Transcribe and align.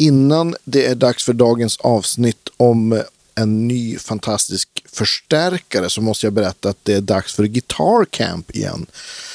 Innan 0.00 0.56
det 0.64 0.86
är 0.86 0.94
dags 0.94 1.24
för 1.24 1.32
dagens 1.32 1.76
avsnitt 1.76 2.48
om 2.56 3.02
en 3.34 3.68
ny 3.68 3.98
fantastisk 3.98 4.68
förstärkare 4.92 5.90
så 5.90 6.00
måste 6.00 6.26
jag 6.26 6.32
berätta 6.32 6.68
att 6.68 6.78
det 6.82 6.94
är 6.94 7.00
dags 7.00 7.34
för 7.34 7.44
Guitar 7.44 8.04
Camp 8.04 8.56
igen. 8.56 8.86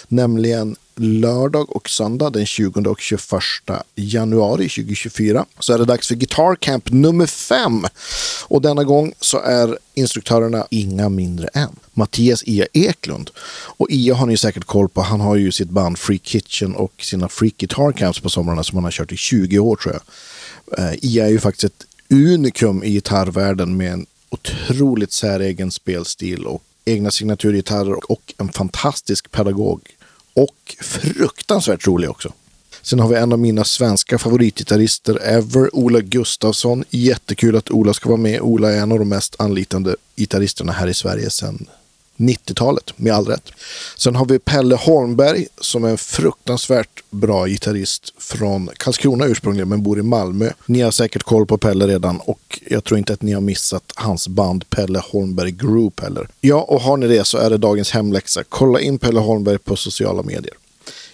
Nämligen 0.08 0.76
lördag 0.96 1.76
och 1.76 1.90
söndag 1.90 2.30
den 2.30 2.46
20 2.46 2.90
och 2.90 3.02
21 3.02 3.22
januari 3.96 4.70
2024 4.70 5.46
så 5.60 5.74
är 5.74 5.78
det 5.78 5.86
dags 5.86 6.08
för 6.08 6.16
Guitar 6.16 6.56
Camp 6.56 6.92
nummer 6.92 7.26
5. 7.26 7.86
Och 8.46 8.62
denna 8.62 8.84
gång 8.84 9.14
så 9.20 9.40
är 9.40 9.78
instruktörerna 9.94 10.68
inga 10.70 11.10
mindre 11.10 11.48
än 11.48 11.76
Mattias 11.94 12.44
Ia 12.46 12.68
Eklund. 12.74 13.30
Och 13.78 13.88
Ia 13.90 14.16
har 14.16 14.26
ni 14.26 14.38
säkert 14.38 14.64
koll 14.66 14.90
på. 14.90 15.02
Han 15.02 15.20
har 15.20 15.36
ju 15.36 15.52
sitt 15.52 15.70
band 15.70 16.00
Free 16.00 16.20
Kitchen 16.24 16.76
och 16.76 16.94
sina 17.02 17.30
Free 17.30 17.54
Guitar 17.58 17.92
Camps 17.92 18.20
på 18.20 18.30
somrarna 18.30 18.64
som 18.64 18.78
han 18.78 18.84
har 18.84 18.92
kört 18.92 19.12
i 19.12 19.18
20 19.18 19.60
år 19.60 19.76
tror 19.76 19.94
jag. 19.94 20.02
Eh, 20.78 20.94
Ia 21.02 21.26
är 21.26 21.30
ju 21.30 21.40
faktiskt 21.40 21.64
ett 21.64 21.88
unikum 22.10 22.84
i 22.84 22.90
gitarrvärlden 22.90 23.78
med 23.78 23.94
en 23.94 24.06
otroligt 24.30 25.12
säregen 25.12 25.72
spelstil 25.72 26.46
och 26.46 26.64
egna 26.86 27.12
signaturgitarrer 27.12 28.12
och 28.12 28.34
en 28.38 28.50
fantastisk 28.52 29.32
pedagog 29.32 29.82
och 30.34 30.76
fruktansvärt 30.82 31.88
rolig 31.88 32.10
också. 32.10 32.34
Sen 32.82 33.00
har 33.00 33.08
vi 33.08 33.16
en 33.16 33.34
av 33.34 33.40
mina 33.40 33.64
svenska 33.64 34.18
favoritgitarrister 34.18 35.20
ever, 35.24 35.76
Ola 35.76 36.02
Gustafsson. 36.02 36.84
Jättekul 36.90 37.56
att 37.56 37.72
Ola 37.72 37.94
ska 37.94 38.10
vara 38.10 38.22
med. 38.22 38.42
Ola 38.42 38.72
är 38.72 38.78
en 38.78 38.92
av 38.92 39.00
de 39.00 39.10
mest 39.10 39.36
anlitande 39.40 39.96
gitarristerna 40.16 40.72
här 40.72 40.88
i 40.88 40.94
Sverige 40.94 41.30
sedan 41.30 41.68
90-talet, 42.18 42.94
med 42.96 43.14
all 43.14 43.26
rätt. 43.26 43.52
Sen 43.98 44.16
har 44.16 44.26
vi 44.26 44.40
Pelle 44.40 44.76
Holmberg 44.76 45.48
som 45.62 45.84
är 45.84 45.90
en 45.90 45.98
fruktansvärt 45.98 47.04
bra 47.10 47.48
gitarrist 47.48 48.14
från 48.18 48.70
Karlskrona 48.78 49.26
ursprungligen, 49.26 49.70
men 49.70 49.84
bor 49.84 50.00
i 50.00 50.02
Malmö. 50.02 50.50
Ni 50.66 50.82
har 50.82 50.92
säkert 50.92 51.24
koll 51.24 51.46
på 51.46 51.58
Pelle 51.58 51.88
redan 51.88 52.20
och 52.20 52.60
jag 52.68 52.84
tror 52.84 52.98
inte 52.98 53.14
att 53.14 53.22
ni 53.22 53.34
har 53.34 53.42
missat 53.42 53.84
hans 53.96 54.28
band 54.28 54.70
Pelle 54.70 55.02
Holmberg 55.12 55.52
Group 55.52 56.00
heller. 56.00 56.28
Ja, 56.42 56.62
och 56.62 56.82
har 56.82 56.98
ni 56.98 57.08
det 57.08 57.26
så 57.26 57.38
är 57.38 57.50
det 57.50 57.58
dagens 57.58 57.92
hemläxa. 57.92 58.44
Kolla 58.50 58.80
in 58.80 59.00
Pelle 59.00 59.20
Holmberg 59.20 59.58
på 59.58 59.76
sociala 59.76 60.24
medier. 60.24 60.54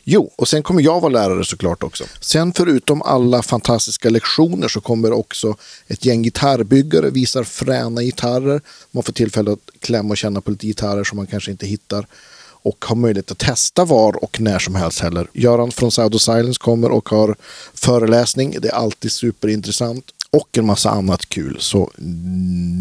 Jo, 0.04 0.32
och 0.36 0.48
sen 0.48 0.64
kommer 0.64 0.82
jag 0.82 1.02
vara 1.02 1.12
lärare 1.12 1.46
såklart 1.46 1.84
också. 1.84 2.04
Sen 2.22 2.54
förutom 2.54 3.02
alla 3.02 3.42
fantastiska 3.42 4.10
lektioner 4.10 4.68
så 4.68 4.82
kommer 4.82 5.12
också 5.12 5.56
ett 5.88 6.06
gäng 6.06 6.22
gitarrbyggare, 6.24 7.10
visar 7.10 7.44
fräna 7.44 8.04
gitarrer. 8.04 8.62
Man 8.92 9.04
får 9.04 9.14
tillfälle 9.14 9.52
att 9.52 9.70
klämma 9.80 10.10
och 10.10 10.18
känna 10.18 10.42
på 10.42 10.52
lite 10.52 10.68
gitarrer 10.68 11.04
som 11.04 11.16
man 11.16 11.28
kanske 11.28 11.52
inte 11.52 11.68
hittar 11.68 12.08
och 12.62 12.86
har 12.88 12.96
möjlighet 12.96 13.32
att 13.32 13.38
testa 13.38 13.86
var 13.86 14.24
och 14.24 14.42
när 14.42 14.60
som 14.60 14.76
helst 14.76 15.00
heller. 15.00 15.28
Göran 15.34 15.72
från 15.72 15.92
Sound 15.92 16.16
of 16.16 16.22
Silence 16.22 16.60
kommer 16.60 16.92
och 16.92 17.10
har 17.10 17.36
föreläsning. 17.74 18.56
Det 18.60 18.68
är 18.68 18.74
alltid 18.74 19.12
superintressant 19.12 20.06
och 20.32 20.58
en 20.58 20.66
massa 20.66 20.90
annat 20.90 21.26
kul. 21.26 21.58
Så 21.60 21.92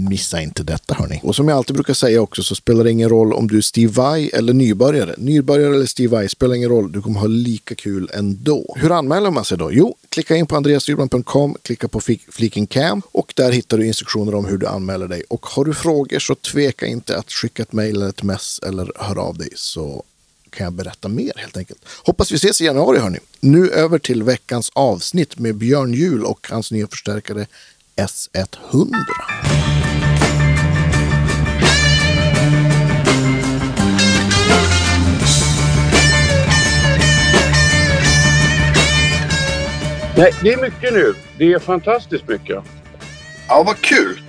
missa 0.09 0.43
inte 0.43 0.63
detta 0.63 0.95
hörni. 0.95 1.21
Och 1.23 1.37
som 1.37 1.49
jag 1.49 1.57
alltid 1.57 1.75
brukar 1.75 1.95
säga 1.95 2.21
också 2.21 2.43
så 2.43 2.55
spelar 2.55 2.85
det 2.85 2.91
ingen 2.91 3.09
roll 3.09 3.33
om 3.33 3.49
du 3.49 3.57
är 3.57 3.61
Steve 3.61 3.93
Vai 3.93 4.29
eller 4.29 4.53
nybörjare. 4.53 5.15
Nybörjare 5.19 5.75
eller 5.75 5.87
Steve 5.87 6.17
Vai 6.17 6.29
spelar 6.29 6.55
ingen 6.55 6.69
roll. 6.69 6.93
Du 6.93 7.03
kommer 7.03 7.21
ha 7.21 7.27
lika 7.27 7.75
kul 7.75 8.11
ändå. 8.15 8.77
Hur 8.79 8.93
anmäler 8.93 9.31
man 9.31 9.45
sig 9.45 9.59
då? 9.59 9.73
Jo, 9.73 9.97
klicka 10.09 10.37
in 10.37 10.47
på 10.47 10.57
andreasdyrman.com, 10.57 11.57
klicka 11.63 11.89
på 11.89 12.01
fliken 12.31 12.67
camp 12.67 13.05
och 13.13 13.33
där 13.37 13.53
hittar 13.53 13.79
du 13.79 13.87
instruktioner 13.87 14.35
om 14.35 14.45
hur 14.45 14.59
du 14.59 14.67
anmäler 14.67 15.09
dig. 15.09 15.23
Och 15.29 15.47
har 15.47 15.65
du 15.65 15.75
frågor 15.75 16.19
så 16.19 16.35
tveka 16.35 16.87
inte 16.87 17.19
att 17.19 17.33
skicka 17.33 17.63
ett 17.63 17.73
mejl 17.73 17.97
eller 17.97 18.09
ett 18.09 18.23
mess 18.23 18.61
eller 18.67 18.93
höra 18.97 19.21
av 19.21 19.39
dig 19.39 19.51
så 19.55 20.05
kan 20.51 20.65
jag 20.65 20.73
berätta 20.73 21.09
mer 21.09 21.33
helt 21.37 21.57
enkelt. 21.57 21.81
Hoppas 22.05 22.33
vi 22.33 22.37
ses 22.37 22.61
i 22.61 22.65
januari 22.65 22.99
hörni. 22.99 23.19
Nu 23.41 23.71
över 23.71 23.99
till 23.99 24.23
veckans 24.23 24.71
avsnitt 24.75 25.39
med 25.39 25.55
Björn 25.55 25.95
Jul 25.95 26.25
och 26.25 26.47
hans 26.51 26.73
nya 26.73 26.87
förstärkare 26.87 27.47
S100. 27.97 28.95
Nej, 40.19 40.35
det 40.43 40.53
är 40.53 40.63
mycket 40.63 40.93
nu. 40.93 41.15
Det 41.39 41.53
är 41.53 41.59
fantastiskt 41.59 42.29
mycket. 42.29 42.65
Ja, 43.49 43.63
vad 43.67 43.81
kul. 43.81 44.21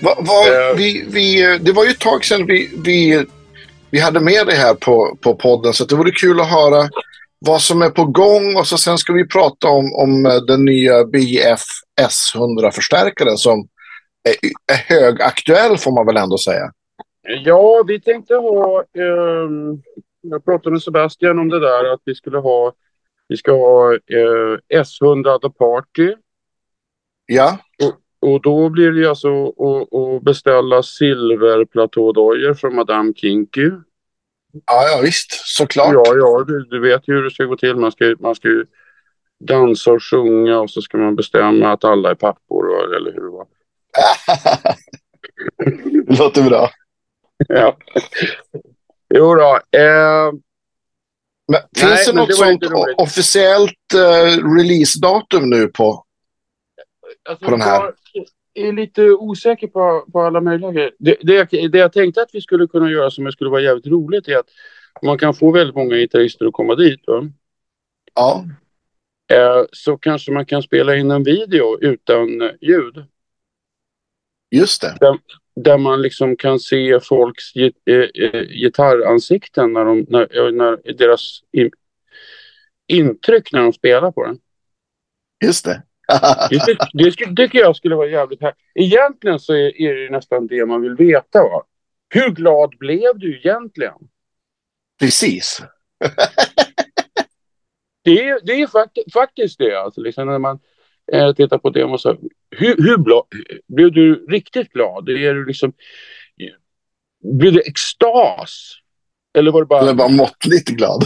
Va, 0.00 0.16
va, 0.20 0.32
uh, 0.32 0.76
vi, 0.76 1.04
vi, 1.08 1.58
det 1.60 1.72
var 1.72 1.84
ju 1.84 1.90
ett 1.90 1.98
tag 1.98 2.24
sedan 2.24 2.46
vi, 2.46 2.70
vi 2.84 3.26
vi 3.92 4.00
hade 4.00 4.20
med 4.20 4.46
det 4.46 4.54
här 4.54 4.74
på, 4.74 5.16
på 5.20 5.34
podden. 5.34 5.72
Så 5.72 5.84
det 5.84 5.96
vore 5.96 6.10
kul 6.10 6.40
att 6.40 6.50
höra 6.50 6.88
vad 7.38 7.60
som 7.60 7.82
är 7.82 7.90
på 7.90 8.04
gång 8.04 8.56
och 8.56 8.66
så 8.66 8.78
sen 8.78 8.98
ska 8.98 9.12
vi 9.12 9.28
prata 9.28 9.68
om, 9.68 9.94
om 9.94 10.42
den 10.46 10.64
nya 10.64 11.04
BF 11.04 11.62
S100-förstärkaren 12.00 13.36
som 13.36 13.68
är, 14.28 14.34
är 14.74 14.94
högaktuell 14.94 15.78
får 15.78 15.92
man 15.92 16.06
väl 16.06 16.16
ändå 16.16 16.38
säga. 16.38 16.72
Ja, 17.44 17.84
vi 17.86 18.00
tänkte 18.00 18.34
ha... 18.34 18.80
Eh, 18.80 19.50
jag 20.20 20.44
pratade 20.44 20.70
med 20.70 20.82
Sebastian 20.82 21.38
om 21.38 21.48
det 21.48 21.60
där 21.60 21.92
att 21.92 22.00
vi 22.04 22.14
skulle 22.14 22.38
ha... 22.38 22.72
Vi 23.28 23.36
ska 23.36 23.52
ha 23.52 23.92
eh, 23.92 24.80
S100 24.82 25.38
The 25.38 25.50
Party. 25.58 26.14
Ja. 27.26 27.58
Och, 27.82 28.01
och 28.22 28.42
då 28.42 28.68
blir 28.68 28.90
det 28.90 29.08
alltså 29.08 29.46
att 29.48 30.22
beställa 30.22 30.82
silverplatådojor 30.82 32.54
från 32.54 32.74
Madame 32.74 33.12
Kinky. 33.16 33.70
Ja, 34.66 34.88
ja 34.88 35.00
visst, 35.02 35.32
såklart. 35.32 35.94
Ja, 35.94 36.04
ja, 36.06 36.44
du, 36.46 36.64
du, 36.64 36.80
vet 36.80 37.08
ju 37.08 37.14
hur 37.14 37.22
det 37.22 37.30
ska 37.30 37.44
gå 37.44 37.56
till. 37.56 37.76
Man 37.76 37.92
ska, 37.92 38.14
man 38.20 38.34
ska 38.34 38.48
ju 38.48 38.66
dansa 39.44 39.92
och 39.92 40.02
sjunga 40.02 40.60
och 40.60 40.70
så 40.70 40.82
ska 40.82 40.98
man 40.98 41.16
bestämma 41.16 41.72
att 41.72 41.84
alla 41.84 42.10
är 42.10 42.14
pappor, 42.14 42.94
eller 42.96 43.12
hur? 43.12 43.30
Va? 43.38 43.46
det 46.06 46.18
låter 46.18 46.42
bra. 46.42 46.70
ja. 47.48 47.76
Jo 49.14 49.34
då. 49.34 49.78
Eh... 49.78 50.32
Men, 51.48 51.60
finns 51.78 51.92
Nej, 51.92 52.04
det 52.06 52.12
något 52.12 52.34
sånt 52.34 52.64
officiellt 52.96 53.94
uh, 53.94 54.56
releasedatum 54.56 55.50
nu 55.50 55.68
på, 55.68 56.04
alltså, 57.28 57.44
på 57.44 57.50
den 57.50 57.60
här? 57.60 57.94
Jag 58.52 58.68
är 58.68 58.72
lite 58.72 59.10
osäker 59.10 59.66
på, 59.66 60.06
på 60.12 60.20
alla 60.20 60.40
möjliga 60.40 60.72
grejer. 60.72 60.92
Det, 60.98 61.16
det, 61.22 61.68
det 61.68 61.78
jag 61.78 61.92
tänkte 61.92 62.22
att 62.22 62.30
vi 62.32 62.40
skulle 62.40 62.66
kunna 62.66 62.90
göra 62.90 63.10
som 63.10 63.32
skulle 63.32 63.50
vara 63.50 63.60
jävligt 63.60 63.86
roligt 63.86 64.28
är 64.28 64.36
att 64.36 64.48
man 65.02 65.18
kan 65.18 65.34
få 65.34 65.52
väldigt 65.52 65.76
många 65.76 65.96
gitarrister 65.96 66.46
att 66.46 66.52
komma 66.52 66.74
dit. 66.74 67.00
Va? 67.06 67.30
Ja. 68.14 68.44
Eh, 69.32 69.64
så 69.72 69.96
kanske 69.96 70.32
man 70.32 70.46
kan 70.46 70.62
spela 70.62 70.96
in 70.96 71.10
en 71.10 71.22
video 71.22 71.78
utan 71.80 72.50
ljud. 72.60 73.04
Just 74.50 74.82
det. 74.82 74.96
Där, 75.00 75.18
där 75.56 75.78
man 75.78 76.02
liksom 76.02 76.36
kan 76.36 76.58
se 76.58 77.00
folks 77.00 77.56
git, 77.56 77.76
eh, 77.86 78.24
eh, 78.24 78.42
gitarransikten 78.42 79.72
när, 79.72 79.84
de, 79.84 80.06
när, 80.08 80.52
när 80.52 80.92
deras 80.92 81.40
in, 81.52 81.70
intryck 82.86 83.52
när 83.52 83.60
de 83.60 83.72
spelar 83.72 84.12
på 84.12 84.26
den. 84.26 84.38
Just 85.44 85.64
det 85.64 85.82
det, 86.50 86.78
det, 86.92 87.10
tycker 87.36 87.58
jag 87.58 87.76
skulle 87.76 87.94
vara 87.94 88.08
jävligt 88.08 88.40
härligt. 88.40 88.58
Egentligen 88.74 89.38
så 89.38 89.54
är, 89.54 89.80
är 89.80 89.94
det 89.94 90.10
nästan 90.10 90.46
det 90.46 90.66
man 90.66 90.82
vill 90.82 90.94
veta. 90.94 91.42
Va? 91.42 91.62
Hur 92.08 92.30
glad 92.30 92.78
blev 92.78 93.18
du 93.18 93.36
egentligen? 93.36 93.94
Precis. 95.00 95.62
det, 98.04 98.28
är, 98.28 98.46
det 98.46 98.52
är 98.52 98.66
fakt 98.66 98.98
faktiskt 99.12 99.58
det. 99.58 99.74
Alltså, 99.74 100.00
liksom 100.00 100.26
när 100.26 100.38
man 100.38 100.58
eh, 101.12 101.34
tittar 101.34 101.58
på 101.58 101.70
det. 101.70 101.98
Så, 101.98 102.16
hur, 102.50 102.76
hur 102.76 102.96
blev 103.68 103.92
du 103.92 104.26
riktigt 104.26 104.72
glad? 104.72 105.08
Är 105.08 105.34
du 105.34 105.46
liksom, 105.46 105.72
blev 107.22 107.52
det 107.52 107.60
extas? 107.60 108.78
Eller 109.34 109.50
var 109.50 109.60
det 109.60 109.66
bara... 109.66 109.80
Eller 109.80 109.94
bara 109.94 110.08
måttligt 110.08 110.68
glad. 110.68 111.04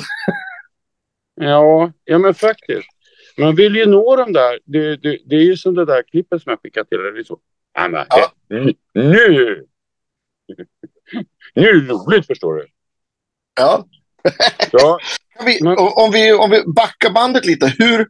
ja, 1.40 1.92
ja, 2.04 2.18
men 2.18 2.34
faktiskt. 2.34 2.88
Man 3.38 3.54
vill 3.54 3.76
ju 3.76 3.86
nå 3.86 4.16
dem 4.16 4.32
där. 4.32 4.58
Det, 4.64 4.96
det, 4.96 5.18
det 5.24 5.36
är 5.36 5.44
ju 5.44 5.56
som 5.56 5.74
det 5.74 5.84
där 5.84 6.02
klippet 6.02 6.42
som 6.42 6.50
jag 6.50 6.60
skickat 6.60 6.88
till 6.88 6.98
dig. 6.98 7.24
Ja. 7.72 8.32
Nu! 8.48 8.74
Nu 11.54 11.68
är 11.68 11.74
det 11.74 11.92
roligt, 11.92 12.26
förstår 12.26 12.54
du. 12.54 12.66
Ja. 13.56 13.86
ja. 14.72 14.98
Vi, 15.44 15.60
om, 15.76 16.12
vi, 16.12 16.32
om 16.32 16.50
vi 16.50 16.62
backar 16.66 17.10
bandet 17.10 17.46
lite. 17.46 17.74
Hur, 17.78 18.08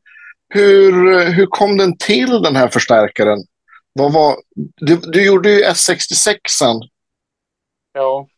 hur, 0.48 1.24
hur 1.32 1.46
kom 1.46 1.76
den 1.76 1.98
till, 1.98 2.42
den 2.42 2.56
här 2.56 2.68
förstärkaren? 2.68 3.38
Vad 3.92 4.12
var, 4.12 4.36
du, 4.76 4.96
du 4.96 5.26
gjorde 5.26 5.50
ju 5.50 5.64
S66an. 5.64 6.80
Ja. 7.92 8.28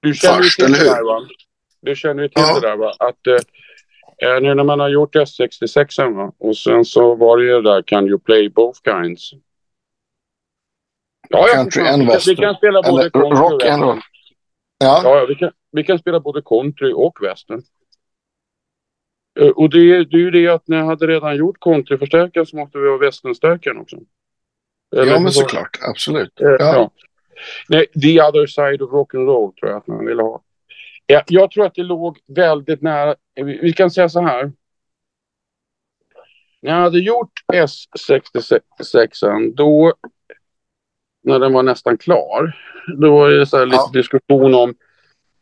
Du 0.00 0.14
känner 0.14 0.36
Först, 0.36 0.58
ju 0.58 0.64
till 0.64 0.74
det 0.74 0.84
där, 0.84 1.04
va? 1.04 1.26
Du 1.80 1.96
känner 1.96 2.22
ju 2.22 2.28
till 2.28 2.42
ja. 2.42 2.54
det 2.54 2.68
där, 2.68 2.76
va? 2.76 2.94
Att 2.98 3.26
eh, 4.22 4.40
nu 4.42 4.54
när 4.54 4.64
man 4.64 4.80
har 4.80 4.88
gjort 4.88 5.14
S66 5.14 6.14
va? 6.14 6.32
och 6.38 6.56
sen 6.56 6.84
så 6.84 7.14
var 7.14 7.38
det 7.38 7.44
ju 7.44 7.62
där 7.62 7.82
Can 7.82 8.08
you 8.08 8.18
play 8.18 8.48
both 8.48 8.80
kinds? 8.84 9.32
Ja, 11.28 11.46
country 11.54 11.82
and 11.82 12.06
western. 12.06 12.36
Vi 12.36 12.42
kan 12.42 12.54
spela 12.54 12.82
både 12.82 13.10
country 13.10 13.40
rock 13.40 13.64
and 13.64 13.82
roll. 13.82 14.00
Ja. 14.78 15.00
ja 15.04 15.26
vi, 15.28 15.34
kan, 15.34 15.50
vi 15.72 15.84
kan 15.84 15.98
spela 15.98 16.20
både 16.20 16.42
country 16.42 16.92
och 16.92 17.18
western. 17.22 17.62
Eh, 19.40 19.48
och 19.48 19.70
det, 19.70 20.04
det 20.04 20.16
är 20.16 20.20
ju 20.20 20.30
det 20.30 20.48
att 20.48 20.68
när 20.68 20.76
jag 20.76 20.84
hade 20.84 21.06
redan 21.06 21.36
gjort 21.36 21.56
kontraförstärkaren 21.58 22.46
så 22.46 22.56
måste 22.56 22.78
vi 22.78 22.88
ha 22.88 22.96
västernstärkaren 22.96 23.78
också. 23.78 23.96
Eller, 24.96 25.12
ja, 25.12 25.20
men 25.20 25.32
såklart. 25.32 25.78
Absolut. 25.88 26.40
Eh, 26.40 26.46
ja. 26.46 26.56
ja. 26.58 26.90
Nej, 27.68 27.86
the 27.86 28.22
other 28.22 28.46
side 28.46 28.82
of 28.82 28.90
rock'n'roll 28.90 29.54
tror 29.54 29.70
jag 29.70 29.76
att 29.76 29.86
man 29.86 30.06
ville 30.06 30.22
ha. 30.22 30.42
Ja, 31.06 31.22
jag 31.26 31.50
tror 31.50 31.66
att 31.66 31.74
det 31.74 31.82
låg 31.82 32.18
väldigt 32.26 32.82
nära. 32.82 33.14
Vi 33.34 33.72
kan 33.72 33.90
säga 33.90 34.08
så 34.08 34.20
här. 34.20 34.52
När 36.62 36.70
jag 36.70 36.80
hade 36.80 36.98
gjort 36.98 37.32
S66 37.52 39.52
då 39.54 39.92
när 41.22 41.38
den 41.38 41.52
var 41.52 41.62
nästan 41.62 41.98
klar. 41.98 42.56
Då 42.98 43.10
var 43.10 43.30
det 43.30 43.46
så 43.46 43.58
här 43.58 43.66
lite 43.66 43.76
ja. 43.76 43.90
diskussion 43.92 44.54
om 44.54 44.74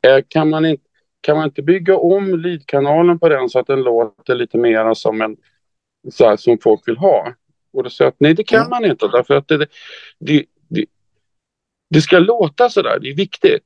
eh, 0.02 0.24
kan, 0.28 0.50
man 0.50 0.64
inte, 0.64 0.84
kan 1.20 1.36
man 1.36 1.44
inte 1.44 1.62
bygga 1.62 1.96
om 1.96 2.40
lead-kanalen 2.40 3.18
på 3.18 3.28
den 3.28 3.48
så 3.48 3.58
att 3.58 3.66
den 3.66 3.82
låter 3.82 4.34
lite 4.34 4.58
mer 4.58 4.94
som 4.94 5.20
en 5.20 5.36
så 6.10 6.28
här, 6.28 6.36
som 6.36 6.58
folk 6.58 6.88
vill 6.88 6.96
ha. 6.96 7.34
Och 7.72 7.82
då 7.82 7.90
sa 7.90 8.04
jag 8.04 8.08
att 8.08 8.20
nej 8.20 8.34
det 8.34 8.44
kan 8.44 8.58
mm. 8.58 8.70
man 8.70 8.84
inte 8.84 9.08
därför 9.08 9.34
att 9.34 9.48
det, 9.48 9.66
det, 10.18 10.44
det, 10.68 10.84
det 11.90 12.00
ska 12.00 12.18
låta 12.18 12.70
så 12.70 12.82
där, 12.82 12.98
det 12.98 13.10
är 13.10 13.16
viktigt. 13.16 13.64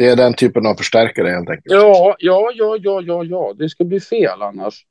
Det 0.00 0.06
är 0.06 0.16
den 0.16 0.34
typen 0.34 0.66
av 0.66 0.74
förstärkare 0.74 1.28
helt 1.28 1.50
enkelt. 1.50 1.64
Ja, 1.74 2.16
ja, 2.18 2.52
ja, 2.54 2.76
ja, 2.82 3.02
ja, 3.02 3.24
ja. 3.24 3.54
det 3.58 3.68
ska 3.68 3.84
bli 3.84 4.00
fel 4.00 4.42
annars. 4.42 4.86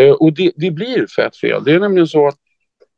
Eh, 0.00 0.10
och 0.10 0.32
det, 0.32 0.52
det, 0.56 0.70
blir 0.70 1.06
fett 1.06 1.36
fel. 1.36 1.64
Det 1.64 1.72
är 1.72 1.80
nämligen 1.80 2.06
så 2.06 2.26
att 2.26 2.38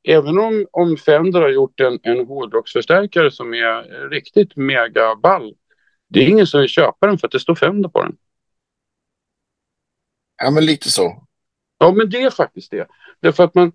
även 0.02 0.38
om, 0.38 0.66
om 0.70 0.96
Fender 0.96 1.40
har 1.40 1.48
gjort 1.48 1.80
en, 1.80 1.98
en 2.02 2.26
hårdrocksförstärkare 2.26 3.30
som 3.30 3.54
är 3.54 4.08
riktigt 4.10 4.56
megaball. 4.56 5.54
Det 6.08 6.20
är 6.20 6.28
ingen 6.28 6.46
som 6.46 6.60
vill 6.60 6.68
köpa 6.68 7.06
den 7.06 7.18
för 7.18 7.26
att 7.26 7.32
det 7.32 7.40
står 7.40 7.54
Fender 7.54 7.88
på 7.88 8.02
den. 8.02 8.16
Ja, 10.42 10.50
men 10.50 10.66
lite 10.66 10.90
så. 10.90 11.26
Ja, 11.78 11.92
men 11.92 12.10
det 12.10 12.22
är 12.22 12.30
faktiskt 12.30 12.70
det. 12.70 12.88
Därför 13.20 13.44
att 13.44 13.54
man, 13.54 13.72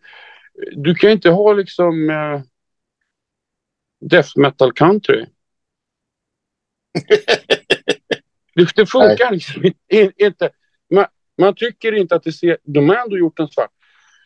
du 0.76 0.96
kan 0.96 1.10
inte 1.10 1.30
ha 1.30 1.54
liksom 1.54 2.10
eh, 2.10 2.42
death 4.10 4.32
metal 4.36 4.74
country. 4.74 5.26
det, 8.76 8.86
funkar 8.86 9.32
liksom 9.32 9.64
inte. 10.18 10.50
Man, 10.94 11.06
man 11.38 11.56
tycker 11.56 11.92
inte 11.92 12.16
att 12.16 12.24
det 12.24 12.32
ser... 12.32 12.58
De 12.64 12.90
har 12.90 12.96
ändå 12.96 13.18
gjort 13.18 13.40
en 13.40 13.48
svart. 13.48 13.72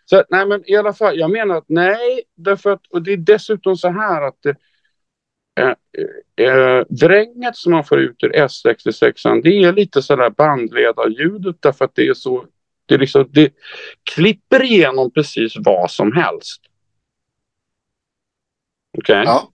Så 0.06 0.24
nej, 0.30 0.46
men 0.46 0.70
i 0.70 0.76
alla 0.76 0.94
fall, 0.94 1.20
jag 1.20 1.32
menar 1.32 1.58
att 1.58 1.66
nej, 1.68 2.24
därför 2.36 2.70
att, 2.70 2.88
och 2.88 3.02
det 3.02 3.14
är 3.14 3.18
dessutom 3.18 3.78
så 3.78 3.90
här 3.90 4.22
att 4.22 4.46
äh, 5.58 5.74
äh, 6.48 6.84
vränget 6.90 7.56
som 7.56 7.72
man 7.72 7.84
får 7.84 8.00
ut 8.00 8.24
ur 8.24 8.32
S66 8.32 9.42
det 9.44 9.50
är 9.50 9.74
lite 9.74 10.02
sådär 10.02 10.30
bandledarljudet 10.30 11.56
därför 11.60 11.86
att 11.86 11.96
det 11.96 12.08
är 12.08 12.14
så, 12.14 12.46
det, 12.86 12.98
liksom, 12.98 13.30
det 13.32 13.54
klipper 14.16 14.64
igenom 14.64 15.12
precis 15.12 15.54
vad 15.56 15.92
som 15.92 16.12
helst. 16.12 16.62
Okej? 18.98 19.22
Okay? 19.22 19.26
Ja. 19.26 19.52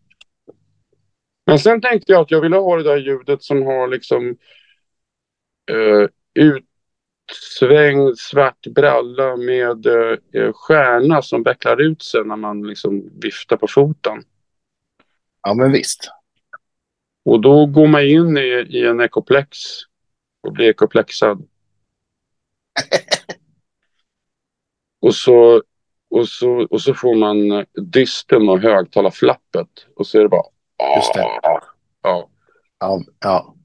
Men 1.45 1.59
sen 1.59 1.81
tänkte 1.81 2.11
jag 2.11 2.21
att 2.21 2.31
jag 2.31 2.41
ville 2.41 2.55
ha 2.55 2.77
det 2.77 2.83
där 2.83 2.97
ljudet 2.97 3.43
som 3.43 3.61
har 3.61 3.87
liksom 3.87 4.37
uh, 5.71 6.07
ut 6.33 6.65
svängd 7.59 8.17
svart 8.17 8.67
bralla 8.67 9.35
med 9.35 9.85
eh, 9.85 10.17
stjärna 10.53 11.21
som 11.21 11.43
vecklar 11.43 11.81
ut 11.81 12.01
sig 12.01 12.25
när 12.25 12.35
man 12.35 12.67
liksom 12.67 13.19
viftar 13.19 13.57
på 13.57 13.67
foten. 13.67 14.23
Ja, 15.43 15.53
men 15.53 15.71
visst. 15.71 16.09
Och 17.25 17.41
då 17.41 17.65
går 17.65 17.87
man 17.87 18.03
in 18.03 18.37
i, 18.37 18.65
i 18.69 18.85
en 18.85 19.01
ekoplex 19.01 19.57
och 20.41 20.53
blir 20.53 20.69
ekoplexad. 20.69 21.39
och, 25.01 25.15
så, 25.15 25.63
och, 26.09 26.29
så, 26.29 26.67
och 26.69 26.81
så 26.81 26.93
får 26.93 27.15
man 27.15 27.65
disten 27.73 28.49
och 28.49 28.59
högtalarflappet 28.59 29.87
och 29.95 30.07
så 30.07 30.19
är 30.19 30.23
det 30.23 30.29
bara... 30.29 30.52
Just 30.95 31.13
det. 31.13 31.19
Ja. 31.19 31.61
Ja, 32.79 33.01
ja. 33.19 33.55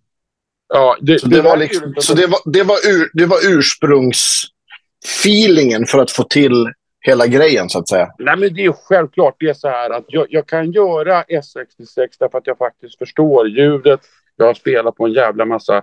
Ja, 0.69 0.97
det, 1.01 1.19
så 1.19 1.29
det, 1.29 1.37
det 1.37 1.43
var, 1.43 1.57
liksom, 1.57 1.95
så 1.99 2.15
det 2.15 2.27
var, 2.27 2.39
det 2.53 2.63
var, 2.63 2.77
ur, 2.77 3.11
det 3.13 3.27
var 3.27 3.39
ursprungsfeelingen 3.45 5.87
för 5.87 5.99
att 5.99 6.11
få 6.11 6.23
till 6.23 6.73
hela 7.01 7.27
grejen 7.27 7.69
så 7.69 7.79
att 7.79 7.89
säga? 7.89 8.09
Nej, 8.19 8.37
men 8.37 8.55
det 8.55 8.65
är 8.65 8.73
självklart. 8.73 9.37
Det 9.39 9.49
är 9.49 9.55
så 9.55 9.69
här 9.69 9.91
att 9.91 10.05
jag, 10.09 10.27
jag 10.31 10.47
kan 10.47 10.73
göra 10.73 11.23
S66 11.23 12.09
därför 12.19 12.39
att 12.39 12.47
jag 12.47 12.59
faktiskt 12.59 12.99
förstår 12.99 13.49
ljudet. 13.49 14.01
Jag 14.37 14.47
har 14.47 14.55
spelat 14.55 14.97
på 14.97 15.07
en 15.07 15.13
jävla 15.13 15.45
massa 15.45 15.83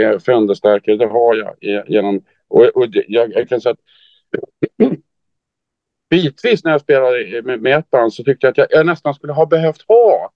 eh, 0.00 0.18
Fenderstärkare. 0.18 0.96
Det 0.96 1.06
har 1.06 1.34
jag 1.34 1.54
genom... 1.88 2.24
Och, 2.48 2.64
och 2.64 2.88
det, 2.88 3.04
jag, 3.08 3.32
jag, 3.32 3.48
kan 3.48 3.60
säga 3.60 3.72
att 3.72 3.78
bitvis 6.12 6.64
när 6.64 6.72
jag 6.72 6.80
spelade 6.80 7.42
med, 7.42 7.62
med 7.62 7.84
band 7.90 8.14
så 8.14 8.24
tyckte 8.24 8.46
jag 8.46 8.50
att 8.50 8.58
jag, 8.58 8.66
jag 8.70 8.86
nästan 8.86 9.14
skulle 9.14 9.32
ha 9.32 9.46
behövt 9.46 9.82
ha 9.88 10.32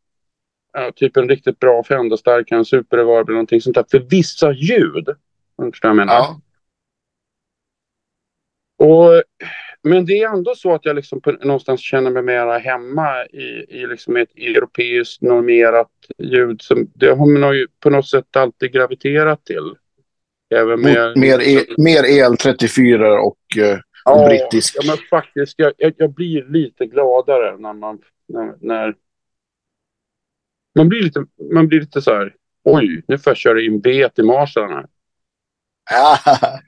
typ 0.95 1.17
en 1.17 1.29
riktigt 1.29 1.59
bra 1.59 1.83
Fender-stärkare, 1.83 2.59
en 2.59 2.65
superreverb 2.65 3.29
eller 3.29 3.35
någonting 3.35 3.61
sånt 3.61 3.77
där 3.77 3.85
för 3.91 3.99
vissa 3.99 4.53
ljud. 4.53 5.09
Om 5.57 5.71
du 5.71 5.79
jag 5.83 5.97
menar? 5.97 6.15
Ja. 6.15 6.41
Och, 8.79 9.23
men 9.83 10.07
det 10.07 10.23
är 10.23 10.29
ändå 10.29 10.55
så 10.55 10.75
att 10.75 10.85
jag 10.85 10.97
liksom 10.97 11.21
på, 11.21 11.33
någonstans 11.33 11.81
känner 11.81 12.11
mig 12.11 12.23
mera 12.23 12.59
hemma 12.59 13.25
i, 13.27 13.67
i 13.69 13.87
liksom 13.87 14.17
ett 14.17 14.37
europeiskt 14.37 15.23
normerat 15.23 15.91
ljud. 16.19 16.63
Som, 16.63 16.91
det 16.95 17.09
har 17.09 17.27
man 17.27 17.57
ju 17.57 17.67
på 17.81 17.91
något 17.91 18.09
sätt 18.09 18.37
alltid 18.37 18.73
graviterat 18.73 19.45
till. 19.45 19.75
Även 20.55 20.81
med, 20.81 21.17
mer, 21.17 21.41
e, 21.41 21.65
mer 21.79 22.03
EL34 22.03 23.17
och, 23.17 23.39
uh, 23.57 23.79
ja, 24.07 24.27
brittisk. 24.27 24.77
Ja, 24.79 24.83
men 24.87 24.97
faktiskt. 25.11 25.55
Jag, 25.59 25.73
jag, 25.77 25.93
jag, 25.97 26.15
blir 26.15 26.45
lite 26.45 26.87
gladare 26.87 27.59
när 27.59 27.73
man 27.73 27.99
när, 28.29 28.55
när 28.61 28.95
man 30.75 30.89
blir 30.89 31.03
lite, 31.03 31.27
man 31.53 31.69
blir 31.69 31.81
lite 31.81 32.03
så 32.03 32.15
här, 32.15 32.35
oj, 32.65 33.03
nu 33.09 33.19
får 33.19 33.31
jag 33.31 33.37
köra 33.37 33.61
in 33.61 33.81
B 33.81 34.09
till 34.15 34.25
Marshall 34.25 34.69
här. 34.69 34.87
ja, 35.91 36.19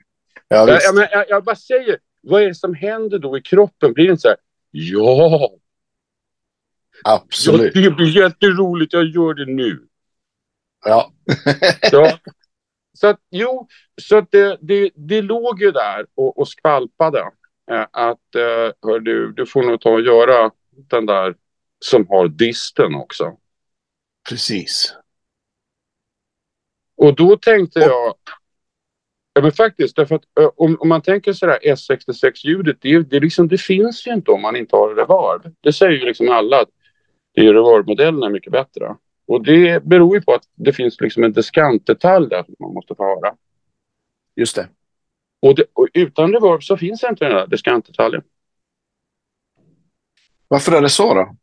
jag, 0.48 0.68
jag, 0.68 1.08
jag, 1.12 1.24
jag, 1.28 1.44
bara 1.44 1.56
säger, 1.56 1.98
vad 2.22 2.42
är 2.42 2.46
det 2.46 2.54
som 2.54 2.74
händer 2.74 3.18
då 3.18 3.38
i 3.38 3.42
kroppen? 3.42 3.92
Blir 3.92 4.04
det 4.04 4.10
inte 4.10 4.20
så 4.20 4.28
här, 4.28 4.36
ja. 4.70 5.50
Absolut. 7.04 7.72
Ja, 7.74 7.80
det 7.80 7.90
blir 7.90 8.16
jätteroligt, 8.16 8.92
jag 8.92 9.04
gör 9.04 9.34
det 9.34 9.46
nu. 9.46 9.88
Ja. 10.84 11.12
ja. 11.92 12.18
Så 13.00 13.06
att, 13.06 13.20
jo, 13.30 13.68
så 14.02 14.16
att 14.16 14.30
det, 14.30 14.58
det, 14.60 14.90
det 14.94 15.22
låg 15.22 15.62
ju 15.62 15.70
där 15.70 16.06
och, 16.14 16.38
och 16.38 16.48
skvalpade. 16.48 17.20
Eh, 17.70 17.86
att, 17.92 18.34
eh, 18.34 18.72
hör 18.82 19.00
du, 19.00 19.32
du 19.32 19.46
får 19.46 19.62
nog 19.62 19.80
ta 19.80 19.90
och 19.90 20.00
göra 20.00 20.50
den 20.70 21.06
där 21.06 21.34
som 21.84 22.06
har 22.08 22.28
disten 22.28 22.94
också. 22.94 23.36
Precis. 24.28 24.96
Och 26.96 27.14
då 27.14 27.36
tänkte 27.36 27.80
jag, 27.80 28.14
ja 29.34 29.42
men 29.42 29.52
faktiskt, 29.52 29.96
därför 29.96 30.14
att 30.14 30.24
om, 30.56 30.76
om 30.80 30.88
man 30.88 31.02
tänker 31.02 31.32
sådär 31.32 31.58
S66-ljudet, 31.62 32.76
det, 32.80 33.02
det, 33.02 33.20
liksom, 33.20 33.48
det 33.48 33.58
finns 33.58 34.06
ju 34.06 34.12
inte 34.12 34.30
om 34.30 34.42
man 34.42 34.56
inte 34.56 34.76
har 34.76 34.94
reverb. 34.94 35.54
Det 35.60 35.72
säger 35.72 35.92
ju 35.92 36.04
liksom 36.04 36.28
alla 36.28 36.60
att 36.60 36.70
reverb-modellen 37.36 38.22
är 38.22 38.30
mycket 38.30 38.52
bättre. 38.52 38.96
Och 39.28 39.44
det 39.44 39.84
beror 39.84 40.16
ju 40.16 40.22
på 40.22 40.34
att 40.34 40.42
det 40.54 40.72
finns 40.72 41.00
liksom 41.00 41.24
en 41.24 41.32
diskantdetalj 41.32 42.28
där 42.28 42.42
som 42.44 42.54
man 42.58 42.74
måste 42.74 42.94
få 42.94 43.04
höra. 43.04 43.36
Just 44.36 44.56
det. 44.56 44.68
Och, 45.40 45.54
det, 45.54 45.64
och 45.72 45.88
utan 45.94 46.32
reverb 46.32 46.62
så 46.62 46.76
finns 46.76 47.04
inte 47.04 47.24
den 47.24 47.34
där 47.34 47.46
diskantdetaljen. 47.46 48.22
Varför 50.48 50.72
är 50.72 50.82
det 50.82 50.88
så 50.88 51.14
då? 51.14 51.36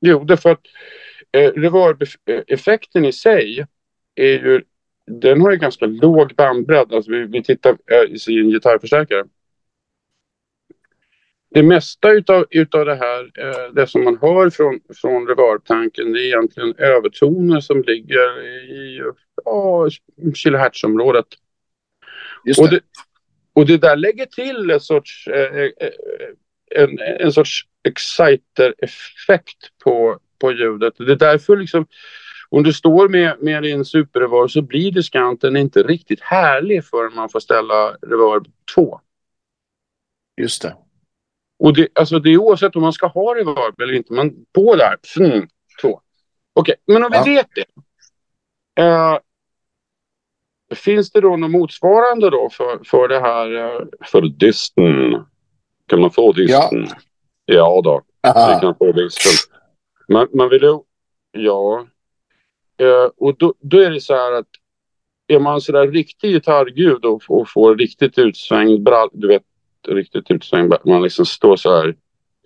Jo, 0.00 0.24
därför 0.24 0.50
att 0.50 0.60
eh, 1.32 1.52
reverb-effekten 1.52 3.04
i 3.04 3.12
sig 3.12 3.66
är 4.14 4.32
ju, 4.32 4.62
den 5.06 5.40
har 5.40 5.50
ju 5.50 5.56
ganska 5.56 5.86
låg 5.86 6.34
bandbredd. 6.34 6.92
Alltså 6.92 7.10
vi, 7.10 7.26
vi 7.26 7.42
tittar 7.42 7.70
eh, 7.70 8.34
i 8.34 8.40
en 8.40 8.50
gitarrförstärkare. 8.50 9.24
Det 11.50 11.62
mesta 11.62 12.10
utav, 12.10 12.46
utav 12.50 12.84
det 12.84 12.94
här, 12.94 13.30
eh, 13.38 13.72
det 13.72 13.86
som 13.86 14.04
man 14.04 14.18
hör 14.20 14.50
från, 14.50 14.80
från 15.00 15.26
reverb-tanken, 15.26 16.12
det 16.12 16.20
är 16.20 16.26
egentligen 16.26 16.74
övertoner 16.78 17.60
som 17.60 17.82
ligger 17.82 18.42
i 18.70 19.02
ja, 19.44 19.88
kilohertzområdet. 20.34 21.26
Just 22.44 22.58
det. 22.58 22.64
Och, 22.64 22.70
det, 22.70 22.80
och 23.52 23.66
det 23.66 23.76
där 23.76 23.96
lägger 23.96 24.26
till 24.26 24.70
en 24.70 24.80
sorts, 24.80 25.26
eh, 25.26 25.56
eh 25.56 25.70
en, 26.74 26.98
en 26.98 27.32
sorts 27.32 27.66
exciter-effekt 27.88 29.78
på, 29.84 30.18
på 30.38 30.52
ljudet. 30.52 30.94
Det 30.98 31.12
är 31.12 31.16
därför 31.16 31.56
liksom, 31.56 31.86
om 32.48 32.62
du 32.62 32.72
står 32.72 33.08
med, 33.08 33.36
med 33.40 33.62
din 33.62 33.84
superreverb 33.84 34.50
så 34.50 34.62
blir 34.62 34.92
diskanten 34.92 35.56
inte 35.56 35.82
riktigt 35.82 36.20
härlig 36.20 36.84
förrän 36.84 37.14
man 37.14 37.28
får 37.28 37.40
ställa 37.40 37.90
reverb 37.90 38.46
2. 38.74 39.00
Just 40.36 40.62
det. 40.62 40.76
Och 41.60 41.74
det, 41.74 41.88
alltså 41.94 42.18
det 42.18 42.30
är 42.30 42.38
oavsett 42.38 42.76
om 42.76 42.82
man 42.82 42.92
ska 42.92 43.06
ha 43.06 43.34
reverb 43.34 43.80
eller 43.80 43.92
inte. 43.92 44.12
Man 44.12 44.32
på 44.52 44.76
där, 44.76 44.96
mm, 45.20 45.48
två. 45.82 46.00
Okej, 46.52 46.74
okay, 46.84 46.94
men 46.94 47.04
om 47.04 47.10
vi 47.10 47.16
ja. 47.16 47.24
vet 47.24 47.46
det. 47.54 47.64
Uh, 48.82 49.18
finns 50.74 51.10
det 51.10 51.20
då 51.20 51.36
något 51.36 51.50
motsvarande 51.50 52.30
då 52.30 52.48
för, 52.52 52.80
för 52.84 53.08
det 53.08 53.20
här, 53.20 53.54
eh, 53.56 53.86
för 54.04 54.22
disten? 54.22 55.24
Kan 55.86 56.00
man 56.00 56.10
få 56.10 56.32
disten? 56.32 56.86
Ja, 56.88 56.96
ja 57.44 57.80
då, 57.84 58.02
vi 58.22 58.60
kan 58.60 58.74
få 58.74 58.92
disten. 58.92 59.32
Man, 60.08 60.28
man 60.34 60.48
vill 60.48 60.62
ju, 60.62 60.78
ja. 61.32 61.86
Eh, 62.78 63.10
och 63.16 63.36
då, 63.38 63.54
då 63.60 63.78
är 63.78 63.90
det 63.90 64.00
så 64.00 64.14
här 64.14 64.32
att 64.32 64.48
är 65.26 65.38
man 65.38 65.60
sådär 65.60 65.86
riktig 65.86 66.32
gitarrgud 66.32 67.04
och, 67.04 67.22
och 67.28 67.48
får 67.48 67.76
riktigt 67.76 68.18
utsvängd 68.18 68.82
brall, 68.82 69.08
du 69.12 69.28
vet, 69.28 69.42
riktigt 69.88 70.30
utsvängd, 70.30 70.74
man 70.84 71.02
liksom 71.02 71.26
står 71.26 71.56
så 71.56 71.76
här 71.76 71.96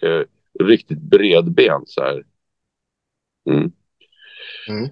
eh, 0.03 0.23
riktigt 0.61 1.01
bredbent 1.01 1.89
så 1.89 2.03
här. 2.03 2.25
Mm. 3.51 3.73
Mm. 4.69 4.91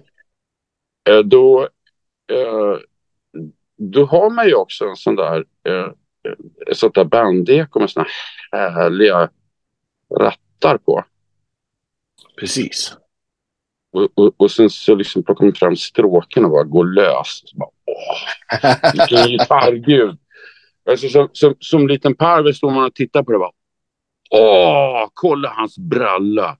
Eh, 1.09 1.19
då, 1.19 1.61
eh, 2.31 2.77
då 3.77 4.05
har 4.05 4.29
man 4.29 4.47
ju 4.47 4.53
också 4.53 4.85
en 4.85 4.95
sån 4.95 5.15
där 5.15 5.45
eh, 5.67 5.91
ett 6.67 6.77
sånt 6.77 6.95
där 6.95 7.03
bandeko 7.03 7.79
med 7.79 7.89
såna 7.89 8.07
härliga 8.51 9.29
rattar 10.19 10.77
på. 10.77 11.03
Precis. 12.39 12.97
Och, 13.91 14.09
och, 14.13 14.33
och 14.37 14.51
sen 14.51 14.69
så 14.69 14.95
liksom 14.95 15.23
plockar 15.23 15.45
man 15.45 15.53
fram 15.53 15.75
stråken 15.75 16.45
och 16.45 16.51
bara 16.51 16.63
går 16.63 16.85
lös. 16.85 17.41
Så 17.45 17.57
bara, 17.57 17.69
åh, 17.85 18.91
vilken 18.93 19.27
gitarrgud. 19.27 20.17
Alltså, 20.89 21.09
som, 21.09 21.29
som, 21.31 21.55
som 21.59 21.87
liten 21.87 22.15
parvel 22.15 22.55
står 22.55 22.71
man 22.71 22.85
och 22.85 22.95
tittar 22.95 23.23
på 23.23 23.31
det 23.31 23.37
bara, 23.37 23.51
åh, 24.31 25.09
kolla 25.13 25.49
hans 25.49 25.77
bralla. 25.77 26.57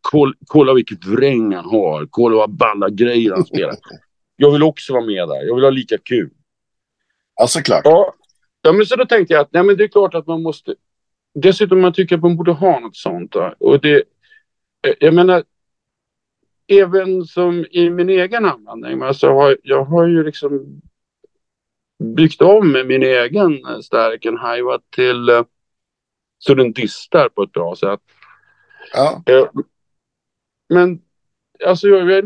Kolla, 0.00 0.34
kolla 0.46 0.74
vilket 0.74 1.04
vräng 1.04 1.54
han 1.54 1.64
har. 1.64 2.06
Kolla 2.10 2.36
vad 2.36 2.50
balla 2.50 2.88
grejer 2.88 3.32
han 3.32 3.44
spelar. 3.44 3.76
Jag 4.36 4.52
vill 4.52 4.62
också 4.62 4.92
vara 4.92 5.04
med 5.04 5.28
där. 5.28 5.46
Jag 5.46 5.54
vill 5.54 5.64
ha 5.64 5.70
lika 5.70 5.98
kul. 5.98 6.30
Ja, 7.36 7.46
såklart. 7.46 7.82
Ja, 7.84 8.14
ja 8.62 8.72
men 8.72 8.86
så 8.86 8.96
då 8.96 9.06
tänkte 9.06 9.34
jag 9.34 9.40
att 9.40 9.52
nej, 9.52 9.62
men 9.62 9.76
det 9.76 9.84
är 9.84 9.88
klart 9.88 10.14
att 10.14 10.26
man 10.26 10.42
måste... 10.42 10.74
Dessutom 11.34 11.80
man 11.80 11.92
tycker 11.92 12.16
att 12.16 12.22
man 12.22 12.36
borde 12.36 12.52
ha 12.52 12.80
något 12.80 12.96
sånt. 12.96 13.36
Och 13.58 13.80
det, 13.80 14.02
jag 14.98 15.14
menar, 15.14 15.44
även 16.68 17.24
som 17.24 17.66
i 17.70 17.90
min 17.90 18.10
egen 18.10 18.44
användning. 18.44 19.02
Alltså, 19.02 19.28
har, 19.28 19.56
jag 19.62 19.84
har 19.84 20.06
ju 20.06 20.24
liksom 20.24 20.80
byggt 22.00 22.42
om 22.42 22.72
min 22.72 23.02
egen 23.02 23.82
stärken 23.82 24.36
Haiwa 24.36 24.78
till 24.96 25.28
eh, 25.28 25.42
så 26.38 26.54
den 26.54 26.72
distar 26.72 27.28
på 27.28 27.42
ett 27.42 27.52
bra 27.52 27.76
sätt. 27.76 28.00
Ja. 28.92 29.22
Eh, 29.26 29.48
men 30.68 31.00
alltså 31.66 31.88
jag 31.88 32.00
har 32.00 32.22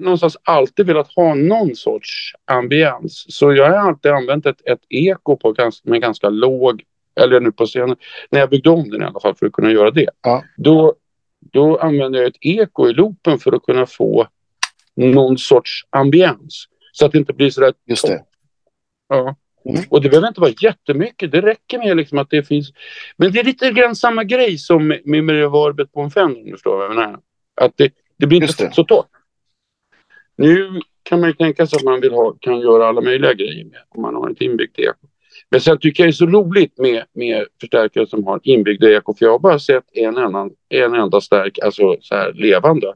någonstans, 0.00 0.36
alltid 0.42 0.86
velat 0.86 1.12
ha 1.12 1.34
någon 1.34 1.76
sorts 1.76 2.32
ambiens. 2.44 3.26
Så 3.28 3.52
jag 3.52 3.70
har 3.70 3.88
alltid 3.88 4.12
använt 4.12 4.46
ett, 4.46 4.66
ett 4.66 4.82
eko 4.88 5.36
på 5.36 5.52
ganska, 5.52 5.90
med 5.90 6.00
ganska 6.00 6.28
låg, 6.28 6.82
eller 7.20 7.40
nu 7.40 7.52
på 7.52 7.66
scenen, 7.66 7.96
när 8.30 8.40
jag 8.40 8.50
byggde 8.50 8.70
om 8.70 8.90
den 8.90 9.02
i 9.02 9.04
alla 9.04 9.20
fall 9.20 9.34
för 9.34 9.46
att 9.46 9.52
kunna 9.52 9.70
göra 9.70 9.90
det. 9.90 10.08
Ja. 10.22 10.44
Då, 10.56 10.94
då 11.40 11.78
använder 11.78 12.18
jag 12.18 12.28
ett 12.28 12.38
eko 12.40 12.88
i 12.88 12.92
loopen 12.92 13.38
för 13.38 13.52
att 13.52 13.62
kunna 13.62 13.86
få 13.86 14.26
någon 14.96 15.38
sorts 15.38 15.86
ambiens. 15.90 16.64
Så 16.92 17.06
att 17.06 17.12
det 17.12 17.18
inte 17.18 17.32
blir 17.32 17.50
sådär... 17.50 17.72
Just 17.86 18.06
det. 18.06 18.24
Ja. 19.08 19.36
Mm. 19.64 19.82
Och 19.90 20.02
det 20.02 20.08
behöver 20.08 20.28
inte 20.28 20.40
vara 20.40 20.52
jättemycket. 20.60 21.32
Det 21.32 21.40
räcker 21.40 21.78
med 21.78 21.96
liksom 21.96 22.18
att 22.18 22.30
det 22.30 22.42
finns... 22.42 22.72
Men 23.16 23.32
det 23.32 23.40
är 23.40 23.44
lite 23.44 23.70
grann 23.70 23.96
samma 23.96 24.24
grej 24.24 24.58
som 24.58 24.86
med, 24.86 25.06
med 25.06 25.28
reverbet 25.28 25.92
på 25.92 26.00
en 26.00 26.10
Fender, 26.10 26.40
om 26.40 26.44
du 26.44 26.52
förstår 26.52 26.76
vad 26.76 26.84
jag 26.84 26.94
menar. 26.94 27.20
Att 27.60 27.72
det, 27.76 27.92
det 28.16 28.26
blir 28.26 28.42
inte 28.42 28.70
så 28.72 28.84
torrt. 28.84 29.06
Nu 30.36 30.80
kan 31.02 31.20
man 31.20 31.30
ju 31.30 31.34
tänka 31.34 31.66
sig 31.66 31.76
att 31.76 31.84
man 31.84 32.00
vill 32.00 32.12
ha, 32.12 32.36
kan 32.40 32.60
göra 32.60 32.86
alla 32.86 33.00
möjliga 33.00 33.34
grejer 33.34 33.64
med 33.64 33.80
om 33.88 34.02
man 34.02 34.14
har 34.14 34.30
ett 34.30 34.40
inbyggt 34.40 34.78
eko. 34.78 35.06
Men 35.50 35.60
sen 35.60 35.78
tycker 35.78 36.02
jag 36.02 36.08
det 36.08 36.10
är 36.10 36.12
så 36.12 36.26
roligt 36.26 36.78
med, 36.78 37.04
med 37.12 37.46
förstärkare 37.60 38.06
som 38.06 38.26
har 38.26 38.40
inbyggda 38.42 38.90
eko. 38.90 39.14
För 39.14 39.26
jag 39.26 39.32
har 39.32 39.38
bara 39.38 39.58
sett 39.58 39.84
en, 39.92 40.18
annan, 40.18 40.50
en 40.68 40.94
enda 40.94 41.20
stärk, 41.20 41.58
alltså 41.58 41.96
så 42.00 42.14
här 42.14 42.32
levande. 42.32 42.94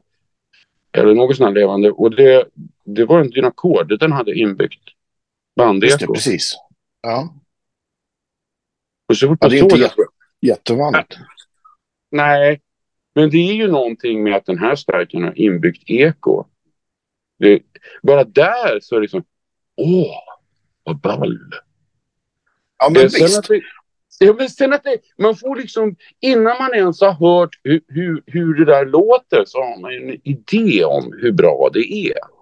Eller 0.91 1.13
något 1.13 1.37
sånt 1.37 1.47
här 1.47 1.55
levande. 1.55 1.91
Och 1.91 2.15
det, 2.15 2.45
det 2.85 3.05
var 3.05 3.19
en 3.19 3.29
Dynacord, 3.29 3.99
den 3.99 4.11
hade 4.11 4.33
inbyggt 4.33 4.81
bandeko. 5.55 5.91
Just 5.91 5.99
det, 5.99 6.07
precis. 6.07 6.55
Ja. 7.01 7.35
Och 9.09 9.17
så 9.17 9.37
ja, 9.39 9.49
det 9.49 9.59
är 9.59 9.63
inte 9.63 9.75
jätte, 9.75 10.05
jättevanligt. 10.41 11.17
Nej, 12.11 12.61
men 13.15 13.29
det 13.29 13.37
är 13.37 13.53
ju 13.53 13.67
någonting 13.67 14.23
med 14.23 14.35
att 14.35 14.45
den 14.45 14.57
här 14.57 14.75
stärken 14.75 15.23
har 15.23 15.39
inbyggt 15.39 15.83
eko. 15.89 16.45
Det, 17.39 17.61
bara 18.03 18.23
där 18.23 18.79
så 18.81 18.95
är 18.95 18.99
det 18.99 19.01
liksom, 19.01 19.23
åh, 19.75 20.15
vad 20.83 20.99
ball. 20.99 21.39
Ja, 22.77 22.89
men 22.89 23.01
visst. 23.03 23.47
Det, 23.47 23.61
ja, 24.19 24.33
men 24.33 24.49
sen 24.49 24.73
att 24.73 24.83
det, 24.83 24.97
man 25.17 25.35
får 25.35 25.55
liksom, 25.55 25.95
innan 26.19 26.57
man 26.57 26.73
ens 26.73 27.01
har 27.01 27.11
hört 27.11 27.59
hur, 27.63 27.81
hur, 27.87 28.23
hur 28.25 28.53
det 28.53 28.65
där 28.65 28.85
låter 28.85 29.43
så 29.45 29.57
har 29.57 29.81
man 29.81 29.93
en 29.93 30.21
idé 30.23 30.83
om 30.85 31.13
hur 31.21 31.31
bra 31.31 31.69
det 31.73 31.93
är. 31.93 32.38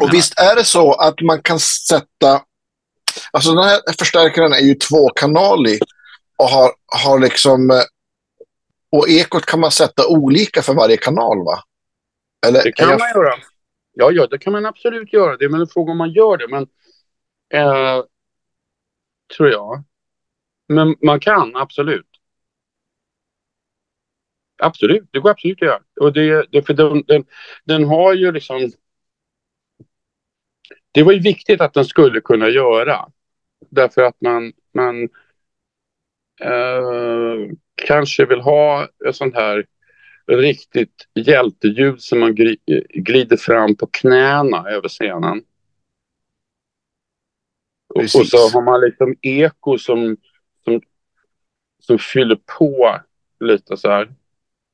Och 0.00 0.14
visst 0.14 0.38
är 0.38 0.56
det 0.56 0.64
så 0.64 0.92
att 0.92 1.20
man 1.20 1.42
kan 1.42 1.60
sätta... 1.60 2.42
Alltså 3.30 3.54
den 3.54 3.64
här 3.64 3.80
förstärkaren 3.98 4.52
är 4.52 4.60
ju 4.60 4.74
tvåkanalig 4.74 5.80
och 6.38 6.48
har, 6.48 6.72
har 6.86 7.18
liksom... 7.18 7.70
Eh, 7.70 7.82
och 8.92 9.08
ekot 9.08 9.46
kan 9.46 9.60
man 9.60 9.70
sätta 9.70 10.08
olika 10.08 10.62
för 10.62 10.74
varje 10.74 10.96
kanal, 10.96 11.44
va? 11.44 11.62
Eller, 12.46 12.62
det 12.64 12.72
kan 12.72 12.88
jag... 12.88 13.00
man 13.00 13.08
göra. 13.08 13.34
Ja, 13.94 14.10
ja, 14.10 14.26
det 14.26 14.38
kan 14.38 14.52
man 14.52 14.66
absolut 14.66 15.12
göra. 15.12 15.36
Det 15.36 15.44
är 15.44 15.60
en 15.60 15.68
fråga 15.68 15.92
om 15.92 15.98
man 15.98 16.12
gör 16.12 16.36
det, 16.36 16.48
men... 16.48 16.62
Eh, 17.54 18.04
tror 19.36 19.50
jag. 19.50 19.84
Men 20.68 20.96
man 21.02 21.20
kan 21.20 21.56
absolut. 21.56 22.06
Absolut, 24.62 25.08
det 25.10 25.18
går 25.18 25.30
absolut 25.30 25.62
att 25.62 25.68
göra. 25.68 25.80
Och 26.00 26.12
det, 26.12 26.46
det, 26.50 26.62
för 26.62 26.74
den, 26.74 27.02
den, 27.06 27.24
den 27.64 27.84
har 27.84 28.14
ju 28.14 28.32
liksom... 28.32 28.72
Det 30.92 31.02
var 31.02 31.12
ju 31.12 31.20
viktigt 31.20 31.60
att 31.60 31.74
den 31.74 31.84
skulle 31.84 32.20
kunna 32.20 32.48
göra. 32.48 33.08
Därför 33.70 34.02
att 34.02 34.20
man, 34.20 34.52
man 34.74 35.02
eh, 36.40 37.50
kanske 37.74 38.26
vill 38.26 38.40
ha 38.40 38.88
ett 39.08 39.16
sånt 39.16 39.34
här 39.34 39.66
riktigt 40.26 41.08
hjälteljud 41.14 42.00
som 42.00 42.20
man 42.20 42.34
glider 42.94 43.36
fram 43.36 43.76
på 43.76 43.86
knäna 43.86 44.70
över 44.70 44.88
scenen. 44.88 45.44
Och, 47.94 48.00
och, 48.00 48.26
så 48.26 48.36
har 48.36 48.62
man 48.62 48.80
liksom 48.80 49.16
eko 49.22 49.78
som, 49.78 50.16
som, 50.64 50.80
som 51.78 51.98
fyller 51.98 52.38
på 52.58 53.00
lite 53.40 53.76
så 53.76 53.90
här. 53.90 54.14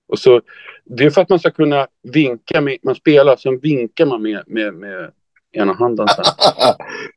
Och 0.08 0.18
så, 0.18 0.42
det 0.84 1.04
är 1.04 1.10
för 1.10 1.20
att 1.20 1.28
man 1.28 1.40
ska 1.40 1.50
kunna 1.50 1.88
vinka 2.02 2.60
med, 2.60 2.78
man 2.82 2.94
spelar, 2.94 3.36
sen 3.36 3.58
vinkar 3.58 4.06
man 4.06 4.22
med, 4.22 4.42
med, 4.46 4.74
med 4.74 5.12
ena 5.52 5.72
handen. 5.72 6.08
Så 6.08 6.22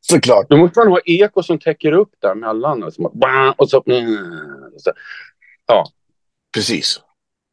Såklart. 0.00 0.46
Då 0.48 0.56
måste 0.56 0.78
man 0.78 0.88
ha 0.88 1.00
eko 1.04 1.42
som 1.42 1.58
täcker 1.58 1.92
upp 1.92 2.10
där 2.18 2.34
mellan. 2.34 2.82
Och 2.82 2.94
så, 2.94 3.12
och 3.56 3.70
så, 3.70 3.82
så 4.76 4.92
ja. 5.66 5.86
Precis. 6.54 7.00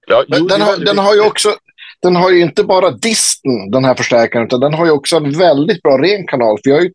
Ja, 0.07 0.24
jo, 0.27 0.48
den, 0.48 0.62
har, 0.62 0.77
den 0.77 0.98
har 0.98 1.15
ju 1.15 1.21
också, 1.21 1.55
den 2.01 2.15
har 2.15 2.31
ju 2.31 2.41
inte 2.41 2.63
bara 2.63 2.91
disten, 2.91 3.71
den 3.71 3.86
här 3.86 3.95
förstärkaren, 3.95 4.45
utan 4.45 4.59
den 4.59 4.74
har 4.74 4.86
ju 4.86 4.91
också 4.91 5.17
en 5.17 5.31
väldigt 5.31 5.81
bra 5.81 5.98
ren 5.98 6.27
kanal. 6.27 6.57
För 6.63 6.69
jag 6.69 6.77
har 6.77 6.83
ju 6.83 6.91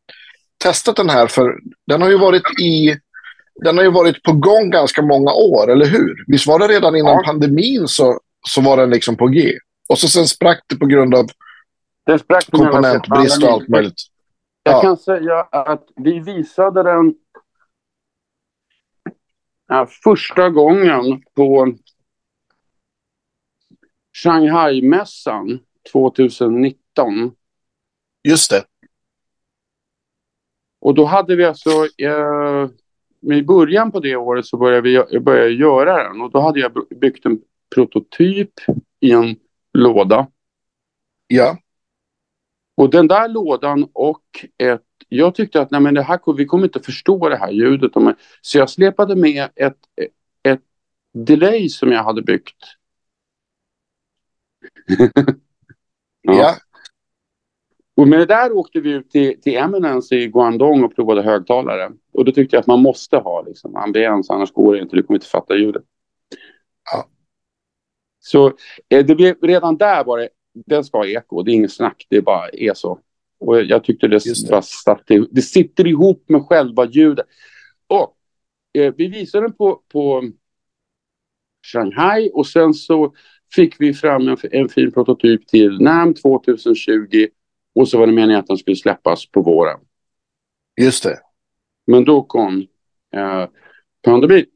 testat 0.65 0.97
den 0.97 1.11
här, 1.11 1.27
för 1.27 1.55
den 1.87 2.03
har 2.03 2.11
ju 2.11 2.19
varit 2.19 2.61
i 2.61 2.97
den 3.65 3.77
har 3.77 3.85
ju 3.85 3.91
varit 3.91 4.23
på 4.23 4.33
gång 4.33 4.71
ganska 4.71 5.03
många 5.03 5.33
år, 5.33 5.73
eller 5.73 5.87
hur? 5.87 6.25
Visst 6.27 6.47
var 6.47 6.59
det 6.59 6.69
redan 6.69 6.97
innan 6.97 7.13
ja. 7.13 7.23
pandemin 7.27 7.89
så, 7.89 8.19
så 8.49 8.61
var 8.61 8.77
den 8.77 8.91
liksom 8.91 9.17
på 9.17 9.27
G? 9.27 9.53
Och 9.89 9.99
så 9.99 10.09
sen 10.09 10.29
sprack 10.29 10.61
det 10.69 10.77
på 10.77 10.87
grund 10.87 11.15
av 11.15 11.27
den 12.07 12.19
sprack 12.19 12.51
komponentbrist 12.51 13.43
och 13.43 13.51
allt 13.51 13.69
möjligt. 13.69 14.03
Jag 14.63 14.75
ja. 14.75 14.83
kan 14.83 14.97
säga 14.97 15.41
att 15.41 15.89
vi 15.97 16.21
visade 16.21 16.83
den 16.83 17.15
ja, 19.67 19.87
första 20.05 20.51
gången 20.51 21.23
på 21.35 21.75
Shanghai-mässan 24.23 25.61
2019. 25.93 27.33
Just 28.29 28.51
det. 28.51 28.65
Och 30.81 30.95
då 30.95 31.05
hade 31.05 31.37
vi 31.37 31.45
alltså, 31.45 31.71
eh, 31.99 32.69
i 33.33 33.43
början 33.43 33.93
på 33.93 34.01
det 34.01 34.17
året 34.17 34.47
så 34.47 34.57
började 34.57 35.07
vi 35.11 35.21
började 35.21 35.51
göra 35.51 36.09
den 36.09 36.21
och 36.21 36.31
då 36.31 36.41
hade 36.41 36.61
jag 36.61 36.73
byggt 37.01 37.27
en 37.27 37.41
prototyp 37.75 38.53
i 39.01 39.11
en 39.11 39.37
låda. 39.73 40.27
Ja. 41.27 41.59
Och 42.77 42.91
den 42.91 43.09
där 43.09 43.29
lådan 43.29 43.89
och 43.93 44.47
ett 44.59 44.83
jag 45.09 45.35
tyckte 45.35 45.61
att 45.61 45.71
nej 45.71 45.81
men 45.81 45.95
det 45.95 46.03
här, 46.03 46.37
vi 46.37 46.45
kommer 46.45 46.65
inte 46.65 46.81
förstå 46.81 47.29
det 47.29 47.37
här 47.37 47.51
ljudet. 47.51 47.93
Så 48.41 48.59
jag 48.59 48.71
släpade 48.71 49.17
med 49.17 49.49
ett, 49.57 49.79
ett 50.43 50.61
delay 51.13 51.69
som 51.69 51.93
jag 51.93 52.05
hade 52.05 52.23
byggt. 52.23 52.57
ja. 56.23 56.55
Och 57.97 58.09
med 58.09 58.19
det 58.19 58.27
där 58.27 58.53
åkte 58.53 58.81
vi 58.81 58.91
ut 58.91 59.11
till, 59.11 59.41
till 59.41 59.57
Eminence 59.57 60.15
i 60.15 60.27
Guangdong 60.27 60.85
och 60.85 60.95
provade 60.95 61.23
högtalare. 61.23 61.93
Och 62.13 62.25
då 62.25 62.33
tyckte 62.33 62.57
jag 62.57 62.61
att 62.61 62.67
man 62.67 62.83
måste 62.83 63.17
ha 63.17 63.43
liksom, 63.43 63.77
ambiens, 63.77 64.31
annars 64.31 64.53
går 64.53 64.75
det 64.75 64.81
inte. 64.81 64.97
Du 64.97 65.03
kommer 65.03 65.17
inte 65.17 65.27
fatta 65.27 65.55
ljudet. 65.55 65.83
Ja. 66.93 67.09
Så 68.21 68.47
eh, 68.89 69.07
det 69.07 69.15
blev, 69.15 69.37
redan 69.43 69.77
där 69.77 70.05
var 70.05 70.19
det, 70.19 70.29
den 70.55 70.85
ska 70.85 70.99
ha 70.99 71.07
eko. 71.07 71.43
Det 71.43 71.51
är 71.51 71.55
inget 71.55 71.73
snack, 71.73 72.07
det 72.11 72.23
bara 72.23 72.49
är 72.49 72.75
så. 72.75 72.99
Och 73.41 73.63
jag 73.63 73.85
tyckte 73.85 74.09
det, 74.09 74.19
det. 74.25 74.51
Bara 74.51 74.63
satt, 74.63 75.03
det 75.31 75.43
sitter 75.43 75.87
ihop 75.87 76.25
med 76.29 76.47
själva 76.47 76.87
ljudet. 76.87 77.27
Och 77.87 78.17
eh, 78.79 78.95
vi 78.97 79.09
visade 79.09 79.47
den 79.47 79.57
på, 79.57 79.83
på 79.93 80.31
Shanghai 81.73 82.31
och 82.35 82.47
sen 82.47 82.75
så 82.75 83.15
fick 83.55 83.81
vi 83.81 83.95
fram 83.95 84.29
en, 84.29 84.37
en 84.53 84.69
fin 84.69 84.93
prototyp 84.93 85.47
till 85.47 85.81
NAM 85.81 86.15
2020 86.15 87.27
och 87.75 87.89
så 87.89 87.99
var 87.99 88.07
det 88.07 88.13
meningen 88.13 88.41
att 88.41 88.47
den 88.47 88.59
skulle 88.59 88.77
släppas 88.77 89.31
på 89.31 89.43
våren. 89.43 89.81
Just 90.81 91.03
det. 91.03 91.19
Men 91.87 92.05
då 92.05 92.23
kom 92.23 92.67
eh, 93.17 93.47
pandemin. 94.03 94.47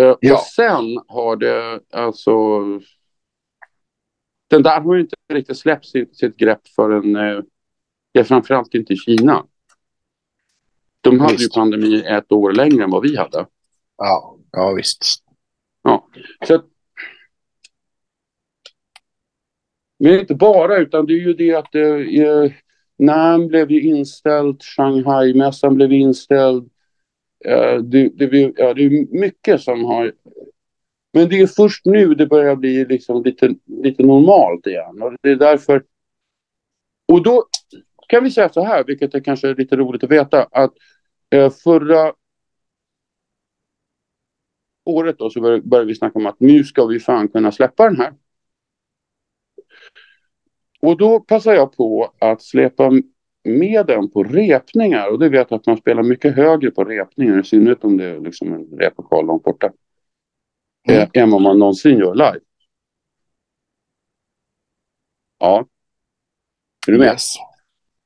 Eh, 0.00 0.16
ja. 0.20 0.34
Och 0.34 0.40
sen 0.40 0.98
har 1.08 1.36
det 1.36 1.80
alltså... 1.92 2.32
Den 4.48 4.62
där 4.62 4.80
har 4.80 4.94
ju 4.94 5.00
inte 5.00 5.16
riktigt 5.32 5.58
släppt 5.58 5.86
sitt, 5.86 6.16
sitt 6.16 6.36
grepp 6.36 6.68
förrän... 6.68 7.16
Eh, 7.16 8.24
framförallt 8.24 8.74
inte 8.74 8.92
i 8.92 8.96
Kina. 8.96 9.46
De 11.00 11.20
hade 11.20 11.32
visst. 11.32 11.44
ju 11.44 11.60
pandemi 11.60 12.04
ett 12.06 12.32
år 12.32 12.52
längre 12.52 12.84
än 12.84 12.90
vad 12.90 13.02
vi 13.02 13.16
hade. 13.16 13.46
Ja, 13.96 14.38
ja 14.52 14.72
visst. 14.72 15.24
Ja, 15.82 16.08
så 16.46 16.62
Men 19.98 20.20
inte 20.20 20.34
bara, 20.34 20.76
utan 20.76 21.06
det 21.06 21.12
är 21.12 21.20
ju 21.20 21.34
det 21.34 21.54
att 21.54 21.74
eh, 21.74 22.52
NAM 22.98 23.48
blev 23.48 23.70
ju 23.70 23.82
inställd, 23.82 24.62
Shanghai-mässan 24.62 25.74
blev 25.74 25.92
inställd. 25.92 26.70
Eh, 27.44 27.76
det, 27.76 28.08
det, 28.08 28.52
ja, 28.56 28.74
det 28.74 28.84
är 28.84 29.20
mycket 29.20 29.60
som 29.60 29.84
har... 29.84 30.12
Men 31.16 31.28
det 31.28 31.40
är 31.40 31.46
först 31.46 31.86
nu 31.86 32.14
det 32.14 32.26
börjar 32.26 32.56
bli 32.56 32.84
liksom 32.84 33.22
lite, 33.22 33.54
lite 33.66 34.02
normalt 34.02 34.66
igen. 34.66 35.02
Och 35.02 35.12
det 35.22 35.30
är 35.30 35.36
därför... 35.36 35.84
Och 37.08 37.22
då 37.22 37.44
kan 38.08 38.24
vi 38.24 38.30
säga 38.30 38.48
så 38.48 38.64
här, 38.64 38.84
vilket 38.84 39.14
är 39.14 39.20
kanske 39.20 39.54
lite 39.54 39.76
roligt 39.76 40.04
att 40.04 40.10
veta, 40.10 40.44
att 40.44 40.72
eh, 41.30 41.50
förra 41.50 42.12
året 44.84 45.18
då 45.18 45.30
så 45.30 45.40
började 45.40 45.84
vi 45.84 45.94
snacka 45.94 46.18
om 46.18 46.26
att 46.26 46.40
nu 46.40 46.64
ska 46.64 46.86
vi 46.86 47.00
fan 47.00 47.28
kunna 47.28 47.52
släppa 47.52 47.84
den 47.84 47.96
här. 47.96 48.14
Och 50.80 50.96
då 50.96 51.20
passar 51.20 51.54
jag 51.54 51.76
på 51.76 52.14
att 52.18 52.42
släpa 52.42 52.90
med 53.44 53.86
den 53.86 54.10
på 54.10 54.24
repningar 54.24 55.08
och 55.12 55.18
det 55.18 55.28
vet 55.28 55.50
jag 55.50 55.58
att 55.58 55.66
man 55.66 55.76
spelar 55.76 56.02
mycket 56.02 56.36
högre 56.36 56.70
på 56.70 56.84
repningar 56.84 57.40
i 57.40 57.44
synnerhet 57.44 57.84
om 57.84 57.96
det 57.96 58.04
är 58.04 58.20
liksom 58.20 58.52
en 58.52 58.78
replokal 58.78 59.26
långt 59.26 59.42
borta. 59.42 59.72
Mm. 60.88 61.00
Eh, 61.00 61.22
än 61.22 61.30
vad 61.30 61.42
man 61.42 61.58
någonsin 61.58 61.98
gör 61.98 62.14
live. 62.14 62.40
Ja. 65.38 65.66
Är 66.88 66.92
du 66.92 66.98
med? 66.98 67.06
Yes. 67.06 67.34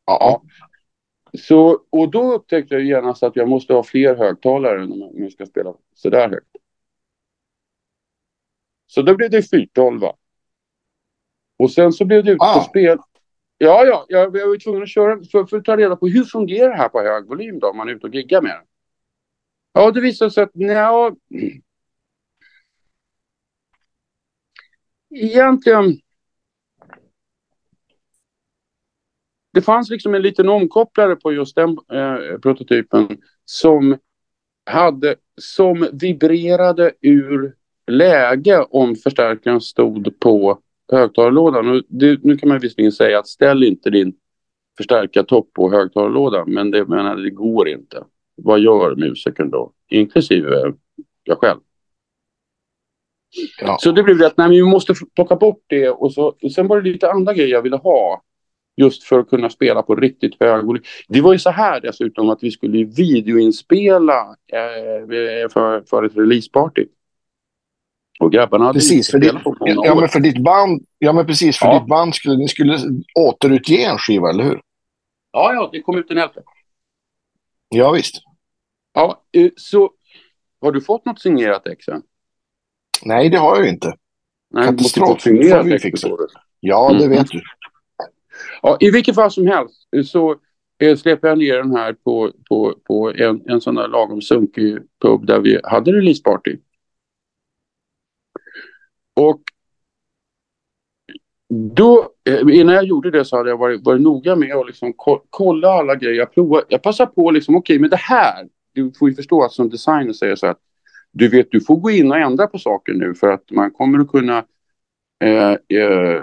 Ja. 0.07 0.43
Så, 1.39 1.85
och 1.91 2.11
då 2.11 2.33
upptäckte 2.33 2.75
jag 2.75 2.85
genast 2.85 3.23
att 3.23 3.37
jag 3.37 3.49
måste 3.49 3.75
ha 3.75 3.83
fler 3.83 4.17
högtalare 4.17 4.83
om 4.83 5.11
jag 5.15 5.33
ska 5.33 5.47
spela 5.47 5.75
sådär 5.95 6.29
högt. 6.29 6.57
Så 8.87 9.03
då 9.03 9.17
blev 9.17 9.31
det 9.31 9.43
412. 9.51 10.03
Och 11.59 11.71
sen 11.71 11.93
så 11.93 12.05
blev 12.05 12.25
det 12.25 12.31
utespel. 12.33 12.99
Ah. 12.99 13.05
Ja, 13.59 13.85
ja, 13.85 14.07
jag, 14.09 14.37
jag 14.37 14.49
var 14.49 14.59
tvungen 14.59 14.83
att 14.83 14.89
köra 14.89 15.25
för, 15.25 15.45
för 15.45 15.57
att 15.57 15.65
ta 15.65 15.77
reda 15.77 15.97
på 15.97 16.09
hur 16.09 16.25
fungerar 16.25 16.69
det 16.69 16.77
här 16.77 16.89
på 16.89 17.01
hög 17.01 17.27
volym 17.27 17.59
då 17.59 17.71
om 17.71 17.77
man 17.77 17.89
är 17.89 17.93
ute 17.93 18.07
och 18.07 18.15
giggar 18.15 18.43
med 18.43 18.51
det. 18.51 18.65
Ja, 19.73 19.91
det 19.91 20.01
visade 20.01 20.31
sig 20.31 20.43
att 20.43 20.55
nja, 20.55 21.17
egentligen. 25.11 26.01
Det 29.53 29.63
fanns 29.63 29.91
liksom 29.91 30.15
en 30.15 30.23
liten 30.23 30.49
omkopplare 30.49 31.17
på 31.17 31.33
just 31.33 31.57
den 31.57 31.69
eh, 31.69 32.39
prototypen 32.43 33.19
som 33.45 33.99
hade 34.67 35.17
som 35.41 35.89
vibrerade 35.93 36.93
ur 37.01 37.55
läge 37.87 38.65
om 38.71 38.97
förstärkaren 38.97 39.61
stod 39.61 40.21
på 40.21 40.59
högtalarlådan. 40.93 41.69
Och 41.69 41.83
det, 41.89 42.25
nu 42.25 42.37
kan 42.37 42.49
man 42.49 42.59
visserligen 42.59 42.93
säga 42.93 43.19
att 43.19 43.29
ställ 43.29 43.63
inte 43.63 43.91
din 43.91 44.15
förstärkartopp 44.77 45.53
på 45.53 45.71
högtalarlådan, 45.71 46.55
men 46.55 46.71
det, 46.71 46.87
menar, 46.87 47.17
det 47.17 47.31
går 47.31 47.69
inte. 47.69 48.05
Vad 48.37 48.61
gör 48.61 48.97
musikern 48.97 49.51
då? 49.51 49.73
Inklusive 49.89 50.73
jag 51.25 51.39
själv. 51.39 51.61
Ja. 53.61 53.77
Så 53.81 53.93
det 53.93 54.03
blev 54.03 54.19
rätt, 54.19 54.37
nej 54.37 54.49
men 54.49 54.57
vi 54.57 54.63
måste 54.63 54.95
plocka 55.15 55.37
bort 55.37 55.65
det 55.67 55.89
och 55.89 56.13
så, 56.13 56.37
och 56.43 56.53
sen 56.53 56.69
var 56.69 56.81
det 56.81 56.91
lite 56.91 57.11
andra 57.11 57.35
grejer 57.35 57.51
jag 57.51 57.63
ville 57.63 57.77
ha. 57.77 58.23
Just 58.77 59.05
för 59.05 59.19
att 59.19 59.29
kunna 59.29 59.51
spela 59.51 59.83
på 59.83 59.95
riktigt 59.95 60.37
hög 60.41 60.65
volym. 60.65 60.83
Det 61.09 61.21
var 61.21 61.33
ju 61.33 61.39
så 61.39 61.51
här 61.51 61.81
dessutom 61.81 62.31
att 62.31 62.43
vi 62.43 62.51
skulle 62.51 62.85
videoinspela 62.85 64.21
eh, 64.53 65.49
för, 65.53 65.83
för 65.91 66.05
ett 66.05 66.17
releaseparty. 66.17 66.87
Och 68.21 68.33
grabbarna 68.33 68.65
hade 68.65 68.77
precis, 68.77 69.11
för 69.11 69.19
ditt, 69.19 69.33
ja, 69.61 69.95
men 69.95 70.09
för 70.09 70.21
ditt 70.21 70.45
band, 70.45 70.85
ja, 70.99 71.13
men 71.13 71.27
precis, 71.27 71.59
för 71.59 71.67
ja. 71.67 71.79
ditt 71.79 71.89
band 71.89 72.15
skulle 72.15 72.37
ni 72.37 72.49
skulle 72.49 72.79
återutge 73.15 73.85
en 73.85 73.99
skiva, 73.99 74.31
eller 74.31 74.45
hur? 74.45 74.61
Ja, 75.33 75.53
ja, 75.55 75.69
det 75.73 75.81
kom 75.81 75.99
ut 75.99 76.11
en 76.11 76.19
elfte. 76.19 76.43
Ja, 77.69 77.91
visst. 77.91 78.15
Ja, 78.95 79.23
eh, 79.33 79.51
så 79.57 79.91
har 80.61 80.73
du 80.73 80.81
fått 80.81 81.05
något 81.05 81.21
signerat 81.21 81.67
ex 81.67 81.89
Nej, 83.03 83.29
det 83.29 83.37
har 83.37 83.57
jag 83.57 83.69
inte. 83.69 83.95
Nej, 84.51 84.65
Katastrof. 84.65 85.21
Signerat 85.21 85.67
vi 85.67 85.79
fixa. 85.79 86.09
Ja, 86.61 86.93
det 86.93 87.05
mm. 87.05 87.19
vet 87.19 87.31
du. 87.31 87.43
Ja, 88.63 88.77
I 88.81 88.91
vilket 88.91 89.15
fall 89.15 89.31
som 89.31 89.47
helst 89.47 89.89
så 90.05 90.37
eh, 90.79 90.97
släpper 90.97 91.29
jag 91.29 91.39
ner 91.39 91.57
den 91.57 91.77
här 91.77 91.93
på, 91.93 92.33
på, 92.49 92.75
på 92.85 93.13
en, 93.13 93.43
en 93.47 93.61
sån 93.61 93.75
där 93.75 93.89
lagom 93.89 94.23
sunkig 94.23 94.79
pub 95.03 95.27
där 95.27 95.41
vi 95.41 95.61
hade 95.65 95.93
releaseparty. 95.93 96.57
Och 99.17 99.43
då, 101.75 102.09
eh, 102.25 102.41
innan 102.41 102.75
jag 102.75 102.85
gjorde 102.85 103.11
det 103.11 103.25
så 103.25 103.37
hade 103.37 103.51
jag 103.51 103.59
varit, 103.59 103.85
varit 103.85 104.01
noga 104.01 104.37
med 104.37 104.57
att 104.57 104.67
liksom 104.67 104.95
kolla 105.31 105.69
alla 105.69 105.95
grejer. 105.95 106.17
Jag, 106.17 106.35
provar, 106.35 106.65
jag 106.69 106.83
passar 106.83 107.07
på 107.07 107.31
liksom, 107.31 107.57
okej, 107.57 107.75
okay, 107.75 107.81
men 107.81 107.91
det 107.91 107.97
här, 107.97 108.49
du 108.73 108.93
får 108.99 109.09
ju 109.09 109.15
förstå 109.15 109.43
att 109.43 109.53
som 109.53 109.71
designer 109.71 110.13
säger 110.13 110.37
så 110.37 110.47
att 110.47 110.59
du 111.13 111.29
vet, 111.29 111.51
du 111.51 111.61
får 111.61 111.77
gå 111.77 111.91
in 111.91 112.11
och 112.11 112.19
ändra 112.19 112.47
på 112.47 112.59
saker 112.59 112.95
nu 112.95 113.15
för 113.15 113.33
att 113.33 113.51
man 113.51 113.71
kommer 113.71 113.99
att 113.99 114.09
kunna 114.09 114.45
eh, 115.25 115.51
eh, 115.51 116.23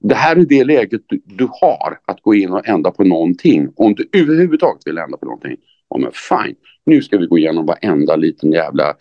det 0.00 0.14
här 0.14 0.36
är 0.36 0.44
det 0.44 0.64
läget 0.64 1.02
du, 1.06 1.22
du, 1.24 1.48
har 1.60 1.98
att 2.04 2.22
gå 2.22 2.34
in 2.34 2.52
och 2.52 2.68
ändra 2.68 2.90
på 2.90 3.04
någonting. 3.04 3.72
Om 3.76 3.94
du 3.94 4.08
överhuvudtaget 4.12 4.86
vill 4.86 4.98
ändra 4.98 5.18
på 5.18 5.24
någonting. 5.26 5.56
Ja, 5.88 5.98
men 5.98 6.10
fine, 6.12 6.56
nu 6.86 7.02
ska 7.02 7.18
vi 7.18 7.26
gå 7.26 7.38
igenom 7.38 7.66
varenda 7.66 8.16
liten 8.16 8.52
jävla 8.52 8.94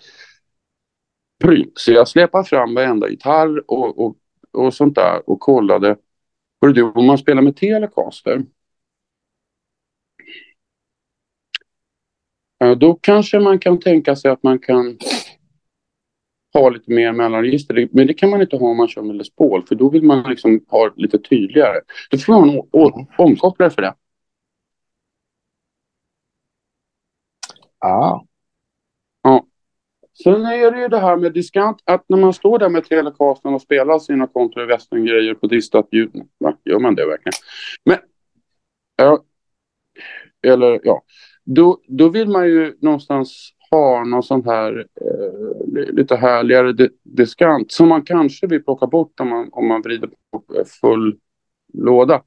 pryl. 1.44 1.72
Så 1.76 1.92
jag 1.92 2.08
släpade 2.08 2.44
fram 2.44 2.76
varenda 2.76 3.10
gitarr 3.10 3.72
och, 3.72 4.06
och, 4.06 4.16
och 4.52 4.74
sånt 4.74 4.96
där 4.96 5.30
och 5.30 5.40
kollade. 5.40 5.96
Hörru 6.62 6.74
du, 6.74 6.84
om 6.84 7.06
man 7.06 7.18
spelar 7.18 7.42
med 7.42 7.56
Telecaster. 7.56 8.44
Då 12.78 13.00
kanske 13.02 13.40
man 13.40 13.60
kan 13.60 13.80
tänka 13.80 14.16
sig 14.16 14.32
att 14.32 14.44
man 14.44 14.60
kan 14.60 14.98
ha 16.54 16.70
lite 16.70 16.92
mer 16.92 17.12
mellanregister. 17.12 17.90
Men 17.92 18.08
det 18.08 18.14
kan 18.14 18.30
man 18.30 18.42
inte 18.42 18.58
ha 18.58 18.68
om 18.68 18.78
man 18.78 18.88
kör 18.88 19.02
med 19.02 19.16
Les 19.16 19.36
Paul, 19.36 19.66
för 19.68 19.76
då 19.76 19.90
vill 19.90 20.04
man 20.04 20.30
liksom 20.30 20.66
ha 20.68 20.94
lite 20.96 21.20
tydligare. 21.20 21.82
Då 22.12 22.18
får 22.18 22.34
man 22.34 22.50
en 22.50 23.08
omkopplare 23.18 23.70
för 23.70 23.82
det. 23.82 23.96
Ah. 27.80 28.20
Sen 30.24 30.46
är 30.46 30.72
det 30.72 30.80
ju 30.82 30.88
det 30.88 31.00
här 31.00 31.18
med 31.18 31.34
diskant, 31.34 31.78
att 31.86 32.06
när 32.10 32.18
man 32.18 32.34
står 32.34 32.60
där 32.60 32.70
med 32.70 32.86
Telecasten 32.86 33.54
och 33.54 33.62
spelar 33.62 34.00
sina 34.00 34.28
kontra 34.28 34.66
grejer 34.92 35.34
på 35.34 35.48
distat 35.48 35.88
ljud. 35.92 36.12
Va? 36.38 36.58
Gör 36.66 36.80
man 36.80 36.96
det 36.96 37.06
verkligen? 37.06 37.34
Men, 37.86 37.98
ja, 38.96 39.24
eller 40.48 40.82
ja, 40.84 41.04
då, 41.44 41.80
då 41.88 42.10
vill 42.10 42.30
man 42.30 42.46
ju 42.48 42.78
någonstans 42.82 43.54
ha 43.72 44.04
någon 44.04 44.24
sån 44.24 44.46
här 44.46 44.88
eh, 45.02 45.94
lite 45.94 46.16
härligare 46.16 46.90
diskant 47.04 47.72
som 47.72 47.90
man 47.90 48.02
kanske 48.02 48.48
vill 48.48 48.64
plocka 48.64 48.88
bort 48.88 49.20
om 49.20 49.30
man, 49.30 49.50
om 49.52 49.68
man 49.68 49.82
vrider 49.82 50.10
på 50.32 50.44
full 50.82 51.18
låda. 51.74 52.22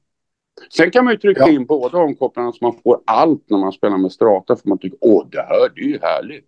Sen 0.69 0.91
kan 0.91 1.05
man 1.05 1.13
ju 1.13 1.19
trycka 1.19 1.41
ja. 1.41 1.49
in 1.49 1.65
båda 1.65 1.97
omkopplarna 1.97 2.51
så 2.51 2.57
man 2.61 2.75
får 2.83 3.01
allt 3.05 3.49
när 3.49 3.57
man 3.57 3.71
spelar 3.71 3.97
med 3.97 4.11
strata 4.11 4.55
för 4.55 4.69
man 4.69 4.77
tycker 4.77 4.97
åh 5.01 5.27
det 5.31 5.41
här 5.41 5.69
det 5.75 5.81
är 5.81 5.85
ju 5.85 5.99
härligt. 6.01 6.45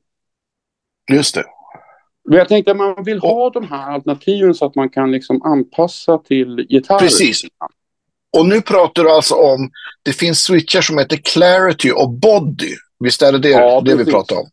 Just 1.11 1.35
det. 1.35 1.43
Men 2.29 2.37
jag 2.37 2.47
tänkte 2.47 2.71
att 2.71 2.77
man 2.77 3.03
vill 3.03 3.19
ha 3.19 3.49
de 3.49 3.67
här 3.67 3.91
alternativen 3.91 4.53
så 4.53 4.65
att 4.65 4.75
man 4.75 4.89
kan 4.89 5.11
liksom 5.11 5.41
anpassa 5.41 6.17
till 6.17 6.65
gitarren. 6.69 6.99
Precis. 6.99 7.41
Och 8.37 8.45
nu 8.45 8.61
pratar 8.61 9.03
du 9.03 9.11
alltså 9.11 9.35
om, 9.35 9.71
det 10.03 10.13
finns 10.13 10.39
switchar 10.43 10.81
som 10.81 10.97
heter 10.97 11.17
Clarity 11.17 11.91
och 11.91 12.09
Body. 12.09 12.75
Visst 12.99 13.21
är 13.21 13.31
det 13.31 13.39
det, 13.39 13.49
ja, 13.49 13.81
det 13.81 13.95
vi 13.95 14.05
pratar 14.05 14.35
om? 14.35 14.49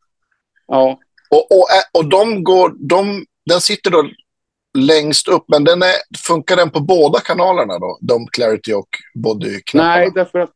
Ja. 0.67 0.99
Och, 1.31 1.53
och, 1.53 1.67
och 1.93 2.09
de 2.09 2.45
går, 2.45 2.75
de, 2.79 3.25
den 3.47 3.61
sitter 3.61 3.91
då 3.91 4.11
längst 4.79 5.29
upp, 5.29 5.45
men 5.49 5.65
den 5.65 5.83
är, 5.83 6.19
funkar 6.27 6.57
den 6.57 6.71
på 6.71 6.81
båda 6.81 7.21
kanalerna 7.21 7.79
då? 7.79 7.99
De 8.01 8.27
Clarity 8.27 8.73
och 8.73 8.89
Body-knapparna? 9.15 9.97
Nej, 9.97 10.11
därför 10.15 10.39
att, 10.39 10.53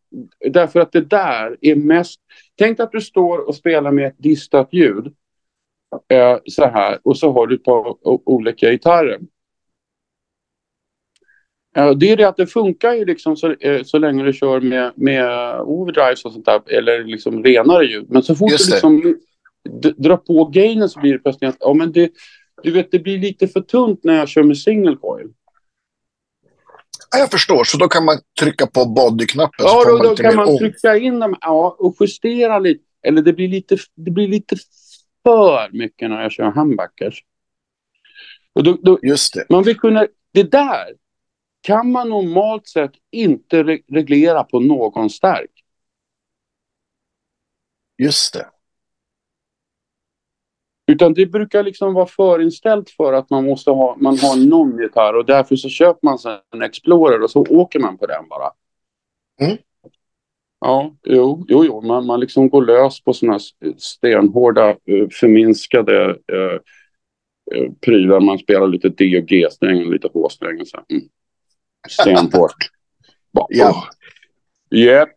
därför 0.50 0.80
att 0.80 0.92
det 0.92 1.00
där 1.00 1.56
är 1.60 1.74
mest... 1.74 2.20
Tänk 2.58 2.80
att 2.80 2.92
du 2.92 3.00
står 3.00 3.48
och 3.48 3.54
spelar 3.54 3.90
med 3.90 4.06
ett 4.06 4.18
distat 4.18 4.68
ljud. 4.72 5.06
Eh, 6.12 6.38
så 6.46 6.64
här, 6.64 6.98
och 7.02 7.18
så 7.18 7.32
har 7.32 7.46
du 7.46 7.54
ett 7.54 7.64
par 7.64 7.96
olika 8.28 8.70
gitarrer. 8.70 9.18
Det 11.74 12.10
är 12.10 12.16
det 12.16 12.28
att 12.28 12.36
det 12.36 12.46
funkar 12.46 12.94
ju 12.94 13.04
liksom 13.04 13.36
så, 13.36 13.54
eh, 13.60 13.82
så 13.82 13.98
länge 13.98 14.24
du 14.24 14.32
kör 14.32 14.60
med, 14.60 14.92
med 14.96 15.60
overdrives 15.60 16.24
och 16.24 16.32
sånt 16.32 16.44
där, 16.44 16.62
eller 16.66 17.04
liksom 17.04 17.44
renare 17.44 17.84
ljud. 17.84 18.06
Men 18.08 18.22
så 18.22 18.34
fort 18.34 18.48
du 18.48 18.70
liksom 18.70 19.18
drar 19.96 20.16
på 20.16 20.44
gainen 20.44 20.88
så 20.88 21.00
blir 21.00 21.12
det 21.12 21.18
plötsligt 21.18 21.50
att 21.50 21.56
ja, 21.60 21.74
men 21.74 21.92
det, 21.92 22.10
du 22.62 22.70
vet, 22.70 22.90
det 22.90 22.98
blir 22.98 23.18
lite 23.18 23.48
för 23.48 23.60
tunt 23.60 24.04
när 24.04 24.14
jag 24.14 24.28
kör 24.28 24.42
med 24.42 24.58
single 24.58 24.96
coil. 24.96 25.28
Ja, 27.10 27.18
jag 27.18 27.30
förstår, 27.30 27.64
så 27.64 27.76
då 27.76 27.88
kan 27.88 28.04
man 28.04 28.18
trycka 28.40 28.66
på 28.66 28.86
bodyknappen. 28.86 29.66
Ja, 29.66 29.84
då, 29.84 29.98
då 29.98 30.16
kan 30.16 30.36
man 30.36 30.48
om. 30.48 30.58
trycka 30.58 30.96
in 30.96 31.20
dem 31.20 31.36
ja, 31.40 31.76
och 31.78 31.96
justera 32.00 32.58
lite. 32.58 32.84
Eller 33.02 33.22
det 33.22 33.32
blir 33.32 33.48
lite, 33.48 33.76
det 33.94 34.10
blir 34.10 34.28
lite 34.28 34.56
för 35.24 35.68
mycket 35.72 36.10
när 36.10 36.22
jag 36.22 36.32
kör 36.32 36.50
humbuckers. 36.50 37.24
Och 38.52 38.62
då, 38.62 38.78
då, 38.82 38.98
Just 39.02 39.34
det. 39.34 39.44
Man 39.48 39.62
vill 39.62 39.78
kunna, 39.78 40.06
det 40.32 40.42
där 40.42 40.86
kan 41.60 41.92
man 41.92 42.08
normalt 42.08 42.68
sett 42.68 42.92
inte 43.10 43.62
re 43.62 43.78
reglera 43.88 44.44
på 44.44 44.60
någon 44.60 45.10
stärk. 45.10 45.50
Just 47.98 48.34
det. 48.34 48.46
Utan 50.86 51.14
det 51.14 51.26
brukar 51.26 51.62
liksom 51.62 51.94
vara 51.94 52.06
förinställt 52.06 52.90
för 52.90 53.12
att 53.12 53.30
man 53.30 53.44
måste 53.44 53.70
ha, 53.70 53.96
man 53.96 54.18
har 54.18 54.48
någon 54.48 54.78
gitarr 54.78 55.14
och 55.14 55.26
därför 55.26 55.56
så 55.56 55.68
köper 55.68 56.00
man 56.02 56.18
sig 56.18 56.40
en 56.54 56.62
Explorer 56.62 57.22
och 57.22 57.30
så 57.30 57.46
åker 57.50 57.78
man 57.78 57.98
på 57.98 58.06
den 58.06 58.28
bara. 58.28 58.50
Mm. 59.40 59.56
Ja, 60.60 60.96
jo, 61.02 61.44
jo, 61.48 61.64
jo. 61.64 61.80
Man, 61.80 62.06
man 62.06 62.20
liksom 62.20 62.48
går 62.48 62.64
lös 62.64 63.04
på 63.04 63.12
sådana 63.12 63.38
stenhårda 63.78 64.68
eh, 64.70 65.08
förminskade 65.10 66.04
eh, 66.10 66.58
eh, 67.54 67.72
prylar. 67.80 68.20
Man 68.20 68.38
spelar 68.38 68.68
lite 68.68 68.88
D 68.88 69.18
och 69.18 69.28
G-sträng 69.28 69.86
och 69.86 69.92
lite 69.92 70.08
H-sträng. 70.14 70.50
Mm. 70.90 71.02
Stenhårt. 71.88 72.70
ja. 73.48 73.88
Yep. 74.70 75.08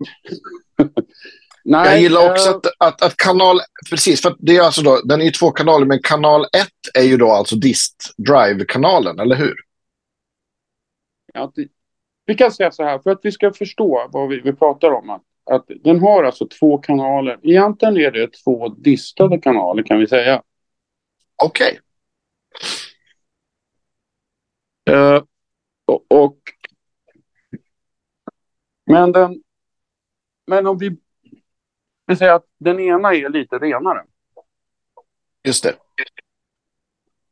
Nej, 1.66 1.90
jag 1.90 2.02
gillar 2.02 2.32
också 2.32 2.50
uh, 2.50 2.56
att, 2.56 2.66
att, 2.78 3.02
att, 3.02 3.18
kanal, 3.18 3.60
precis, 3.90 4.22
för 4.22 4.36
det 4.40 4.58
är 4.58 4.62
alltså 4.62 4.82
då, 4.82 5.02
den 5.06 5.22
är 5.22 5.26
ju 5.26 5.32
två 5.32 5.52
kanaler, 5.52 5.86
men 5.86 6.00
kanal 6.04 6.42
1 6.42 6.50
är 6.94 7.04
ju 7.04 7.18
då 7.18 7.32
alltså 7.32 7.56
dist 7.56 8.14
drive-kanalen, 8.18 9.20
eller 9.20 9.36
hur? 9.36 9.56
Ja, 11.34 11.52
det, 11.56 11.68
vi 12.26 12.36
kan 12.36 12.52
säga 12.52 12.72
så 12.72 12.84
här, 12.84 13.00
för 13.00 13.12
att 13.12 13.20
vi 13.24 13.32
ska 13.32 13.54
förstå 13.54 14.10
vad 14.12 14.30
vi, 14.30 14.40
vi 14.40 14.54
pratar 14.54 14.92
om, 14.92 15.10
att, 15.10 15.22
att 15.52 15.66
den 15.84 16.00
har 16.00 16.24
alltså 16.24 16.48
två 16.48 16.78
kanaler. 16.78 17.40
Egentligen 17.44 17.98
är 17.98 18.12
det 18.12 18.34
två 18.44 18.70
distade 18.70 19.38
kanaler 19.38 19.84
kan 19.84 20.00
vi 20.00 20.08
säga. 20.08 20.42
Okej. 21.44 21.80
Okay. 24.90 25.00
Uh, 25.00 25.16
eh, 25.16 25.24
och, 25.86 26.06
och, 26.08 26.38
men 28.86 29.12
den, 29.12 29.44
men 30.46 30.68
om 30.68 30.78
vi 30.78 30.98
vi 32.06 32.16
säger 32.16 32.34
att 32.34 32.46
den 32.58 32.80
ena 32.80 33.14
är 33.14 33.30
lite 33.30 33.58
renare. 33.58 34.06
Just 35.44 35.64
det. 35.64 35.76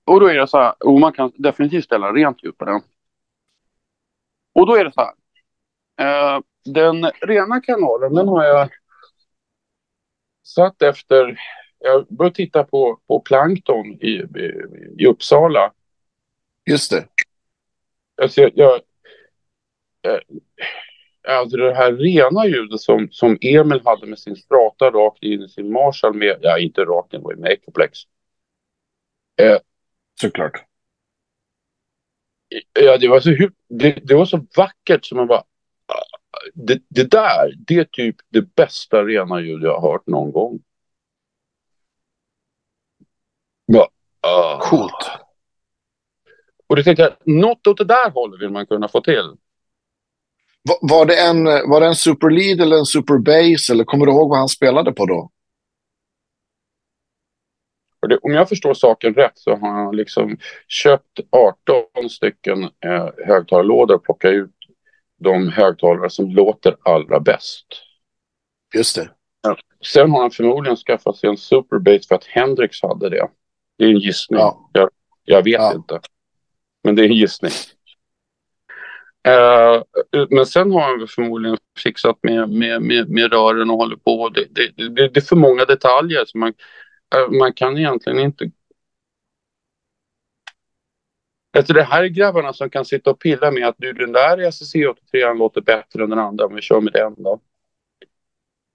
Och 0.04 0.20
då 0.20 0.28
är 0.28 0.36
det 0.36 0.48
så 0.48 0.58
här, 0.58 0.74
och 0.80 1.00
man 1.00 1.14
kan 1.14 1.32
definitivt 1.36 1.86
ställa 1.86 2.14
rent 2.14 2.44
ljud 2.44 2.58
på 2.58 2.66
den. 2.66 2.82
Och 4.54 4.68
då 4.68 4.76
är 4.76 4.86
det 4.86 4.92
så 4.94 5.02
här. 5.02 5.14
Eh, 6.36 6.42
den 6.66 7.12
rena 7.22 7.62
kanalen, 7.62 8.14
den 8.14 8.28
har 8.28 8.44
jag 8.44 8.70
satt 10.44 10.82
efter, 10.82 11.40
jag 11.80 12.08
började 12.08 12.36
titta 12.36 12.64
på, 12.64 13.00
på 13.08 13.20
plankton 13.20 13.86
i, 13.86 14.10
i, 14.10 14.66
i 14.98 15.06
Uppsala. 15.06 15.74
Just 16.66 16.92
det. 16.92 17.08
Alltså 18.22 18.42
jag, 18.42 18.52
jag, 18.56 18.76
eh, 20.08 20.20
alltså 21.28 21.58
det 21.58 21.76
här 21.76 21.94
rena 21.94 22.46
ljudet 22.46 22.82
som, 22.82 23.08
som 23.12 23.38
Emil 23.42 23.82
hade 23.86 24.08
med 24.08 24.20
sin 24.20 24.36
strata 24.36 24.92
rakt 24.92 25.24
in 25.24 25.42
i 25.42 25.50
sin 25.50 25.72
Marshall 25.72 26.14
med, 26.14 26.38
ja 26.42 26.60
inte 26.60 26.82
rakt 26.82 27.14
in, 27.14 27.22
med 27.22 27.52
Ecoplex. 27.52 28.00
Eh, 29.42 29.58
Såklart. 30.22 30.66
Ja, 32.80 32.98
det 32.98 33.08
var 33.08 33.20
så, 33.20 33.30
det, 33.68 33.92
det 34.04 34.16
var 34.16 34.26
så 34.26 34.46
vackert 34.58 35.06
som 35.06 35.18
man 35.18 35.28
bara, 35.28 35.44
det, 36.54 36.82
det 36.88 37.12
där, 37.12 37.54
det 37.58 37.76
är 37.76 37.84
typ 37.84 38.16
det 38.30 38.56
bästa 38.56 39.04
rena 39.04 39.42
ljud 39.42 39.64
jag 39.64 39.80
har 39.80 39.92
hört 39.92 40.08
någon 40.08 40.32
gång. 40.32 40.60
Ja, 43.66 43.90
uh. 44.28 44.60
Coolt. 44.60 45.31
Och 46.72 46.78
det 46.78 46.84
tänkte 46.84 47.04
jag, 47.04 47.36
något 47.36 47.68
åt 47.68 47.78
det 47.78 47.84
där 47.84 48.12
hållet 48.12 48.42
vill 48.42 48.50
man 48.50 48.66
kunna 48.66 48.88
få 48.88 49.02
till. 49.02 49.36
Var 50.82 51.06
det 51.06 51.22
en, 51.22 51.44
var 51.44 51.82
det 51.82 51.88
en 51.88 51.96
Super 51.96 52.30
Lead 52.30 52.62
eller 52.62 52.78
en 52.78 52.86
Super 52.86 53.18
Bass? 53.18 53.70
Eller 53.70 53.84
kommer 53.84 54.06
du 54.06 54.12
ihåg 54.12 54.30
vad 54.30 54.38
han 54.38 54.50
spelade 54.50 54.92
på 54.92 55.06
då? 55.06 55.32
Det, 58.10 58.18
om 58.18 58.34
jag 58.34 58.50
förstår 58.50 58.74
saken 58.74 59.14
rätt 59.14 59.32
så 59.36 59.56
har 59.56 59.70
han 59.70 59.96
liksom 59.96 60.38
köpt 60.68 61.20
18 61.30 62.10
stycken 62.10 62.64
eh, 62.64 63.10
högtalarlådor 63.26 63.96
och 63.96 64.04
plockat 64.04 64.32
ut 64.32 64.56
de 65.20 65.50
högtalare 65.50 66.10
som 66.10 66.30
låter 66.30 66.78
allra 66.84 67.20
bäst. 67.20 67.68
Just 68.76 68.96
det. 68.96 69.12
Ja. 69.42 69.58
Sen 69.86 70.12
har 70.12 70.22
han 70.22 70.32
förmodligen 70.32 70.78
skaffat 70.78 71.18
sig 71.18 71.30
en 71.30 71.38
Super 71.38 71.80
Bass 71.80 72.08
för 72.08 72.16
att 72.16 72.26
Hendrix 72.26 72.82
hade 72.82 73.10
det. 73.10 73.28
Det 73.78 73.84
är 73.84 73.90
en 73.90 74.00
gissning. 74.00 74.40
Ja. 74.40 74.70
Jag, 74.74 74.90
jag, 75.24 75.44
vet 75.44 75.54
ja. 75.54 75.74
inte. 75.74 76.00
Men 76.84 76.96
det 76.96 77.02
är 77.02 77.06
en 77.06 77.16
gissning. 77.16 77.52
Uh, 79.28 79.84
men 80.30 80.46
sen 80.46 80.72
har 80.72 80.82
han 80.82 81.08
förmodligen 81.08 81.58
fixat 81.84 82.20
med, 82.22 82.50
med, 82.50 82.82
med, 82.82 83.10
med 83.10 83.34
rören 83.34 83.70
och 83.70 83.78
håller 83.78 83.96
på. 83.96 84.30
Det, 84.30 84.46
det, 84.50 84.72
det, 84.78 85.08
det 85.08 85.18
är 85.18 85.22
för 85.22 85.36
många 85.36 85.66
detaljer 85.66 86.26
så 86.26 86.38
man, 86.38 86.54
uh, 87.16 87.40
man 87.40 87.54
kan 87.54 87.78
egentligen 87.78 88.20
inte... 88.20 88.52
Alltså 91.58 91.74
det 91.74 91.84
här 91.84 92.04
är 92.04 92.08
grabbarna 92.08 92.54
som 92.54 92.70
kan 92.70 92.86
sitta 92.86 93.10
och 93.10 93.20
pilla 93.20 93.52
med 93.52 93.68
att 93.68 93.76
du, 93.78 93.94
den 93.94 94.12
där 94.12 94.38
SSC83 94.38 95.38
låter 95.38 95.62
bättre 95.62 96.04
än 96.04 96.10
den 96.10 96.20
andra 96.20 96.46
om 96.46 96.56
vi 96.56 96.62
kör 96.62 96.82
med 96.82 96.94
den 96.94 97.24
då. 97.24 97.40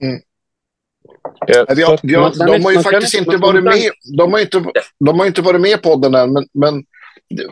Mm. 0.02 0.14
Uh, 0.14 1.76
vi 1.76 1.82
har, 1.82 2.00
vi 2.02 2.14
har, 2.14 2.46
de 2.46 2.64
har 2.64 2.72
ju 2.72 2.82
faktiskt 2.82 3.14
inte 3.14 3.36
varit 3.36 3.64
med. 3.64 3.90
De 4.16 4.32
har 4.32 4.40
inte, 4.40 4.64
de 4.98 5.18
har 5.18 5.26
inte 5.26 5.42
varit 5.42 5.60
med 5.60 5.82
på 5.82 5.96
den 5.96 6.14
än, 6.14 6.32
men, 6.32 6.48
men 6.52 6.84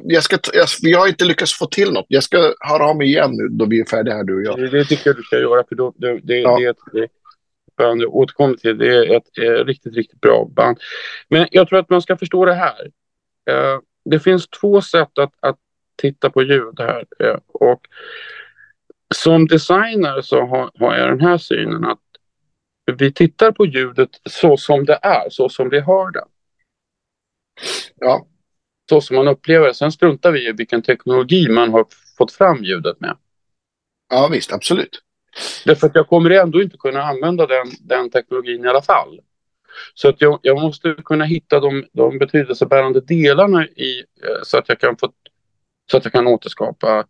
jag 0.03 0.23
ska, 0.23 0.39
jag, 0.53 0.67
vi 0.83 0.93
har 0.93 1.09
inte 1.09 1.25
lyckats 1.25 1.59
få 1.59 1.67
till 1.67 1.93
något. 1.93 2.07
Jag 2.09 2.23
ska 2.23 2.55
höra 2.61 2.87
av 2.87 2.97
mig 2.97 3.07
igen 3.07 3.31
nu 3.33 3.49
då 3.49 3.67
vi 3.67 3.81
är 3.81 3.85
färdiga 3.85 4.15
här, 4.15 4.25
du 4.25 4.37
och 4.37 4.43
jag. 4.43 4.59
Det, 4.59 4.69
det 4.69 4.85
tycker 4.85 5.11
jag 5.11 5.17
du 5.17 5.23
ska 5.23 5.39
göra, 5.39 5.65
för 5.69 5.75
då, 5.75 5.95
det, 5.97 6.21
det, 6.23 6.39
ja. 6.39 6.59
det, 6.59 6.65
är 6.65 6.75
det 7.77 8.03
jag 8.03 8.15
återkommer 8.15 8.55
till. 8.55 8.79
Det 8.79 8.97
är 8.97 9.17
ett, 9.17 9.39
ett 9.39 9.67
riktigt, 9.67 9.95
riktigt 9.95 10.21
bra 10.21 10.49
band. 10.51 10.79
Men 11.29 11.49
jag 11.51 11.69
tror 11.69 11.79
att 11.79 11.91
man 11.91 12.03
ska 12.03 12.17
förstå 12.17 12.45
det 12.45 12.55
här. 12.55 12.85
Uh, 13.51 13.81
det 14.05 14.21
finns 14.21 14.49
två 14.49 14.81
sätt 14.81 15.19
att, 15.19 15.33
att 15.41 15.59
titta 15.97 16.31
på 16.31 16.43
ljud 16.43 16.81
här. 16.81 17.05
Uh, 17.23 17.39
och 17.47 17.81
som 19.15 19.47
designer 19.47 20.21
så 20.23 20.47
har, 20.47 20.71
har 20.79 20.97
jag 20.97 21.09
den 21.09 21.21
här 21.21 21.39
synen 21.39 21.85
att 21.85 21.99
vi 22.99 23.13
tittar 23.13 23.53
på 23.53 23.67
ljudet 23.67 24.11
så 24.31 24.57
som 24.57 24.85
det 24.85 24.99
är, 25.03 25.31
så 25.31 25.49
som 25.49 25.69
vi 25.69 25.81
hör 25.81 26.11
det. 26.11 26.25
Ja 27.97 28.27
så 28.89 29.01
som 29.01 29.17
man 29.17 29.29
upplever 29.29 29.67
det. 29.67 29.75
Sen 29.75 29.93
struntar 29.93 30.33
vi 30.33 30.49
i 30.49 30.53
vilken 30.53 30.83
teknologi 30.83 31.49
man 31.49 31.73
har 31.73 31.87
fått 32.19 32.33
fram 32.33 32.65
ljudet 32.65 33.01
med. 33.01 33.17
Ja 34.11 34.29
visst, 34.33 34.53
absolut. 34.53 35.03
Därför 35.65 35.87
att 35.87 35.95
jag 35.95 36.09
kommer 36.09 36.31
ändå 36.31 36.63
inte 36.63 36.77
kunna 36.77 37.03
använda 37.03 37.47
den, 37.47 37.67
den 37.81 38.11
teknologin 38.11 38.65
i 38.65 38.69
alla 38.69 38.83
fall. 38.83 39.21
Så 39.95 40.09
att 40.09 40.21
jag, 40.21 40.39
jag 40.43 40.61
måste 40.61 40.97
kunna 41.05 41.25
hitta 41.25 41.61
de, 41.61 41.85
de 41.93 42.19
betydelsebärande 42.19 43.01
delarna 43.01 43.67
i 43.67 43.99
eh, 43.99 44.43
så 44.43 44.59
att 44.59 44.69
jag 44.69 44.81
kan 44.81 44.97
få 44.97 45.13
så 45.91 45.97
att 45.97 46.05
jag 46.05 46.13
kan 46.13 46.27
återskapa 46.27 47.05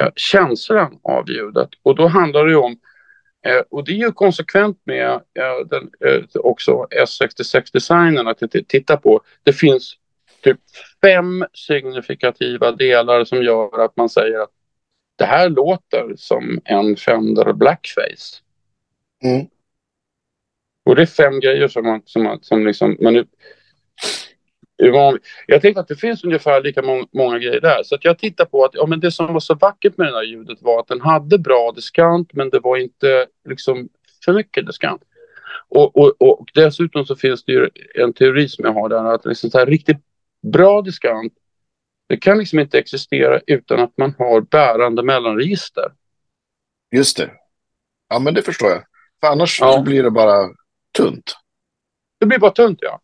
eh, 0.00 0.08
känslan 0.16 0.98
av 1.02 1.30
ljudet. 1.30 1.68
Och 1.82 1.96
då 1.96 2.06
handlar 2.06 2.44
det 2.44 2.50
ju 2.50 2.56
om 2.56 2.78
eh, 3.46 3.62
och 3.70 3.84
det 3.84 3.92
är 3.92 3.96
ju 3.96 4.12
konsekvent 4.12 4.80
med 4.84 5.20
den, 5.70 5.90
också 6.34 6.86
S66-designen 6.90 8.28
att 8.28 8.68
titta 8.68 8.96
på. 8.96 9.20
Det 9.42 9.52
finns 9.52 9.96
typ 10.42 10.60
fem 11.02 11.44
signifikativa 11.52 12.72
delar 12.72 13.24
som 13.24 13.42
gör 13.42 13.84
att 13.84 13.96
man 13.96 14.08
säger 14.08 14.38
att 14.38 14.50
det 15.16 15.24
här 15.24 15.48
låter 15.48 16.12
som 16.16 16.60
en 16.64 16.96
Fender 16.96 17.52
Blackface. 17.52 18.42
Mm. 19.24 19.46
Och 20.84 20.96
det 20.96 21.02
är 21.02 21.06
fem 21.06 21.40
grejer 21.40 21.68
som 21.68 21.84
man, 21.84 22.02
som 22.04 22.22
man, 22.22 22.38
som 22.42 22.66
liksom, 22.66 22.96
man 23.00 23.24
jag 25.46 25.62
tänkte 25.62 25.80
att 25.80 25.88
det 25.88 25.96
finns 25.96 26.24
ungefär 26.24 26.62
lika 26.62 26.82
många, 26.82 27.06
många 27.12 27.38
grejer 27.38 27.60
där. 27.60 27.82
Så 27.82 27.94
att 27.94 28.04
jag 28.04 28.18
tittar 28.18 28.44
på 28.44 28.64
att 28.64 28.74
ja, 28.74 28.86
men 28.86 29.00
det 29.00 29.10
som 29.10 29.32
var 29.32 29.40
så 29.40 29.54
vackert 29.54 29.96
med 29.96 30.06
det 30.06 30.16
här 30.16 30.22
ljudet 30.22 30.62
var 30.62 30.80
att 30.80 30.88
den 30.88 31.00
hade 31.00 31.38
bra 31.38 31.72
diskant 31.72 32.32
men 32.32 32.50
det 32.50 32.60
var 32.60 32.76
inte 32.76 33.26
liksom 33.48 33.88
för 34.24 34.32
mycket 34.32 34.66
diskant. 34.66 35.02
Och, 35.68 35.96
och, 35.96 36.22
och 36.22 36.46
dessutom 36.54 37.06
så 37.06 37.16
finns 37.16 37.44
det 37.44 37.52
ju 37.52 37.70
en 37.94 38.12
teori 38.12 38.48
som 38.48 38.64
jag 38.64 38.72
har 38.72 38.88
där 38.88 39.04
att 39.04 39.24
liksom 39.24 39.50
så 39.50 39.58
här 39.58 39.66
riktigt 39.66 39.98
bra 40.42 40.82
diskant 40.82 41.32
det 42.12 42.16
kan 42.16 42.38
liksom 42.38 42.58
inte 42.58 42.78
existera 42.78 43.40
utan 43.46 43.80
att 43.80 43.98
man 43.98 44.14
har 44.18 44.40
bärande 44.40 45.02
mellanregister. 45.02 45.92
Just 46.94 47.16
det. 47.16 47.30
Ja, 48.08 48.18
men 48.18 48.34
det 48.34 48.42
förstår 48.42 48.70
jag. 48.70 48.84
För 49.20 49.26
annars 49.26 49.60
ja. 49.60 49.82
blir 49.82 50.02
det 50.02 50.10
bara 50.10 50.48
tunt. 50.96 51.36
Det 52.20 52.26
blir 52.26 52.38
bara 52.38 52.50
tunt, 52.50 52.78
ja. 52.82 53.00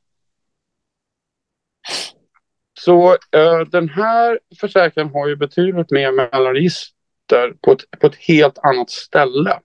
Så 2.81 3.13
uh, 3.13 3.61
den 3.71 3.89
här 3.89 4.41
försäkringen 4.61 5.13
har 5.13 5.29
ju 5.29 5.37
betydligt 5.37 5.91
mer 5.91 6.13
mellanregister 6.13 7.55
på 7.61 7.73
ett, 7.73 8.01
på 8.01 8.07
ett 8.07 8.17
helt 8.17 8.59
annat 8.59 8.91
ställe 8.91 9.61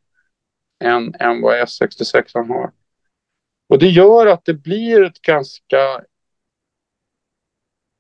än, 0.84 1.16
än 1.20 1.42
vad 1.42 1.56
S66 1.56 2.48
har. 2.48 2.72
Och 3.70 3.80
det 3.80 3.90
gör 3.90 4.28
att 4.28 4.46
det 4.46 4.54
blir 4.54 5.04
ett 5.04 5.22
ganska... 5.22 6.04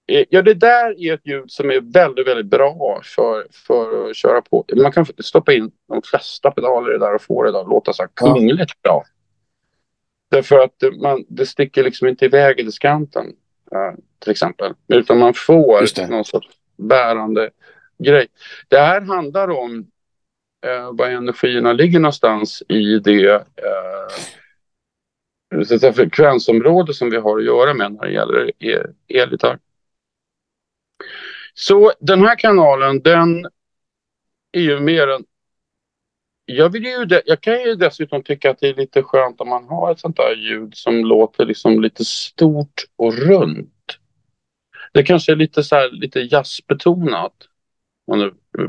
Eh, 0.07 0.25
ja, 0.29 0.41
det 0.41 0.53
där 0.53 1.01
är 1.01 1.13
ett 1.13 1.27
ljud 1.27 1.51
som 1.51 1.71
är 1.71 1.81
väldigt, 1.81 2.27
väldigt 2.27 2.45
bra 2.45 3.01
för, 3.03 3.47
för 3.51 4.09
att 4.09 4.15
köra 4.15 4.41
på. 4.41 4.65
Man 4.75 4.91
kan 4.91 5.05
stoppa 5.05 5.53
in 5.53 5.71
de 5.87 6.01
flesta 6.01 6.51
pedaler 6.51 6.89
i 6.89 6.93
det 6.93 7.05
där 7.05 7.15
och 7.15 7.21
få 7.21 7.43
det 7.43 7.51
där 7.51 7.61
att 7.61 7.69
låta 7.69 7.93
så 7.93 8.03
här 8.03 8.09
kungligt 8.13 8.81
bra. 8.81 9.03
Därför 10.31 10.59
att 10.59 10.83
man, 11.01 11.25
det 11.27 11.45
sticker 11.45 11.83
liksom 11.83 12.07
inte 12.07 12.25
iväg 12.25 12.59
i 12.59 12.63
diskanten 12.63 13.25
uh, 13.75 13.93
till 14.19 14.31
exempel. 14.31 14.73
Utan 14.87 15.19
man 15.19 15.33
får 15.33 16.07
någon 16.07 16.25
sorts 16.25 16.47
bärande 16.77 17.49
grej. 17.97 18.27
Det 18.67 18.77
här 18.77 19.01
handlar 19.01 19.49
om 19.49 19.87
uh, 20.65 20.91
var 20.91 21.07
energierna 21.07 21.73
ligger 21.73 21.99
någonstans 21.99 22.63
i 22.69 22.99
det 22.99 23.35
uh, 25.55 25.93
frekvensområde 25.93 26.93
som 26.93 27.09
vi 27.09 27.17
har 27.17 27.37
att 27.37 27.45
göra 27.45 27.73
med 27.73 27.93
när 27.93 28.01
det 28.01 28.11
gäller 28.11 28.51
elgitarr. 29.07 29.59
Så 31.53 31.93
den 31.99 32.21
här 32.21 32.35
kanalen 32.35 33.01
den 33.01 33.45
är 34.51 34.61
ju 34.61 34.79
mer 34.79 35.07
en 35.07 35.25
jag, 36.45 36.69
vill 36.69 36.83
ju 36.83 37.05
de, 37.05 37.21
jag 37.25 37.41
kan 37.41 37.61
ju 37.61 37.75
dessutom 37.75 38.23
tycka 38.23 38.51
att 38.51 38.59
det 38.59 38.67
är 38.67 38.73
lite 38.73 39.03
skönt 39.03 39.41
om 39.41 39.49
man 39.49 39.67
har 39.67 39.91
ett 39.91 39.99
sånt 39.99 40.17
där 40.17 40.35
ljud 40.35 40.75
som 40.75 41.05
låter 41.05 41.45
liksom 41.45 41.81
lite 41.81 42.05
stort 42.05 42.85
och 42.95 43.13
runt. 43.13 43.99
Det 44.93 45.03
kanske 45.03 45.31
är 45.31 45.35
lite 45.35 45.63
så 45.63 45.75
här, 45.75 45.91
lite 45.91 46.19
jazzbetonat. 46.19 47.33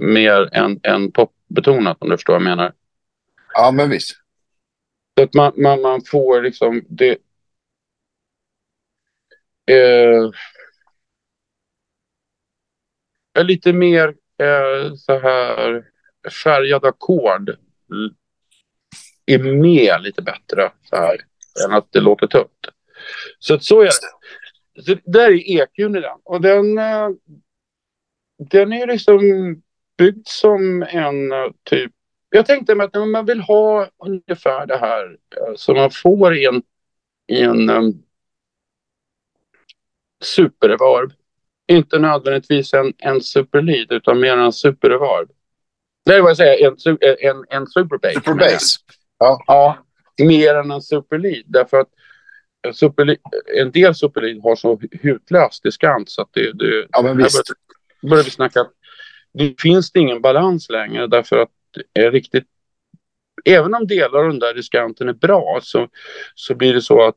mer 0.01 0.55
än, 0.55 0.81
än 0.83 1.13
popbetonat 1.13 1.97
om 2.01 2.09
du 2.09 2.17
förstår 2.17 2.33
vad 2.33 2.43
jag 2.43 2.49
menar. 2.49 2.73
Ja, 3.55 3.71
men 3.71 3.91
visst. 3.91 4.17
Så 5.19 5.25
att 5.25 5.35
man, 5.35 5.53
man, 5.57 5.83
man 5.83 6.01
får 6.07 6.43
liksom 6.43 6.85
det... 6.89 7.19
Eh, 9.71 10.31
lite 13.43 13.73
mer 13.73 14.09
eh, 14.39 14.95
så 14.95 15.19
här 15.19 15.85
färgade 16.45 16.89
ackord 16.89 17.57
är 19.27 19.39
med 19.39 20.03
lite 20.03 20.23
bättre 20.23 20.73
så 20.83 20.97
här 20.97 21.17
än 21.65 21.73
att 21.73 21.93
det 21.93 22.01
låter 22.01 22.27
tungt. 22.27 22.69
Så 23.39 23.55
att 23.55 23.65
så 23.65 23.81
är 23.81 23.85
det. 23.85 24.83
Så 24.83 24.97
där 25.05 25.31
är 25.31 25.63
EQn 25.63 25.97
i 25.97 26.01
den. 26.01 26.19
Och 26.25 26.41
den, 26.41 26.79
eh, 26.79 27.09
den 28.51 28.73
är 28.73 28.87
liksom 28.87 29.21
byggd 29.99 30.29
som 30.29 30.83
en 30.83 31.33
eh, 31.33 31.51
typ... 31.63 31.93
Jag 32.31 32.47
tänkte 32.47 32.75
mig 32.75 32.87
att 32.87 33.09
man 33.09 33.27
vill 33.27 33.41
ha 33.41 33.89
ungefär 33.99 34.67
det 34.67 34.77
här 34.77 35.19
eh, 35.37 35.55
som 35.57 35.77
man 35.77 35.91
får 35.91 36.37
i 36.37 36.47
en, 36.47 36.63
i 37.27 37.41
en 37.41 37.71
um, 37.71 38.03
superreverb. 40.21 41.13
Inte 41.67 41.99
nödvändigtvis 41.99 42.75
en, 42.75 42.93
en 42.99 43.21
superlead 43.21 43.93
utan 43.93 44.21
mer 44.21 44.37
en 44.37 44.53
superreverb. 44.53 45.31
Nej, 46.07 46.21
vad 46.21 46.31
jag 46.31 46.37
säger, 46.37 46.67
en, 46.67 46.99
en, 47.31 47.45
en 47.51 47.67
superbase. 47.67 48.15
Superbase. 48.15 48.79
Ja. 49.19 49.45
ja, 49.47 49.79
mer 50.19 50.55
än 50.55 50.71
en 50.71 50.83
superlead. 50.83 51.45
Därför 51.47 51.81
att 51.81 51.89
en, 52.67 52.75
superlead, 52.75 53.19
en 53.59 53.71
del 53.71 53.95
superlead 53.95 54.43
har 54.43 54.57
så 54.57 54.81
hutlös 55.03 55.61
diskant 55.61 56.11
så 56.11 56.23
att 56.23 56.29
det... 56.33 56.53
det 56.53 56.87
ja, 56.91 57.03
men 57.03 57.17
visst. 57.17 57.43
Börjar, 58.01 58.11
börjar 58.11 58.25
vi 58.25 58.31
snacka. 58.31 58.67
Det 59.33 59.61
finns 59.61 59.93
det 59.93 60.01
ingen 60.01 60.21
balans 60.21 60.71
längre 60.71 61.07
därför 61.07 61.39
att 61.39 61.51
det 61.95 62.01
är 62.01 62.11
riktigt... 62.11 62.45
Även 63.45 63.75
om 63.75 63.87
delar 63.87 64.19
av 64.19 64.29
den 64.29 64.39
där 64.39 64.55
diskanten 64.55 65.09
är 65.09 65.13
bra 65.13 65.61
så, 65.63 65.89
så 66.35 66.55
blir 66.55 66.75
det 66.75 66.83
så 66.83 67.03
att 67.03 67.17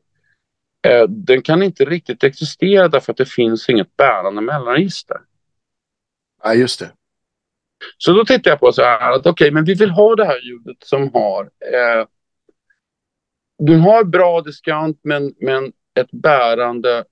den 1.08 1.42
kan 1.42 1.62
inte 1.62 1.84
riktigt 1.84 2.24
existera 2.24 2.88
därför 2.88 3.12
att 3.12 3.16
det 3.16 3.28
finns 3.28 3.68
inget 3.68 3.96
bärande 3.96 4.40
mellanregister. 4.40 5.16
Ja, 6.42 6.54
just 6.54 6.80
det. 6.80 6.92
Så 7.98 8.12
då 8.12 8.24
tittar 8.24 8.50
jag 8.50 8.60
på 8.60 8.72
så 8.72 8.82
här 8.82 9.12
att 9.12 9.20
okej, 9.20 9.30
okay, 9.30 9.50
men 9.50 9.64
vi 9.64 9.74
vill 9.74 9.90
ha 9.90 10.14
det 10.14 10.24
här 10.24 10.40
ljudet 10.40 10.76
som 10.80 11.10
har 11.14 11.44
eh, 11.44 12.06
du 13.58 13.76
har 13.76 14.04
bra 14.04 14.40
diskant 14.40 15.00
men, 15.02 15.34
men 15.40 15.72
ett 15.94 16.10
bärande 16.10 17.04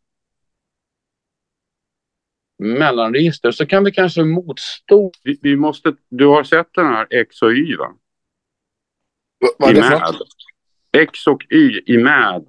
mellanregister 2.59 3.51
så 3.51 3.67
kan 3.67 3.85
vi 3.85 3.93
kanske 3.93 4.25
motstå. 4.25 5.13
Vi, 5.23 5.39
vi, 5.43 5.57
måste, 5.57 5.97
du 6.09 6.27
har 6.27 6.45
sett 6.45 6.69
den 6.75 6.87
här 6.87 7.07
X 7.11 7.43
och 7.43 7.53
Y 7.53 7.77
va? 7.77 7.95
vad 9.59 9.71
är 9.71 9.75
det 9.75 9.83
för? 9.83 10.17
X 10.93 11.27
och 11.27 11.43
Y 11.51 11.83
i 11.87 11.99
MAD. 11.99 12.47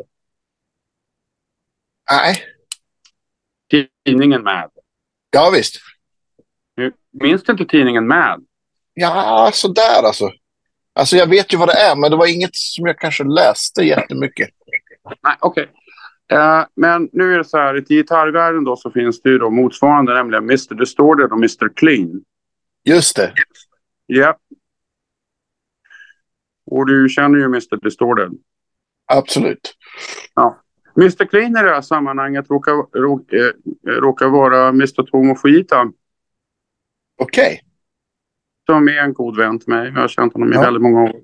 Nej. 2.12 2.44
Tidningen 4.06 4.44
MAD. 4.44 4.72
Ja 5.32 5.52
visst. 5.54 5.76
Minns 7.22 7.44
du 7.44 7.52
inte 7.52 7.66
tidningen 7.66 8.08
Mad? 8.08 8.46
Ja, 8.94 9.52
sådär 9.54 10.04
alltså. 10.04 10.32
Alltså 10.94 11.16
jag 11.16 11.28
vet 11.28 11.54
ju 11.54 11.58
vad 11.58 11.68
det 11.68 11.80
är, 11.80 11.96
men 11.96 12.12
det 12.12 12.18
var 12.18 12.36
inget 12.36 12.56
som 12.56 12.86
jag 12.86 13.00
kanske 13.00 13.24
läste 13.24 13.84
jättemycket. 13.84 14.50
Nej, 15.24 15.36
okej. 15.40 15.64
Okay. 15.64 15.74
Uh, 16.40 16.60
eh, 16.60 16.66
men 16.76 17.10
nu 17.14 17.34
är 17.34 17.38
det 17.38 17.46
så 17.46 17.58
här, 17.58 17.78
i 17.78 17.82
gitarrvärlden 17.82 18.64
då 18.64 18.76
så 18.76 18.92
finns 18.92 19.22
det 19.22 19.30
ju 19.30 19.38
då 19.38 19.50
motsvarande, 19.50 20.14
nämligen 20.14 20.44
Mr. 20.44 20.76
Distorted 20.76 21.32
och 21.32 21.38
Mr. 21.38 21.74
Clean. 21.76 22.22
Just 22.84 23.16
det. 23.16 23.34
Ja. 24.06 24.18
Yeah. 24.18 24.36
Och 26.72 26.86
du 26.86 27.10
känner 27.10 27.40
ju 27.40 27.46
Mr. 27.46 27.84
Distorted. 27.84 28.32
Absolut. 29.06 29.74
Ja. 30.36 30.64
Mr. 30.98 31.26
Clean 31.26 31.58
i 31.58 31.64
det 31.64 31.70
här 31.70 31.82
sammanhanget 31.82 32.50
råkar, 32.50 33.00
råkar, 33.00 33.38
eh, 33.38 33.92
råkar 33.92 34.28
vara 34.28 34.68
Mr. 34.68 35.04
Tomo 35.04 35.36
Fujita. 35.36 35.92
Okej. 37.18 37.46
Okay. 37.46 37.58
Som 38.66 38.88
är 38.88 38.98
en 38.98 39.14
god 39.14 39.38
vän 39.38 39.60
till 39.60 39.70
mig. 39.70 39.92
Jag 39.96 40.02
har 40.02 40.08
känt 40.08 40.34
honom 40.34 40.52
i 40.52 40.56
ja. 40.56 40.62
väldigt 40.62 40.84
många 40.84 41.04
år. 41.04 41.16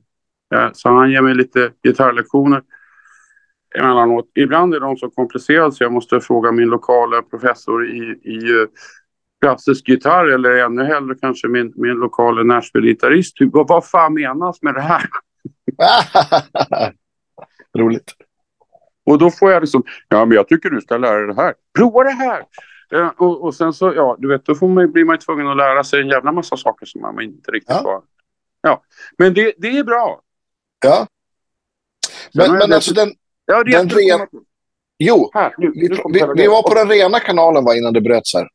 Så 0.73 0.89
han 0.89 1.11
ger 1.11 1.21
mig 1.21 1.35
lite 1.35 1.71
gitarrlektioner 1.83 2.61
emellanåt. 3.75 4.31
Ibland 4.35 4.73
är 4.73 4.79
de 4.79 4.97
så 4.97 5.09
komplicerade 5.09 5.71
så 5.71 5.83
jag 5.83 5.91
måste 5.91 6.21
fråga 6.21 6.51
min 6.51 6.69
lokala 6.69 7.21
professor 7.21 7.87
i, 7.87 8.19
i 8.23 8.61
eh, 8.61 8.67
klassisk 9.41 9.89
gitarr 9.89 10.25
eller 10.25 10.55
ännu 10.55 10.83
hellre 10.83 11.15
kanske 11.21 11.47
min, 11.47 11.73
min 11.75 11.93
lokala 11.93 12.43
Nashville-gitarrist. 12.43 13.37
Vad, 13.39 13.67
vad 13.67 13.85
fan 13.85 14.13
menas 14.13 14.61
med 14.61 14.73
det 14.73 14.81
här? 14.81 15.03
Roligt. 17.77 18.13
Och 19.05 19.17
då 19.17 19.31
får 19.31 19.51
jag 19.51 19.61
liksom, 19.61 19.83
ja 20.07 20.25
men 20.25 20.35
jag 20.35 20.47
tycker 20.47 20.69
du 20.69 20.81
ska 20.81 20.97
lära 20.97 21.17
dig 21.17 21.27
det 21.27 21.41
här. 21.41 21.53
Prova 21.77 22.03
det 22.03 22.11
här! 22.11 22.45
Eh, 22.93 23.07
och, 23.17 23.43
och, 23.43 23.55
sen 23.55 23.73
så, 23.73 23.93
ja, 23.93 24.15
du 24.19 24.27
vet, 24.27 24.45
då 24.45 24.55
får 24.55 24.67
man, 24.67 24.91
blir 24.91 25.05
man 25.05 25.17
tvungen 25.17 25.47
att 25.47 25.57
lära 25.57 25.83
sig 25.83 26.01
en 26.01 26.07
jävla 26.07 26.31
massa 26.31 26.57
saker 26.57 26.85
som 26.85 27.01
man 27.01 27.21
inte 27.21 27.51
riktigt 27.51 27.75
ja. 27.75 27.83
var. 27.83 28.01
Ja, 28.61 28.83
men 29.17 29.33
det, 29.33 29.53
det 29.57 29.77
är 29.77 29.83
bra. 29.83 30.21
Ja. 30.85 31.07
Men, 32.33 32.51
men 32.51 32.69
det, 32.69 32.75
alltså 32.75 32.93
den... 32.93 33.11
Ja, 33.45 33.63
det 33.63 33.71
den 33.71 33.89
ren... 33.89 34.27
Jo, 34.97 35.31
här, 35.33 35.53
nu, 35.57 35.71
vi, 35.75 35.87
vi, 35.87 36.25
vi, 36.35 36.47
var 36.47 36.69
på 36.69 36.75
den 36.75 36.89
rena 36.89 37.19
kanalen 37.19 37.65
va, 37.65 37.75
innan 37.75 37.93
det 37.93 38.01
bröts 38.01 38.33
här. 38.33 38.47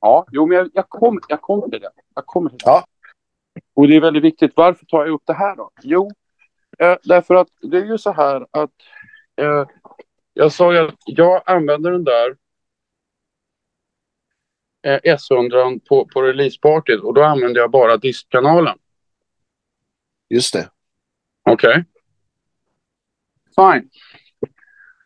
Ja, 0.00 0.26
jo, 0.30 0.46
men 0.46 0.56
jag, 0.56 0.70
jag 0.72 0.88
kommer 0.88 1.20
jag 1.28 1.40
kom 1.40 1.70
till 1.70 1.80
det. 1.80 1.90
Jag 2.14 2.26
kommer 2.26 2.50
till 2.50 2.58
det. 2.58 2.70
Ja. 2.70 2.84
Och 3.74 3.88
det 3.88 3.96
är 3.96 4.00
väldigt 4.00 4.24
viktigt. 4.24 4.52
Varför 4.56 4.86
tar 4.86 5.06
jag 5.06 5.14
upp 5.14 5.22
det 5.24 5.32
här 5.32 5.56
då? 5.56 5.70
Jo, 5.82 6.10
eh, 6.78 6.96
därför 7.02 7.34
att 7.34 7.48
det 7.62 7.76
är 7.76 7.84
ju 7.84 7.98
så 7.98 8.12
här 8.12 8.46
att 8.50 8.70
eh, 9.36 9.66
jag 10.34 10.52
sa 10.52 10.72
ju 10.72 10.78
att 10.78 10.98
jag 11.04 11.42
använder 11.46 11.90
den 11.90 12.04
där 12.04 12.36
eh, 14.82 15.00
S100 15.16 15.80
på, 15.88 16.06
på 16.06 16.22
releasepartyt 16.22 17.00
och 17.00 17.14
då 17.14 17.22
använde 17.22 17.60
jag 17.60 17.70
bara 17.70 17.96
diskkanalen. 17.96 18.78
Just 20.28 20.52
det. 20.52 20.70
Okej. 21.42 21.70
Okay. 21.70 21.84
Fine. 23.56 23.90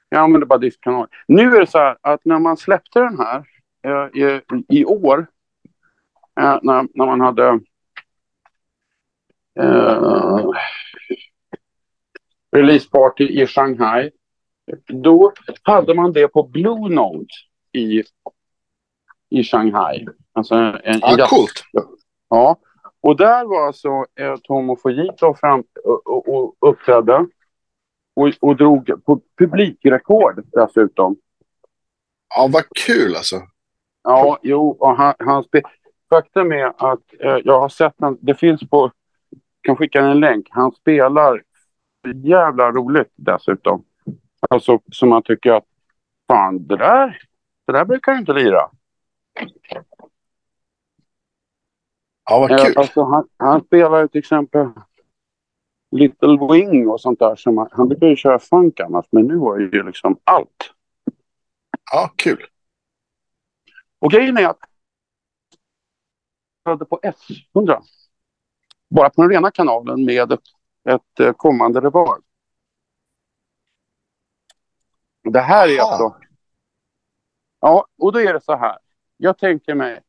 Jag 0.09 0.21
använder 0.21 0.47
bara 0.47 0.59
diskkanal. 0.59 1.09
Nu 1.29 1.57
är 1.57 1.61
det 1.61 1.67
så 1.67 1.79
här 1.79 1.97
att 2.01 2.25
när 2.25 2.39
man 2.39 2.57
släppte 2.57 3.01
den 3.01 3.19
här 3.19 3.45
eh, 3.83 4.23
i, 4.23 4.41
i, 4.69 4.85
år, 4.85 5.27
eh, 6.41 6.59
när, 6.63 6.89
när 6.95 7.07
man 7.07 7.21
hade 7.21 7.61
eh, 9.61 10.51
releaseparty 12.53 13.43
i 13.43 13.47
Shanghai, 13.47 14.11
då 14.87 15.33
hade 15.63 15.95
man 15.95 16.13
det 16.13 16.29
på 16.29 16.43
Blue 16.43 16.89
Note 16.89 17.35
i, 17.73 18.03
i 19.31 19.45
Shanghai. 19.45 20.07
Alltså 20.33 20.55
en, 20.55 20.75
en 20.85 21.01
ja, 21.01 21.27
coolt. 21.27 21.65
Ja, 22.29 22.57
och 23.01 23.17
där 23.17 23.45
var 23.45 23.67
alltså 23.67 23.89
eh, 24.21 24.37
Tomo 24.43 24.77
Fujito 24.77 25.35
fram 25.35 25.65
och, 25.85 26.07
och, 26.07 26.29
och 26.29 26.71
uppträdde 26.71 27.27
och, 28.15 28.31
och 28.41 28.57
drog 28.57 29.05
på 29.05 29.21
publikrekord 29.39 30.45
dessutom. 30.53 31.17
Ja, 32.37 32.49
vad 32.53 32.65
kul 32.87 33.17
alltså. 33.17 33.37
Ja, 34.03 34.39
jo, 34.43 34.71
och 34.71 34.97
han, 34.97 35.15
han 35.19 35.45
Faktum 36.11 36.53
är 36.53 36.91
att 36.93 37.15
eh, 37.21 37.39
jag 37.45 37.61
har 37.61 37.69
sett 37.69 37.95
den. 37.97 38.19
Det 38.21 38.35
finns 38.35 38.71
på... 38.71 38.91
kan 39.61 39.77
skicka 39.77 40.01
en 40.01 40.21
länk. 40.21 40.47
Han 40.51 40.73
spelar 40.73 41.43
jävla 42.15 42.71
roligt 42.71 43.13
dessutom. 43.17 43.85
Alltså 44.55 44.81
som 44.93 45.09
man 45.09 45.23
tycker 45.23 45.53
att 45.53 45.65
fan, 46.29 46.67
det 46.67 46.77
där, 46.77 47.23
det 47.67 47.73
där 47.73 47.85
brukar 47.85 48.19
inte 48.19 48.33
lira. 48.33 48.71
Ja, 52.31 52.39
vad 52.41 52.49
kul. 52.49 52.59
Eh, 52.59 52.73
alltså, 52.77 53.03
han, 53.03 53.29
han 53.37 53.65
spelar 53.65 54.07
till 54.07 54.19
exempel 54.19 54.67
Little 55.91 56.39
Wing 56.53 56.89
och 56.89 57.01
sånt 57.01 57.19
där. 57.19 57.37
Som 57.37 57.69
han, 57.73 57.89
brukar 57.89 58.07
ju 58.07 58.17
köra 58.17 58.39
funk 58.39 58.81
annars, 58.81 59.07
men 59.11 59.27
nu 59.27 59.37
var 59.37 59.59
det 59.59 59.77
ju 59.77 59.83
liksom 59.83 60.17
allt. 60.25 60.73
Ja, 61.93 62.11
kul. 62.17 62.47
Och 63.99 64.11
grejen 64.11 64.39
är 64.39 64.47
att 64.47 64.59
jag 66.65 66.89
på 66.89 67.01
S100. 67.03 67.83
Bara 68.91 69.11
på 69.11 69.23
den 69.23 69.31
rena 69.31 69.51
kanalen 69.51 70.05
med 70.05 70.33
ett, 70.33 70.41
ett 70.89 71.21
eh, 71.21 71.33
kommande 71.33 71.81
reverb. 71.81 72.23
Det 75.23 75.41
här 75.41 75.69
är 75.69 75.81
alltså... 75.81 76.17
Ja, 77.61 77.87
och 77.99 78.13
då 78.13 78.21
är 78.21 78.33
det 78.33 78.41
så 78.41 78.57
här. 78.57 78.79
Jag 79.17 79.39
tänker 79.39 79.75
mig 79.75 80.01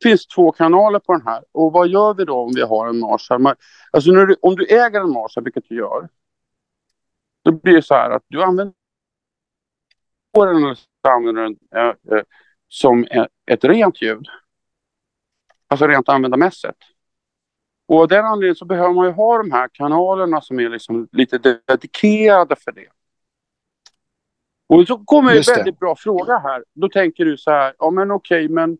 det 0.00 0.08
finns 0.08 0.26
två 0.26 0.52
kanaler 0.52 0.98
på 0.98 1.12
den 1.12 1.26
här. 1.26 1.44
Och 1.52 1.72
vad 1.72 1.88
gör 1.88 2.14
vi 2.14 2.24
då 2.24 2.36
om 2.36 2.52
vi 2.54 2.62
har 2.62 2.88
en 2.88 2.98
Marshall? 2.98 3.46
Alltså 3.90 4.10
du, 4.10 4.36
om 4.42 4.56
du 4.56 4.66
äger 4.66 5.00
en 5.00 5.12
Marshall, 5.12 5.44
vilket 5.44 5.68
du 5.68 5.76
gör, 5.76 6.08
då 7.44 7.52
blir 7.52 7.74
det 7.74 7.82
så 7.82 7.94
här 7.94 8.10
att 8.10 8.22
du 8.28 8.42
använder 8.42 8.74
den 10.32 10.56
eller 10.56 10.76
använder 11.08 11.42
den 11.42 11.56
äh, 11.74 12.18
äh, 12.18 12.24
som 12.68 13.06
ett 13.46 13.64
rent 13.64 14.02
ljud. 14.02 14.26
Alltså 15.68 15.86
rent 15.86 16.08
användarmässigt. 16.08 16.78
Och 17.86 18.00
av 18.00 18.08
den 18.08 18.24
anledningen 18.24 18.56
så 18.56 18.64
behöver 18.64 18.94
man 18.94 19.06
ju 19.06 19.12
ha 19.12 19.38
de 19.38 19.50
här 19.50 19.68
kanalerna 19.72 20.40
som 20.40 20.60
är 20.60 20.68
liksom 20.68 21.08
lite 21.12 21.38
dedikerade 21.38 22.56
för 22.56 22.72
det. 22.72 22.88
Och 24.70 24.86
så 24.86 24.98
kommer 24.98 25.36
en 25.36 25.42
väldigt 25.56 25.78
bra 25.78 25.96
fråga 25.96 26.38
här. 26.38 26.64
Då 26.74 26.88
tänker 26.88 27.24
du 27.24 27.36
så 27.36 27.50
här, 27.50 27.74
ja 27.78 27.90
men 27.90 28.10
okej, 28.10 28.48
men 28.48 28.78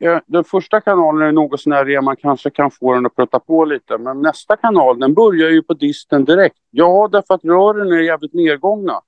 Ja, 0.00 0.20
den 0.26 0.44
första 0.44 0.80
kanalen 0.80 1.28
är 1.28 1.32
något 1.32 1.60
sånär 1.60 2.00
man 2.00 2.16
kanske 2.16 2.50
kan 2.50 2.70
få 2.70 2.94
den 2.94 3.06
att 3.06 3.16
prutta 3.16 3.40
på 3.40 3.64
lite. 3.64 3.98
Men 3.98 4.22
nästa 4.22 4.56
kanal 4.56 4.98
den 4.98 5.14
börjar 5.14 5.50
ju 5.50 5.62
på 5.62 5.74
disten 5.74 6.24
direkt. 6.24 6.56
Ja, 6.70 7.08
därför 7.12 7.34
att 7.34 7.44
rören 7.44 7.92
är 7.92 8.00
jävligt 8.00 8.34
nedgångna. 8.34 9.00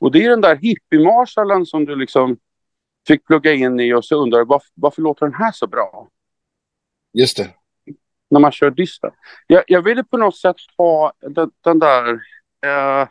Och 0.00 0.12
det 0.12 0.24
är 0.24 0.30
den 0.30 0.40
där 0.40 0.56
hippie 0.56 1.66
som 1.66 1.84
du 1.84 1.96
liksom 1.96 2.36
fick 3.06 3.26
plugga 3.26 3.52
in 3.52 3.80
i 3.80 3.94
och 3.94 4.04
så 4.04 4.22
undrar 4.22 4.44
varför, 4.44 4.68
varför 4.74 5.02
låter 5.02 5.26
den 5.26 5.34
här 5.34 5.52
så 5.52 5.66
bra? 5.66 6.08
Just 7.12 7.36
det. 7.36 7.48
När 8.30 8.40
man 8.40 8.52
kör 8.52 8.70
disten. 8.70 9.10
Jag, 9.46 9.64
jag 9.66 9.82
ville 9.82 10.04
på 10.04 10.16
något 10.16 10.36
sätt 10.36 10.56
ha 10.76 11.12
den, 11.20 11.50
den 11.60 11.78
där 11.78 12.12
eh, 12.66 13.08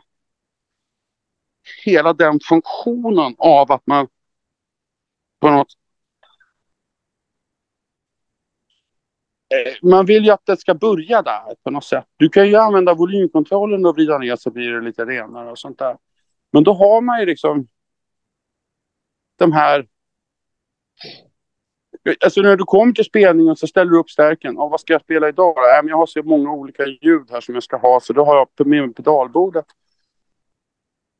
hela 1.84 2.12
den 2.12 2.40
funktionen 2.48 3.34
av 3.38 3.72
att 3.72 3.86
man 3.86 4.08
på 5.40 5.50
något 5.50 5.68
eh, 9.54 9.74
man 9.82 10.06
vill 10.06 10.24
ju 10.24 10.30
att 10.30 10.46
det 10.46 10.56
ska 10.56 10.74
börja 10.74 11.22
där 11.22 11.54
på 11.64 11.70
något 11.70 11.84
sätt. 11.84 12.04
Du 12.16 12.28
kan 12.28 12.48
ju 12.48 12.56
använda 12.56 12.94
volymkontrollen 12.94 13.86
och 13.86 13.94
vrida 13.94 14.18
ner 14.18 14.36
så 14.36 14.50
blir 14.50 14.72
det 14.72 14.80
lite 14.80 15.04
renare 15.04 15.50
och 15.50 15.58
sånt 15.58 15.78
där. 15.78 15.96
Men 16.52 16.64
då 16.64 16.72
har 16.72 17.00
man 17.00 17.20
ju 17.20 17.26
liksom 17.26 17.68
de 19.36 19.52
här... 19.52 19.86
Alltså 22.24 22.40
när 22.40 22.56
du 22.56 22.64
kommer 22.64 22.92
till 22.92 23.04
spelningen 23.04 23.56
så 23.56 23.66
ställer 23.66 23.90
du 23.90 23.98
upp 23.98 24.10
stärken. 24.10 24.54
Ja, 24.54 24.68
vad 24.68 24.80
ska 24.80 24.92
jag 24.92 25.02
spela 25.02 25.28
idag? 25.28 25.56
Äh, 25.56 25.82
men 25.82 25.88
jag 25.88 25.96
har 25.96 26.06
så 26.06 26.22
många 26.22 26.52
olika 26.52 26.86
ljud 26.86 27.30
här 27.30 27.40
som 27.40 27.54
jag 27.54 27.62
ska 27.62 27.76
ha 27.76 28.00
så 28.00 28.12
då 28.12 28.24
har 28.24 28.36
jag 28.36 28.66
med 28.66 28.82
mig 28.82 28.94
pedalbordet. 28.94 29.66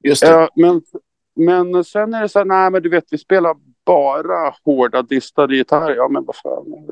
Just 0.07 0.23
det. 0.23 0.43
Äh, 0.43 0.49
men, 0.57 0.83
men 1.35 1.85
sen 1.85 2.15
är 2.15 2.23
det 2.23 2.29
så 2.29 2.39
här, 2.39 2.47
nej 2.47 2.71
men 2.71 2.83
du 2.83 2.89
vet 2.89 3.05
vi 3.11 3.19
spelar 3.19 3.57
bara 3.85 4.55
hårda 4.65 5.03
distade 5.03 5.57
gitarrer. 5.57 5.97
Ja 5.97 6.09
men 6.09 6.25
vad 6.25 6.37
fan 6.37 6.91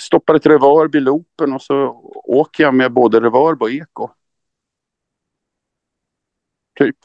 stoppar 0.00 0.34
ett 0.34 0.46
reverb 0.46 0.94
i 0.94 1.00
loopen 1.00 1.52
och 1.52 1.62
så 1.62 1.86
åker 2.24 2.64
jag 2.64 2.74
med 2.74 2.92
både 2.92 3.20
reverb 3.20 3.62
och 3.62 3.70
eko. 3.70 4.08
Typ. 6.78 6.96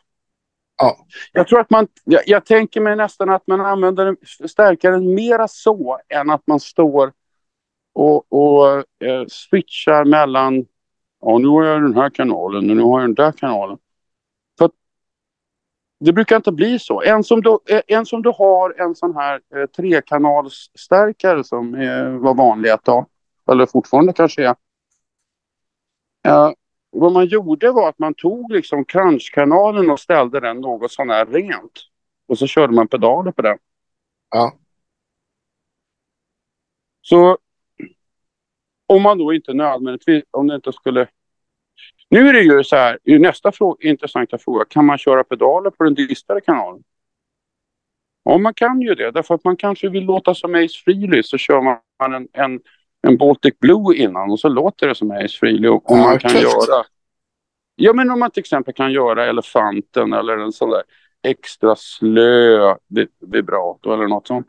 Ja. 0.77 0.97
Jag 1.31 1.47
tror 1.47 1.59
att 1.59 1.69
man, 1.69 1.87
jag, 2.03 2.21
jag, 2.25 2.45
tänker 2.45 2.81
mig 2.81 2.95
nästan 2.95 3.29
att 3.29 3.47
man 3.47 3.61
använder 3.61 4.15
stärkaren 4.47 5.13
mera 5.13 5.47
så 5.47 5.99
än 6.09 6.29
att 6.29 6.47
man 6.47 6.59
står 6.59 7.13
och, 7.93 8.33
och 8.33 8.77
eh, 8.77 9.25
switchar 9.27 10.05
mellan, 10.05 10.65
ja 11.21 11.37
nu 11.37 11.47
har 11.47 11.63
jag 11.63 11.81
den 11.81 11.95
här 11.95 12.09
kanalen 12.09 12.69
och 12.69 12.77
nu 12.77 12.83
har 12.83 12.99
jag 12.99 13.09
den 13.09 13.15
där 13.15 13.31
kanalen 13.31 13.77
det 15.99 16.13
brukar 16.13 16.35
inte 16.35 16.51
bli 16.51 16.79
så. 16.79 17.01
En 17.01 17.23
som 17.23 17.41
du, 17.41 17.59
eh, 17.69 17.81
en 17.87 18.05
som 18.05 18.21
du 18.21 18.29
har 18.29 18.81
en 18.81 18.95
sån 18.95 19.15
här 19.15 19.41
eh, 19.55 19.65
trekanalsstärkare 19.65 21.43
som 21.43 21.75
eh, 21.75 22.09
var 22.09 22.33
vanlig 22.33 22.69
att 22.69 22.87
ha, 22.87 23.05
eller 23.51 23.65
fortfarande 23.65 24.13
kanske 24.13 24.43
är. 24.43 24.55
Eh, 26.27 26.51
vad 26.91 27.11
man 27.11 27.25
gjorde 27.25 27.71
var 27.71 27.89
att 27.89 27.99
man 27.99 28.13
tog 28.13 28.51
liksom 28.51 28.85
crunchkanalen 28.85 29.89
och 29.89 29.99
ställde 29.99 30.39
den 30.39 30.61
något 30.61 30.91
sån 30.91 31.09
här 31.09 31.25
rent. 31.25 31.79
Och 32.27 32.37
så 32.37 32.47
körde 32.47 32.73
man 32.73 32.87
pedaler 32.87 33.31
på 33.31 33.41
den. 33.41 33.57
Ja. 34.31 34.53
Så 37.01 37.37
om 38.85 39.01
man 39.01 39.17
då 39.17 39.33
inte 39.33 39.53
nödvändigtvis, 39.53 40.23
om 40.31 40.47
det 40.47 40.55
inte 40.55 40.73
skulle 40.73 41.07
nu 42.09 42.29
är 42.29 42.33
det 42.33 42.41
ju 42.41 42.63
så 42.63 42.75
här, 42.75 42.99
nästa 43.03 43.51
fråga, 43.51 43.89
intressanta 43.89 44.37
fråga, 44.37 44.65
kan 44.65 44.85
man 44.85 44.97
köra 44.97 45.23
pedaler 45.23 45.69
på 45.69 45.83
den 45.83 45.93
distade 45.93 46.41
kanalen? 46.41 46.83
Ja, 48.23 48.37
man 48.37 48.53
kan 48.53 48.81
ju 48.81 48.95
det, 48.95 49.11
därför 49.11 49.35
att 49.35 49.43
man 49.43 49.57
kanske 49.57 49.89
vill 49.89 50.05
låta 50.05 50.35
som 50.35 50.55
Ace 50.55 50.83
Frehley 50.85 51.23
så 51.23 51.37
kör 51.37 51.61
man 51.61 52.13
en, 52.13 52.27
en, 52.33 52.59
en 53.07 53.17
Baltic 53.17 53.59
Blue 53.59 53.95
innan 53.95 54.31
och 54.31 54.39
så 54.39 54.49
låter 54.49 54.87
det 54.87 54.95
som 54.95 55.11
Ace 55.11 55.37
Frehley. 55.39 55.69
Och, 55.69 55.83
ja, 55.87 55.95
man 55.95 56.19
kan 56.19 56.31
göra... 56.31 56.83
Ja, 57.75 57.93
men 57.93 58.11
om 58.11 58.19
man 58.19 58.31
till 58.31 58.41
exempel 58.41 58.73
kan 58.73 58.91
göra 58.91 59.25
Elefanten 59.25 60.13
eller 60.13 60.37
en 60.37 60.51
sån 60.51 60.69
där 60.69 60.83
extra 61.23 61.75
slö 61.75 62.75
vibrato 63.19 63.93
eller 63.93 64.07
något 64.07 64.27
sånt. 64.27 64.47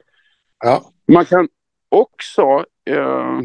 Ja. 0.64 0.82
Man 1.12 1.24
kan 1.24 1.48
också 1.88 2.64
eh, 2.84 3.40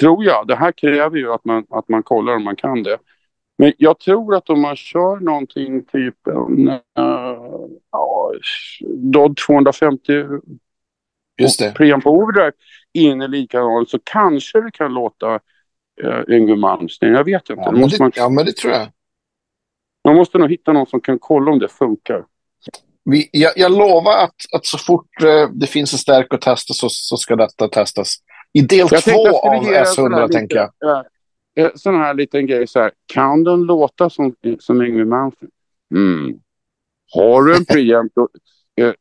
tror 0.00 0.24
jag. 0.24 0.46
Det 0.46 0.56
här 0.56 0.72
kräver 0.72 1.16
ju 1.16 1.32
att 1.32 1.44
man, 1.44 1.66
att 1.70 1.88
man 1.88 2.02
kollar 2.02 2.36
om 2.36 2.44
man 2.44 2.56
kan 2.56 2.82
det. 2.82 2.98
Men 3.58 3.72
jag 3.78 3.98
tror 3.98 4.34
att 4.34 4.50
om 4.50 4.60
man 4.60 4.76
kör 4.76 5.16
någonting 5.16 5.84
typ 5.84 6.26
en 6.26 6.68
uh, 6.68 6.78
ja, 7.92 8.32
Dodd 9.12 9.36
250 9.36 10.12
Just 11.38 11.58
det. 11.58 11.74
preamp 11.74 12.06
overdrive 12.06 12.52
in 12.92 13.22
i 13.22 13.28
likadant 13.28 13.90
så 13.90 13.98
kanske 14.04 14.60
det 14.60 14.70
kan 14.70 14.94
låta 14.94 15.34
uh, 16.04 16.22
Yngwie 16.28 16.56
Malmsteen. 16.56 17.12
Jag 17.12 17.24
vet 17.24 17.50
inte. 17.50 17.62
Ja 17.64 17.70
men 17.70 17.88
det, 17.88 17.98
man... 17.98 18.12
ja, 18.14 18.28
men 18.28 18.44
det 18.44 18.52
tror 18.52 18.72
jag. 18.72 18.88
Man 20.04 20.16
måste 20.16 20.38
nog 20.38 20.50
hitta 20.50 20.72
någon 20.72 20.86
som 20.86 21.00
kan 21.00 21.18
kolla 21.18 21.50
om 21.50 21.58
det 21.58 21.68
funkar. 21.68 22.24
Vi, 23.04 23.28
jag, 23.32 23.52
jag 23.56 23.72
lovar 23.72 24.24
att, 24.24 24.36
att 24.54 24.66
så 24.66 24.78
fort 24.78 25.22
uh, 25.22 25.48
det 25.52 25.66
finns 25.66 25.92
en 25.92 25.98
stärk 25.98 26.34
att 26.34 26.40
testa 26.40 26.74
så, 26.74 26.88
så 26.88 27.16
ska 27.16 27.36
detta 27.36 27.68
testas. 27.68 28.16
I 28.52 28.60
del 28.60 28.88
jag 28.90 29.02
två 29.04 29.38
av 29.38 29.64
S100 29.64 30.28
tänker 30.28 30.56
jag. 30.56 30.70
Ja, 31.54 31.70
sån 31.74 31.94
här 31.94 32.14
liten 32.14 32.46
grej 32.46 32.66
så 32.66 32.80
här. 32.80 32.92
Kan 33.06 33.44
den 33.44 33.62
låta 33.62 34.10
som, 34.10 34.34
som 34.58 34.82
Yngwie 34.82 35.04
Malmsteen? 35.04 35.50
Mm. 35.94 36.40
Har 37.14 37.42
du 37.42 37.56
en 37.56 37.64
preamp 37.64 38.12
eh, 38.76 38.86
eh, 38.86 38.94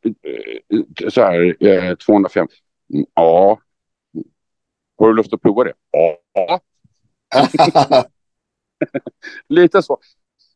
så 1.10 1.22
här, 1.22 1.66
eh, 1.66 1.96
250. 1.96 2.54
Ja. 3.16 3.60
Har 4.98 5.08
du 5.08 5.14
lust 5.14 5.34
att 5.34 5.42
prova 5.42 5.64
det? 5.64 5.74
Ja. 5.92 6.60
Lite 9.50 9.82
så. 9.82 10.00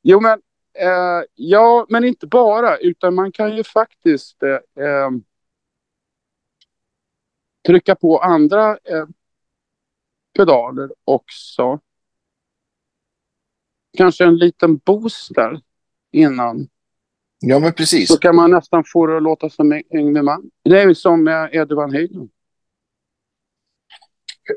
Jo, 0.01 0.19
men 0.19 0.41
eh, 0.79 1.23
ja, 1.35 1.85
men 1.89 2.03
inte 2.03 2.27
bara, 2.27 2.77
utan 2.77 3.15
man 3.15 3.31
kan 3.31 3.55
ju 3.55 3.63
faktiskt 3.63 4.43
eh 4.43 5.09
trycka 7.65 7.95
på 7.95 8.19
andra 8.19 8.71
eh, 8.71 9.05
pedaler 10.37 10.89
också. 11.03 11.79
Kanske 13.97 14.25
en 14.25 14.37
liten 14.37 14.77
booster 14.77 15.61
innan. 16.11 16.67
Ja, 17.39 17.59
men 17.59 17.73
precis. 17.73 18.07
Så 18.07 18.17
kan 18.17 18.35
man 18.35 18.51
nästan 18.51 18.83
få 18.87 19.05
det 19.07 19.17
att 19.17 19.23
låta 19.23 19.49
som 19.49 19.73
Yngwie. 19.73 20.37
Det 20.63 20.81
är 20.81 20.87
ju 20.87 20.95
som 20.95 21.27
Eddie 21.27 21.75
Van 21.75 21.93
Halen. 21.93 22.29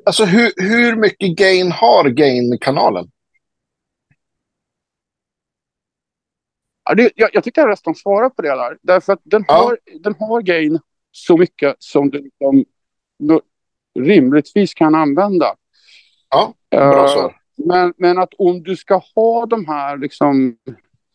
Alltså 0.07 0.25
hur, 0.25 0.53
hur 0.57 0.97
mycket 0.97 1.37
gain 1.37 1.73
har 1.73 2.09
gain-kanalen? 2.09 3.11
Ja, 6.85 6.95
det, 6.95 7.13
jag, 7.15 7.31
jag 7.33 7.45
tycker 7.45 7.61
jag 7.61 7.71
nästan 7.71 7.95
svarar 7.95 8.31
på 8.31 8.43
det 8.43 8.49
där. 8.49 8.79
Därför 8.83 9.13
att 9.13 9.21
den, 9.25 9.45
ja. 9.49 9.55
har, 9.55 9.79
den 10.01 10.15
har 10.15 10.43
gain 10.43 10.81
så 11.11 11.37
mycket 11.37 11.77
som 11.79 12.11
du 12.11 12.23
liksom, 12.23 12.65
rimligtvis 13.99 14.75
kan 14.75 14.95
använda. 14.95 15.55
Ja, 16.31 16.55
bra 16.71 17.03
uh, 17.03 17.09
svar. 17.09 17.37
Men, 17.57 17.95
men 17.97 18.19
att 18.19 18.35
om 18.39 18.63
du 18.63 18.77
ska 18.77 19.03
ha 19.15 19.47
de 19.47 19.67
här 19.67 19.97
liksom, 19.97 20.57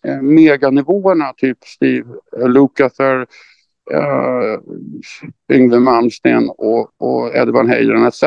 eh, 0.05 0.21
meganivåerna, 0.21 1.33
typ 1.37 1.57
Steve 1.63 2.07
Lukather, 2.47 3.19
uh, 3.93 4.59
Yngwie 5.51 5.79
Malmsteen 5.79 6.49
och, 6.49 6.91
och 6.97 7.35
Eddie 7.35 7.51
Van 7.51 7.69
Halen 7.69 8.05
etc. 8.05 8.23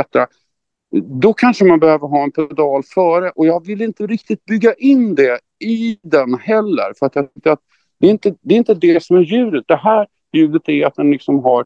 Då 1.20 1.32
kanske 1.32 1.64
man 1.64 1.80
behöver 1.80 2.08
ha 2.08 2.22
en 2.22 2.32
pedal 2.32 2.82
före 2.82 3.30
och 3.30 3.46
jag 3.46 3.66
vill 3.66 3.82
inte 3.82 4.06
riktigt 4.06 4.44
bygga 4.44 4.74
in 4.74 5.14
det 5.14 5.38
i 5.64 5.98
den 6.02 6.34
heller. 6.34 6.92
För 6.98 7.06
att, 7.06 7.16
att 7.16 7.60
det, 8.00 8.06
är 8.06 8.10
inte, 8.10 8.34
det 8.40 8.54
är 8.54 8.58
inte 8.58 8.74
det 8.74 9.02
som 9.02 9.16
är 9.16 9.20
ljudet. 9.20 9.64
Det 9.68 9.76
här 9.76 10.06
ljudet 10.32 10.68
är 10.68 10.86
att 10.86 10.94
den 10.94 11.10
liksom 11.10 11.44
har 11.44 11.64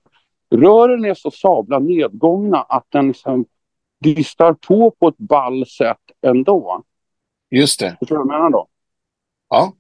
rören 0.51 1.05
är 1.05 1.15
så 1.15 1.31
sabla 1.31 1.79
nedgångna 1.79 2.63
att 2.63 2.87
den 2.89 3.09
liksom 3.09 3.47
distar 4.01 4.53
på 4.53 4.91
på 4.91 5.09
ett 5.09 5.19
ball 5.19 5.67
sätt 5.67 6.01
ändå. 6.23 6.83
Just 7.51 7.81
det. 7.81 7.97
Förstår 7.99 8.17
du 8.17 8.25
vad 8.25 8.35
jag 8.35 8.39
menar 8.39 8.51
då? 8.51 8.67
Ja. 9.49 9.73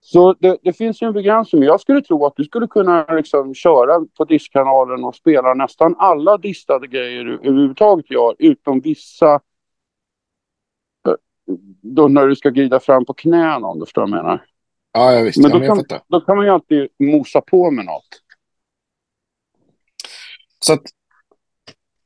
Så 0.00 0.32
det, 0.32 0.58
det, 0.62 0.72
finns 0.72 1.02
ju 1.02 1.06
en 1.06 1.12
begränsning. 1.12 1.62
Jag 1.62 1.80
skulle 1.80 2.02
tro 2.02 2.26
att 2.26 2.36
du 2.36 2.44
skulle 2.44 2.66
kunna 2.66 3.06
liksom 3.06 3.54
köra 3.54 4.06
på 4.16 4.24
diskkanalen 4.24 5.04
och 5.04 5.14
spela 5.14 5.54
nästan 5.54 5.94
alla 5.98 6.38
distade 6.38 6.86
grejer 6.86 7.24
du 7.24 7.34
överhuvudtaget 7.34 8.10
gör, 8.10 8.36
utom 8.38 8.80
vissa 8.80 9.34
eh, 11.08 11.14
då 11.82 12.08
när 12.08 12.26
du 12.26 12.36
ska 12.36 12.50
glida 12.50 12.80
fram 12.80 13.04
på 13.04 13.14
knäna 13.14 13.66
om 13.66 13.78
du 13.78 13.86
förstår 13.86 14.02
vad 14.02 14.10
jag 14.10 14.16
menar. 14.16 14.44
Ja, 14.92 15.12
jag 15.12 15.24
visst. 15.24 15.42
Men 15.42 15.50
då, 15.50 15.60
kan, 15.60 15.84
då 16.08 16.20
kan 16.20 16.36
man 16.36 16.46
ju 16.46 16.52
alltid 16.52 16.88
mosa 16.98 17.40
på 17.40 17.70
med 17.70 17.84
något. 17.84 18.22
Så 20.66 20.72
att, 20.72 20.82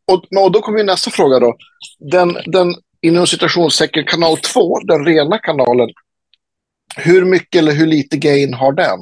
och, 0.07 0.43
och 0.45 0.53
då 0.53 0.61
kommer 0.61 0.85
nästa 0.85 1.11
fråga 1.11 1.39
då. 1.39 1.57
Den, 1.99 2.37
den 2.47 2.75
inom 3.01 3.27
citationstecken 3.27 4.05
kanal 4.05 4.37
2, 4.37 4.79
den 4.79 5.05
rena 5.05 5.39
kanalen, 5.39 5.89
hur 6.97 7.25
mycket 7.25 7.59
eller 7.59 7.73
hur 7.73 7.87
lite 7.87 8.17
gain 8.17 8.55
har 8.55 8.73
den? 8.73 8.99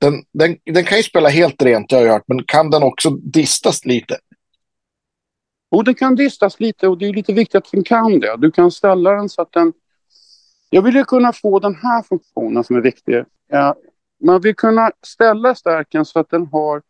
Den, 0.00 0.24
den, 0.32 0.56
den 0.64 0.84
kan 0.84 0.98
ju 0.98 1.04
spela 1.04 1.28
helt 1.28 1.62
rent, 1.62 1.92
jag 1.92 1.98
har 1.98 2.06
hört, 2.06 2.24
men 2.26 2.44
kan 2.44 2.70
den 2.70 2.82
också 2.82 3.10
distas 3.10 3.84
lite? 3.84 4.18
Och 5.70 5.84
den 5.84 5.94
kan 5.94 6.14
distas 6.14 6.60
lite 6.60 6.88
och 6.88 6.98
det 6.98 7.06
är 7.06 7.12
lite 7.12 7.32
viktigt 7.32 7.54
att 7.54 7.72
den 7.72 7.84
kan 7.84 8.20
det. 8.20 8.36
Du 8.38 8.50
kan 8.50 8.70
ställa 8.70 9.10
den 9.10 9.28
så 9.28 9.42
att 9.42 9.52
den... 9.52 9.72
Jag 10.70 10.82
vill 10.82 10.94
ju 10.94 11.04
kunna 11.04 11.32
få 11.32 11.58
den 11.58 11.74
här 11.74 12.02
funktionen 12.02 12.64
som 12.64 12.76
är 12.76 12.80
viktig. 12.80 13.24
Man 14.24 14.40
vill 14.40 14.56
kunna 14.56 14.90
ställa 15.06 15.54
stärken 15.54 16.04
så 16.04 16.18
att 16.18 16.30
den 16.30 16.46
har 16.46 16.82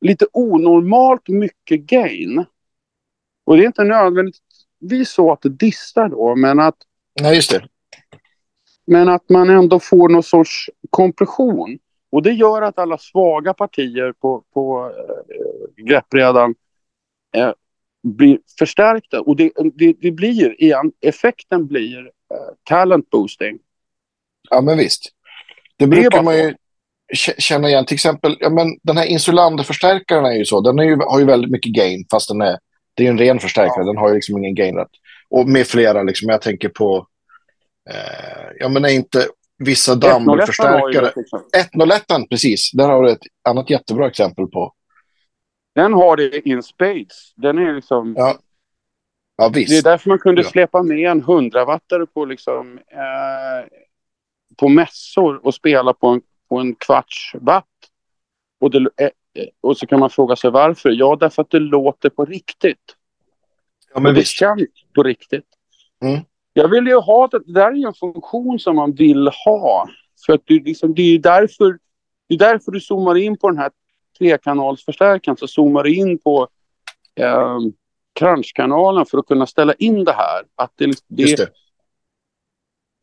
lite 0.00 0.26
onormalt 0.32 1.28
mycket 1.28 1.80
gain. 1.80 2.44
Och 3.44 3.56
det 3.56 3.62
är 3.62 3.66
inte 3.66 3.84
nödvändigtvis 3.84 5.10
så 5.10 5.32
att 5.32 5.42
det 5.42 5.48
distar 5.48 6.08
då, 6.08 6.36
men 6.36 6.60
att... 6.60 6.76
Nej, 7.20 7.34
just 7.34 7.50
det. 7.50 7.68
Men 8.86 9.08
att 9.08 9.28
man 9.28 9.50
ändå 9.50 9.80
får 9.80 10.08
någon 10.08 10.22
sorts 10.22 10.70
kompression. 10.90 11.78
Och 12.10 12.22
det 12.22 12.32
gör 12.32 12.62
att 12.62 12.78
alla 12.78 12.98
svaga 12.98 13.54
partier 13.54 14.12
på, 14.12 14.44
på 14.54 14.92
äh, 14.98 15.84
greppbrädan 15.84 16.54
äh, 17.36 17.52
blir 18.02 18.38
förstärkta. 18.58 19.20
Och 19.20 19.36
det, 19.36 19.52
det, 19.74 19.92
det 20.00 20.10
blir 20.10 20.62
igen, 20.62 20.92
effekten 21.00 21.66
blir 21.66 21.98
äh, 22.06 22.54
talent 22.62 23.10
boosting. 23.10 23.58
Ja, 24.50 24.60
men 24.60 24.78
visst. 24.78 25.12
Det 25.76 25.86
brukar 25.86 26.10
det 26.10 26.22
man 26.22 26.36
ju 26.36 26.54
känna 27.14 27.68
igen. 27.68 27.86
Till 27.86 27.94
exempel, 27.94 28.36
ja, 28.40 28.50
men 28.50 28.78
den 28.82 28.96
här 28.96 29.06
Insulander-förstärkaren 29.06 30.24
är 30.24 30.32
ju 30.32 30.44
så. 30.44 30.60
Den 30.60 30.78
är 30.78 30.82
ju, 30.82 30.96
har 30.96 31.18
ju 31.18 31.24
väldigt 31.24 31.50
mycket 31.50 31.72
gain, 31.72 32.06
fast 32.10 32.28
den 32.28 32.40
är, 32.40 32.58
det 32.94 33.06
är 33.06 33.10
en 33.10 33.18
ren 33.18 33.40
förstärkare. 33.40 33.84
Den 33.84 33.96
har 33.96 34.08
ju 34.08 34.14
liksom 34.14 34.38
ingen 34.38 34.54
gain 34.54 34.76
rätt. 34.76 34.90
Och 35.30 35.48
med 35.48 35.66
flera, 35.66 36.02
liksom, 36.02 36.28
jag 36.28 36.42
tänker 36.42 36.68
på, 36.68 37.06
eh, 37.90 38.50
ja 38.58 38.68
men 38.68 38.84
är 38.84 38.88
inte 38.88 39.26
vissa 39.58 39.94
dammförstärkare. 39.94 41.12
101 41.74 42.02
precis. 42.30 42.70
Där 42.72 42.88
har 42.88 43.02
du 43.02 43.10
ett 43.10 43.22
annat 43.48 43.70
jättebra 43.70 44.06
exempel 44.06 44.46
på. 44.46 44.72
Den 45.74 45.92
har 45.92 46.16
det 46.16 46.48
in 46.48 46.62
spades. 46.62 47.34
Den 47.36 47.58
är 47.58 47.74
liksom... 47.74 48.14
Ja. 48.18 48.38
Ja, 49.38 49.48
visst. 49.54 49.70
Det 49.70 49.78
är 49.78 49.90
därför 49.90 50.08
man 50.08 50.18
kunde 50.18 50.42
ja. 50.42 50.48
släppa 50.48 50.82
med 50.82 51.10
en 51.10 51.22
100-wattare 51.22 52.06
på, 52.06 52.24
liksom, 52.24 52.78
eh, 52.78 53.68
på 54.56 54.68
mässor 54.68 55.46
och 55.46 55.54
spela 55.54 55.92
på 55.92 56.06
en 56.06 56.20
på 56.48 56.58
en 56.58 56.74
kvarts 56.74 57.32
watt. 57.34 57.64
Och, 58.60 58.70
det, 58.70 58.78
eh, 58.78 59.06
eh, 59.06 59.10
och 59.60 59.78
så 59.78 59.86
kan 59.86 60.00
man 60.00 60.10
fråga 60.10 60.36
sig 60.36 60.50
varför. 60.50 60.90
Ja, 60.90 61.16
därför 61.20 61.42
att 61.42 61.50
det 61.50 61.58
låter 61.58 62.10
på 62.10 62.24
riktigt. 62.24 62.96
Ja, 63.94 64.00
men 64.00 64.10
och 64.10 64.14
det 64.14 64.26
känns 64.26 64.62
på 64.94 65.02
riktigt. 65.02 65.46
Mm. 66.02 66.20
Jag 66.52 66.68
vill 66.68 66.86
ju 66.86 66.96
ha 66.96 67.28
det. 67.28 67.38
Det 67.38 67.52
där 67.52 67.70
är 67.70 67.76
ju 67.76 67.86
en 67.86 67.94
funktion 67.94 68.58
som 68.58 68.76
man 68.76 68.92
vill 68.92 69.28
ha. 69.44 69.88
För 70.26 70.32
att 70.32 70.42
det, 70.44 70.64
liksom, 70.64 70.94
det 70.94 71.02
är 71.02 71.18
därför 71.18 71.78
det 72.28 72.34
är 72.34 72.38
därför 72.38 72.72
du 72.72 72.80
zoomar 72.80 73.16
in 73.16 73.36
på 73.36 73.50
den 73.50 73.58
här 73.58 73.70
trekanalsförstärkaren. 74.18 75.36
Så 75.36 75.48
zoomar 75.48 75.82
du 75.82 75.94
in 75.94 76.18
på 76.18 76.48
eh, 77.14 77.58
crunchkanalen 78.12 79.06
för 79.06 79.18
att 79.18 79.26
kunna 79.26 79.46
ställa 79.46 79.72
in 79.72 80.04
det 80.04 80.12
här. 80.12 80.42
Att 80.54 80.72
det, 80.76 80.86
det, 81.08 81.36
det. 81.36 81.52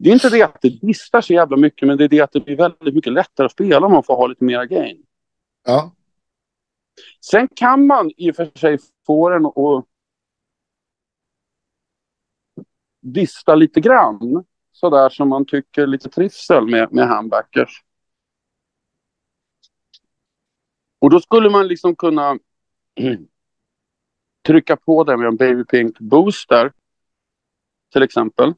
Det 0.04 0.10
är 0.10 0.14
inte 0.14 0.30
det 0.30 0.42
att 0.42 0.62
det 0.62 0.70
distar 0.82 1.22
så 1.22 1.34
jävla 1.34 1.58
mycket, 1.58 1.88
men 1.88 1.98
det 1.98 2.04
är 2.04 2.08
det 2.08 2.22
att 2.22 2.32
det 2.32 2.40
blir 2.40 2.58
väldigt 2.58 2.96
mycket 2.96 3.14
lättare 3.14 3.46
att 3.46 3.52
spela 3.52 3.86
om 3.86 3.92
man 3.92 4.04
får 4.04 4.16
ha 4.16 4.28
lite 4.28 4.44
mera 4.44 4.66
gain. 4.66 5.06
Ja. 5.64 5.96
Sen 7.22 7.48
kan 7.56 7.88
man 7.88 8.12
i 8.18 8.32
och 8.32 8.36
för 8.36 8.52
sig 8.60 8.78
få 9.06 9.30
den 9.30 9.46
att 9.46 9.86
dista 13.02 13.56
lite 13.56 13.82
grann. 13.82 14.46
Sådär 14.72 15.10
som 15.10 15.30
man 15.30 15.46
tycker 15.46 15.88
lite 15.88 16.10
trivsel 16.10 16.68
med, 16.68 16.94
med 16.94 17.08
handbackers. 17.08 17.84
Och 21.00 21.10
då 21.10 21.20
skulle 21.20 21.50
man 21.50 21.68
liksom 21.68 21.96
kunna 21.96 22.40
trycka 24.48 24.76
på 24.76 25.04
det 25.04 25.18
med 25.18 25.28
en 25.28 25.36
Baby 25.36 25.64
Pink 25.66 26.00
Booster. 26.00 26.74
Till 27.94 28.04
exempel. 28.04 28.54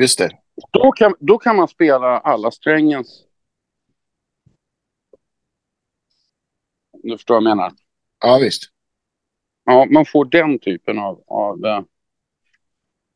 Just 0.00 0.18
det. 0.18 0.30
Då 0.70 0.92
kan, 0.92 1.14
då 1.18 1.38
kan 1.38 1.56
man 1.56 1.68
spela 1.68 2.18
alla 2.18 2.50
strängens. 2.50 3.24
Du 6.92 7.10
förstår 7.16 7.34
vad 7.34 7.42
jag 7.42 7.56
menar? 7.56 7.72
Ja, 8.20 8.38
visst. 8.42 8.62
Ja, 9.64 9.86
man 9.90 10.06
får 10.06 10.24
den 10.24 10.58
typen 10.58 10.98
av, 10.98 11.24
av 11.26 11.64
äh, 11.64 11.82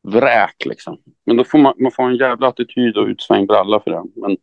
vräk 0.01 0.65
liksom. 0.65 1.01
Men 1.23 1.37
då 1.37 1.43
får 1.43 1.59
man, 1.59 1.73
man 1.77 1.91
får 1.91 2.03
en 2.03 2.15
jävla 2.15 2.47
attityd 2.47 2.97
och 2.97 3.07
utsvängd 3.07 3.47
bralla 3.47 3.79
för 3.79 3.91
den. 3.91 4.11
Men... 4.15 4.37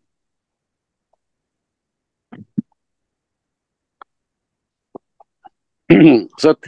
Så 6.39 6.51
att 6.51 6.59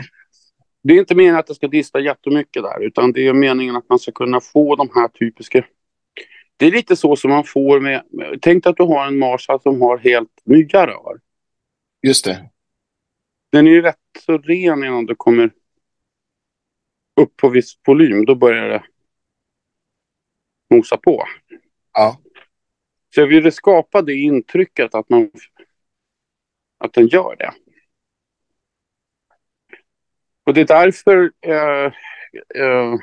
det 0.83 0.95
är 0.95 0.99
inte 0.99 1.15
meningen 1.15 1.37
att 1.37 1.47
det 1.47 1.55
ska 1.55 1.69
dista 1.69 2.01
jättemycket 2.01 2.63
där, 2.63 2.87
utan 2.87 3.13
det 3.13 3.27
är 3.27 3.33
meningen 3.33 3.77
att 3.77 3.89
man 3.89 3.99
ska 3.99 4.13
kunna 4.13 4.41
få 4.41 4.77
de 4.77 4.91
här 4.95 5.09
typiska... 5.09 5.65
Det 6.57 6.67
är 6.67 6.71
lite 6.71 6.97
så 6.97 7.17
som 7.17 7.31
man 7.31 7.45
får 7.45 7.81
med... 7.81 8.03
Tänk 8.41 8.67
att 8.67 8.77
du 8.77 8.83
har 8.83 9.07
en 9.07 9.19
Marshall 9.19 9.61
som 9.61 9.83
har 9.83 9.99
helt 9.99 10.41
nya 10.45 10.87
rör. 10.87 11.21
Just 12.03 12.25
det. 12.25 12.51
Den 13.53 13.67
är 13.67 13.71
ju 13.71 13.83
rätt 13.83 13.97
så 14.21 14.39
ren 14.39 14.85
innan 14.85 15.07
du 15.07 15.15
kommer 15.15 15.51
upp 17.21 17.37
på 17.37 17.49
viss 17.49 17.79
volym. 17.87 18.25
Då 18.25 18.35
börjar 18.35 18.69
det 18.69 18.83
mosa 20.75 20.97
på. 20.97 21.25
Ja. 21.93 22.21
Så 23.15 23.21
jag 23.21 23.27
ville 23.27 23.53
skapa 23.53 24.03
det 24.03 24.15
intrycket 24.15 24.95
att 24.95 25.09
man 25.09 25.31
att 26.79 26.93
den 26.93 27.07
gör 27.07 27.37
det. 27.37 27.53
Och 30.49 30.55
det 30.55 30.61
är 30.61 30.67
därför 30.67 31.33
eh, 31.41 31.93
eh, 32.63 32.95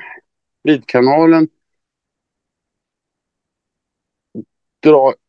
vidkanalen 0.62 1.48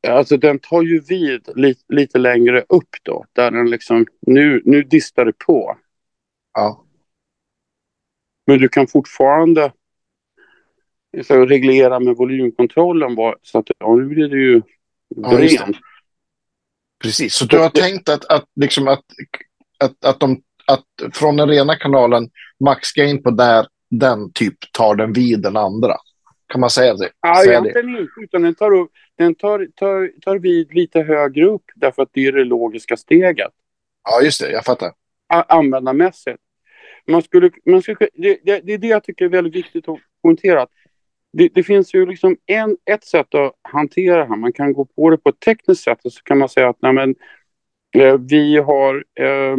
alltså 0.08 0.38
den 0.38 0.60
tar 0.60 0.82
ju 0.82 1.00
vid 1.00 1.50
lite, 1.56 1.84
lite 1.88 2.18
längre 2.18 2.66
upp 2.70 2.96
då. 3.04 3.26
Där 3.34 3.52
den 3.52 3.70
liksom, 3.70 4.06
nu, 4.22 4.62
nu 4.66 4.84
distar 4.84 5.26
det 5.26 5.34
på. 5.34 5.78
Ja. 6.54 6.86
Men 8.48 8.60
du 8.60 8.70
kan 8.70 8.88
fortfarande 8.88 9.74
så 11.24 11.46
reglera 11.46 12.00
med 12.00 12.16
volymkontrollen 12.16 13.16
var, 13.16 13.38
så 13.42 13.60
att 13.60 13.68
ja, 13.80 13.96
nu 13.96 14.06
blir 14.06 14.28
det 14.28 14.38
ju 14.38 14.62
ja. 15.08 15.68
Precis, 17.04 17.34
så 17.34 17.46
du 17.46 17.58
har 17.58 17.70
tänkt 17.70 18.10
att, 18.10 18.26
att, 18.26 18.46
liksom 18.56 18.88
att, 18.88 19.06
att, 19.80 20.06
att, 20.06 20.20
de, 20.20 20.42
att 20.68 21.16
från 21.16 21.38
den 21.38 21.50
rena 21.50 21.76
kanalen 21.76 22.30
max 22.60 22.92
gain 22.92 23.24
på 23.24 23.32
där, 23.32 23.68
den 23.90 24.32
typ 24.34 24.56
tar 24.72 24.96
den 24.96 25.14
vid 25.14 25.42
den 25.42 25.58
andra? 25.58 25.96
Kan 26.48 26.62
man 26.62 26.70
säga 26.70 26.94
det? 26.94 27.10
Ja, 27.22 27.44
egentligen 27.46 27.90
inte, 27.90 28.12
utan 28.22 28.42
den, 28.42 28.56
tar, 28.56 28.74
upp, 28.74 28.92
den 29.18 29.36
tar, 29.36 29.68
tar, 29.76 30.12
tar 30.22 30.40
vid 30.40 30.74
lite 30.74 31.02
högre 31.02 31.46
upp 31.46 31.64
därför 31.76 32.02
att 32.02 32.10
det 32.12 32.26
är 32.26 32.32
det 32.32 32.44
logiska 32.44 32.98
steget. 32.98 33.52
Ja, 34.04 34.22
just 34.22 34.42
det, 34.42 34.52
jag 34.52 34.66
fattar. 34.66 34.92
Användarmässigt. 35.28 36.38
Man 37.08 37.22
skulle, 37.22 37.52
man 37.66 37.82
skulle, 37.82 38.10
det, 38.14 38.40
det, 38.44 38.60
det 38.64 38.74
är 38.74 38.78
det 38.78 38.88
jag 38.88 39.04
tycker 39.04 39.26
är 39.26 39.30
väldigt 39.30 39.56
viktigt 39.56 39.90
att 39.90 40.00
poängtera. 40.22 40.68
Det, 41.34 41.50
det, 41.54 41.64
finns 41.64 41.94
ju 41.94 42.06
liksom 42.06 42.38
en, 42.46 42.78
ett 42.86 43.04
sätt 43.06 43.36
att 43.36 43.54
hantera 43.62 44.18
det 44.18 44.26
här. 44.26 44.36
Man 44.36 44.54
kan 44.54 44.74
gå 44.74 44.86
på 44.86 45.10
det 45.10 45.18
på 45.18 45.30
ett 45.30 45.40
tekniskt 45.40 45.84
sätt 45.84 46.06
och 46.06 46.14
så 46.14 46.24
kan 46.24 46.38
man 46.38 46.50
säga 46.50 46.70
att 46.70 46.78
nej, 46.82 46.94
men, 46.94 47.16
eh, 47.98 48.18
vi 48.18 48.58
har 48.58 49.06
eh, 49.20 49.58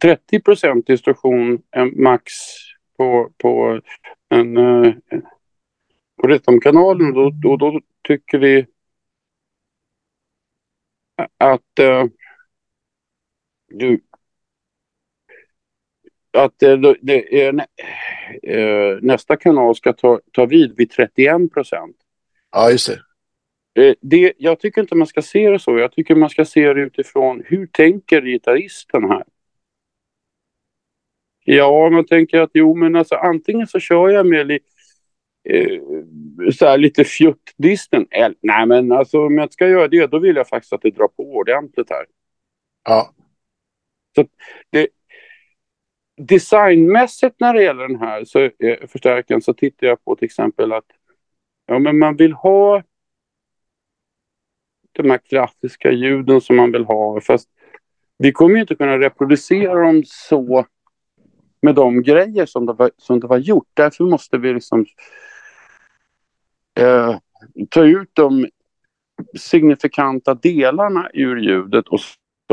30 0.00 0.40
procent 0.40 0.86
distorsion 0.86 1.62
eh, 1.76 1.84
max 1.84 2.32
på, 2.96 3.30
på, 3.38 3.80
en, 4.28 4.56
eh, 4.56 4.92
på 6.22 6.28
Rättomkanalen. 6.28 7.12
Då, 7.12 7.30
då, 7.30 7.56
då 7.56 7.80
tycker 8.02 8.38
vi 8.38 8.66
att 11.38 11.78
eh, 11.78 12.04
du, 13.68 14.00
att 16.32 16.58
det, 16.58 16.96
det 17.02 17.46
är, 17.46 17.66
eh, 18.42 18.98
nästa 19.02 19.36
kanal 19.36 19.76
ska 19.76 19.92
ta, 19.92 20.20
ta 20.32 20.46
vid 20.46 20.76
vid 20.76 20.90
31 20.90 21.52
procent. 21.52 21.96
Ja, 22.52 22.70
just 22.70 22.88
det. 22.88 23.00
Eh, 23.88 23.94
det. 24.00 24.32
Jag 24.38 24.60
tycker 24.60 24.80
inte 24.80 24.94
man 24.94 25.06
ska 25.06 25.22
se 25.22 25.50
det 25.50 25.58
så. 25.58 25.78
Jag 25.78 25.92
tycker 25.92 26.14
man 26.14 26.30
ska 26.30 26.44
se 26.44 26.72
det 26.72 26.80
utifrån 26.80 27.42
hur 27.46 27.66
tänker 27.66 28.22
gitarristen 28.22 29.04
här? 29.04 29.24
Ja, 31.44 31.90
man 31.90 32.06
tänker 32.06 32.40
att 32.40 32.50
jo, 32.54 32.74
men 32.74 32.96
alltså 32.96 33.14
antingen 33.14 33.66
så 33.66 33.78
kör 33.78 34.08
jag 34.08 34.26
med 34.26 34.46
li, 34.46 34.58
eh, 35.48 35.80
så 36.52 36.66
här 36.66 36.78
lite 36.78 37.04
fjuttdisten. 37.04 38.06
Nej, 38.40 38.66
men 38.66 38.92
alltså 38.92 39.26
om 39.26 39.38
jag 39.38 39.52
ska 39.52 39.68
göra 39.68 39.88
det, 39.88 40.06
då 40.06 40.18
vill 40.18 40.36
jag 40.36 40.48
faktiskt 40.48 40.72
att 40.72 40.82
det 40.82 40.90
drar 40.90 41.08
på 41.08 41.22
ordentligt 41.22 41.90
här. 41.90 42.06
Ja. 42.84 43.14
Så 44.14 44.26
det, 44.70 44.88
designmässigt 46.16 47.40
när 47.40 47.54
det 47.54 47.62
gäller 47.62 47.88
den 47.88 48.00
här 48.00 48.24
så, 48.24 48.40
eh, 48.40 48.86
förstärkaren 48.88 49.42
så 49.42 49.54
tittar 49.54 49.86
jag 49.86 50.04
på 50.04 50.16
till 50.16 50.26
exempel 50.26 50.72
att 50.72 50.86
ja, 51.66 51.78
men 51.78 51.98
man 51.98 52.16
vill 52.16 52.32
ha 52.32 52.82
de 54.92 55.10
här 55.10 55.18
klassiska 55.18 55.90
ljuden 55.92 56.40
som 56.40 56.56
man 56.56 56.72
vill 56.72 56.84
ha. 56.84 57.20
Fast 57.20 57.48
vi 58.18 58.32
kommer 58.32 58.54
ju 58.54 58.60
inte 58.60 58.74
kunna 58.74 58.98
reproducera 58.98 59.74
dem 59.74 60.02
så 60.06 60.66
med 61.64 61.74
de 61.74 62.02
grejer 62.02 62.46
som 62.46 62.66
det 62.66 62.72
var, 62.72 62.90
som 62.98 63.20
det 63.20 63.26
var 63.26 63.38
gjort. 63.38 63.68
Därför 63.74 64.04
måste 64.04 64.38
vi 64.38 64.54
liksom 64.54 64.86
eh, 66.80 67.16
ta 67.70 67.84
ut 67.84 68.10
de 68.12 68.48
signifikanta 69.38 70.34
delarna 70.34 71.10
ur 71.14 71.36
ljudet 71.36 71.88
och 71.88 72.00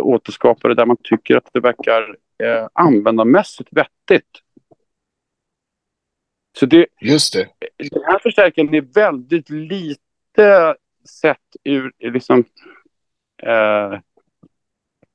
återskapa 0.02 0.68
det 0.68 0.76
där 0.76 0.86
man 0.86 0.98
tycker 1.04 1.38
att 1.38 1.50
det 1.54 1.60
verkar 1.60 2.18
eh, 2.44 2.68
användarmässigt 2.74 3.70
vettigt. 3.72 4.30
Så 6.60 6.66
det, 6.66 6.86
Just 7.02 7.34
det. 7.34 7.48
Den 7.78 8.04
här 8.04 8.20
förstärkaren 8.20 8.74
är 8.74 8.82
väldigt 8.82 9.50
lite 9.50 10.76
sett 11.22 11.56
ur 11.64 11.92
liksom, 12.00 12.44
eh, 13.44 14.00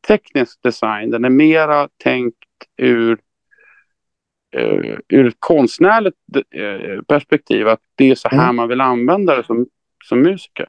teknisk 0.06 0.62
design. 0.62 1.10
Den 1.10 1.24
är 1.24 1.30
mera 1.30 1.88
tänkt 1.96 2.36
ur, 2.76 3.18
eh, 4.54 4.98
ur 5.08 5.26
ett 5.26 5.36
konstnärligt 5.38 6.16
eh, 6.50 7.02
perspektiv. 7.02 7.68
Att 7.68 7.80
det 7.94 8.10
är 8.10 8.14
så 8.14 8.28
här 8.28 8.44
mm. 8.44 8.56
man 8.56 8.68
vill 8.68 8.80
använda 8.80 9.36
det 9.36 9.44
som, 9.44 9.66
som 10.04 10.22
musiker. 10.22 10.68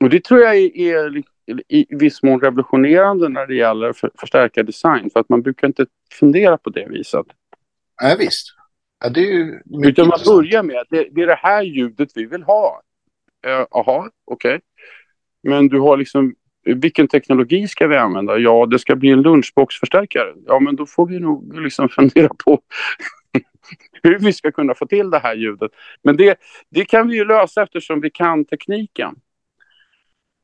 Och 0.00 0.10
det 0.10 0.24
tror 0.24 0.40
jag 0.40 0.56
är, 0.56 0.76
är 0.76 1.22
i 1.68 1.86
viss 1.90 2.22
mån 2.22 2.40
revolutionerande 2.40 3.28
när 3.28 3.46
det 3.46 3.54
gäller 3.54 3.92
för, 3.92 4.10
förstärka 4.18 4.62
design. 4.62 5.10
För 5.10 5.20
att 5.20 5.28
man 5.28 5.42
brukar 5.42 5.66
inte 5.66 5.86
fundera 6.12 6.58
på 6.58 6.70
det 6.70 6.88
viset. 6.88 7.26
Nej, 8.02 8.16
visst. 8.18 8.54
Ja, 9.04 9.08
det 9.08 9.20
är 9.20 9.32
ju 9.32 9.60
Utan 9.84 10.08
man 10.08 10.18
börjar 10.26 10.62
med 10.62 10.76
att 10.76 10.86
det, 10.90 11.08
det, 11.10 11.22
är 11.22 11.26
det 11.26 11.40
här 11.42 11.62
ljudet 11.62 12.08
vi 12.14 12.26
vill 12.26 12.42
ha. 12.42 12.82
Jaha, 13.42 13.98
uh, 13.98 14.08
okej. 14.24 14.54
Okay. 14.54 14.60
Men 15.42 15.68
du 15.68 15.80
har 15.80 15.96
liksom, 15.96 16.34
vilken 16.64 17.08
teknologi 17.08 17.68
ska 17.68 17.86
vi 17.86 17.96
använda? 17.96 18.38
Ja, 18.38 18.66
det 18.66 18.78
ska 18.78 18.96
bli 18.96 19.10
en 19.10 19.22
lunchboxförstärkare. 19.22 20.34
Ja, 20.46 20.60
men 20.60 20.76
då 20.76 20.86
får 20.86 21.06
vi 21.06 21.18
nog 21.18 21.60
liksom 21.60 21.88
fundera 21.88 22.28
på 22.44 22.60
hur 24.02 24.18
vi 24.18 24.32
ska 24.32 24.52
kunna 24.52 24.74
få 24.74 24.86
till 24.86 25.10
det 25.10 25.18
här 25.18 25.34
ljudet. 25.34 25.70
Men 26.02 26.16
det, 26.16 26.40
det 26.70 26.84
kan 26.84 27.08
vi 27.08 27.16
ju 27.16 27.24
lösa 27.24 27.62
eftersom 27.62 28.00
vi 28.00 28.10
kan 28.10 28.44
tekniken. 28.44 29.14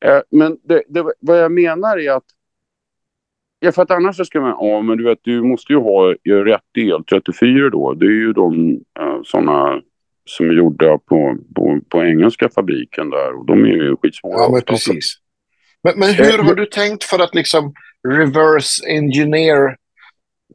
Eh, 0.05 0.21
men 0.31 0.57
det, 0.63 0.83
det, 0.87 1.05
vad 1.19 1.39
jag 1.39 1.51
menar 1.51 1.99
är 1.99 2.11
att 2.11 2.25
Ja, 3.59 3.71
för 3.71 3.81
att 3.81 3.91
annars 3.91 4.15
så 4.15 4.25
ska 4.25 4.41
man, 4.41 4.57
ja 4.59 4.81
men 4.81 4.97
du 4.97 5.03
vet 5.03 5.19
du 5.21 5.41
måste 5.41 5.73
ju 5.73 5.79
ha 5.79 6.13
rätt 6.23 6.61
del 6.73 7.03
34 7.03 7.69
då. 7.69 7.93
Det 7.93 8.05
är 8.05 8.09
ju 8.09 8.33
de 8.33 8.71
uh, 8.71 9.21
sådana 9.23 9.81
som 10.25 10.49
är 10.49 10.53
gjorda 10.53 10.97
på, 10.97 11.37
på, 11.55 11.79
på 11.89 12.03
engelska 12.03 12.49
fabriken 12.49 13.09
där 13.09 13.39
och 13.39 13.45
de 13.45 13.63
är 13.63 13.67
ju 13.67 13.95
skitsvåra. 13.95 14.33
Ja 14.33 14.49
men 14.51 14.61
precis. 14.61 15.17
Men, 15.87 15.99
men 15.99 16.13
hur 16.13 16.37
har 16.37 16.55
du 16.55 16.65
tänkt 16.65 17.03
för 17.03 17.19
att 17.19 17.35
liksom 17.35 17.73
reverse 18.07 18.87
engineer 18.87 19.77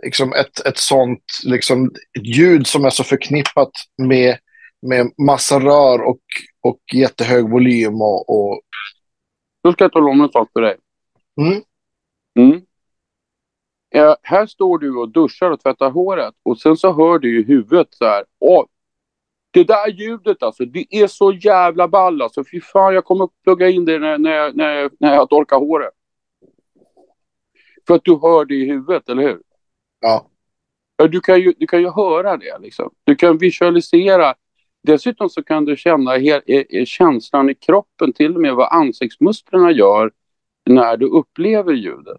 liksom 0.03 0.33
ett, 0.33 0.67
ett 0.67 0.79
sånt 0.79 1.25
liksom, 1.45 1.91
ljud 2.23 2.67
som 2.67 2.85
är 2.85 2.91
så 2.91 3.05
förknippat 3.05 3.71
med, 3.99 4.39
med 4.83 5.13
massa 5.27 5.61
rör 5.61 6.03
och, 6.03 6.21
och 6.61 6.81
jättehög 6.93 7.51
volym 7.51 8.03
och, 8.03 8.31
och 8.31 8.61
då 9.63 9.73
ska 9.73 9.85
jag 9.85 9.93
tala 9.93 10.11
om 10.11 10.21
en 10.21 10.33
sak 10.33 10.49
för 10.53 10.61
dig. 10.61 10.77
Mm. 11.41 11.63
Mm. 12.39 12.63
Eh, 13.95 14.15
här 14.23 14.47
står 14.47 14.79
du 14.79 14.97
och 14.97 15.13
duschar 15.13 15.51
och 15.51 15.61
tvättar 15.61 15.91
håret 15.91 16.35
och 16.43 16.59
sen 16.59 16.77
så 16.77 16.93
hör 16.93 17.19
du 17.19 17.41
i 17.41 17.45
huvudet 17.45 17.89
så 17.91 18.05
här. 18.05 18.25
Åh, 18.41 18.65
det 19.53 19.65
där 19.65 19.89
ljudet 19.89 20.43
alltså, 20.43 20.65
det 20.65 20.87
är 20.91 21.07
så 21.07 21.33
jävla 21.33 21.89
ball 21.89 22.23
alltså. 22.23 22.45
Fy 22.53 22.61
fan, 22.61 22.95
jag 22.95 23.05
kommer 23.05 23.25
att 23.25 23.43
plugga 23.45 23.69
in 23.69 23.85
det 23.85 23.99
när, 23.99 24.19
när, 24.19 24.53
när, 24.53 24.91
när 25.01 25.15
jag 25.15 25.29
torkar 25.29 25.57
håret. 25.57 25.91
För 27.87 27.95
att 27.95 28.05
du 28.05 28.13
hör 28.13 28.45
det 28.45 28.55
i 28.55 28.65
huvudet, 28.65 29.09
eller 29.09 29.23
hur? 29.23 29.41
Ja. 30.01 30.29
Du 31.11 31.21
kan 31.21 31.41
ju, 31.41 31.55
du 31.59 31.67
kan 31.67 31.81
ju 31.81 31.91
höra 31.91 32.37
det 32.37 32.59
liksom. 32.59 32.91
Du 33.05 33.15
kan 33.15 33.39
visualisera 33.39 34.35
Dessutom 34.83 35.31
så 35.31 35.43
kan 35.43 35.65
du 35.65 35.77
känna 35.77 36.13
känslan 36.87 37.51
i 37.51 37.55
kroppen, 37.55 38.13
till 38.13 38.35
och 38.35 38.41
med 38.41 38.55
vad 38.55 38.73
ansiktsmusklerna 38.73 39.71
gör 39.71 40.13
när 40.67 40.97
du 40.97 41.07
upplever 41.07 41.73
ljudet. 41.73 42.19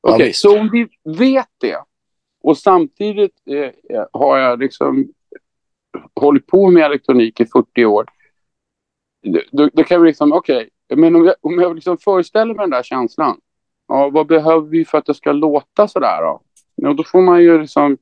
Okej, 0.00 0.14
okay, 0.14 0.26
ja, 0.26 0.32
så 0.32 0.60
om 0.60 0.70
vi 0.72 0.88
vet 1.18 1.48
det 1.60 1.78
och 2.42 2.58
samtidigt 2.58 3.34
eh, 3.46 4.04
har 4.12 4.38
jag 4.38 4.58
liksom 4.58 5.08
hållit 6.14 6.46
på 6.46 6.70
med 6.70 6.82
elektronik 6.82 7.40
i 7.40 7.46
40 7.46 7.84
år. 7.84 8.06
Då, 9.52 9.68
då 9.72 9.84
kan 9.84 10.02
vi 10.02 10.08
liksom, 10.08 10.32
okej, 10.32 10.68
okay, 10.88 11.00
men 11.02 11.16
om 11.16 11.24
jag, 11.24 11.34
om 11.40 11.58
jag 11.58 11.74
liksom 11.74 11.98
föreställer 11.98 12.54
mig 12.54 12.62
den 12.62 12.70
där 12.70 12.82
känslan. 12.82 13.40
Ja, 13.88 14.10
vad 14.10 14.26
behöver 14.26 14.68
vi 14.68 14.84
för 14.84 14.98
att 14.98 15.06
det 15.06 15.14
ska 15.14 15.32
låta 15.32 15.88
sådär 15.88 16.22
då? 16.22 16.40
Ja, 16.74 16.92
då 16.92 17.04
får 17.04 17.20
man 17.20 17.42
ju 17.42 17.60
liksom 17.60 17.98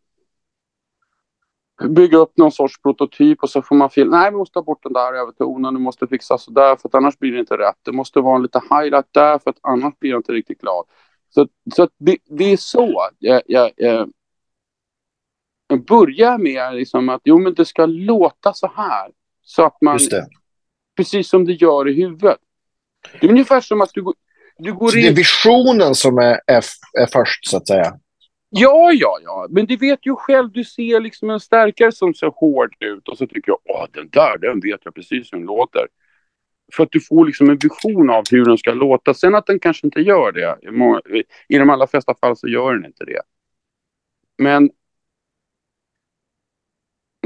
bygga 1.85 2.19
upp 2.19 2.37
någon 2.37 2.53
sorts 2.53 2.83
prototyp 2.83 3.43
och 3.43 3.51
så 3.51 3.63
får 3.63 3.77
man 3.77 3.91
fel. 3.91 4.11
Nej, 4.11 4.31
vi 4.31 4.37
måste 4.37 4.55
ta 4.55 4.63
bort 4.63 4.83
den 4.83 4.93
där 4.93 5.15
övertonen, 5.15 5.75
du 5.75 5.81
måste 5.81 6.07
fixa 6.07 6.39
sådär, 6.39 6.77
för 6.77 6.89
att 6.89 6.95
annars 6.95 7.19
blir 7.19 7.33
det 7.33 7.41
inte 7.41 7.59
rätt. 7.59 7.79
Det 7.83 7.93
måste 7.93 8.21
vara 8.21 8.37
en 8.37 8.43
lite 8.43 8.61
highlight 8.71 9.07
där 9.11 9.39
för 9.39 9.51
att 9.51 9.59
annars 9.63 9.99
blir 9.99 10.11
jag 10.11 10.19
inte 10.19 10.33
riktigt 10.33 10.61
glad. 10.61 10.85
Så, 11.29 11.49
så 11.75 11.89
det, 11.99 12.17
det, 12.25 12.53
är 12.53 12.57
så 12.57 13.09
jag, 13.19 13.43
jag, 13.47 13.71
jag, 13.77 14.11
jag 15.69 15.85
börjar 15.85 16.39
med 16.39 16.75
liksom 16.75 17.09
att 17.09 17.21
jo, 17.25 17.39
men 17.39 17.55
det 17.55 17.65
ska 17.65 17.87
låta 17.87 18.53
så 18.53 18.73
här. 18.77 19.11
Så 19.43 19.67
att 19.67 19.77
man, 19.81 19.99
precis 20.97 21.29
som 21.29 21.45
det 21.45 21.53
gör 21.53 21.89
i 21.89 21.95
huvudet. 21.95 22.39
Det 23.21 23.27
är 23.27 23.31
ungefär 23.31 23.61
som 23.61 23.81
att 23.81 23.91
du, 23.95 24.05
du 24.59 24.73
går 24.75 24.89
så 24.89 24.97
in... 24.97 25.03
det 25.03 25.09
är 25.09 25.15
visionen 25.15 25.95
som 25.95 26.19
är, 26.19 26.41
är, 26.47 26.65
är 26.99 27.07
först, 27.13 27.47
så 27.47 27.57
att 27.57 27.69
säga? 27.69 27.99
Ja, 28.49 28.93
ja, 28.93 29.19
ja. 29.23 29.47
Men 29.51 29.67
du 29.67 29.77
vet 29.77 30.07
ju 30.07 30.17
själv, 30.17 30.53
du 30.53 30.65
ser 30.65 31.01
liksom 31.01 31.31
en 31.31 31.41
stärkare 31.41 31.93
som 31.93 32.15
ser 32.15 32.27
hård 32.27 32.75
ut 32.81 33.09
och 33.09 33.19
så 33.19 33.27
tycker 33.27 33.51
jag, 33.51 33.59
åh, 33.65 33.87
den 33.91 34.09
där, 34.09 34.39
den 34.39 34.61
vet 34.61 34.81
jag 34.85 34.95
precis 34.95 35.33
hur 35.33 35.39
den 35.39 35.47
låter. 35.47 35.87
För 36.73 36.83
att 36.83 36.93
du 36.93 37.01
får 37.01 37.27
liksom 37.27 37.51
en 37.51 37.59
vision 37.59 38.11
av 38.11 38.25
hur 38.31 38.45
den 38.45 38.59
ska 38.59 38.73
låta. 38.73 39.15
Sen 39.15 39.35
att 39.35 39.47
den 39.47 39.59
kanske 39.59 39.87
inte 39.87 40.01
gör 40.01 40.33
det. 40.33 40.59
I 41.49 41.59
de 41.59 41.71
allra 41.71 41.87
flesta 41.87 42.15
fall 42.21 42.37
så 42.37 42.49
gör 42.49 42.75
den 42.75 42.85
inte 42.85 43.05
det. 43.05 43.21
Men, 44.39 44.71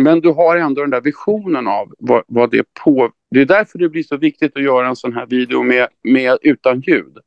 men 0.03 0.21
du 0.21 0.29
har 0.29 0.57
ändå 0.57 0.81
den 0.81 0.91
där 0.91 1.01
visionen 1.01 1.69
av 1.69 1.95
vad, 1.99 2.25
vad 2.27 2.51
det 2.51 2.67
på... 2.85 3.13
Det 3.31 3.41
är 3.41 3.45
därför 3.45 3.79
det 3.79 3.89
blir 3.89 4.03
så 4.03 4.17
viktigt 4.17 4.57
att 4.57 4.63
göra 4.63 4.89
en 4.89 4.97
sån 4.97 5.15
här 5.15 5.27
video 5.27 5.63
med, 5.63 5.89
med 6.03 6.39
utan 6.43 6.81
ljud. 6.81 7.19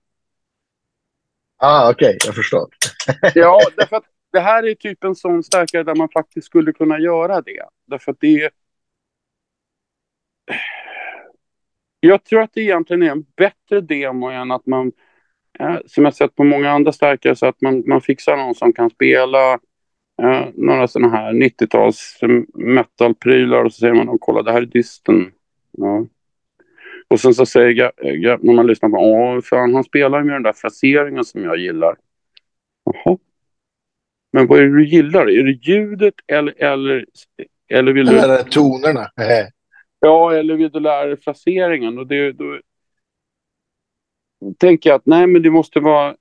Ah, 1.57 1.91
okej, 1.91 2.05
okay. 2.05 2.17
jag 2.25 2.35
förstår. 2.35 2.69
ja, 3.35 3.59
därför 3.77 3.95
att 3.95 4.03
det 4.31 4.39
här 4.39 4.67
är 4.67 4.75
typ 4.75 5.03
en 5.03 5.15
sån 5.15 5.43
stärkare 5.43 5.83
där 5.83 5.95
man 5.95 6.09
faktiskt 6.09 6.47
skulle 6.47 6.73
kunna 6.73 6.99
göra 6.99 7.41
det. 7.41 7.63
Därför 7.87 8.11
att 8.11 8.17
det 8.19 8.43
är... 8.43 8.51
Jag 11.99 12.23
tror 12.23 12.41
att 12.41 12.53
det 12.53 12.61
egentligen 12.61 13.03
är 13.03 13.11
en 13.11 13.25
bättre 13.37 13.81
demo 13.81 14.29
än 14.29 14.51
att 14.51 14.65
man, 14.65 14.91
som 15.85 16.05
jag 16.05 16.13
sett 16.13 16.35
på 16.35 16.43
många 16.43 16.71
andra 16.71 16.91
stärkare, 16.91 17.35
så 17.35 17.45
att 17.45 17.61
man, 17.61 17.83
man 17.87 18.01
fixar 18.01 18.37
någon 18.37 18.55
som 18.55 18.73
kan 18.73 18.89
spela 18.89 19.59
eh, 20.21 20.47
några 20.53 20.87
sådana 20.87 21.17
här 21.17 21.33
90-tals 21.33 22.19
metal-prylar 22.53 23.63
och 23.63 23.73
så 23.73 23.79
säger 23.79 23.93
man, 23.93 24.09
och 24.09 24.21
kolla 24.21 24.41
det 24.41 24.51
här 24.51 24.61
är 24.61 24.65
disten. 24.65 25.31
Ja. 25.71 26.05
Och 27.07 27.19
sen 27.19 27.33
så 27.33 27.45
säger 27.45 27.91
jag, 28.01 28.43
när 28.43 28.53
man 28.53 28.67
lyssnar 28.67 28.89
på, 28.89 28.97
åh 28.97 29.41
fan 29.41 29.73
han 29.73 29.83
spelar 29.83 30.23
med 30.23 30.35
den 30.35 30.43
där 30.43 30.53
fraseringen 30.53 31.23
som 31.23 31.43
jag 31.43 31.57
gillar. 31.57 31.95
Jaha. 32.83 33.17
Men 34.31 34.47
vad 34.47 34.59
är 34.59 34.63
det 34.63 34.77
du 34.77 34.87
gillar? 34.87 35.29
Är 35.29 35.43
det 35.43 35.67
ljudet 35.67 36.13
eller, 36.27 36.63
eller, 36.63 37.05
eller 37.69 37.93
vill 37.93 38.05
du... 38.05 38.19
Eller 38.19 38.43
tonerna. 38.43 39.11
ja, 39.99 40.33
eller 40.33 40.55
vill 40.55 40.71
du 40.71 40.79
lära 40.79 41.05
dig 41.05 41.17
fraseringen? 41.17 41.97
Och 41.97 42.07
det, 42.07 42.31
då 42.31 42.59
tänker 44.57 44.89
jag 44.89 44.97
att 44.97 45.05
nej, 45.05 45.27
men 45.27 45.41
det 45.41 45.49
måste 45.49 45.79
vara... 45.79 46.15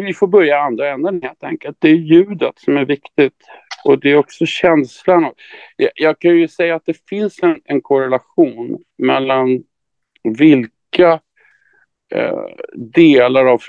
Vi 0.00 0.14
får 0.14 0.26
börja 0.26 0.60
andra 0.60 0.90
änden 0.90 1.22
helt 1.22 1.44
enkelt. 1.44 1.76
Det 1.80 1.88
är 1.88 1.94
ljudet 1.94 2.58
som 2.58 2.76
är 2.76 2.84
viktigt. 2.84 3.44
Och 3.84 3.98
det 3.98 4.10
är 4.10 4.16
också 4.16 4.46
känslan. 4.46 5.32
Jag, 5.76 5.90
jag 5.94 6.18
kan 6.18 6.36
ju 6.36 6.48
säga 6.48 6.74
att 6.74 6.86
det 6.86 7.08
finns 7.08 7.42
en, 7.42 7.60
en 7.64 7.80
korrelation 7.80 8.78
mellan 8.98 9.62
vilka 10.22 11.20
eh, 12.14 12.44
delar 12.74 13.46
av 13.46 13.60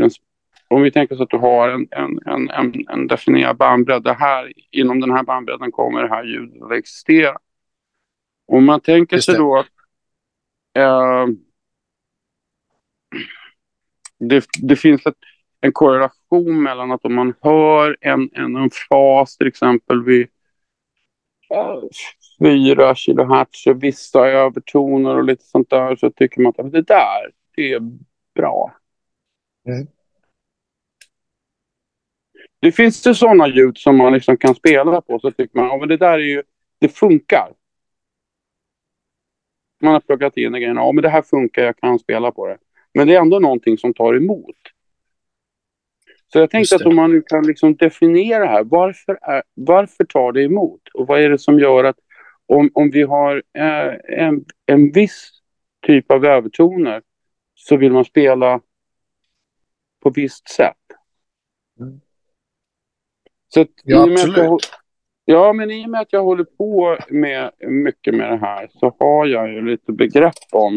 om 0.67 0.81
vi 0.81 0.91
tänker 0.91 1.15
oss 1.15 1.21
att 1.21 1.29
du 1.29 1.37
har 1.37 1.69
en, 1.69 1.87
en, 1.91 2.19
en, 2.25 2.49
en, 2.49 2.87
en 2.89 3.07
definierad 3.07 3.57
bandbredd. 3.57 4.03
Det 4.03 4.13
här, 4.13 4.53
inom 4.71 4.99
den 4.99 5.11
här 5.11 5.23
bandbredden 5.23 5.71
kommer 5.71 6.03
det 6.03 6.09
här 6.09 6.23
ljudet 6.23 6.61
att 6.61 6.71
existera. 6.71 7.37
Om 8.47 8.65
man 8.65 8.79
tänker 8.79 9.17
sig 9.17 9.35
då 9.35 9.57
att 9.57 9.67
eh, 10.77 11.27
det, 14.19 14.45
det 14.61 14.75
finns 14.75 15.05
ett, 15.05 15.15
en 15.65 15.71
korrelation 15.73 16.63
mellan 16.63 16.91
att 16.91 17.05
om 17.05 17.15
man 17.15 17.33
hör 17.41 17.97
en, 18.01 18.29
en, 18.33 18.55
en 18.55 18.69
fas 18.89 19.37
till 19.37 19.47
exempel 19.47 20.03
vid 20.03 20.27
eh, 21.49 21.81
4 22.39 22.95
kilohertz 22.95 23.67
och 23.67 23.83
vissa 23.83 24.27
övertoner 24.27 25.17
och 25.17 25.23
lite 25.23 25.43
sånt 25.43 25.69
där 25.69 25.95
så 25.95 26.11
tycker 26.11 26.41
man 26.41 26.53
att 26.57 26.71
det 26.71 26.81
där, 26.81 27.31
det 27.55 27.73
är 27.73 27.81
bra. 28.35 28.75
Mm. 29.67 29.87
Det 32.59 32.71
finns 32.71 33.07
ju 33.07 33.13
sådana 33.13 33.47
ljud 33.47 33.77
som 33.77 33.97
man 33.97 34.13
liksom 34.13 34.37
kan 34.37 34.55
spela 34.55 35.01
på 35.01 35.19
så 35.19 35.31
tycker 35.31 35.59
man 35.59 35.81
att 35.83 35.89
det 35.89 35.97
där 35.97 36.13
är 36.13 36.17
ju, 36.17 36.43
det 36.79 36.89
funkar. 36.89 37.53
Man 39.81 39.93
har 39.93 39.99
pluggat 39.99 40.37
in 40.37 40.53
grejerna, 40.53 40.81
ja 40.81 40.91
men 40.91 41.01
det 41.01 41.09
här 41.09 41.21
funkar, 41.21 41.63
jag 41.63 41.77
kan 41.77 41.99
spela 41.99 42.31
på 42.31 42.47
det. 42.47 42.57
Men 42.93 43.07
det 43.07 43.15
är 43.15 43.21
ändå 43.21 43.39
någonting 43.39 43.77
som 43.77 43.93
tar 43.93 44.13
emot. 44.13 44.55
Så 46.35 46.39
jag 46.39 46.49
tänkte 46.49 46.75
att 46.75 46.81
om 46.81 46.95
man 46.95 47.11
nu 47.11 47.21
kan 47.21 47.47
liksom 47.47 47.75
definiera 47.75 48.45
här, 48.45 48.63
varför, 48.63 49.19
är, 49.21 49.43
varför 49.53 50.03
tar 50.03 50.31
det 50.31 50.43
emot? 50.43 50.81
Och 50.93 51.07
vad 51.07 51.21
är 51.21 51.29
det 51.29 51.37
som 51.37 51.59
gör 51.59 51.83
att 51.83 51.95
om, 52.45 52.71
om 52.73 52.91
vi 52.91 53.03
har 53.03 53.43
eh, 53.53 54.19
en, 54.19 54.45
en 54.65 54.91
viss 54.91 55.31
typ 55.87 56.11
av 56.11 56.25
övertoner 56.25 57.01
så 57.53 57.77
vill 57.77 57.91
man 57.91 58.05
spela 58.05 58.61
på 60.03 60.09
visst 60.09 60.49
sätt. 60.49 60.77
Mm. 61.79 62.01
Så 63.47 63.65
ja, 63.83 64.11
absolut. 64.11 64.37
Jag, 64.37 64.59
ja, 65.25 65.53
men 65.53 65.71
i 65.71 65.85
och 65.85 65.89
med 65.89 66.01
att 66.01 66.13
jag 66.13 66.23
håller 66.23 66.43
på 66.43 66.97
med 67.09 67.51
mycket 67.59 68.15
med 68.15 68.31
det 68.31 68.37
här 68.37 68.69
så 68.71 68.95
har 68.99 69.25
jag 69.25 69.53
ju 69.53 69.61
lite 69.61 69.91
begrepp 69.91 70.33
om 70.51 70.75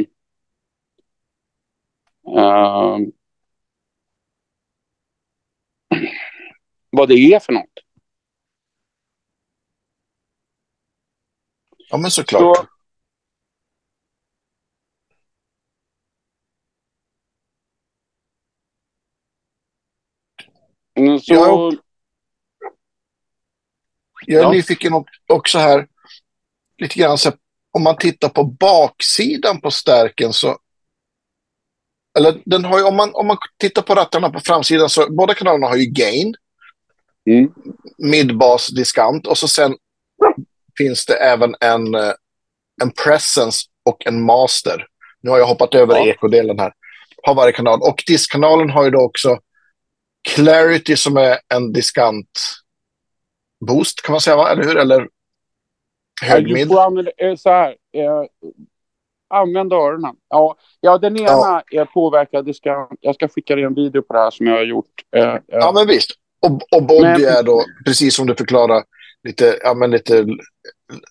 uh, 2.36 2.98
vad 6.90 7.08
det 7.08 7.14
är 7.14 7.40
för 7.40 7.52
något. 7.52 7.70
Ja, 11.90 11.96
men 11.96 12.10
såklart. 12.10 12.56
Så, 12.56 12.66
så, 21.18 21.34
jag, 21.34 21.74
jag 24.26 24.40
är 24.40 24.44
ja. 24.44 24.50
nyfiken 24.52 24.92
också 25.26 25.58
här, 25.58 25.88
lite 26.78 26.98
grann 26.98 27.18
så 27.18 27.32
om 27.70 27.82
man 27.82 27.96
tittar 27.96 28.28
på 28.28 28.44
baksidan 28.44 29.60
på 29.60 29.70
stärken 29.70 30.32
så 30.32 30.58
eller 32.18 32.42
den 32.44 32.64
har 32.64 32.78
ju, 32.78 32.84
om, 32.84 32.96
man, 32.96 33.10
om 33.14 33.26
man 33.26 33.36
tittar 33.58 33.82
på 33.82 33.94
rattarna 33.94 34.30
på 34.30 34.40
framsidan 34.40 34.88
så 34.88 35.10
båda 35.10 35.34
kanalerna 35.34 35.66
har 35.66 35.76
ju 35.76 35.86
gain. 35.86 36.34
Mm. 37.30 37.52
Midbas, 37.98 38.68
diskant 38.68 39.26
och 39.26 39.38
så 39.38 39.48
sen 39.48 39.76
finns 40.78 41.06
det 41.06 41.14
även 41.14 41.54
en, 41.60 41.94
eh, 41.94 42.12
en 42.82 42.90
presence 43.04 43.58
och 43.84 44.06
en 44.06 44.24
master. 44.24 44.86
Nu 45.20 45.30
har 45.30 45.38
jag 45.38 45.46
hoppat 45.46 45.74
över 45.74 45.96
ja. 45.96 46.06
ekodelen 46.06 46.58
här. 46.58 46.72
Har 47.22 47.34
varje 47.34 47.52
kanal. 47.52 47.80
Och 47.82 48.04
diskkanalen 48.06 48.70
har 48.70 48.84
ju 48.84 48.90
då 48.90 49.00
också 49.00 49.38
clarity 50.34 50.96
som 50.96 51.16
är 51.16 51.38
en 51.54 51.72
diskant 51.72 52.28
boost 53.66 54.02
kan 54.02 54.12
man 54.12 54.20
säga, 54.20 54.36
va? 54.36 54.50
eller 54.50 54.62
hur? 54.62 54.76
Eller 54.76 55.08
högmid? 56.22 56.68
Ja, 56.70 57.04
eh, 57.16 57.34
så 57.36 57.50
här, 57.50 57.76
eh, 57.92 58.24
använd 59.28 59.72
öronen. 59.72 60.16
Ja, 60.28 60.56
ja, 60.80 60.98
den 60.98 61.16
ena 61.16 61.26
ja. 61.26 61.62
är 61.70 61.84
påverkad. 61.84 62.56
Ska, 62.56 62.88
jag 63.00 63.14
ska 63.14 63.28
skicka 63.28 63.54
dig 63.54 63.64
en 63.64 63.74
video 63.74 64.02
på 64.02 64.14
det 64.14 64.20
här 64.20 64.30
som 64.30 64.46
jag 64.46 64.54
har 64.54 64.64
gjort. 64.64 65.04
Eh, 65.16 65.34
eh. 65.34 65.40
ja, 65.46 65.72
men 65.74 65.86
visst. 65.86 66.10
Och, 66.40 66.62
och 66.76 67.02
men, 67.02 67.24
är 67.24 67.42
då, 67.42 67.64
precis 67.84 68.16
som 68.16 68.26
du 68.26 68.34
förklarar, 68.34 68.84
lite, 69.24 69.58
ja, 69.62 69.74
men 69.74 69.90
lite, 69.90 70.22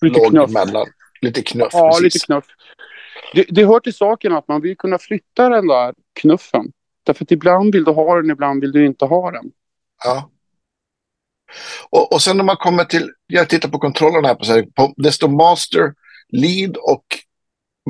lite 0.01 0.19
låg 0.19 0.29
knuff. 0.29 0.51
mellan. 0.51 0.87
Lite 1.21 1.41
knuff. 1.41 1.69
Ja, 1.73 1.89
precis. 1.89 2.03
lite 2.03 2.25
knuff. 2.25 2.45
Det, 3.33 3.45
det 3.49 3.65
hör 3.65 3.79
till 3.79 3.93
saken 3.93 4.33
att 4.33 4.47
man 4.47 4.61
vill 4.61 4.77
kunna 4.77 4.97
flytta 4.97 5.49
den 5.49 5.67
där 5.67 5.93
knuffen. 6.19 6.71
Därför 7.03 7.23
att 7.25 7.31
ibland 7.31 7.73
vill 7.73 7.83
du 7.83 7.91
ha 7.91 8.15
den, 8.15 8.31
ibland 8.31 8.61
vill 8.61 8.71
du 8.71 8.85
inte 8.85 9.05
ha 9.05 9.31
den. 9.31 9.51
Ja. 10.03 10.29
Och, 11.89 12.13
och 12.13 12.21
sen 12.21 12.37
när 12.37 12.43
man 12.43 12.57
kommer 12.57 12.83
till, 12.83 13.11
jag 13.27 13.49
tittar 13.49 13.69
på 13.69 13.79
kontrollerna 13.79 14.27
här 14.27 14.35
på, 14.35 14.45
så 14.45 14.53
här, 14.53 14.65
på 14.75 14.93
det 14.97 15.11
står 15.11 15.29
master, 15.29 15.93
lead 16.29 16.77
och 16.77 17.05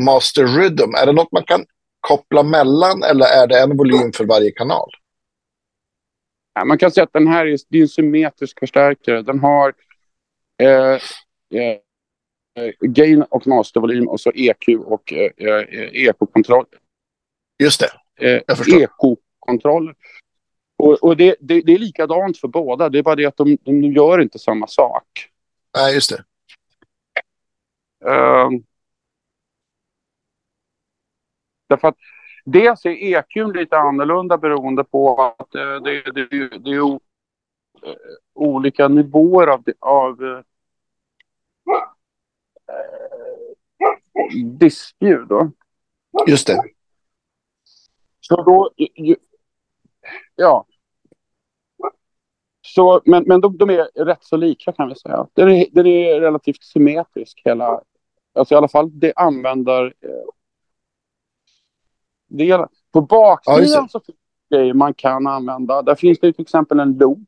master 0.05 0.47
rhythm. 0.47 0.95
Är 0.95 1.05
det 1.05 1.11
något 1.11 1.31
man 1.31 1.43
kan 1.43 1.65
koppla 1.99 2.43
mellan 2.43 3.03
eller 3.03 3.25
är 3.25 3.47
det 3.47 3.59
en 3.59 3.77
volym 3.77 4.11
för 4.13 4.25
varje 4.25 4.51
kanal? 4.51 4.89
Man 6.65 6.77
kan 6.77 6.91
säga 6.91 7.03
att 7.03 7.13
den 7.13 7.27
här 7.27 7.45
är, 7.45 7.57
det 7.69 7.77
är 7.77 7.81
en 7.81 7.87
symmetrisk 7.87 8.59
förstärkare. 8.59 9.21
Den 9.21 9.39
har 9.39 9.73
eh, 10.63 10.99
eh, 11.61 12.71
gain 12.81 13.21
och 13.21 13.47
mastervolym 13.47 14.07
och 14.07 14.19
så 14.19 14.31
EQ 14.35 14.67
och 14.85 15.13
eh, 15.13 15.31
eh 15.37 16.07
ekokontroll. 16.07 16.65
Just 17.63 17.79
det, 17.79 17.91
eh, 18.27 18.41
jag 18.47 18.57
förstår. 18.57 18.81
Ekokontroll. 18.81 19.93
Och, 20.77 21.03
och 21.03 21.17
det, 21.17 21.35
det, 21.39 21.61
det, 21.61 21.73
är 21.73 21.79
likadant 21.79 22.37
för 22.37 22.47
båda. 22.47 22.89
Det 22.89 22.99
är 22.99 23.03
bara 23.03 23.15
det 23.15 23.25
att 23.25 23.37
de, 23.37 23.57
de 23.61 23.83
gör 23.83 24.21
inte 24.21 24.39
samma 24.39 24.67
sak. 24.67 25.29
Nej, 25.77 25.93
just 25.93 26.09
det. 26.09 26.23
Uh, 28.05 28.49
därför 31.69 31.87
att 31.87 31.97
dels 32.47 32.85
är 32.85 32.89
EQ 32.89 33.55
lite 33.55 33.77
annorlunda 33.77 34.37
beroende 34.37 34.83
på 34.83 35.21
att 35.21 35.55
uh, 35.55 35.83
det, 35.83 36.01
det, 36.11 36.27
det, 36.57 36.71
är 36.71 36.81
uh, 36.81 36.97
olika 38.33 38.87
nivåer 38.87 39.47
av, 39.47 39.63
av 39.79 40.23
uh, 40.23 40.41
diskljud. 44.43 45.31
Just 46.27 46.47
det. 46.47 46.61
Så 48.19 48.43
då, 48.43 48.71
ju, 48.77 49.15
ja. 50.35 50.65
Så, 52.61 53.01
men 53.05 53.23
men 53.23 53.41
de, 53.41 53.57
de, 53.57 53.69
är 53.69 54.05
rätt 54.05 54.23
så 54.23 54.37
lika 54.37 54.71
kan 54.71 54.89
vi 54.89 54.95
säga. 54.95 55.27
Den 55.33 55.49
är, 55.49 55.65
den 55.71 55.87
är 55.87 56.19
relativt 56.19 56.63
symmetrisk 56.63 57.41
hela, 57.45 57.81
alltså 58.33 58.55
i 58.55 58.57
alla 58.57 58.67
fall 58.67 58.99
det 58.99 59.13
använder 59.15 59.93
eh, 62.31 62.37
delen. 62.37 62.67
På 62.93 63.01
baksidan 63.01 63.67
ja, 63.69 63.87
så 63.91 63.99
finns 63.99 64.17
det 64.49 64.57
grejer 64.57 64.73
man 64.73 64.93
kan 64.93 65.27
använda. 65.27 65.81
Där 65.81 65.95
finns 65.95 66.19
det 66.19 66.33
till 66.33 66.41
exempel 66.41 66.79
en 66.79 66.97
loop. 66.97 67.27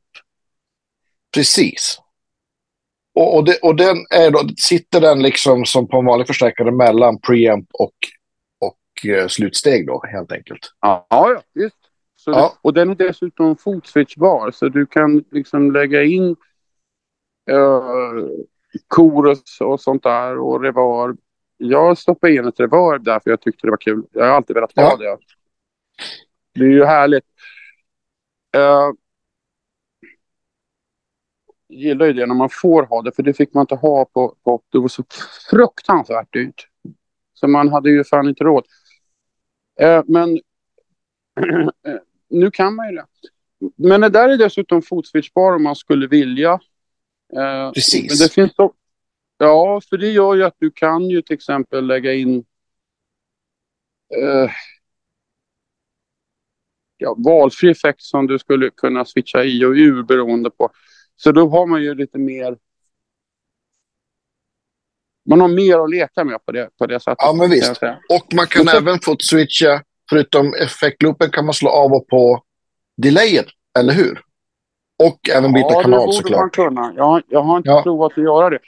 Precis. 1.34 2.02
Och, 3.16 3.36
och, 3.36 3.44
det, 3.46 3.60
och 3.62 3.76
den 3.76 3.98
är 4.10 4.32
då, 4.32 4.40
sitter 4.58 5.02
den 5.02 5.22
liksom 5.22 5.66
som 5.66 5.88
på 5.88 5.98
en 5.98 6.06
vanlig 6.06 6.28
förstärkare 6.28 6.72
mellan 6.72 7.20
preamp 7.20 7.70
och, 7.74 7.96
och 8.60 9.10
uh, 9.12 9.28
slutsteg 9.28 9.88
då 9.88 10.04
helt 10.12 10.32
enkelt? 10.32 10.72
Ja, 10.82 11.08
ja 11.10 11.42
visst. 11.54 11.78
Så 12.16 12.32
ja. 12.32 12.42
Det, 12.42 12.60
och 12.62 12.74
den 12.74 12.90
är 12.90 12.96
dessutom 12.96 13.56
fotswitchbar 13.56 14.52
så 14.52 14.70
du 14.70 14.86
kan 14.86 15.24
liksom 15.32 15.72
lägga 15.72 16.04
in 16.04 16.36
uh, 17.52 18.28
chorus 18.90 19.62
och 19.62 19.82
sånt 19.82 20.04
där 20.04 20.38
och 20.38 20.62
reverb. 20.62 21.18
Jag 21.62 21.98
stoppade 21.98 22.34
in 22.34 22.48
ett 22.48 22.60
reverb 22.60 23.04
där 23.04 23.20
för 23.20 23.30
jag 23.30 23.42
tyckte 23.42 23.68
det 23.68 23.72
var 23.72 23.78
kul. 23.78 24.04
Jag 24.12 24.26
har 24.26 24.32
alltid 24.32 24.54
velat 24.54 24.76
ha 24.76 24.84
ja. 24.84 24.98
det. 24.98 25.18
Det 26.54 26.66
är 26.66 26.70
ju 26.70 26.86
härligt. 26.86 27.26
Uh, 28.58 28.92
gillar 31.70 32.06
ju 32.06 32.14
det 32.14 32.26
när 32.26 32.36
man 32.36 32.50
får 32.52 32.84
ha 32.84 33.02
det, 33.02 33.12
för 33.12 33.24
det 33.24 33.34
fick 33.34 33.54
man 33.54 33.62
inte 33.62 33.76
ha 33.76 34.06
på, 34.06 34.36
på 34.44 34.62
det 34.72 34.80
var 34.80 34.88
så 34.88 35.04
fruktansvärt 35.50 36.34
dyrt. 36.34 36.68
Så 37.34 37.48
man 37.48 37.70
hade 37.70 37.90
ju 37.90 38.04
fan 38.04 38.30
inte 38.30 38.44
råd. 38.44 38.66
Eh, 39.80 40.04
men 40.08 40.40
nu 42.30 42.52
kan 42.52 42.76
man 42.76 42.90
ju 42.90 42.96
det. 42.96 43.06
Men 43.76 44.02
det 44.02 44.10
där 44.10 44.30
är 44.30 44.38
dessutom 44.38 44.82
fotswitchbar 44.82 45.56
om 45.56 45.64
man 45.64 45.76
skulle 45.76 46.08
vilja. 46.08 46.60
Eh, 47.34 47.72
Precis. 47.72 48.10
Men 48.10 48.28
det 48.28 48.34
finns 48.34 48.56
ja, 49.40 49.82
för 49.90 49.98
det 49.98 50.12
gör 50.12 50.36
ju 50.36 50.44
att 50.44 50.56
du 50.60 50.72
kan 50.72 51.10
ju 51.10 51.22
till 51.22 51.34
exempel 51.34 51.86
lägga 51.86 52.14
in 52.14 52.38
eh, 54.16 54.52
ja, 56.98 57.16
valfri 57.18 57.70
effekt 57.70 58.02
som 58.02 58.28
du 58.28 58.40
skulle 58.40 58.70
kunna 58.70 59.06
switcha 59.06 59.44
i 59.44 59.66
och 59.66 59.72
ur 59.72 60.04
beroende 60.04 60.50
på 60.50 60.72
så 61.22 61.32
då 61.32 61.50
har 61.50 61.66
man 61.66 61.82
ju 61.82 61.96
lite 61.96 62.18
mer... 62.18 62.58
Man 65.30 65.42
har 65.42 65.48
mer 65.48 65.80
att 65.84 65.90
leka 65.90 66.24
med 66.24 66.46
på 66.46 66.52
det, 66.52 66.70
på 66.78 66.86
det 66.86 67.00
sättet. 67.00 67.18
Ja, 67.20 67.34
men 67.34 67.50
visst. 67.50 67.82
Och 68.10 68.34
man 68.34 68.48
kan 68.48 68.66
så... 68.66 68.78
även 68.78 69.00
få 69.00 69.16
switcha, 69.20 69.84
förutom 70.10 70.54
effektloopen 70.54 71.32
kan 71.32 71.46
man 71.46 71.54
slå 71.54 71.70
av 71.70 71.94
och 71.94 72.08
på 72.08 72.44
delayen, 72.98 73.46
eller 73.80 73.94
hur? 73.94 74.22
Och 75.04 75.30
även 75.30 75.54
byta 75.54 75.68
ja, 75.70 75.82
kanal 75.82 76.14
såklart. 76.14 76.58
Ja, 76.58 76.64
det 76.64 76.72
borde 76.72 76.76
man 76.76 76.92
kunna. 76.92 76.94
Jag, 76.98 77.24
jag 77.28 77.42
har 77.42 77.58
inte 77.58 77.70
ja. 77.70 77.84
provat 77.84 78.12
att 78.12 78.24
göra 78.24 78.50
det. 78.50 78.60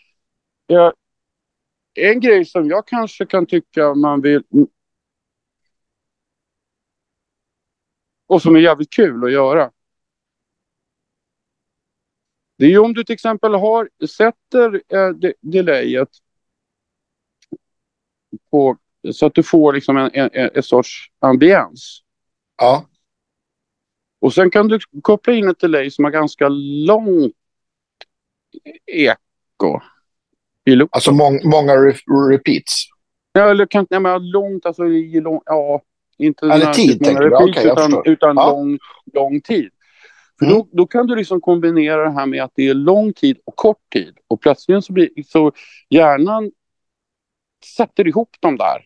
Jag, 0.72 0.94
en 1.94 2.20
grej 2.20 2.46
som 2.46 2.68
jag 2.68 2.88
kanske 2.88 3.26
kan 3.26 3.46
tycka 3.46 3.94
man 3.94 4.22
vill... 4.22 4.44
Och 8.28 8.42
som 8.42 8.56
är 8.56 8.60
jävligt 8.60 8.90
kul 8.90 9.24
att 9.24 9.32
göra. 9.32 9.72
Det 12.58 12.66
är 12.66 12.70
ju 12.70 12.78
om 12.78 12.94
du 12.94 13.04
till 13.04 13.14
exempel 13.14 13.54
har, 13.54 13.90
sätter 14.08 14.82
eh, 14.88 15.10
de, 15.10 15.34
delayet 15.42 16.10
på, 18.52 18.78
så 19.14 19.26
att 19.26 19.36
du 19.36 19.44
får 19.44 19.74
liksom 19.74 19.98
en, 19.98 20.10
en, 20.14 20.50
en 20.54 20.64
sorts 20.64 21.12
ambiens. 21.20 22.04
Ja. 22.58 22.90
Och 24.20 24.34
sen 24.34 24.52
kan 24.52 24.68
du 24.68 24.80
koppla 25.02 25.34
in 25.34 25.50
ett 25.50 25.60
delay 25.60 25.92
som 25.92 26.04
har 26.04 26.12
ganska 26.12 26.50
långt 26.50 27.34
eko. 28.86 29.82
I 30.66 30.82
alltså 30.92 31.12
mång, 31.12 31.40
många 31.44 31.74
re 31.74 31.94
repeats? 32.30 32.86
Ja, 33.34 33.50
eller 33.50 33.66
kan, 33.66 33.88
nej, 33.90 34.00
men 34.00 34.30
långt, 34.30 34.66
alltså 34.66 34.86
i 34.86 35.22
lång, 35.22 35.42
ja, 35.46 35.82
inte 36.18 36.46
eller 36.46 36.74
tid, 36.74 37.04
tänker 37.04 37.24
du? 37.24 37.36
Okay, 37.36 37.72
utan, 37.72 38.02
utan 38.06 38.36
ja. 38.36 38.52
lång, 38.52 38.80
lång 39.14 39.42
tid. 39.42 39.70
För 40.40 40.46
mm. 40.46 40.58
då, 40.58 40.68
då, 40.72 40.88
kan 40.88 41.08
du 41.08 41.16
liksom 41.16 41.42
kombinera 41.42 42.04
det 42.04 42.12
här 42.12 42.26
med 42.26 42.44
att 42.44 42.52
det 42.56 42.68
är 42.68 42.74
lång 42.74 43.14
tid 43.14 43.38
och 43.46 43.56
kort 43.56 43.90
tid. 43.94 44.18
Och 44.28 44.42
plötsligt 44.42 44.86
så 44.86 44.94
blir 44.94 45.10
så 45.28 45.52
hjärnan 45.90 46.52
sätter 47.78 48.08
ihop 48.08 48.30
dem 48.40 48.58
där. 48.58 48.86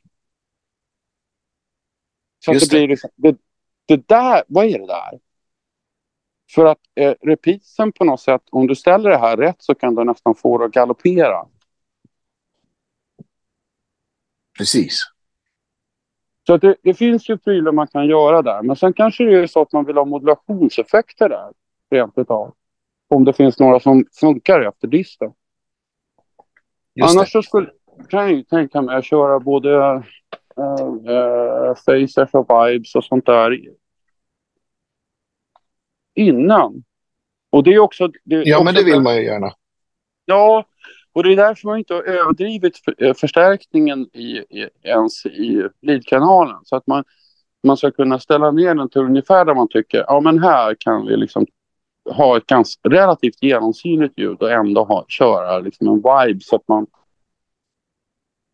Så 2.45 2.53
Just 2.53 2.65
att 2.65 2.69
det, 2.71 2.77
blir 2.77 2.87
liksom, 2.87 3.09
det, 3.15 3.37
det 3.85 4.07
där, 4.07 4.43
vad 4.47 4.65
är 4.65 4.79
det 4.79 4.87
där? 4.87 5.19
För 6.51 6.65
att 6.65 6.79
eh, 6.95 7.13
repeatsen 7.21 7.91
på 7.91 8.03
något 8.03 8.21
sätt, 8.21 8.41
om 8.51 8.67
du 8.67 8.75
ställer 8.75 9.09
det 9.09 9.17
här 9.17 9.37
rätt 9.37 9.55
så 9.59 9.75
kan 9.75 9.95
du 9.95 10.03
nästan 10.03 10.35
få 10.35 10.57
det 10.57 10.65
att 10.65 10.71
galoppera. 10.71 11.45
Precis. 14.57 14.99
Så 16.47 16.57
det, 16.57 16.75
det, 16.83 16.93
finns 16.93 17.29
ju 17.29 17.37
prylar 17.37 17.71
man 17.71 17.87
kan 17.87 18.07
göra 18.07 18.41
där. 18.41 18.61
Men 18.61 18.75
sen 18.75 18.93
kanske 18.93 19.23
det 19.23 19.39
är 19.39 19.47
så 19.47 19.61
att 19.61 19.71
man 19.71 19.85
vill 19.85 19.97
ha 19.97 20.05
modulationseffekter 20.05 21.29
där. 21.29 21.51
Rent 21.89 22.17
utav. 22.17 22.53
Om 23.07 23.25
det 23.25 23.33
finns 23.33 23.59
några 23.59 23.79
som 23.79 24.05
funkar 24.19 24.61
efter 24.61 24.87
disten. 24.87 25.33
Annars 27.01 27.31
så 27.31 27.41
skulle, 27.41 27.69
kan 28.09 28.35
jag 28.35 28.47
tänka 28.47 28.81
mig 28.81 28.95
att 28.95 29.05
köra 29.05 29.39
både 29.39 30.03
äh, 30.57 31.15
äh, 31.15 31.75
Facers 31.85 32.33
och 32.33 32.49
Vibes 32.49 32.95
och 32.95 33.03
sånt 33.03 33.25
där 33.25 33.59
innan. 36.15 36.83
Och 37.49 37.63
det 37.63 37.73
är 37.73 37.79
också... 37.79 38.07
Det 38.23 38.35
ja, 38.35 38.55
också 38.55 38.63
men 38.63 38.73
det 38.73 38.83
vill 38.83 39.01
man 39.01 39.15
ju 39.15 39.23
gärna. 39.23 39.51
Ja, 40.25 40.65
och 41.15 41.23
det 41.23 41.33
är 41.33 41.35
därför 41.35 41.67
man 41.67 41.77
inte 41.77 41.93
har 41.93 42.03
överdrivit 42.03 42.79
eh, 42.97 43.13
förstärkningen 43.13 44.09
i, 44.13 44.37
i, 44.37 44.69
ens 44.83 45.25
i 45.25 45.69
leadkanalen. 45.81 46.59
Så 46.63 46.75
att 46.75 46.87
man, 46.87 47.03
man 47.63 47.77
ska 47.77 47.91
kunna 47.91 48.19
ställa 48.19 48.51
ner 48.51 48.75
den 48.75 48.89
till 48.89 49.01
ungefär 49.01 49.45
där 49.45 49.55
man 49.55 49.67
tycker, 49.67 50.05
ja 50.07 50.19
men 50.19 50.39
här 50.39 50.75
kan 50.79 51.05
vi 51.05 51.17
liksom 51.17 51.45
ha 52.09 52.37
ett 52.37 52.45
ganska 52.45 52.89
relativt 52.89 53.43
genomsynligt 53.43 54.19
ljud 54.19 54.41
och 54.41 54.51
ändå 54.51 54.83
ha, 54.83 55.05
köra 55.07 55.59
liksom 55.59 55.87
en 55.87 55.95
vibe 55.95 56.39
så 56.41 56.55
att 56.55 56.67
man... 56.67 56.87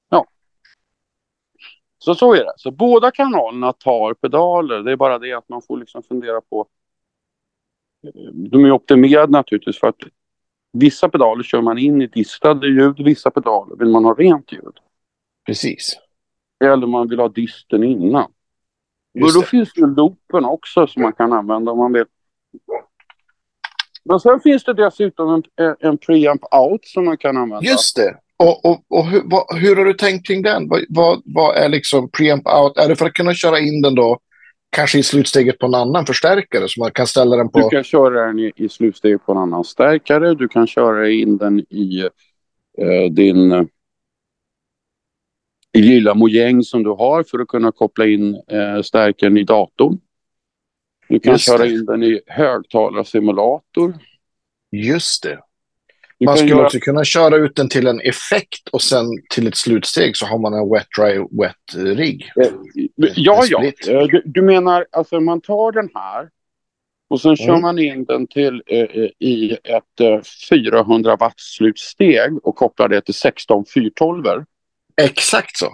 Ja. 0.09 0.25
Så 1.97 2.15
så 2.15 2.33
är 2.33 2.43
det. 2.43 2.53
Så 2.55 2.71
båda 2.71 3.11
kanalerna 3.11 3.73
tar 3.73 4.13
pedaler. 4.13 4.79
Det 4.79 4.91
är 4.91 4.95
bara 4.95 5.19
det 5.19 5.33
att 5.33 5.49
man 5.49 5.61
får 5.61 5.77
liksom 5.77 6.03
fundera 6.03 6.41
på... 6.41 6.67
Eh, 8.03 8.31
de 8.33 8.65
är 8.65 8.71
optimerade 8.71 9.31
naturligtvis 9.31 9.79
för 9.79 9.87
att 9.87 10.03
Vissa 10.73 11.09
pedaler 11.09 11.43
kör 11.43 11.61
man 11.61 11.77
in 11.77 12.01
i 12.01 12.07
distade 12.07 12.67
ljud, 12.67 12.99
vissa 12.99 13.31
pedaler 13.31 13.75
vill 13.75 13.87
man 13.87 14.05
ha 14.05 14.13
rent 14.13 14.51
ljud. 14.51 14.77
Precis. 15.45 15.97
Eller 16.63 16.87
man 16.87 17.09
vill 17.09 17.19
ha 17.19 17.29
disten 17.29 17.83
innan. 17.83 18.31
Och 19.21 19.33
då 19.33 19.41
finns 19.41 19.73
det 19.73 19.81
loopen 19.81 20.45
också 20.45 20.87
som 20.87 21.01
man 21.01 21.13
kan 21.13 21.33
använda 21.33 21.71
om 21.71 21.77
man 21.77 21.93
vill. 21.93 22.05
Men 24.03 24.19
sen 24.19 24.39
finns 24.39 24.63
det 24.63 24.73
dessutom 24.73 25.43
en, 25.55 25.75
en 25.79 25.97
preamp 25.97 26.41
out 26.53 26.85
som 26.85 27.05
man 27.05 27.17
kan 27.17 27.37
använda. 27.37 27.69
Just 27.69 27.95
det. 27.95 28.17
Och, 28.37 28.65
och, 28.65 28.85
och 28.89 29.05
hur, 29.05 29.21
vad, 29.25 29.59
hur, 29.59 29.75
har 29.75 29.85
du 29.85 29.93
tänkt 29.93 30.27
kring 30.27 30.41
den? 30.41 30.69
Vad, 30.69 30.85
vad, 30.89 31.21
vad, 31.25 31.57
är 31.57 31.69
liksom 31.69 32.09
preamp 32.09 32.47
out? 32.47 32.77
Är 32.77 32.89
det 32.89 32.95
för 32.95 33.05
att 33.05 33.13
kunna 33.13 33.33
köra 33.33 33.59
in 33.59 33.81
den 33.81 33.95
då 33.95 34.19
kanske 34.71 34.99
i 34.99 35.03
slutsteget 35.03 35.59
på 35.59 35.65
en 35.65 35.75
annan 35.75 36.05
förstärkare 36.05 36.67
så 36.67 36.79
man 36.79 36.91
kan 36.91 37.07
ställa 37.07 37.35
den 37.35 37.49
på... 37.49 37.59
Du 37.59 37.69
kan 37.69 37.83
köra 37.83 38.25
den 38.25 38.39
i, 38.39 38.51
i 38.55 38.69
slutsteget 38.69 39.25
på 39.25 39.31
en 39.31 39.37
annan 39.37 39.63
stärkare. 39.63 40.33
Du 40.33 40.47
kan 40.47 40.67
köra 40.67 41.09
in 41.09 41.37
den 41.37 41.59
i 41.59 42.09
eh, 42.77 43.11
din 43.11 43.51
eh, 43.51 43.63
i 45.73 45.81
lilla 45.81 46.13
mojäng 46.13 46.63
som 46.63 46.83
du 46.83 46.89
har 46.89 47.23
för 47.23 47.39
att 47.39 47.47
kunna 47.47 47.71
koppla 47.71 48.05
in 48.05 48.35
eh, 48.35 48.81
stärkaren 48.81 49.37
i 49.37 49.43
datorn. 49.43 49.99
Du 51.07 51.19
kan 51.19 51.33
Just 51.33 51.45
köra 51.45 51.57
det. 51.57 51.69
in 51.69 51.85
den 51.85 52.03
i 52.03 52.21
högtalarsimulator. 52.27 53.93
Just 54.71 55.23
det. 55.23 55.39
Man 56.25 56.37
skulle 56.37 56.51
göra... 56.51 56.65
också 56.65 56.79
kunna 56.79 57.03
köra 57.03 57.35
ut 57.35 57.55
den 57.55 57.69
till 57.69 57.87
en 57.87 58.01
effekt 58.01 58.67
och 58.71 58.81
sen 58.81 59.05
till 59.29 59.47
ett 59.47 59.55
slutsteg 59.55 60.17
så 60.17 60.25
har 60.25 60.39
man 60.39 60.53
en 60.53 60.69
wet 60.69 60.87
dry 60.97 61.17
wet 61.17 61.97
rigg. 61.97 62.31
Eh, 62.41 62.47
ja, 63.15 63.43
ja. 63.49 63.63
Eh, 63.63 63.71
du, 63.87 64.21
du, 64.25 64.41
menar 64.41 64.85
alltså 64.91 65.19
man 65.19 65.41
tar 65.41 65.71
den 65.71 65.89
här 65.93 66.29
och 67.09 67.21
sen 67.21 67.35
kör 67.35 67.49
mm. 67.49 67.61
man 67.61 67.79
in 67.79 68.05
den 68.05 68.27
till 68.27 68.63
eh, 68.67 68.79
eh 68.79 69.09
i 69.19 69.57
ett 69.63 69.99
eh, 69.99 70.21
400 70.49 71.15
watt 71.15 71.39
slutsteg 71.39 72.37
och 72.43 72.55
kopplar 72.55 72.87
det 72.87 73.01
till 73.01 73.13
16 73.13 73.65
412 73.73 74.23
Exakt 75.01 75.57
så. 75.57 75.69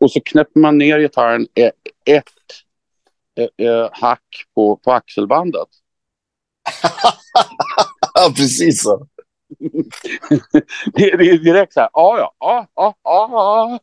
Och 0.00 0.10
så 0.10 0.20
knäpper 0.20 0.60
man 0.60 0.78
ner 0.78 0.98
gitarren 0.98 1.46
ett 2.04 2.28
hack 3.92 4.44
på, 4.54 4.76
på 4.76 4.92
axelbandet. 4.92 5.68
ja, 8.14 8.32
precis 8.36 8.82
så. 8.82 9.06
Det, 10.92 11.16
det 11.16 11.30
är 11.30 11.38
direkt 11.38 11.72
så 11.72 11.80
här, 11.80 11.90
ja, 11.92 12.34
ja, 12.40 12.66
ja, 12.74 12.94
ja, 13.04 13.78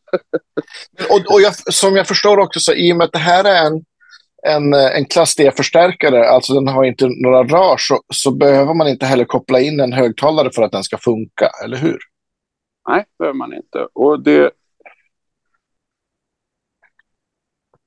Och, 1.10 1.34
och 1.34 1.40
jag, 1.40 1.54
som 1.54 1.96
jag 1.96 2.08
förstår 2.08 2.38
också, 2.38 2.60
så 2.60 2.72
i 2.72 2.92
och 2.92 2.96
med 2.96 3.04
att 3.04 3.12
det 3.12 3.18
här 3.18 3.44
är 3.44 3.66
en, 3.66 3.84
en, 4.42 4.74
en 4.74 5.04
klass 5.04 5.36
D-förstärkare, 5.36 6.28
alltså 6.28 6.54
den 6.54 6.68
har 6.68 6.84
inte 6.84 7.08
några 7.08 7.42
rör, 7.42 7.76
så, 7.78 8.02
så 8.14 8.30
behöver 8.30 8.74
man 8.74 8.88
inte 8.88 9.06
heller 9.06 9.24
koppla 9.24 9.60
in 9.60 9.80
en 9.80 9.92
högtalare 9.92 10.50
för 10.54 10.62
att 10.62 10.72
den 10.72 10.84
ska 10.84 10.98
funka, 10.98 11.50
eller 11.64 11.76
hur? 11.76 11.98
Nej, 12.88 12.98
det 12.98 13.18
behöver 13.18 13.38
man 13.38 13.54
inte. 13.54 13.88
Och 13.92 14.22
det, 14.22 14.50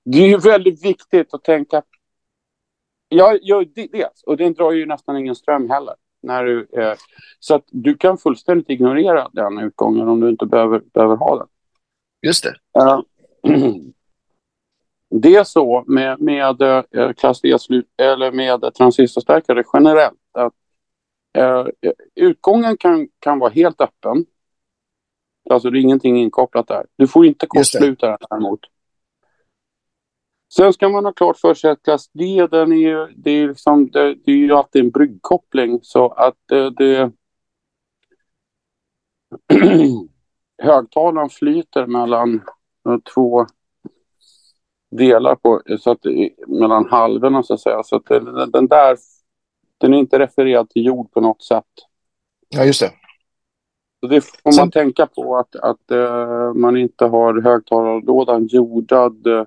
det 0.06 0.18
är 0.18 0.28
ju 0.28 0.38
väldigt 0.38 0.86
viktigt 0.86 1.34
att 1.34 1.44
tänka. 1.44 1.84
Ja, 3.10 3.38
ja 3.42 3.64
dels. 3.76 4.24
Och 4.26 4.38
den 4.38 4.54
drar 4.54 4.72
ju 4.72 4.86
nästan 4.86 5.18
ingen 5.18 5.36
ström 5.36 5.70
heller. 5.70 5.96
När 6.24 6.44
du, 6.44 6.68
eh, 6.72 6.94
så 7.40 7.56
att 7.56 7.64
du 7.68 7.98
kan 7.98 8.18
fullständigt 8.18 8.70
ignorera 8.70 9.30
den 9.34 9.60
utgången 9.60 10.08
om 10.08 10.20
du 10.20 10.30
inte 10.30 10.46
behöver, 10.46 10.82
behöver 10.94 11.16
ha 11.16 11.38
den. 11.38 11.48
Just 12.22 12.44
det. 12.44 12.82
Uh, 12.82 13.02
det 15.10 15.36
är 15.36 15.44
så 15.44 15.84
med, 15.88 16.22
med 16.22 16.62
uh, 16.62 17.14
klass 17.14 17.42
D 17.42 17.58
eller 17.98 18.32
med 18.32 18.74
transistorstärkare 18.74 19.64
generellt 19.74 20.20
att 20.32 20.54
uh, 21.38 21.68
utgången 22.16 22.78
kan, 22.78 23.08
kan 23.20 23.40
vara 23.40 23.52
helt 23.52 23.82
öppen. 23.82 24.26
Alltså 25.50 25.70
det 25.70 25.80
är 25.80 25.82
ingenting 25.82 26.18
inkopplat 26.18 26.68
där. 26.68 26.86
Du 26.96 27.08
får 27.08 27.26
inte 27.26 27.48
kortsluta 27.48 28.08
den 28.08 28.18
däremot. 28.30 28.60
Sen 30.56 30.74
ska 30.74 30.90
man 30.90 31.06
ha 31.06 31.14
klart 31.14 31.38
för 31.38 31.54
sig 31.54 31.72
att 31.72 31.84
klass 31.84 32.10
D, 32.12 32.48
den 32.52 32.72
är 32.72 32.78
ju, 32.78 33.08
det, 33.16 33.32
är 33.32 33.48
liksom, 33.48 33.90
det, 33.90 34.16
det 34.16 34.32
är 34.32 34.36
ju 34.36 34.54
alltid 34.54 34.84
en 34.84 34.92
bryggkoppling 34.92 35.80
så 35.84 36.10
att 36.10 36.38
det, 36.46 36.70
det 36.70 37.12
högtalaren 40.64 41.30
flyter 41.30 41.86
mellan 41.86 42.42
två 43.14 43.46
delar 44.92 45.36
på, 45.36 45.62
så 45.80 45.92
att, 45.92 46.00
mellan 46.48 46.90
halvorna 46.90 47.44
så 47.44 47.54
att 47.54 47.60
säga. 47.60 47.84
Så 47.84 47.96
att 47.96 48.06
den, 48.06 48.52
den 48.52 48.68
där, 48.68 48.98
den 49.78 49.94
är 49.94 49.98
inte 49.98 50.20
refererad 50.20 50.70
till 50.70 50.86
jord 50.86 51.12
på 51.12 51.22
något 51.22 51.44
sätt. 51.44 51.66
Ja, 52.50 52.66
just 52.66 52.82
det. 52.82 52.92
Så 54.00 54.08
det 54.08 54.22
får 54.22 54.40
man 54.46 54.54
Sen... 54.54 54.72
tänka 54.72 55.08
på 55.08 55.38
att, 55.38 55.56
att 55.56 55.92
uh, 55.92 56.54
man 56.54 56.78
inte 56.78 57.06
har 57.06 57.42
högtalarlådan 57.42 58.48
jordad 58.48 59.28
uh, 59.28 59.44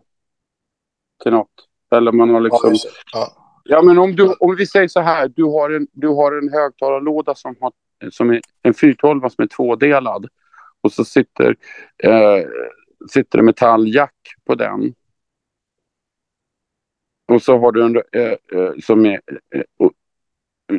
till 1.23 1.33
något. 1.33 1.49
Eller 1.91 2.13
man 2.13 2.31
har 2.31 2.41
liksom... 2.41 2.75
Ja, 2.75 2.91
ja. 3.13 3.33
ja, 3.65 3.83
men 3.83 3.99
om, 3.99 4.17
du, 4.17 4.33
om 4.33 4.57
vi 4.57 4.67
säger 4.67 4.89
så 4.89 5.01
här. 5.01 5.29
Du 5.29 5.45
har 5.45 5.71
en, 5.71 5.87
du 5.93 6.09
har 6.09 6.39
en 6.39 6.53
högtalarlåda 6.53 7.35
som, 7.35 7.57
har, 7.61 7.73
som 8.11 8.31
är 8.31 8.41
en 8.63 8.75
412 8.75 9.29
som 9.29 9.43
är 9.43 9.47
tvådelad. 9.47 10.29
Och 10.81 10.93
så 10.93 11.05
sitter, 11.05 11.57
eh, 12.03 12.47
sitter 13.11 13.39
det 13.39 13.45
metalljack 13.45 14.15
på 14.45 14.55
den. 14.55 14.95
Och 17.29 17.43
så 17.43 17.59
har 17.59 17.73
du 17.73 17.85
en 17.85 17.97
eh, 17.97 18.61
eh, 18.61 18.73
som 18.83 19.07
är 19.07 19.21
eh, 19.55 19.89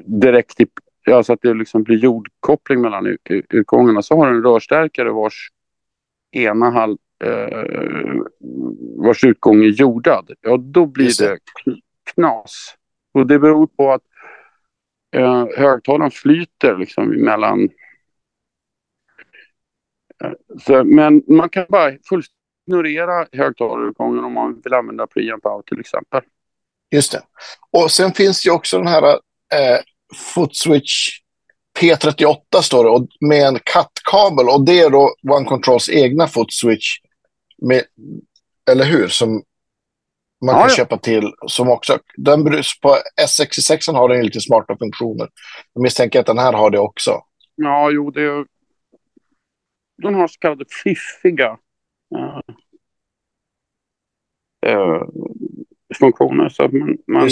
direkt 0.05 0.59
i, 0.59 0.67
ja, 1.05 1.23
så 1.23 1.33
att 1.33 1.41
det 1.41 1.53
liksom 1.53 1.83
blir 1.83 1.97
jordkoppling 1.97 2.81
mellan 2.81 3.17
utgångarna. 3.29 4.01
Så 4.01 4.15
har 4.15 4.31
du 4.31 4.37
en 4.37 4.43
rörstärkare 4.43 5.11
vars 5.11 5.51
ena 6.31 6.69
halv, 6.69 6.97
eh, 7.23 8.21
vars 8.97 9.23
utgång 9.23 9.63
är 9.63 9.69
jordad, 9.69 10.31
ja 10.41 10.57
då 10.57 10.85
blir 10.85 11.19
det. 11.19 11.39
knas. 12.13 12.75
Och 13.13 13.27
det 13.27 13.39
beror 13.39 13.67
på 13.67 13.91
att 13.91 14.01
eh, 15.15 15.45
högtalaren 15.57 16.11
flyter 16.11 16.77
liksom 16.77 17.09
mellan... 17.09 17.69
Eh, 20.23 20.31
så, 20.59 20.83
men 20.83 21.23
man 21.27 21.49
kan 21.49 21.65
bara 21.69 21.91
fullständigt 22.09 22.37
ignorera 22.67 23.27
högtalarutgången 23.31 24.23
om 24.23 24.33
man 24.33 24.61
vill 24.63 24.73
använda 24.73 25.07
preamp 25.07 25.45
out 25.45 25.65
till 25.65 25.79
exempel. 25.79 26.21
Just 26.91 27.11
det. 27.11 27.21
Och 27.71 27.91
sen 27.91 28.11
finns 28.11 28.43
det 28.43 28.51
också 28.51 28.77
den 28.77 28.87
här 28.87 29.03
eh, 29.53 29.79
footswitch 30.33 31.19
P38 31.79 32.61
står 32.61 32.83
det, 32.83 32.89
och 32.89 33.07
med 33.19 33.47
en 33.47 33.59
kattkabel 33.63 34.49
och 34.49 34.65
det 34.65 34.79
är 34.79 34.89
då 34.89 35.15
One 35.29 35.45
Controls 35.45 35.89
egna 35.89 36.27
footswitch 36.27 36.97
med, 37.61 37.83
eller 38.71 38.85
hur? 38.85 39.07
Som 39.07 39.43
man 40.45 40.55
kan 40.55 40.63
ja, 40.63 40.69
köpa 40.69 40.97
till. 40.97 41.33
Som 41.47 41.69
också, 41.69 41.99
den 42.15 42.43
på 42.81 42.97
S66 43.21 43.93
har 43.93 44.09
den 44.09 44.25
lite 44.25 44.41
smarta 44.41 44.77
funktioner. 44.77 45.29
Jag 45.73 45.81
misstänker 45.81 46.19
att 46.19 46.25
den 46.25 46.37
här 46.37 46.53
har 46.53 46.69
det 46.69 46.79
också. 46.79 47.21
Ja, 47.55 47.91
jo, 47.91 48.11
det 48.11 48.21
är... 48.21 48.45
Den 49.97 50.15
har 50.15 50.27
så 50.27 50.39
kallade 50.39 50.65
fiffiga 50.83 51.57
uh, 52.15 52.39
uh, 54.67 55.03
funktioner. 55.99 56.49
Så 56.49 56.67
man, 56.67 56.97
man 57.07 57.29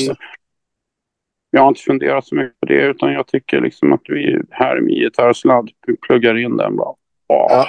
jag 1.55 1.61
har 1.61 1.69
inte 1.69 1.81
funderat 1.81 2.25
så 2.25 2.35
mycket 2.35 2.59
på 2.59 2.65
det, 2.65 2.81
utan 2.81 3.13
jag 3.13 3.27
tycker 3.27 3.61
liksom 3.61 3.93
att 3.93 4.01
vi 4.07 4.41
här 4.51 4.81
med 4.81 4.93
gitarrsladd, 4.93 5.69
pluggar 6.01 6.37
in 6.37 6.57
den 6.57 6.75
bara. 6.75 6.95
Ja. 7.27 7.67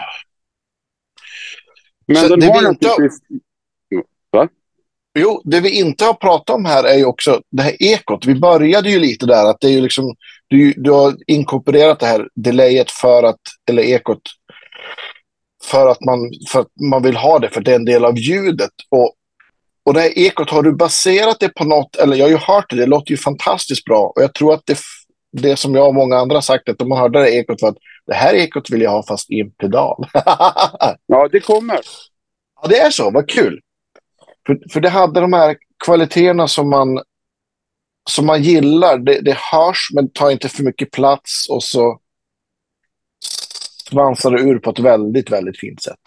Men 2.06 2.16
så 2.16 2.28
den 2.28 2.40
det 2.40 2.46
har 2.46 2.60
vi 2.60 2.68
inte... 2.68 2.88
Va? 4.32 4.48
Jo, 5.18 5.42
det 5.44 5.60
vi 5.60 5.70
inte 5.70 6.04
har 6.04 6.14
pratat 6.14 6.56
om 6.56 6.64
här 6.64 6.84
är 6.84 6.94
ju 6.94 7.04
också 7.04 7.40
det 7.50 7.62
här 7.62 7.82
ekot. 7.82 8.26
Vi 8.26 8.34
började 8.34 8.90
ju 8.90 8.98
lite 8.98 9.26
där 9.26 9.50
att 9.50 9.56
det 9.60 9.66
är 9.66 9.72
ju 9.72 9.80
liksom, 9.80 10.14
du, 10.48 10.72
du 10.76 10.90
har 10.90 11.14
inkorporerat 11.26 12.00
det 12.00 12.06
här 12.06 12.28
delayet 12.34 12.90
för 12.90 13.22
att, 13.22 13.40
eller 13.70 13.82
ekot, 13.82 14.20
för 15.64 15.86
att, 15.86 16.00
man, 16.00 16.18
för 16.48 16.60
att 16.60 16.68
man 16.90 17.02
vill 17.02 17.16
ha 17.16 17.38
det, 17.38 17.48
för 17.48 17.60
det 17.60 17.70
är 17.70 17.76
en 17.76 17.84
del 17.84 18.04
av 18.04 18.18
ljudet. 18.18 18.70
Och, 18.90 19.14
och 19.84 19.94
det 19.94 20.00
här 20.00 20.18
ekot, 20.18 20.50
har 20.50 20.62
du 20.62 20.72
baserat 20.72 21.40
det 21.40 21.48
på 21.48 21.64
något, 21.64 21.96
eller 21.96 22.16
jag 22.16 22.24
har 22.24 22.30
ju 22.30 22.36
hört 22.36 22.70
det, 22.70 22.76
det 22.76 22.86
låter 22.86 23.10
ju 23.10 23.16
fantastiskt 23.16 23.84
bra. 23.84 24.12
Och 24.16 24.22
jag 24.22 24.34
tror 24.34 24.54
att 24.54 24.62
det, 24.66 24.78
det 25.32 25.56
som 25.56 25.74
jag 25.74 25.88
och 25.88 25.94
många 25.94 26.16
andra 26.16 26.36
har 26.36 26.40
sagt, 26.40 26.68
att 26.68 26.78
de 26.78 26.90
har 26.90 26.98
hört 26.98 27.12
det 27.12 27.18
här 27.18 27.26
ekot 27.26 27.60
för 27.60 27.68
att 27.68 27.78
det 28.06 28.14
här 28.14 28.34
ekot 28.34 28.70
vill 28.70 28.80
jag 28.80 28.90
ha 28.90 29.02
fast 29.02 29.30
i 29.30 29.40
en 29.40 29.50
pedal. 29.50 30.04
ja, 31.06 31.28
det 31.32 31.40
kommer. 31.40 31.80
Ja, 32.62 32.68
det 32.68 32.78
är 32.78 32.90
så. 32.90 33.10
Vad 33.10 33.28
kul. 33.28 33.60
För, 34.46 34.58
för 34.72 34.80
det 34.80 34.88
hade 34.88 35.20
de 35.20 35.32
här 35.32 35.56
kvaliteterna 35.84 36.48
som 36.48 36.70
man, 36.70 37.00
som 38.10 38.26
man 38.26 38.42
gillar. 38.42 38.98
Det, 38.98 39.20
det 39.20 39.36
hörs, 39.52 39.88
men 39.94 40.10
tar 40.10 40.30
inte 40.30 40.48
för 40.48 40.64
mycket 40.64 40.90
plats 40.90 41.48
och 41.50 41.62
så 41.62 42.00
svansar 43.90 44.30
det 44.30 44.42
ur 44.42 44.58
på 44.58 44.70
ett 44.70 44.78
väldigt, 44.78 45.32
väldigt 45.32 45.58
fint 45.58 45.82
sätt. 45.82 46.00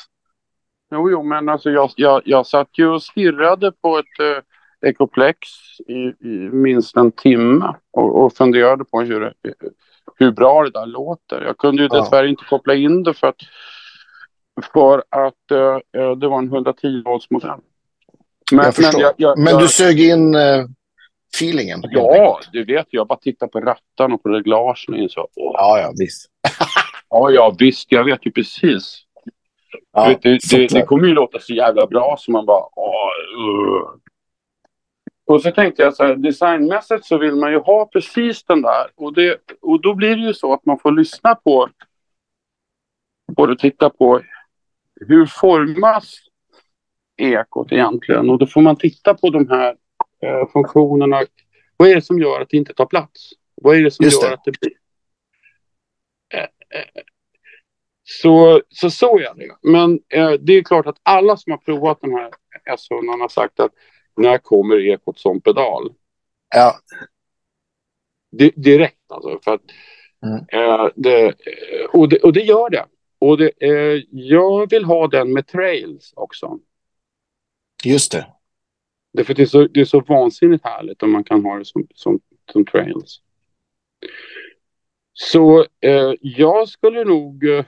Jo, 0.91 1.11
jo, 1.11 1.23
men 1.23 1.49
alltså 1.49 1.69
jag, 1.69 1.91
jag, 1.95 2.21
jag 2.25 2.47
satt 2.47 2.69
ju 2.77 2.87
och 2.87 3.03
stirrade 3.03 3.71
på 3.71 3.97
ett 3.97 4.19
eh, 4.19 4.89
Ecoplex 4.89 5.37
i, 5.87 6.27
i 6.29 6.49
minst 6.51 6.97
en 6.97 7.11
timme 7.11 7.75
och, 7.91 8.23
och 8.23 8.33
funderade 8.33 8.85
på 8.85 9.01
hur, 9.01 9.33
hur 10.15 10.31
bra 10.31 10.63
det 10.63 10.69
där 10.69 10.85
låter. 10.85 11.41
Jag 11.41 11.57
kunde 11.57 11.83
ju 11.83 11.89
ja. 11.91 11.99
dessvärre 11.99 12.29
inte 12.29 12.43
koppla 12.43 12.75
in 12.75 13.03
det 13.03 13.13
för 13.13 13.27
att, 13.27 13.35
för 14.73 15.03
att 15.09 15.51
uh, 15.51 16.17
det 16.17 16.27
var 16.27 16.37
en 16.39 16.47
110 16.47 17.01
volts 17.05 17.29
modell. 17.29 17.59
Men, 18.51 18.65
jag 18.65 18.73
men, 18.79 19.01
jag, 19.01 19.13
jag, 19.17 19.39
men 19.39 19.57
du 19.57 19.67
sög 19.67 19.99
in 19.99 20.35
uh, 20.35 20.65
feelingen? 21.35 21.83
Ja, 21.83 22.39
du 22.51 22.65
vet. 22.65 22.87
Jag 22.89 23.07
bara 23.07 23.19
tittar 23.19 23.47
på 23.47 23.59
rattarna 23.59 24.15
och 24.15 24.23
på 24.23 24.29
reglagen. 24.29 25.09
Så, 25.09 25.27
Ja, 25.35 25.79
ja, 25.79 25.93
visst. 25.99 26.25
ja, 27.09 27.29
ja, 27.31 27.55
visst. 27.59 27.91
Jag 27.91 28.03
vet 28.03 28.25
ju 28.25 28.31
precis. 28.31 29.03
Ja, 29.93 30.07
vet, 30.07 30.21
det, 30.21 30.39
det, 30.51 30.67
det, 30.67 30.81
kommer 30.81 31.07
ju 31.07 31.13
låta 31.13 31.39
så 31.39 31.53
jävla 31.53 31.87
bra 31.87 32.15
som 32.19 32.31
man 32.31 32.45
bara... 32.45 32.63
Åh, 32.75 33.09
uh. 33.39 33.99
Och 35.29 35.41
så 35.41 35.51
tänkte 35.51 35.81
jag 35.81 35.95
så 35.95 36.03
här, 36.03 36.15
designmässigt 36.15 37.05
så 37.05 37.17
vill 37.17 37.35
man 37.35 37.51
ju 37.51 37.57
ha 37.57 37.85
precis 37.85 38.43
den 38.43 38.61
där. 38.61 38.91
Och, 38.95 39.13
det, 39.13 39.37
och 39.61 39.81
då 39.81 39.95
blir 39.95 40.15
det 40.15 40.21
ju 40.21 40.33
så 40.33 40.53
att 40.53 40.65
man 40.65 40.79
får 40.79 40.91
lyssna 40.91 41.35
på 41.35 41.69
och 43.37 43.59
titta 43.59 43.89
på 43.89 44.21
hur 44.95 45.25
formas 45.25 46.15
ekot 47.17 47.71
egentligen? 47.71 48.29
Och 48.29 48.37
då 48.37 48.47
får 48.47 48.61
man 48.61 48.75
titta 48.75 49.13
på 49.13 49.29
de 49.29 49.49
här 49.49 49.75
eh, 50.21 50.47
funktionerna. 50.53 51.21
Vad 51.77 51.89
är 51.89 51.95
det 51.95 52.01
som 52.01 52.19
gör 52.19 52.41
att 52.41 52.49
det 52.49 52.57
inte 52.57 52.73
tar 52.73 52.85
plats? 52.85 53.29
Vad 53.55 53.75
är 53.75 53.83
det 53.83 53.91
som 53.91 54.03
Just 54.03 54.23
gör 54.23 54.29
det. 54.29 54.35
att 54.35 54.43
det 54.43 54.59
blir... 54.59 54.73
Eh, 56.33 56.79
eh, 56.79 57.01
så, 58.03 58.61
så 58.69 58.89
så 58.89 59.19
är 59.19 59.33
det. 59.35 59.55
Men 59.61 59.99
eh, 60.09 60.31
det 60.31 60.53
är 60.53 60.63
klart 60.63 60.87
att 60.87 60.99
alla 61.03 61.37
som 61.37 61.51
har 61.51 61.57
provat 61.57 62.01
den 62.01 62.11
här 62.11 62.29
S100 62.69 63.19
har 63.21 63.29
sagt 63.29 63.59
att 63.59 63.71
när 64.19 64.37
kommer 64.37 64.79
ekot 64.79 65.19
som 65.19 65.41
pedal? 65.41 65.93
Ja. 66.55 66.79
D 68.31 68.51
direkt 68.55 69.11
alltså. 69.11 69.39
För 69.43 69.53
att, 69.53 69.61
mm. 70.23 70.45
eh, 70.47 70.89
det, 70.95 71.35
och, 71.93 72.09
det, 72.09 72.19
och 72.19 72.33
det 72.33 72.41
gör 72.41 72.69
det. 72.69 72.85
Och 73.19 73.37
det, 73.37 73.51
eh, 73.59 74.03
jag 74.11 74.69
vill 74.69 74.85
ha 74.85 75.07
den 75.07 75.33
med 75.33 75.47
trails 75.47 76.13
också. 76.15 76.59
Just 77.83 78.11
det. 78.11 78.27
Därför 79.13 79.33
det 79.33 79.41
är, 79.41 79.45
så, 79.45 79.67
det 79.67 79.81
är 79.81 79.85
så 79.85 79.99
vansinnigt 79.99 80.65
härligt 80.65 81.03
om 81.03 81.11
man 81.11 81.23
kan 81.23 81.45
ha 81.45 81.57
det 81.57 81.65
som, 81.65 81.87
som, 81.95 82.19
som 82.51 82.65
trails. 82.65 83.21
Så 85.13 85.65
eh, 85.79 86.13
jag 86.21 86.69
skulle 86.69 87.03
nog... 87.03 87.49
Eh, 87.49 87.65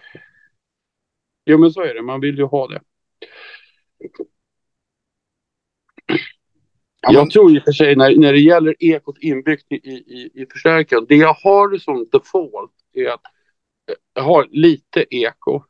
jo 1.45 1.57
men 1.57 1.71
så 1.71 1.81
är 1.81 1.93
det, 1.93 2.01
man 2.01 2.21
vill 2.21 2.37
ju 2.37 2.43
ha 2.43 2.67
det. 2.67 2.81
Ja, 7.01 7.13
jag 7.13 7.31
tror 7.31 7.55
i 7.55 7.59
och 7.59 7.63
för 7.63 7.71
sig 7.71 7.95
när, 7.95 8.15
när 8.15 8.33
det 8.33 8.39
gäller 8.39 8.75
ekot 8.79 9.17
inbyggt 9.19 9.71
i, 9.71 9.75
i, 9.75 10.31
i 10.33 10.45
förstärkaren, 10.51 11.05
det 11.09 11.15
jag 11.15 11.33
har 11.33 11.77
som 11.77 12.07
default 12.11 12.71
är 12.93 13.07
att 13.07 13.21
jag 14.13 14.23
har 14.23 14.47
lite 14.51 15.05
eko. 15.15 15.63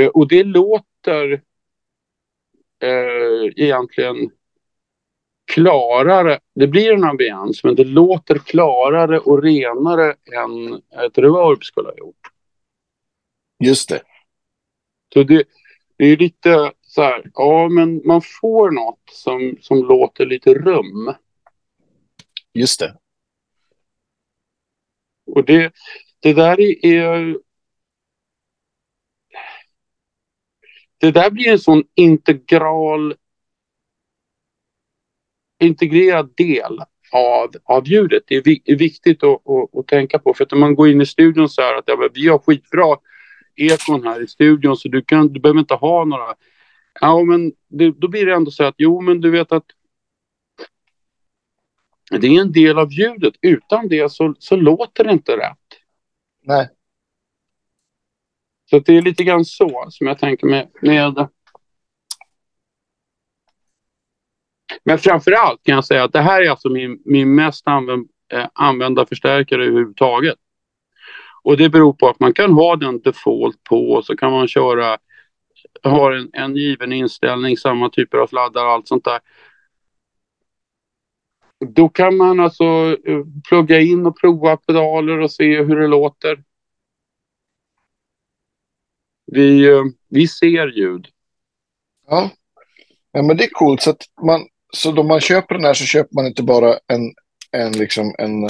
Eh, 0.00 0.08
och 0.08 0.28
det 0.28 0.44
låter 0.44 1.32
eh, 2.82 3.52
egentligen 3.56 4.30
klarare. 5.52 6.40
Det 6.54 6.66
blir 6.66 6.92
en 6.92 7.04
ambians, 7.04 7.64
men 7.64 7.74
det 7.74 7.84
låter 7.84 8.38
klarare 8.38 9.18
och 9.18 9.42
renare 9.42 10.14
än 10.36 10.74
ett 11.06 11.18
reverb 11.18 11.64
skulle 11.64 11.88
ha 11.88 11.96
gjort. 11.96 12.30
Just 13.64 13.88
det. 13.88 14.02
Så 15.14 15.22
det, 15.22 15.44
det 15.96 16.04
är 16.04 16.16
lite 16.16 16.72
så 16.94 17.02
här, 17.02 17.30
ja 17.34 17.68
men 17.68 18.02
man 18.04 18.22
får 18.22 18.70
något 18.70 19.02
som, 19.12 19.56
som 19.60 19.84
låter 19.84 20.26
lite 20.26 20.54
rum. 20.54 21.14
Just 22.54 22.80
det. 22.80 22.96
Och 25.26 25.44
det, 25.44 25.72
det 26.20 26.32
där 26.32 26.60
är... 26.86 27.38
Det 30.98 31.10
där 31.10 31.30
blir 31.30 31.48
en 31.48 31.58
sån 31.58 31.84
integral 31.94 33.14
integrerad 35.60 36.32
del 36.36 36.78
av, 37.12 37.50
av 37.64 37.88
ljudet. 37.88 38.22
Det 38.26 38.36
är, 38.36 38.42
vi, 38.42 38.62
är 38.64 38.76
viktigt 38.76 39.22
att, 39.22 39.48
att, 39.48 39.76
att, 39.78 39.86
tänka 39.86 40.18
på. 40.18 40.34
För 40.34 40.44
att 40.44 40.52
om 40.52 40.60
man 40.60 40.74
går 40.74 40.88
in 40.88 41.00
i 41.00 41.06
studion 41.06 41.48
så 41.48 41.62
här 41.62 41.78
att 41.78 41.84
ja, 41.86 42.08
vi 42.14 42.28
har 42.28 42.38
skitbra 42.38 42.96
ekon 43.56 44.06
här 44.06 44.22
i 44.22 44.26
studion 44.26 44.76
så 44.76 44.88
du, 44.88 45.02
kan, 45.02 45.32
du 45.32 45.40
behöver 45.40 45.60
inte 45.60 45.74
ha 45.74 46.04
några. 46.04 46.34
Ja, 47.00 47.22
men 47.22 47.52
det, 47.68 47.90
då 47.90 48.08
blir 48.08 48.26
det 48.26 48.34
ändå 48.34 48.50
så 48.50 48.64
att 48.64 48.74
jo, 48.78 49.00
men 49.00 49.20
du 49.20 49.30
vet 49.30 49.52
att 49.52 49.66
det 52.10 52.26
är 52.26 52.40
en 52.40 52.52
del 52.52 52.78
av 52.78 52.92
ljudet. 52.92 53.34
Utan 53.40 53.88
det 53.88 54.12
så, 54.12 54.34
så 54.38 54.56
låter 54.56 55.04
det 55.04 55.12
inte 55.12 55.36
rätt. 55.36 55.58
Nej. 56.42 56.68
Så 58.70 58.78
det 58.78 58.96
är 58.96 59.02
lite 59.02 59.24
grann 59.24 59.44
så 59.44 59.86
som 59.90 60.06
jag 60.06 60.18
tänker 60.18 60.46
med, 60.46 60.68
med 60.82 61.28
Men 64.84 64.98
framför 64.98 65.32
allt 65.32 65.62
kan 65.62 65.74
jag 65.74 65.84
säga 65.84 66.04
att 66.04 66.12
det 66.12 66.20
här 66.20 66.42
är 66.42 66.50
alltså 66.50 66.68
min, 66.68 67.02
min 67.04 67.34
mest 67.34 67.66
använd, 67.66 68.08
eh, 68.32 68.46
använda 68.52 69.06
förstärkare 69.06 69.64
överhuvudtaget. 69.66 70.38
Och 71.42 71.56
det 71.56 71.68
beror 71.68 71.92
på 71.92 72.08
att 72.08 72.20
man 72.20 72.34
kan 72.34 72.52
ha 72.52 72.76
den 72.76 73.00
default 73.00 73.64
på 73.64 73.90
och 73.90 74.04
så 74.04 74.16
kan 74.16 74.32
man 74.32 74.48
köra, 74.48 74.98
har 75.82 76.12
en, 76.12 76.30
en 76.32 76.56
given 76.56 76.92
inställning, 76.92 77.56
samma 77.56 77.90
typer 77.90 78.18
av 78.18 78.26
sladdar 78.26 78.64
och 78.64 78.70
allt 78.70 78.88
sånt 78.88 79.04
där. 79.04 79.20
Då 81.66 81.88
kan 81.88 82.16
man 82.16 82.40
alltså 82.40 82.64
eh, 83.06 83.24
plugga 83.48 83.80
in 83.80 84.06
och 84.06 84.20
prova 84.20 84.56
pedaler 84.56 85.18
och 85.18 85.32
se 85.32 85.62
hur 85.62 85.80
det 85.80 85.86
låter. 85.86 86.42
Vi, 89.26 89.68
eh, 89.68 89.82
vi 90.08 90.28
ser 90.28 90.66
ljud. 90.66 91.08
Ja. 92.06 92.30
ja, 93.12 93.22
men 93.22 93.36
det 93.36 93.44
är 93.44 93.50
coolt. 93.50 93.82
Så 93.82 93.90
att 93.90 94.02
man, 94.22 94.46
så 94.72 94.92
då 94.92 95.02
man 95.02 95.20
köper 95.20 95.54
den 95.54 95.64
här 95.64 95.74
så 95.74 95.84
köper 95.84 96.14
man 96.14 96.26
inte 96.26 96.42
bara 96.42 96.78
en, 96.86 97.14
en, 97.50 97.72
liksom 97.72 98.14
en, 98.18 98.48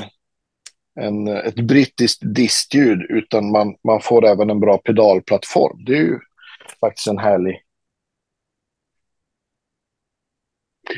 en, 1.01 1.29
ett 1.29 1.61
brittiskt 1.61 2.23
distljud 2.35 3.03
utan 3.09 3.51
man, 3.51 3.75
man 3.85 4.01
får 4.01 4.27
även 4.27 4.51
en 4.51 4.61
bra 4.61 4.79
pedalplattform. 4.79 5.85
Det 5.85 5.93
är 5.93 6.03
ju 6.03 6.19
faktiskt 6.81 7.07
en 7.07 7.19
härlig 7.19 7.63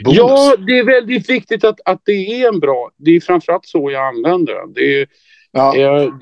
bonus. 0.04 0.18
Ja, 0.18 0.56
det 0.56 0.78
är 0.78 0.84
väldigt 0.84 1.30
viktigt 1.30 1.64
att, 1.64 1.80
att 1.84 2.00
det 2.04 2.42
är 2.42 2.48
en 2.48 2.60
bra... 2.60 2.90
Det 2.96 3.10
är 3.10 3.20
framförallt 3.20 3.66
så 3.66 3.90
jag 3.90 4.16
använder 4.16 4.54
den. 4.54 4.72
Det 4.72 5.00
är, 5.00 5.08
ja. 5.50 5.76
är, 5.76 6.12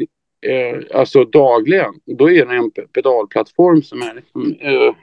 är, 0.40 0.96
alltså 0.96 1.24
dagligen. 1.24 1.94
Då 2.04 2.30
är 2.30 2.46
det 2.46 2.56
en 2.56 2.70
pedalplattform 2.70 3.82
som 3.82 4.02
är 4.02 4.14
liksom, 4.14 4.54
eh, 4.60 4.94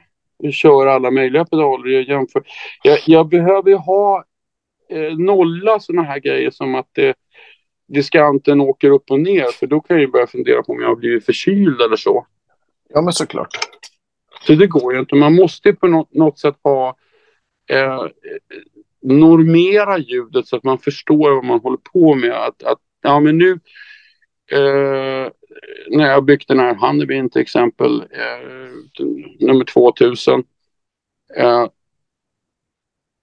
kör 0.52 0.88
alla 0.88 1.12
möjliga 1.12 1.46
pedaler. 1.46 1.90
Jag, 1.90 2.04
jämför. 2.04 2.44
jag, 2.84 3.00
jag 3.06 3.30
behöver 3.30 3.74
ha 3.74 4.24
eh, 4.90 5.18
nolla 5.18 5.80
sådana 5.80 6.04
här 6.04 6.20
grejer 6.20 6.52
som 6.52 6.76
att 6.76 6.90
det, 6.92 7.16
diskanten 7.88 8.62
åker 8.62 8.90
upp 8.90 9.12
och 9.12 9.20
ner. 9.20 9.46
För 9.60 9.68
då 9.68 9.82
kan 9.82 9.96
jag 9.96 10.02
ju 10.02 10.12
börja 10.12 10.28
fundera 10.28 10.64
på 10.64 10.72
om 10.72 10.82
jag 10.82 10.88
har 10.88 10.96
blivit 10.96 11.26
förkyld 11.26 11.82
eller 11.82 11.96
så. 11.96 12.26
Ja, 12.90 13.02
men 13.02 13.14
såklart. 13.14 13.50
Så 14.42 14.54
det 14.54 14.68
går 14.68 14.94
ju 14.94 15.00
inte. 15.00 15.16
Man 15.16 15.36
måste 15.36 15.74
på 15.74 15.88
något, 15.88 16.14
något 16.14 16.40
sätt 16.40 16.56
ha 16.64 16.96
eh, 17.72 18.06
normera 19.02 19.98
ljudet 19.98 20.48
så 20.48 20.56
att 20.56 20.64
man 20.64 20.78
förstår 20.78 21.36
vad 21.36 21.46
man 21.46 21.60
håller 21.60 21.78
på 21.94 22.16
med. 22.16 22.32
Att, 22.32 22.64
att 22.64 22.80
ja, 23.02 23.20
men 23.20 23.38
nu 23.38 23.52
eh, 24.52 25.32
när 25.90 26.06
jag 26.08 26.26
byggt 26.26 26.48
den 26.48 26.60
här 26.60 26.76
Honeybeen 26.76 27.30
till 27.30 27.42
exempel, 27.42 28.02
eh, 28.02 29.08
nummer 29.40 29.66
2000, 29.66 30.44
eh, 31.36 31.68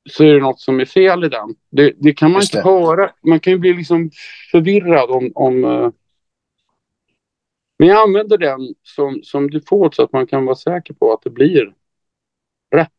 så 0.08 0.24
är 0.24 0.34
det 0.34 0.40
något 0.40 0.60
som 0.60 0.80
är 0.80 0.84
fel 0.84 1.24
i 1.24 1.28
den. 1.28 1.54
Det, 1.70 1.92
det 1.96 2.12
kan 2.12 2.32
man 2.32 2.42
inte 2.42 2.60
höra. 2.60 3.10
Man 3.22 3.40
kan 3.40 3.52
ju 3.52 3.58
bli 3.58 3.74
liksom 3.74 4.10
förvirrad 4.50 5.10
om... 5.10 5.32
om 5.34 5.64
eh, 5.64 5.90
men 7.78 7.88
jag 7.88 8.02
använder 8.02 8.38
den 8.38 8.74
som, 8.82 9.20
som 9.22 9.50
default 9.50 9.94
så 9.94 10.02
att 10.02 10.12
man 10.12 10.26
kan 10.26 10.44
vara 10.44 10.56
säker 10.56 10.94
på 10.94 11.12
att 11.12 11.22
det 11.22 11.30
blir 11.30 11.74
rätt. 12.74 12.90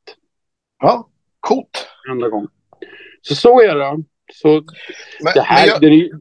Ja, 0.79 1.09
coolt. 1.39 1.87
Enda 2.09 2.29
gången. 2.29 2.49
Så 3.21 3.35
så 3.35 3.61
är 3.61 3.75
det. 3.75 4.03
Så 4.33 4.49
men, 5.23 5.33
det 5.33 5.41
här, 5.41 5.67
jag... 5.67 5.81
det, 5.81 6.11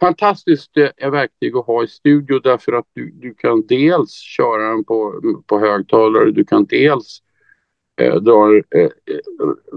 fantastiskt 0.00 0.76
eh, 0.76 1.10
verktyg 1.10 1.56
att 1.56 1.66
ha 1.66 1.84
i 1.84 1.88
studio 1.88 2.38
därför 2.38 2.72
att 2.72 2.86
du, 2.92 3.10
du 3.10 3.34
kan 3.34 3.66
dels 3.66 4.12
köra 4.12 4.68
den 4.68 4.84
på, 4.84 5.20
på 5.46 5.58
högtalare, 5.58 6.30
du 6.30 6.44
kan 6.44 6.64
dels 6.64 7.22
eh, 8.00 8.14
dra 8.14 8.56
eh, 8.56 8.82
eh 8.82 8.90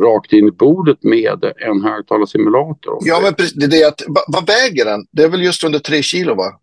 rakt 0.03 0.33
in 0.33 0.47
i 0.47 0.51
bordet 0.51 1.03
med 1.03 1.53
en 1.57 1.81
högtalarsimulator. 1.81 2.97
Ja, 3.01 3.19
men 3.23 3.33
precis, 3.33 3.53
det 3.53 3.65
är 3.65 3.69
det 3.69 3.87
att, 3.87 4.01
vad 4.27 4.47
väger 4.47 4.85
den? 4.85 5.05
Det 5.11 5.23
är 5.23 5.29
väl 5.29 5.43
just 5.43 5.63
under 5.63 5.79
tre 5.79 6.01
kilo 6.01 6.35
va? 6.35 6.59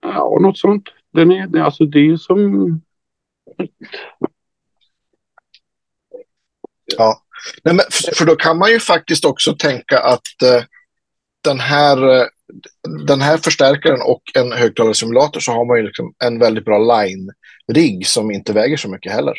Ja, 0.00 0.38
något 0.40 0.58
sånt. 0.58 0.88
Den 1.12 1.30
är, 1.30 1.60
alltså 1.60 1.84
det 1.84 1.98
är 1.98 2.16
som... 2.16 2.80
Ja, 6.96 7.22
Nej, 7.64 7.74
men 7.74 7.84
för, 7.90 8.26
då 8.26 8.36
kan 8.36 8.58
man 8.58 8.70
ju 8.70 8.80
faktiskt 8.80 9.24
också 9.24 9.54
tänka 9.54 9.98
att 9.98 10.42
eh, 10.42 10.64
den 11.44 11.60
här, 11.60 12.20
eh, 12.20 12.26
den 13.06 13.20
här 13.20 13.36
förstärkaren 13.36 14.00
och 14.02 14.22
en 14.34 14.52
högtalarsimulator 14.52 15.40
så 15.40 15.52
har 15.52 15.64
man 15.64 15.76
ju 15.76 15.82
liksom 15.82 16.14
en 16.24 16.38
väldigt 16.38 16.64
bra 16.64 16.78
line-rigg 16.78 18.06
som 18.06 18.30
inte 18.30 18.52
väger 18.52 18.76
så 18.76 18.88
mycket 18.88 19.12
heller. 19.12 19.34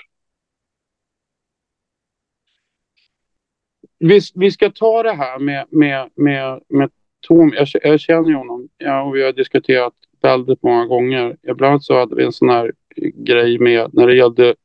Vi, 3.99 4.21
vi 4.35 4.51
ska 4.51 4.69
ta 4.69 5.03
det 5.03 5.13
här 5.13 5.39
med, 5.39 5.65
med, 5.71 6.09
med, 6.15 6.61
med 6.69 6.89
Tom. 7.27 7.53
Jag, 7.55 7.67
jag 7.83 7.99
känner 7.99 8.33
honom 8.33 8.69
ja, 8.77 9.01
och 9.01 9.15
vi 9.15 9.23
har 9.23 9.33
diskuterat 9.33 9.93
väldigt 10.21 10.63
många 10.63 10.85
gånger. 10.85 11.37
Ibland 11.43 11.83
så 11.83 11.99
hade 11.99 12.15
vi 12.15 12.23
en 12.25 12.33
sån 12.33 12.49
här 12.49 12.71
grej 13.15 13.59
med 13.59 13.93
när 13.93 14.07
det 14.07 14.15
gällde 14.15 14.55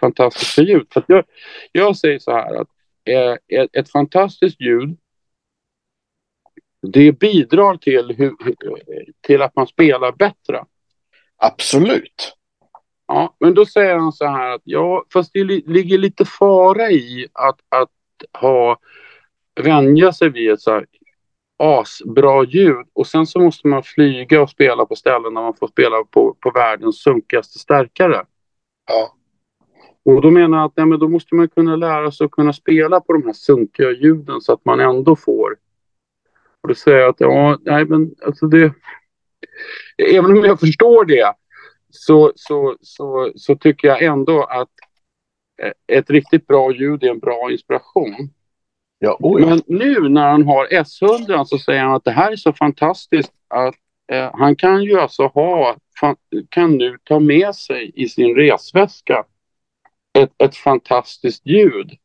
fantastiska 0.00 0.62
ljud. 0.62 0.86
För 0.90 1.04
jag, 1.06 1.24
jag 1.72 1.96
säger 1.96 2.18
så 2.18 2.32
här 2.32 2.54
att 2.54 2.68
eh, 3.04 3.60
ett, 3.60 3.76
ett 3.76 3.90
fantastiskt 3.90 4.60
ljud 4.60 4.96
det 6.92 7.12
bidrar 7.12 7.76
till, 7.76 8.14
hur, 8.18 8.34
till 9.20 9.42
att 9.42 9.56
man 9.56 9.66
spelar 9.66 10.12
bättre. 10.12 10.64
Absolut. 11.36 12.36
Ja, 13.08 13.36
men 13.40 13.54
då 13.54 13.66
säger 13.66 13.96
han 13.96 14.12
så 14.12 14.26
här 14.26 14.50
att 14.50 14.62
ja, 14.64 15.04
fast 15.12 15.32
det 15.32 15.44
ligger 15.44 15.98
lite 15.98 16.24
fara 16.24 16.90
i 16.90 17.26
att, 17.32 17.60
att 17.68 17.90
ha 18.40 18.78
vänja 19.60 20.12
sig 20.12 20.30
vid 20.30 20.50
ett 20.50 20.60
så 20.60 20.70
här 20.70 20.86
asbra 21.56 22.44
ljud 22.44 22.86
och 22.92 23.06
sen 23.06 23.26
så 23.26 23.38
måste 23.38 23.68
man 23.68 23.82
flyga 23.82 24.42
och 24.42 24.50
spela 24.50 24.86
på 24.86 24.96
ställen 24.96 25.34
där 25.34 25.42
man 25.42 25.54
får 25.54 25.68
spela 25.68 26.04
på, 26.04 26.36
på 26.40 26.50
världens 26.50 27.02
sunkigaste 27.02 27.58
stärkare. 27.58 28.24
Ja. 28.88 29.12
Och 30.04 30.22
då 30.22 30.30
menar 30.30 30.58
jag 30.58 30.66
att 30.66 30.76
nej, 30.76 30.86
men 30.86 30.98
då 30.98 31.08
måste 31.08 31.34
man 31.34 31.48
kunna 31.48 31.76
lära 31.76 32.12
sig 32.12 32.24
att 32.24 32.30
kunna 32.30 32.52
spela 32.52 33.00
på 33.00 33.12
de 33.12 33.26
här 33.26 33.32
sunkiga 33.32 33.90
ljuden 33.90 34.40
så 34.40 34.52
att 34.52 34.64
man 34.64 34.80
ändå 34.80 35.16
får 35.16 35.56
och 36.66 36.68
då 36.68 36.74
säger 36.74 36.98
jag 36.98 37.08
att 37.08 37.20
ja, 37.20 37.58
nej 37.62 37.84
men 37.84 38.14
alltså 38.24 38.46
det... 38.46 38.72
Även 39.96 40.30
om 40.30 40.44
jag 40.44 40.60
förstår 40.60 41.04
det 41.04 41.34
så, 41.90 42.32
så, 42.36 42.76
så, 42.80 43.32
så 43.36 43.56
tycker 43.56 43.88
jag 43.88 44.02
ändå 44.02 44.42
att 44.42 44.68
ett 45.86 46.10
riktigt 46.10 46.46
bra 46.46 46.72
ljud 46.72 47.04
är 47.04 47.10
en 47.10 47.18
bra 47.18 47.50
inspiration. 47.50 48.30
Oh 49.04 49.40
ja. 49.40 49.46
Men 49.46 49.62
nu 49.66 50.08
när 50.08 50.30
han 50.30 50.46
har 50.46 50.66
S100 50.66 51.44
så 51.44 51.58
säger 51.58 51.82
han 51.82 51.94
att 51.94 52.04
det 52.04 52.10
här 52.10 52.32
är 52.32 52.36
så 52.36 52.52
fantastiskt 52.52 53.32
att 53.48 53.74
eh, 54.12 54.30
han 54.32 54.56
kan 54.56 54.82
ju 54.82 55.00
alltså 55.00 55.26
ha, 55.26 55.76
kan 56.48 56.76
nu 56.76 56.98
ta 57.04 57.20
med 57.20 57.54
sig 57.54 57.92
i 57.94 58.08
sin 58.08 58.36
resväska 58.36 59.24
ett, 60.18 60.32
ett 60.38 60.56
fantastiskt 60.56 61.46
ljud 61.46 61.98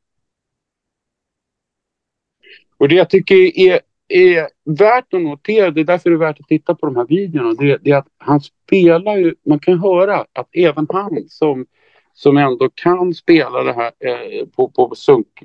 Och 2.82 2.88
det 2.88 2.96
jag 2.96 3.10
tycker 3.10 3.60
är, 3.60 3.80
är 4.08 4.48
värt 4.66 5.14
att 5.14 5.22
notera, 5.22 5.72
det 5.72 5.82
är 5.82 5.86
därför 5.86 6.10
det 6.10 6.16
är 6.16 6.18
värt 6.18 6.40
att 6.40 6.48
titta 6.48 6.76
på 6.76 6.86
de 6.86 6.96
här 6.96 7.06
videorna, 7.06 7.54
det, 7.54 7.78
det 7.82 7.92
är 7.92 7.98
att 7.98 8.08
han 8.18 8.42
spelar 8.42 9.18
ju, 9.18 9.36
man 9.46 9.60
kan 9.60 9.80
höra 9.80 10.26
att 10.34 10.50
även 10.52 10.88
han 10.90 11.30
som, 11.30 11.66
som 12.14 12.38
ändå 12.38 12.70
kan 12.76 13.14
spela 13.14 13.64
det 13.64 13.74
här 13.74 13.92
eh, 14.00 14.46
på, 14.46 14.70
på 14.70 14.96
sunk, 14.96 15.44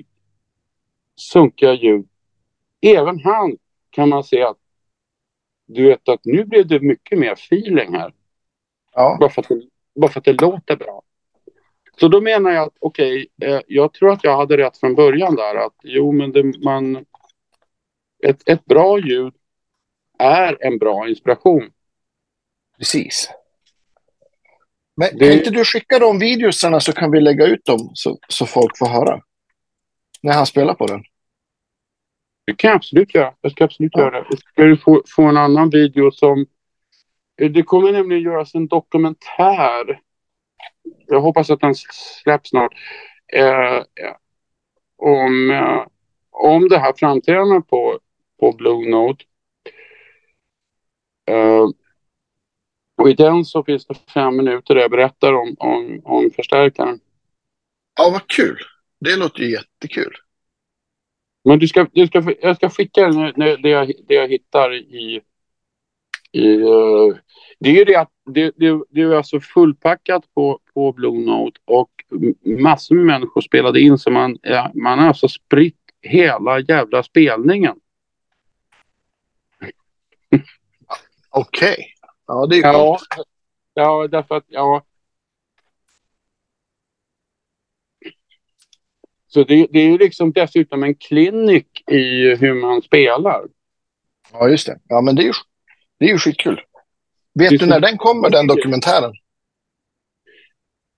sunkiga 1.17 1.73
ljud, 1.73 2.07
även 2.81 3.19
han 3.19 3.57
kan 3.89 4.09
man 4.09 4.23
se 4.23 4.43
att 4.43 4.57
du 5.67 5.87
vet 5.87 6.09
att 6.09 6.19
nu 6.23 6.45
blev 6.45 6.67
det 6.67 6.79
mycket 6.79 7.19
mer 7.19 7.31
feeling 7.31 7.93
här. 7.93 8.13
Ja. 8.93 9.17
Bara, 9.19 9.29
för 9.29 9.41
att 9.41 9.47
det, 9.47 9.61
bara 9.95 10.11
för 10.11 10.19
att 10.19 10.25
det 10.25 10.41
låter 10.41 10.75
bra. 10.75 11.03
Så 11.99 12.07
då 12.07 12.21
menar 12.21 12.51
jag 12.51 12.63
att 12.67 12.75
okej, 12.79 13.27
okay, 13.37 13.53
eh, 13.53 13.61
jag 13.67 13.93
tror 13.93 14.11
att 14.11 14.23
jag 14.23 14.37
hade 14.37 14.57
rätt 14.57 14.77
från 14.77 14.95
början 14.95 15.35
där 15.35 15.55
att 15.55 15.75
jo 15.83 16.11
men 16.11 16.31
det, 16.31 16.63
man 16.63 17.05
ett, 18.23 18.49
ett 18.49 18.65
bra 18.65 18.99
ljud 18.99 19.33
är 20.19 20.57
en 20.65 20.77
bra 20.77 21.09
inspiration. 21.09 21.71
Precis. 22.77 23.29
Men 24.95 25.09
det... 25.17 25.25
kan 25.25 25.37
inte 25.37 25.49
du 25.49 25.65
skicka 25.65 25.99
de 25.99 26.19
videosarna 26.19 26.79
så 26.79 26.93
kan 26.93 27.11
vi 27.11 27.21
lägga 27.21 27.45
ut 27.45 27.65
dem 27.65 27.91
så, 27.93 28.17
så 28.27 28.45
folk 28.45 28.77
får 28.77 28.87
höra? 28.87 29.21
När 30.21 30.33
han 30.33 30.45
spelar 30.45 30.73
på 30.73 30.87
den. 30.87 31.03
Det 32.45 32.55
kan 32.55 32.69
jag 32.69 32.75
absolut 32.75 33.15
göra. 33.15 33.33
Jag 33.41 33.51
ska 33.51 33.63
absolut 33.63 33.91
ja. 33.95 34.01
göra 34.01 34.21
det. 34.21 34.27
Jag 34.29 34.39
ska 34.77 34.83
få, 34.83 35.03
få 35.07 35.23
en 35.23 35.37
annan 35.37 35.69
video 35.69 36.11
som... 36.11 36.45
Det 37.35 37.63
kommer 37.63 37.91
nämligen 37.91 38.23
göras 38.23 38.55
en 38.55 38.67
dokumentär. 38.67 40.01
Jag 41.07 41.21
hoppas 41.21 41.49
att 41.49 41.59
den 41.59 41.75
släpps 42.23 42.49
snart. 42.49 42.73
Eh, 43.33 43.83
om, 44.97 45.51
eh, 45.51 45.85
om 46.31 46.69
det 46.69 46.79
här 46.79 46.93
framträdandet 46.97 47.67
på, 47.67 47.99
på 48.39 48.51
Blue 48.51 48.89
Note. 48.89 49.25
Uh, 51.31 51.69
och 52.97 53.09
i 53.09 53.13
den 53.13 53.45
så 53.45 53.63
finns 53.63 53.85
det 53.85 53.95
fem 54.13 54.37
minuter 54.37 54.75
där 54.75 54.81
jag 54.81 54.91
berättar 54.91 55.33
om, 55.33 55.55
om, 55.59 56.01
om 56.03 56.31
förstärkaren. 56.35 56.99
Ja, 57.97 58.09
vad 58.11 58.27
kul. 58.27 58.57
Det 58.99 59.15
låter 59.15 59.39
ju 59.39 59.51
jättekul. 59.51 60.15
Men 61.43 61.59
du 61.59 61.67
ska, 61.67 61.87
du 61.91 62.07
ska, 62.07 62.33
jag 62.41 62.55
ska 62.55 62.69
skicka 62.69 63.07
det, 63.07 63.57
det, 63.57 63.69
jag, 63.69 63.91
det 64.07 64.13
jag 64.13 64.27
hittar 64.27 64.73
i... 64.73 65.21
i 66.31 66.41
uh, 66.41 67.15
det 67.59 67.69
är 67.69 67.73
ju 67.73 67.83
det 67.83 67.95
att 67.95 68.11
det, 68.25 68.51
det, 68.55 68.83
det 68.89 69.01
är 69.01 69.15
alltså 69.15 69.39
fullpackat 69.39 70.33
på, 70.33 70.59
på 70.73 70.91
Blue 70.91 71.19
Note 71.19 71.59
och 71.65 71.89
massor 72.43 72.95
med 72.95 73.05
människor 73.05 73.41
spelade 73.41 73.79
in 73.79 73.97
så 73.97 74.11
man, 74.11 74.37
man 74.73 74.99
har 74.99 75.07
alltså 75.07 75.27
spritt 75.27 75.75
hela 76.01 76.59
jävla 76.59 77.03
spelningen. 77.03 77.79
Okej. 81.29 81.71
Okay. 81.71 81.85
Ja, 82.27 82.45
det 82.45 82.57
är 82.57 82.61
ja, 82.61 82.99
ja, 83.73 84.07
därför 84.07 84.35
att, 84.35 84.45
ja. 84.47 84.83
Så 89.27 89.43
det, 89.43 89.67
det 89.71 89.79
är 89.79 89.89
ju 89.89 89.97
liksom 89.97 90.31
dessutom 90.31 90.83
en 90.83 90.95
klinik 90.95 91.83
i 91.91 92.35
hur 92.35 92.53
man 92.53 92.81
spelar. 92.81 93.45
Ja, 94.33 94.49
just 94.49 94.67
det. 94.67 94.79
Ja, 94.87 95.01
men 95.01 95.15
det 95.15 95.21
är 95.21 95.25
ju, 95.25 95.33
det 95.99 96.05
är 96.05 96.09
ju 96.09 96.17
skitkul. 96.17 96.61
Vet 97.33 97.59
du 97.59 97.65
när 97.65 97.79
den 97.79 97.97
kommer, 97.97 98.29
den 98.29 98.47
dokumentären? 98.47 99.13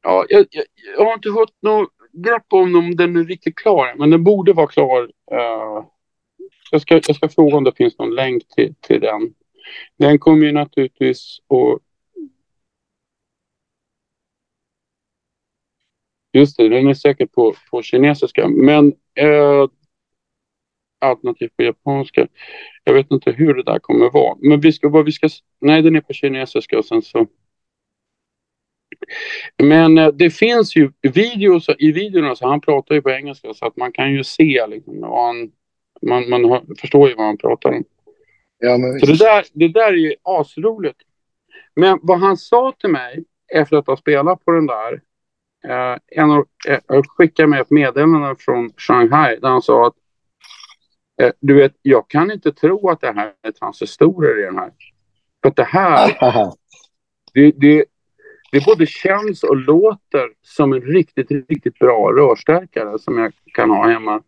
Ja, 0.03 0.25
jag, 0.30 0.45
jag, 0.49 0.65
jag 0.97 1.05
har 1.05 1.13
inte 1.13 1.32
fått 1.32 1.61
något 1.61 1.89
grepp 2.13 2.45
om 2.49 2.75
om 2.75 2.95
den 2.95 3.15
är 3.15 3.23
riktigt 3.23 3.55
klar, 3.55 3.95
men 3.97 4.09
den 4.09 4.23
borde 4.23 4.53
vara 4.53 4.67
klar. 4.67 5.01
Uh, 5.03 5.86
jag, 6.71 6.82
ska, 6.82 7.01
jag 7.07 7.15
ska 7.15 7.30
fråga 7.30 7.57
om 7.57 7.63
det 7.63 7.75
finns 7.77 7.97
någon 7.97 8.15
länk 8.15 8.47
till, 8.47 8.75
till 8.82 9.01
den. 9.01 9.34
Den 9.97 10.19
kommer 10.19 10.45
ju 10.45 10.51
naturligtvis 10.51 11.39
att... 11.47 11.82
Just 16.34 16.57
det, 16.57 16.69
den 16.69 16.88
är 16.88 16.93
säkert 16.93 17.32
på, 17.32 17.55
på 17.71 17.82
kinesiska, 17.82 18.47
men 18.47 18.93
eh, 19.15 19.67
alternativt 20.99 21.57
på 21.57 21.63
japanska. 21.63 22.27
Jag 22.84 22.93
vet 22.93 23.11
inte 23.11 23.32
hur 23.32 23.53
det 23.53 23.63
där 23.63 23.80
kommer 23.80 24.09
vara, 24.09 24.38
men 24.41 24.59
vi 24.59 24.73
ska, 24.73 24.89
vad 24.89 25.05
vi 25.05 25.11
ska, 25.11 25.30
nej 25.61 25.82
den 25.82 25.95
är 25.95 26.01
på 26.01 26.13
kinesiska 26.13 26.77
och 26.77 26.86
sen 26.86 27.01
så 27.01 27.27
men 29.63 29.97
eh, 29.97 30.07
det 30.07 30.30
finns 30.30 30.75
ju 30.75 30.91
videos, 31.01 31.69
i 31.80 31.91
videorna 31.91 32.36
så 32.36 32.47
han 32.47 32.61
pratar 32.61 32.95
ju 32.95 33.01
på 33.01 33.09
engelska 33.09 33.53
så 33.53 33.65
att 33.65 33.77
man 33.77 33.91
kan 33.91 34.13
ju 34.13 34.23
se 34.23 34.67
liksom, 34.67 35.03
han, 35.03 35.51
man, 36.01 36.30
man 36.30 36.45
hör, 36.45 36.63
förstår 36.80 37.09
ju 37.09 37.15
vad 37.15 37.25
han 37.25 37.38
pratar 37.38 37.69
om. 37.69 37.84
Ja, 38.57 38.77
men 38.77 38.99
så 38.99 39.05
det 39.05 39.17
där, 39.17 39.45
det 39.53 39.67
där 39.67 39.93
är 39.93 39.97
ju 39.97 40.13
asroligt. 40.23 41.01
Men 41.75 41.99
vad 42.01 42.19
han 42.19 42.38
sa 42.38 42.73
till 42.80 42.89
mig 42.89 43.23
efter 43.53 43.77
att 43.77 43.88
ha 43.88 43.97
spelat 43.97 44.45
på 44.45 44.51
den 44.51 44.67
där. 44.67 45.01
Eh, 45.64 45.97
en 46.07 46.32
av, 46.32 46.45
eh, 46.68 47.01
skickade 47.07 47.47
mig 47.47 47.62
ett 47.62 47.70
meddelande 47.70 48.36
från 48.39 48.72
Shanghai 48.78 49.39
där 49.39 49.49
han 49.49 49.62
sa 49.62 49.88
att 49.88 49.93
eh, 51.22 51.32
du 51.39 51.53
vet, 51.53 51.76
jag 51.82 52.10
kan 52.10 52.32
inte 52.32 52.51
tro 52.51 52.89
att 52.89 53.01
det 53.01 53.12
här 53.12 53.34
är 53.41 53.51
transistorer 53.51 54.39
i 54.39 54.45
den 54.45 54.57
här. 54.57 54.72
För 55.41 55.49
att 55.49 55.55
det 55.55 55.64
här, 55.64 56.18
det, 57.34 57.51
det, 57.51 57.86
det 58.51 58.66
både 58.66 58.86
känns 58.86 59.43
och 59.43 59.57
låter 59.57 60.30
som 60.41 60.74
en 60.74 60.82
riktigt, 60.82 61.32
riktigt 61.32 61.80
bra 61.80 62.12
rörstärkare 62.12 62.99
som 62.99 63.18
jag 63.18 63.34
kan 63.53 63.70
ha 63.70 63.88
hemma. 63.88 64.24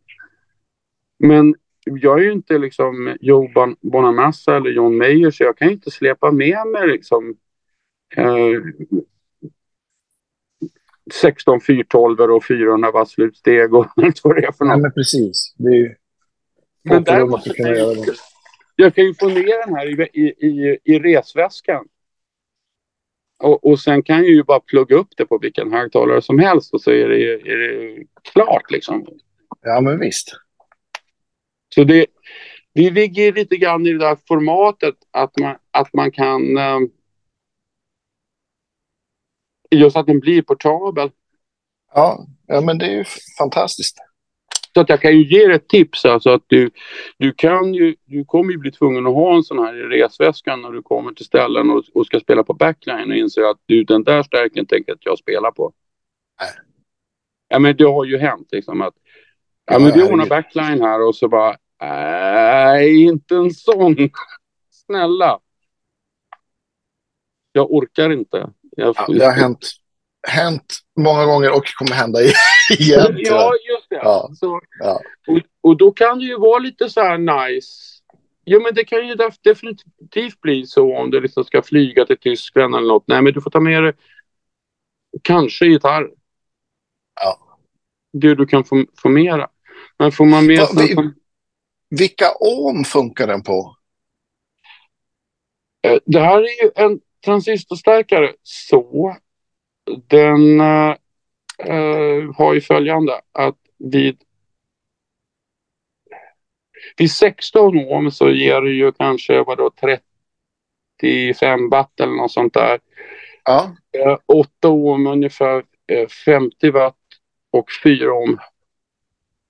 Men 1.19 1.55
jag 1.83 2.19
är 2.19 2.23
ju 2.23 2.31
inte 2.31 2.57
liksom 2.57 3.17
Joe 3.21 3.49
Bonamassa 3.81 4.55
eller 4.55 4.69
John 4.69 4.97
Mayer 4.97 5.31
så 5.31 5.43
jag 5.43 5.57
kan 5.57 5.69
inte 5.69 5.91
släpa 5.91 6.31
med 6.31 6.67
mig 6.67 6.87
liksom 6.87 7.35
eh, 8.15 8.61
16 11.13 11.61
412 11.61 12.19
och 12.19 12.45
400 12.45 12.91
watt 12.91 13.09
slutsteg 13.09 13.73
och 13.73 13.85
allt 13.95 14.19
vad 14.23 14.35
det 14.35 14.45
är 14.45 14.51
för 14.51 14.65
något. 14.65 14.73
Ja, 14.73 14.77
men 14.77 14.91
precis. 14.91 15.55
Det 15.57 15.67
är 15.67 15.75
ju... 15.75 15.95
Men 16.83 17.03
däremot 17.03 17.55
kan 17.55 17.65
jag, 17.65 17.97
jag 18.75 18.95
kan 18.95 19.05
ju 19.05 19.13
få 19.13 19.27
ner 19.27 19.65
den 19.65 19.75
här 19.75 20.17
i, 20.17 20.21
i, 20.21 20.77
i, 20.83 20.99
resväskan. 20.99 21.85
Och, 23.43 23.65
och 23.65 23.79
sen 23.79 24.03
kan 24.03 24.17
jag 24.17 24.27
ju 24.27 24.43
bara 24.43 24.59
plugga 24.59 24.95
upp 24.95 25.07
det 25.17 25.25
på 25.25 25.37
vilken 25.37 25.71
högtalare 25.71 26.21
som 26.21 26.39
helst 26.39 26.73
och 26.73 26.81
så 26.81 26.91
är 26.91 27.09
det, 27.09 27.33
är 27.33 27.57
det 27.57 28.03
klart 28.33 28.71
liksom. 28.71 29.07
Ja, 29.61 29.81
men 29.81 29.99
visst. 29.99 30.31
Så 31.75 31.83
det, 31.83 32.05
det 32.73 32.89
ligger 32.89 33.33
lite 33.33 33.57
grann 33.57 33.85
i 33.85 33.91
det 33.91 33.99
där 33.99 34.17
formatet 34.27 34.95
att 35.11 35.39
man, 35.39 35.55
att 35.71 35.93
man 35.93 36.11
kan 36.11 36.57
eh, 36.57 36.79
just 39.75 39.97
att 39.97 40.05
den 40.05 40.19
blir 40.19 40.41
portabel. 40.41 41.11
Ja, 41.93 42.25
ja, 42.47 42.61
men 42.61 42.77
det 42.77 42.85
är 42.85 42.91
ju 42.91 43.03
fantastiskt. 43.39 43.97
Så 44.73 44.81
att 44.81 44.89
jag 44.89 45.01
kan 45.01 45.11
ju 45.11 45.27
ge 45.27 45.47
dig 45.47 45.55
ett 45.55 45.67
tips. 45.67 46.05
Alltså 46.05 46.29
att 46.29 46.43
du, 46.47 46.71
du, 47.17 47.33
kan 47.33 47.73
ju, 47.73 47.95
du 48.05 48.25
kommer 48.25 48.51
ju 48.51 48.57
bli 48.57 48.71
tvungen 48.71 49.07
att 49.07 49.13
ha 49.13 49.35
en 49.35 49.43
sån 49.43 49.59
här 49.59 49.75
i 49.75 50.01
resväskan 50.01 50.61
när 50.61 50.71
du 50.71 50.81
kommer 50.81 51.11
till 51.11 51.25
ställen 51.25 51.69
och, 51.69 51.83
och 51.93 52.05
ska 52.05 52.19
spela 52.19 52.43
på 52.43 52.53
backline 52.53 53.11
och 53.11 53.17
inser 53.17 53.41
att 53.41 53.57
du, 53.65 53.83
den 53.83 54.03
där 54.03 54.23
stärken 54.23 54.65
tänker 54.65 54.93
att 54.93 55.05
jag 55.05 55.17
spela 55.17 55.51
på. 55.51 55.73
Nej. 56.39 56.49
Ja, 57.47 57.59
men 57.59 57.77
det 57.77 57.83
har 57.83 58.05
ju 58.05 58.17
hänt 58.17 58.47
liksom 58.51 58.81
att 58.81 58.93
ja, 59.65 59.79
men 59.79 59.91
vi 59.91 60.03
ordnar 60.03 60.25
backline 60.25 60.81
här 60.81 61.07
och 61.07 61.15
så 61.15 61.27
bara 61.27 61.57
nej, 61.81 63.03
inte 63.03 63.35
en 63.35 63.51
sån. 63.51 63.95
Snälla. 64.71 65.39
Jag 67.51 67.71
orkar 67.71 68.09
inte. 68.09 68.49
Jag, 68.77 68.95
ja, 68.97 69.13
det 69.13 69.25
har 69.25 69.31
hänt, 69.31 69.71
hänt 70.27 70.77
många 70.99 71.25
gånger 71.25 71.51
och 71.55 71.65
kommer 71.65 71.95
hända 71.95 72.19
igen. 72.79 73.15
ja, 73.17 73.53
just 73.69 73.89
det. 73.89 73.95
Ja. 73.95 74.29
Så, 74.35 74.61
ja. 74.79 75.01
Och, 75.27 75.39
och 75.61 75.77
då 75.77 75.91
kan 75.91 76.19
det 76.19 76.25
ju 76.25 76.37
vara 76.37 76.59
lite 76.59 76.89
så 76.89 77.01
här 77.01 77.17
nice. 77.17 77.71
Jo, 78.45 78.61
men 78.61 78.73
det 78.73 78.83
kan 78.83 79.07
ju 79.07 79.15
definitivt 79.43 80.41
bli 80.41 80.65
så 80.65 80.97
om 80.97 81.11
du 81.11 81.21
liksom 81.21 81.43
ska 81.43 81.61
flyga 81.61 82.05
till 82.05 82.17
Tyskland 82.17 82.75
eller 82.75 82.87
något. 82.87 83.07
Nej, 83.07 83.21
men 83.21 83.33
du 83.33 83.41
får 83.41 83.51
ta 83.51 83.59
med 83.59 83.83
dig 83.83 83.93
kanske 85.21 85.65
gitarr. 85.65 86.09
Ja. 87.21 87.57
Det 88.13 88.35
du 88.35 88.45
kan 88.45 88.63
få, 88.63 88.85
få 88.97 89.09
mera. 89.09 89.49
Men 89.99 90.11
får 90.11 90.25
man 90.25 90.45
sig... 90.45 90.67
Vi, 90.77 90.95
vilka 91.89 92.25
ohm 92.39 92.83
funkar 92.83 93.27
den 93.27 93.43
på? 93.43 93.75
Eh, 95.87 95.99
det 96.05 96.19
här 96.19 96.37
är 96.37 96.63
ju 96.63 96.71
en 96.75 96.99
transistorstärkare 97.25 98.33
så 98.43 99.15
den 100.07 100.59
äh, 100.59 100.95
har 102.35 102.53
ju 102.53 102.61
följande 102.61 103.21
att 103.31 103.57
vid 103.77 104.17
vid 106.97 107.11
16 107.11 107.77
ohm 107.77 108.11
så 108.11 108.29
ger 108.29 108.61
det 108.61 108.71
ju 108.71 108.91
kanske 108.91 109.43
vadå 109.43 109.71
35 111.01 111.69
watt 111.69 111.99
eller 111.99 112.13
något 112.13 112.31
sånt 112.31 112.53
där. 112.53 112.79
Ja. 113.45 113.75
8 114.25 114.69
ohm 114.69 115.07
ungefär 115.07 115.63
50 116.25 116.71
watt 116.71 116.95
och 117.51 117.65
4 117.83 118.13
ohm 118.13 118.37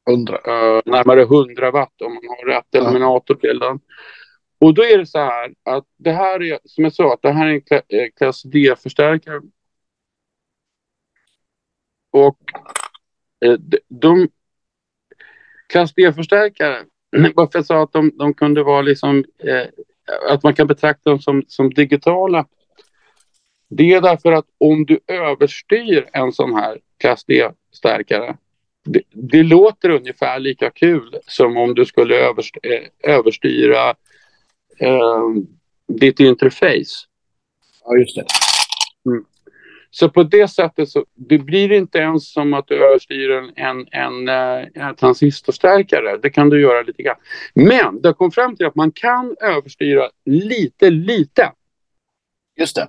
100. 0.09 0.33
Uh, 0.33 0.81
närmare 0.85 1.21
100 1.21 1.71
watt 1.71 2.01
om 2.01 2.13
man 2.13 2.23
har 2.27 2.45
rätt 2.45 2.67
ja. 2.69 2.79
eliminator 2.79 3.35
till 3.35 3.59
den. 3.59 3.79
Och 4.61 4.73
då 4.73 4.83
är 4.83 4.97
det 4.97 5.05
så 5.05 5.19
här 5.19 5.53
att 5.63 5.85
det 5.97 6.11
här 6.11 6.43
är, 6.43 6.59
som 6.65 6.83
jag 6.83 6.93
sa, 6.93 7.13
att 7.13 7.21
det 7.21 7.31
här 7.31 7.47
är 7.47 7.51
en 7.51 7.99
eh, 7.99 8.09
klass 8.17 8.43
D-förstärkare. 8.43 9.41
Och 12.11 12.37
eh, 13.45 13.57
de, 13.87 14.29
klass 15.67 15.93
D-förstärkare, 15.93 16.85
varför 17.35 17.59
jag 17.59 17.65
sa 17.65 17.83
att 17.83 17.93
de, 17.93 18.11
de 18.17 18.33
kunde 18.33 18.63
vara 18.63 18.81
liksom, 18.81 19.25
eh, 19.37 19.67
att 20.29 20.43
man 20.43 20.53
kan 20.53 20.67
betrakta 20.67 21.09
dem 21.09 21.19
som, 21.19 21.43
som 21.47 21.73
digitala. 21.73 22.47
Det 23.69 23.93
är 23.93 24.01
därför 24.01 24.31
att 24.31 24.45
om 24.57 24.85
du 24.85 24.99
överstyr 25.07 26.09
en 26.13 26.31
sån 26.31 26.53
här 26.53 26.79
klass 26.97 27.25
D-stärkare 27.25 28.37
det, 28.83 29.01
det, 29.09 29.43
låter 29.43 29.89
ungefär 29.89 30.39
lika 30.39 30.69
kul 30.69 31.17
som 31.27 31.57
om 31.57 31.75
du 31.75 31.85
skulle 31.85 32.15
överst, 32.15 32.57
eh, 32.63 33.13
överstyra 33.13 33.95
eh, 34.79 35.29
ditt 35.87 36.19
interface. 36.19 37.07
Ja, 37.85 37.97
just 37.97 38.15
det. 38.15 38.25
Mm. 39.05 39.25
Så 39.93 40.09
på 40.09 40.23
det 40.23 40.47
sättet 40.47 40.89
så 40.89 41.05
det 41.15 41.37
blir 41.37 41.71
inte 41.71 41.97
ens 41.97 42.33
som 42.33 42.53
att 42.53 42.67
du 42.67 42.85
överstyr 42.85 43.29
en, 43.31 43.51
en, 43.55 43.87
en, 43.91 44.29
eh, 44.29 44.67
en 44.73 44.95
transistorstärkare. 44.95 46.17
Det 46.17 46.29
kan 46.29 46.49
du 46.49 46.61
göra 46.61 46.81
lite 46.81 47.03
grann. 47.03 47.15
Men 47.53 48.01
det 48.01 48.13
kom 48.13 48.31
fram 48.31 48.55
till 48.55 48.65
att 48.65 48.75
man 48.75 48.91
kan 48.91 49.35
överstyra 49.41 50.09
lite, 50.25 50.89
lite. 50.89 51.51
Just 52.59 52.75
det. 52.75 52.87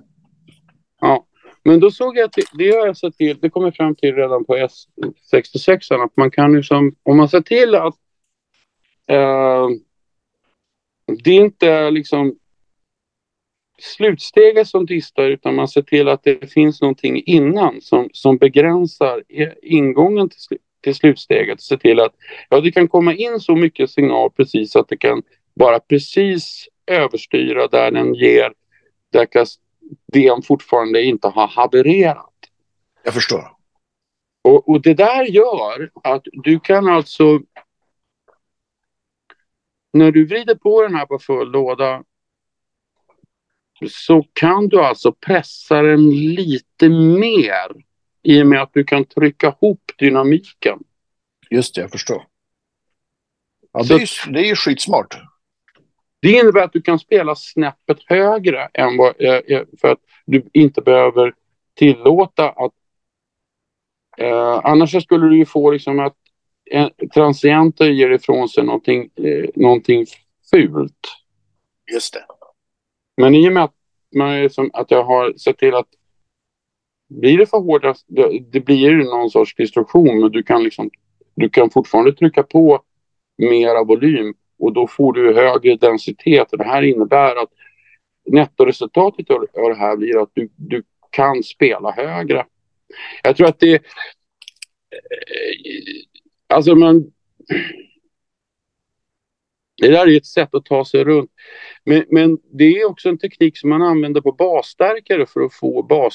Ja. 1.01 1.25
Men 1.63 1.79
då 1.79 1.91
såg 1.91 2.17
jag 2.17 2.25
att 2.25 2.37
det 2.53 2.71
har 2.71 2.85
jag 2.85 2.97
sett 2.97 3.17
till, 3.17 3.39
det 3.39 3.49
kommer 3.49 3.71
fram 3.71 3.95
till 3.95 4.15
redan 4.15 4.45
på 4.45 4.55
S66 4.55 6.03
att 6.03 6.17
man 6.17 6.31
kan 6.31 6.53
ju 6.53 6.63
som, 6.63 6.95
om 7.03 7.17
man 7.17 7.29
ser 7.29 7.41
till 7.41 7.75
att 7.75 7.95
eh, 9.07 9.67
det 11.23 11.31
är 11.31 11.41
inte 11.41 11.91
liksom 11.91 12.35
slutsteget 13.81 14.67
som 14.67 14.85
distar 14.85 15.23
utan 15.23 15.55
man 15.55 15.67
ser 15.67 15.81
till 15.81 16.07
att 16.07 16.23
det 16.23 16.51
finns 16.51 16.81
någonting 16.81 17.23
innan 17.25 17.81
som, 17.81 18.09
som 18.13 18.37
begränsar 18.37 19.23
ingången 19.61 20.29
till, 20.29 20.57
till 20.81 20.95
slutsteget. 20.95 21.61
Se 21.61 21.77
till 21.77 21.99
att 21.99 22.13
ja, 22.49 22.61
det 22.61 22.71
kan 22.71 22.87
komma 22.87 23.13
in 23.13 23.39
så 23.39 23.55
mycket 23.55 23.89
signal 23.89 24.31
precis 24.31 24.75
att 24.75 24.87
det 24.87 24.97
kan 24.97 25.23
bara 25.55 25.79
precis 25.79 26.67
överstyra 26.87 27.67
där 27.67 27.91
den 27.91 28.15
ger 28.15 28.53
där 29.11 29.27
den 30.13 30.41
fortfarande 30.41 31.03
inte 31.03 31.27
har 31.27 31.47
havererat. 31.47 32.29
Jag 33.03 33.13
förstår. 33.13 33.47
Och, 34.41 34.69
och 34.69 34.81
det 34.81 34.93
där 34.93 35.23
gör 35.23 35.89
att 36.03 36.23
du 36.31 36.59
kan 36.59 36.87
alltså 36.87 37.39
när 39.93 40.11
du 40.11 40.25
vrider 40.25 40.55
på 40.55 40.81
den 40.81 40.95
här 40.95 41.05
på 41.05 41.19
full 41.19 41.51
låda 41.51 42.03
så 43.89 44.25
kan 44.33 44.67
du 44.67 44.79
alltså 44.79 45.11
pressa 45.11 45.81
den 45.81 46.09
lite 46.09 46.89
mer 46.89 47.83
i 48.23 48.43
och 48.43 48.47
med 48.47 48.61
att 48.61 48.73
du 48.73 48.83
kan 48.83 49.05
trycka 49.05 49.47
ihop 49.47 49.91
dynamiken. 49.97 50.79
Just 51.49 51.75
det, 51.75 51.81
jag 51.81 51.91
förstår. 51.91 52.27
Ja, 53.71 53.83
det, 53.83 53.93
är, 53.93 54.31
det 54.31 54.39
är 54.39 54.45
ju 54.45 54.55
skitsmart. 54.55 55.17
Det 56.21 56.31
innebär 56.31 56.63
att 56.63 56.73
du 56.73 56.81
kan 56.81 56.99
spela 56.99 57.35
snäppet 57.35 57.97
högre 58.05 58.69
än 58.73 58.97
vad, 58.97 59.21
eh, 59.21 59.33
eh, 59.33 59.63
för 59.81 59.91
att 59.91 59.99
du 60.25 60.49
inte 60.53 60.81
behöver 60.81 61.33
tillåta 61.73 62.49
att... 62.49 62.71
Eh, 64.17 64.61
annars 64.63 65.03
skulle 65.03 65.27
du 65.27 65.37
ju 65.37 65.45
få 65.45 65.71
liksom 65.71 65.99
att 65.99 66.17
transienter 67.13 67.85
ger 67.85 68.09
ifrån 68.09 68.49
sig 68.49 68.63
någonting, 68.63 69.09
eh, 69.15 69.49
någonting 69.55 70.05
fult. 70.51 71.07
Just 71.93 72.13
det. 72.13 72.25
Men 73.17 73.35
i 73.35 73.49
och 73.49 73.53
med 73.53 73.63
att, 73.63 73.73
man 74.15 74.41
liksom, 74.41 74.69
att 74.73 74.91
jag 74.91 75.03
har 75.03 75.33
sett 75.33 75.57
till 75.57 75.73
att 75.73 75.87
blir 77.09 77.37
det 77.37 77.45
för 77.45 77.57
hårda, 77.57 77.95
det, 78.07 78.39
det 78.51 78.59
blir 78.59 78.91
någon 78.91 79.29
sorts 79.29 79.55
destruktion 79.55 80.19
men 80.19 80.31
du 80.31 80.43
kan, 80.43 80.63
liksom, 80.63 80.89
du 81.35 81.49
kan 81.49 81.69
fortfarande 81.69 82.13
trycka 82.13 82.43
på 82.43 82.81
mera 83.37 83.83
volym 83.83 84.33
och 84.59 84.73
då 84.73 84.87
får 84.87 85.13
du 85.13 85.33
högre 85.33 85.75
densitet. 85.75 86.51
Och 86.51 86.57
det 86.57 86.63
här 86.63 86.81
innebär 86.81 87.35
att 87.35 87.49
nettoresultatet 88.25 89.29
av 89.29 89.47
det 89.53 89.75
här 89.75 89.97
blir 89.97 90.21
att 90.21 90.29
du, 90.33 90.49
du 90.55 90.83
kan 91.09 91.43
spela 91.43 91.91
högre. 91.91 92.45
Jag 93.23 93.37
tror 93.37 93.47
att 93.47 93.59
det... 93.59 93.83
Eh, 96.53 96.55
alltså 96.55 96.75
man... 96.75 97.11
Det 99.81 99.87
där 99.87 100.07
är 100.07 100.17
ett 100.17 100.25
sätt 100.25 100.55
att 100.55 100.65
ta 100.65 100.85
sig 100.85 101.03
runt. 101.03 101.31
Men, 101.85 102.05
men 102.09 102.37
det 102.57 102.63
är 102.63 102.89
också 102.89 103.09
en 103.09 103.17
teknik 103.17 103.57
som 103.57 103.69
man 103.69 103.81
använder 103.81 104.21
på 104.21 104.31
basstärkare 104.31 105.25
för 105.25 105.41
att 105.41 105.53
få 105.53 106.09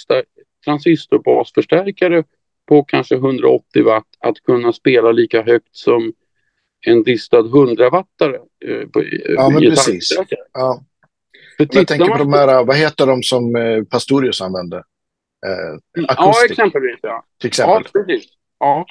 transistorbasförstärkare 0.64 2.24
på 2.68 2.84
kanske 2.84 3.14
180 3.14 3.84
watt 3.84 4.06
att 4.20 4.42
kunna 4.42 4.72
spela 4.72 5.12
lika 5.12 5.42
högt 5.42 5.76
som 5.76 6.12
en 6.86 7.02
distad 7.02 7.42
100-wattare. 7.42 8.36
Eh, 8.64 9.02
ja, 9.24 9.50
men 9.50 9.60
precis. 9.60 10.18
Ja. 10.52 10.84
jag 11.56 11.86
tänker 11.86 12.06
på 12.06 12.18
de 12.18 12.32
här, 12.32 12.64
vad 12.64 12.76
heter 12.76 13.06
de 13.06 13.22
som 13.22 13.56
eh, 13.56 13.82
Pastorius 13.84 14.40
använde? 14.40 14.76
Eh, 15.46 16.04
ja, 16.16 16.34
exempelvis. 16.50 16.98
Ja. 17.02 17.24
Till 17.40 17.48
exempel. 17.48 17.82
Ja, 17.84 18.00
precis. 18.00 18.30
Ja. 18.58 18.86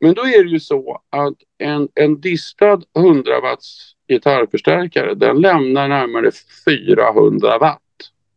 Men 0.00 0.14
då 0.14 0.22
är 0.22 0.44
det 0.44 0.50
ju 0.50 0.60
så 0.60 1.02
att 1.10 1.34
en, 1.58 1.88
en 1.94 2.20
distad 2.20 2.80
100 2.96 3.40
watts 3.40 3.94
gitarrförstärkare 4.08 5.14
den 5.14 5.40
lämnar 5.40 5.88
närmare 5.88 6.30
400 6.64 7.58
watt. 7.58 7.80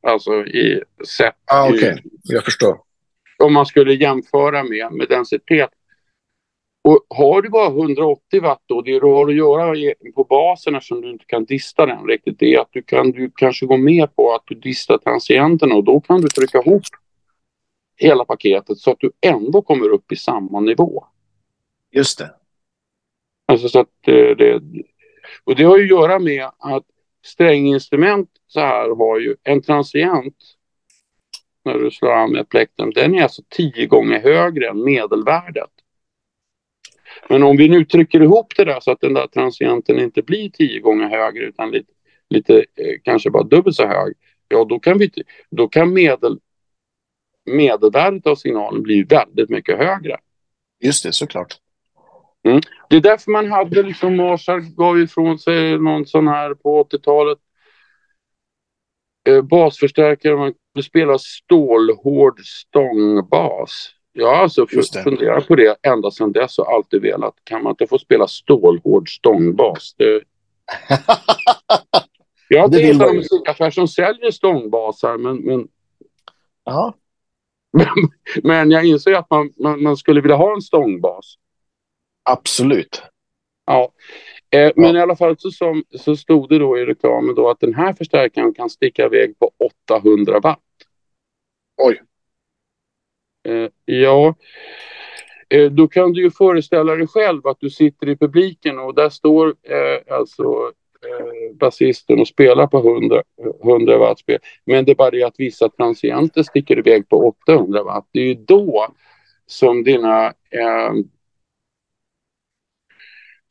Alltså 0.02 0.46
i 0.46 0.84
sätt. 1.18 1.36
Ah, 1.52 1.70
Okej, 1.70 1.78
okay. 1.78 1.98
jag 2.24 2.44
förstår. 2.44 2.80
Om 3.44 3.54
man 3.54 3.66
skulle 3.66 3.94
jämföra 3.94 4.64
med, 4.64 4.92
med 4.92 5.08
densitet 5.10 5.70
och 6.88 7.06
har 7.10 7.42
du 7.42 7.50
bara 7.50 7.68
180 7.68 8.42
watt 8.42 8.64
då, 8.66 8.82
det 8.82 9.00
du 9.00 9.06
har 9.06 9.28
att 9.28 9.36
göra 9.36 9.94
på 10.16 10.24
basen 10.24 10.76
eftersom 10.76 11.02
du 11.02 11.12
inte 11.12 11.26
kan 11.26 11.46
dista 11.46 11.86
den 11.86 12.08
riktigt, 12.08 12.40
det 12.40 12.54
är 12.54 12.60
att 12.60 12.70
du 12.72 12.82
kan 12.82 13.12
du 13.12 13.32
kanske 13.36 13.66
gå 13.66 13.78
med 13.78 14.16
på 14.16 14.34
att 14.34 14.44
du 14.46 14.56
distar 14.56 14.98
transienterna 14.98 15.76
och 15.76 15.84
då 15.84 16.00
kan 16.00 16.22
du 16.22 16.28
trycka 16.28 16.62
ihop 16.62 16.84
hela 17.96 18.26
paketet 18.26 18.78
så 18.78 18.92
att 18.92 19.00
du 19.00 19.12
ändå 19.22 19.62
kommer 19.62 19.90
upp 19.90 20.12
i 20.12 20.16
samma 20.16 20.60
nivå. 20.60 21.06
Just 21.98 22.18
det. 22.18 22.32
Alltså 23.46 23.70
så 23.70 23.80
att 23.80 24.08
eh, 24.08 24.36
det, 24.38 24.62
och 25.44 25.56
det 25.56 25.64
har 25.64 25.78
ju 25.78 25.84
att 25.84 25.90
göra 25.90 26.20
med 26.20 26.46
att 26.58 26.86
stränginstrument 27.26 28.30
så 28.48 28.60
här 28.60 28.96
har 28.96 29.20
ju 29.20 29.36
en 29.44 29.62
transient 29.62 30.36
när 31.66 31.74
du 31.74 31.92
slår 31.92 32.12
an 32.12 32.32
med 32.32 32.50
plektrum, 32.50 32.92
den 32.92 33.16
är 33.16 33.24
alltså 33.24 33.42
tio 33.50 33.88
gånger 33.88 34.20
högre 34.20 34.70
än 34.70 34.84
medelvärdet. 34.84 35.70
Men 37.30 37.44
om 37.44 37.58
vi 37.58 37.70
nu 37.70 37.86
trycker 37.86 38.22
ihop 38.22 38.56
det 38.56 38.66
där 38.66 38.80
så 38.80 38.92
att 38.92 39.02
den 39.02 39.14
där 39.14 39.28
transienten 39.28 40.00
inte 40.00 40.22
blir 40.22 40.50
tio 40.50 40.80
gånger 40.80 41.10
högre 41.10 41.46
utan 41.46 41.72
lite, 41.72 41.92
lite 42.30 42.58
eh, 42.58 43.00
kanske 43.04 43.30
bara 43.30 43.44
dubbelt 43.44 43.76
så 43.76 43.88
hög. 43.88 44.14
Ja, 44.48 44.66
då 44.66 44.80
kan, 44.80 44.98
vi, 44.98 45.12
då 45.50 45.68
kan 45.68 45.94
medel, 45.94 46.40
medelvärdet 47.46 48.28
av 48.28 48.36
signalen 48.36 48.84
bli 48.84 49.04
väldigt 49.04 49.50
mycket 49.50 49.78
högre. 49.78 50.18
Just 50.80 51.04
det, 51.04 51.14
såklart. 51.14 51.58
Mm. 52.44 52.62
Det 52.90 52.96
är 52.96 53.02
därför 53.02 53.32
man 53.32 53.52
hade 53.52 53.84
liksom 53.84 54.16
Marshall 54.16 54.62
gav 54.62 55.00
ifrån 55.00 55.40
sig 55.40 55.80
någon 55.80 56.06
sån 56.06 56.28
här 56.28 56.54
på 56.54 56.84
80-talet. 56.84 57.38
Eh, 59.30 59.42
basförstärkare, 59.42 60.36
man 60.36 60.54
kunde 60.54 60.88
spela 60.88 61.18
stålhård 61.18 62.40
stångbas. 62.40 63.90
Jag 64.14 64.28
har 64.28 64.36
alltså 64.36 64.68
funderat 65.04 65.48
på 65.48 65.56
det 65.56 65.78
ända 65.82 66.12
sedan 66.12 66.32
dess 66.32 66.60
och 66.60 66.74
alltid 66.74 67.02
velat. 67.02 67.34
Kan 67.44 67.64
man 67.64 67.70
inte 67.70 67.88
få 67.88 67.98
spela 67.98 68.28
stålhård 68.28 69.10
stångbas? 69.10 69.96
Det... 69.98 70.06
jag 72.50 72.60
har 72.60 72.66
inte 72.66 72.80
hittat 72.80 73.10
en 73.10 73.16
musikaffär 73.16 73.72
som 73.72 73.88
säljer 73.88 74.32
stångbasar 74.32 75.18
men... 75.18 75.38
men... 75.38 75.68
Ja. 76.64 76.94
men 78.44 78.72
jag 78.72 78.86
inser 78.86 79.14
att 79.14 79.30
man, 79.30 79.54
man, 79.60 79.84
man, 79.84 79.98
skulle 79.98 80.22
vilja 80.22 80.36
ha 80.36 80.56
en 80.56 80.62
stångbas. 80.62 81.36
Absolut. 82.30 83.02
Ja. 83.66 83.92
Eh, 84.50 84.72
men 84.76 84.96
ja. 84.96 85.00
i 85.00 85.02
alla 85.02 85.16
fall 85.16 85.36
så, 85.38 85.52
som, 85.52 85.84
så 85.92 86.16
stod 86.16 86.50
det 86.50 86.60
då 86.60 86.78
i 86.78 86.86
reklamen 86.86 87.36
då 87.36 87.50
att 87.50 87.60
den 87.60 87.74
här 87.74 87.94
förstärkaren 87.94 88.54
kan 88.54 88.70
sticka 88.70 89.06
iväg 89.06 89.40
på 89.40 89.52
800 89.90 90.40
watt. 90.40 90.60
Oj. 91.78 92.02
Eh, 93.48 93.70
ja, 93.86 94.36
eh, 95.50 95.72
då 95.72 95.88
kan 95.88 96.14
du 96.14 96.22
ju 96.22 96.32
föreställa 96.32 96.96
dig 96.96 97.08
själv 97.08 97.48
att 97.48 97.58
du 97.60 97.70
sitter 97.70 98.10
i 98.10 98.18
publiken 98.18 98.80
och 98.80 98.96
där 98.96 99.10
står 99.10 99.48
eh, 99.48 100.16
alltså 100.16 100.44
eh, 101.08 101.56
basisten 101.56 102.20
och 102.20 102.28
spelar 102.28 102.68
på 102.68 102.78
100, 102.78 103.24
100 103.64 103.98
watt 103.98 104.20
spel. 104.20 104.40
Men 104.66 104.86
det 104.86 104.92
är 104.92 104.96
bara 104.96 105.12
det 105.12 105.24
att 105.24 105.40
vissa 105.40 105.70
transienter 105.70 106.44
sticker 106.44 106.78
iväg 106.78 107.10
på 107.10 107.34
800 107.48 107.84
watt. 107.84 108.10
Det 108.12 108.20
är 108.20 108.26
ju 108.26 108.34
då 108.34 108.88
som 109.46 109.84
dina 109.84 110.34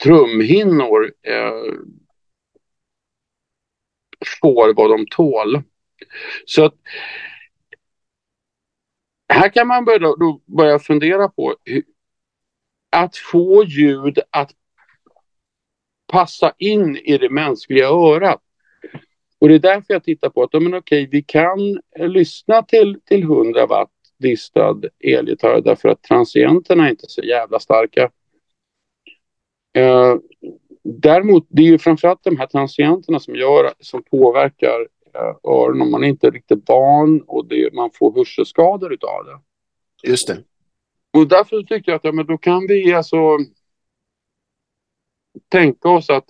trumhinnor 0.02 1.12
eh, 1.22 1.74
får 4.40 4.74
vad 4.74 4.90
de 4.90 5.06
tål. 5.10 5.62
Så 6.46 6.64
att 6.64 6.74
här 9.28 9.48
kan 9.48 9.66
man 9.66 9.84
börja, 9.84 9.98
då 9.98 10.40
börja 10.44 10.78
fundera 10.78 11.28
på 11.28 11.56
hur, 11.64 11.84
att 12.96 13.16
få 13.16 13.64
ljud 13.64 14.18
att 14.30 14.50
passa 16.12 16.52
in 16.58 16.96
i 16.96 17.18
det 17.18 17.30
mänskliga 17.30 17.86
örat. 17.86 18.42
Och 19.38 19.48
det 19.48 19.54
är 19.54 19.58
därför 19.58 19.94
jag 19.94 20.04
tittar 20.04 20.30
på 20.30 20.42
att 20.42 20.62
men 20.62 20.74
okej, 20.74 21.08
vi 21.10 21.22
kan 21.22 21.80
lyssna 21.96 22.62
till, 22.62 23.00
till 23.04 23.22
100 23.22 23.66
watt 23.66 23.90
distad 24.18 24.80
elgitarr 25.00 25.60
därför 25.60 25.88
att 25.88 26.02
transienterna 26.02 26.86
är 26.86 26.90
inte 26.90 27.06
så 27.08 27.20
jävla 27.20 27.60
starka. 27.60 28.10
Eh, 29.76 30.16
däremot, 30.82 31.46
det 31.48 31.62
är 31.62 31.66
ju 31.66 31.78
framförallt 31.78 32.24
de 32.24 32.36
här 32.36 32.46
transienterna 32.46 33.20
som, 33.20 33.34
gör, 33.34 33.72
som 33.80 34.02
påverkar 34.02 34.88
eh, 35.14 35.50
öronen 35.52 35.90
man 35.90 36.04
är 36.04 36.08
inte 36.08 36.30
riktigt 36.30 36.68
van 36.68 37.20
och 37.20 37.46
det, 37.46 37.74
man 37.74 37.90
får 37.94 38.12
hörselskador 38.12 38.92
utav 38.92 39.24
det. 39.24 39.38
Just 40.08 40.28
det. 40.28 40.42
Och 41.12 41.28
därför 41.28 41.62
tyckte 41.62 41.90
jag 41.90 41.96
att 41.96 42.04
ja, 42.04 42.12
men 42.12 42.26
då 42.26 42.38
kan 42.38 42.66
vi 42.66 42.94
alltså 42.94 43.38
tänka 45.48 45.88
oss 45.88 46.10
att 46.10 46.24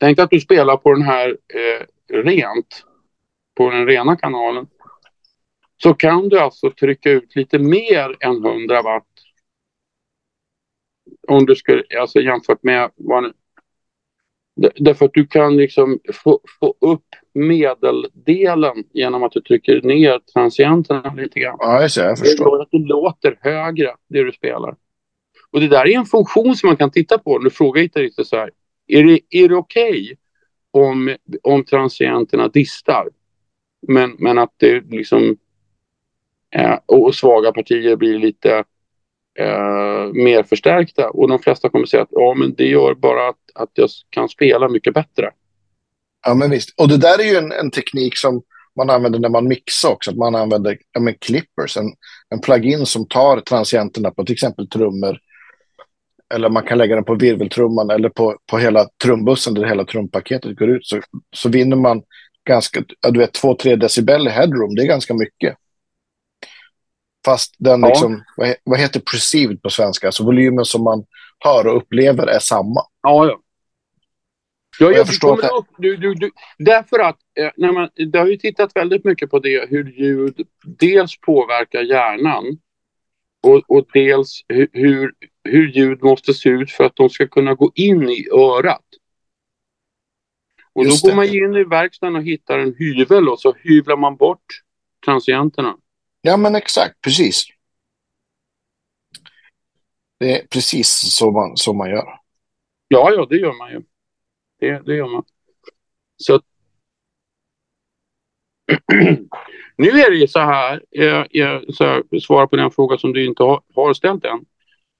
Tänk 0.00 0.18
att 0.18 0.30
du 0.30 0.40
spelar 0.40 0.76
på 0.76 0.92
den 0.92 1.02
här 1.02 1.28
eh, 1.28 1.86
rent, 2.22 2.84
på 3.54 3.70
den 3.70 3.86
rena 3.86 4.16
kanalen. 4.16 4.66
Så 5.82 5.94
kan 5.94 6.28
du 6.28 6.40
alltså 6.40 6.70
trycka 6.70 7.10
ut 7.10 7.36
lite 7.36 7.58
mer 7.58 8.16
än 8.20 8.44
100 8.44 8.82
watt. 8.82 9.06
Om 11.28 11.46
du 11.46 11.56
skulle, 11.56 11.82
alltså 12.00 12.20
jämfört 12.20 12.62
med 12.62 12.90
vad 12.96 13.32
Därför 14.56 15.04
att 15.04 15.14
du 15.14 15.26
kan 15.26 15.56
liksom 15.56 15.98
få, 16.12 16.40
få 16.60 16.74
upp 16.80 17.06
medeldelen 17.34 18.84
genom 18.92 19.22
att 19.22 19.32
du 19.32 19.40
trycker 19.40 19.82
ner 19.82 20.20
transienterna 20.34 21.14
lite 21.16 21.40
grann. 21.40 21.56
Ja, 21.58 21.80
jag, 21.80 21.90
ser, 21.90 22.04
jag 22.04 22.18
förstår. 22.18 22.56
Det 22.56 22.62
att 22.62 22.70
det 22.70 22.78
låter 22.78 23.38
högre, 23.40 23.94
det 24.08 24.24
du 24.24 24.32
spelar. 24.32 24.76
Och 25.50 25.60
det 25.60 25.68
där 25.68 25.86
är 25.86 25.98
en 25.98 26.04
funktion 26.04 26.56
som 26.56 26.66
man 26.66 26.76
kan 26.76 26.90
titta 26.90 27.18
på. 27.18 27.38
Nu 27.38 27.50
frågar 27.50 27.82
gitarristen 27.82 28.24
så 28.24 28.36
här. 28.36 28.50
Är 28.86 29.04
det, 29.04 29.20
är 29.30 29.48
det 29.48 29.56
okej 29.56 29.90
okay 29.90 30.16
om, 30.70 31.16
om 31.42 31.64
transienterna 31.64 32.48
distar? 32.48 33.08
Men, 33.88 34.16
men 34.18 34.38
att 34.38 34.54
det 34.56 34.80
liksom... 34.80 35.36
Eh, 36.50 36.78
och 36.86 37.14
svaga 37.14 37.52
partier 37.52 37.96
blir 37.96 38.18
lite 38.18 38.64
eh, 39.38 40.12
mer 40.12 40.42
förstärkta. 40.42 41.10
Och 41.10 41.28
de 41.28 41.38
flesta 41.38 41.68
kommer 41.68 41.86
säga 41.86 42.02
att 42.02 42.08
ja, 42.10 42.34
men 42.34 42.54
det 42.54 42.66
gör 42.66 42.94
bara 42.94 43.28
att, 43.28 43.36
att 43.54 43.70
jag 43.74 43.88
kan 44.10 44.28
spela 44.28 44.68
mycket 44.68 44.94
bättre. 44.94 45.30
Ja, 46.26 46.34
men 46.34 46.50
visst. 46.50 46.74
Och 46.80 46.88
det 46.88 46.96
där 46.96 47.18
är 47.20 47.24
ju 47.24 47.36
en, 47.36 47.52
en 47.52 47.70
teknik 47.70 48.16
som 48.16 48.42
man 48.76 48.90
använder 48.90 49.18
när 49.18 49.28
man 49.28 49.48
mixar 49.48 49.90
också. 49.90 50.10
Att 50.10 50.16
man 50.16 50.34
använder 50.34 50.78
ja, 50.92 51.00
men 51.00 51.14
clippers, 51.14 51.76
en, 51.76 51.92
en 52.28 52.40
plugin 52.40 52.86
som 52.86 53.08
tar 53.08 53.40
transienterna 53.40 54.10
på 54.10 54.24
till 54.24 54.32
exempel 54.32 54.68
trummor. 54.68 55.18
Eller 56.34 56.48
man 56.48 56.62
kan 56.62 56.78
lägga 56.78 56.94
den 56.94 57.04
på 57.04 57.14
virveltrumman 57.14 57.90
eller 57.90 58.08
på, 58.08 58.36
på 58.50 58.58
hela 58.58 58.86
trumbussen 59.04 59.54
där 59.54 59.64
hela 59.64 59.84
trumpaketet 59.84 60.56
går 60.56 60.70
ut. 60.70 60.86
Så, 60.86 61.00
så 61.36 61.48
vinner 61.48 61.76
man 61.76 62.02
ganska, 62.48 62.84
du 63.10 63.18
vet, 63.18 63.42
2-3 63.42 63.76
decibel 63.76 64.26
i 64.26 64.30
headroom. 64.30 64.74
Det 64.74 64.82
är 64.82 64.86
ganska 64.86 65.14
mycket. 65.14 65.56
Fast 67.24 67.54
den 67.58 67.80
ja. 67.80 67.88
liksom, 67.88 68.24
vad, 68.36 68.54
vad 68.64 68.78
heter 68.78 69.00
perceived 69.00 69.62
på 69.62 69.70
svenska? 69.70 70.06
Alltså 70.06 70.24
volymen 70.24 70.64
som 70.64 70.84
man 70.84 71.04
hör 71.38 71.66
och 71.66 71.76
upplever 71.76 72.26
är 72.26 72.38
samma. 72.38 72.80
Ja, 73.02 73.26
ja. 73.26 73.40
Ja, 74.78 74.86
jag, 74.86 74.98
jag 74.98 75.06
förstår 75.06 75.44
att 75.44 75.50
upp, 75.50 75.66
du, 75.78 75.96
du, 75.96 76.14
du, 76.14 76.30
därför 76.58 76.98
att 76.98 77.16
eh, 77.38 77.50
när 77.56 77.72
man, 77.72 77.88
det 78.12 78.18
har 78.18 78.26
ju 78.26 78.36
tittat 78.36 78.76
väldigt 78.76 79.04
mycket 79.04 79.30
på 79.30 79.38
det 79.38 79.70
hur 79.70 79.90
ljud 79.90 80.46
dels 80.64 81.20
påverkar 81.20 81.80
hjärnan 81.80 82.58
och, 83.42 83.62
och 83.68 83.86
dels 83.92 84.44
hur, 84.48 84.68
hur, 84.72 85.12
hur 85.44 85.68
ljud 85.68 86.02
måste 86.02 86.34
se 86.34 86.48
ut 86.48 86.70
för 86.70 86.84
att 86.84 86.96
de 86.96 87.10
ska 87.10 87.26
kunna 87.26 87.54
gå 87.54 87.72
in 87.74 88.10
i 88.10 88.28
örat. 88.32 88.84
Och 90.72 90.84
Just 90.84 91.04
då 91.04 91.08
går 91.08 91.16
man 91.16 91.26
in 91.26 91.54
i 91.54 91.64
verkstaden 91.64 92.16
och 92.16 92.22
hittar 92.22 92.58
en 92.58 92.74
hyvel 92.78 93.28
och 93.28 93.40
så 93.40 93.54
hyvlar 93.62 93.96
man 93.96 94.16
bort 94.16 94.62
transienterna. 95.04 95.76
Ja, 96.26 96.36
men 96.36 96.54
exakt, 96.54 97.00
precis. 97.00 97.44
Det 100.18 100.40
är 100.40 100.46
precis 100.46 100.88
så 100.88 101.30
man, 101.30 101.56
så 101.56 101.72
man 101.72 101.90
gör. 101.90 102.18
Ja, 102.88 103.12
ja, 103.12 103.26
det 103.30 103.36
gör 103.36 103.58
man 103.58 103.70
ju. 103.70 103.82
Det, 104.60 104.86
det 104.86 104.94
gör 104.94 105.08
man. 105.08 105.24
Så 106.16 106.40
nu 109.76 109.88
är 109.88 110.10
det 110.10 110.16
ju 110.16 110.28
så 110.28 110.38
här, 110.38 110.82
jag, 110.90 111.26
jag, 111.30 111.74
så 111.74 111.84
här, 111.84 112.20
svara 112.20 112.46
på 112.46 112.56
den 112.56 112.70
fråga 112.70 112.98
som 112.98 113.12
du 113.12 113.24
inte 113.24 113.42
har, 113.42 113.62
har 113.74 113.94
ställt 113.94 114.24
än. 114.24 114.44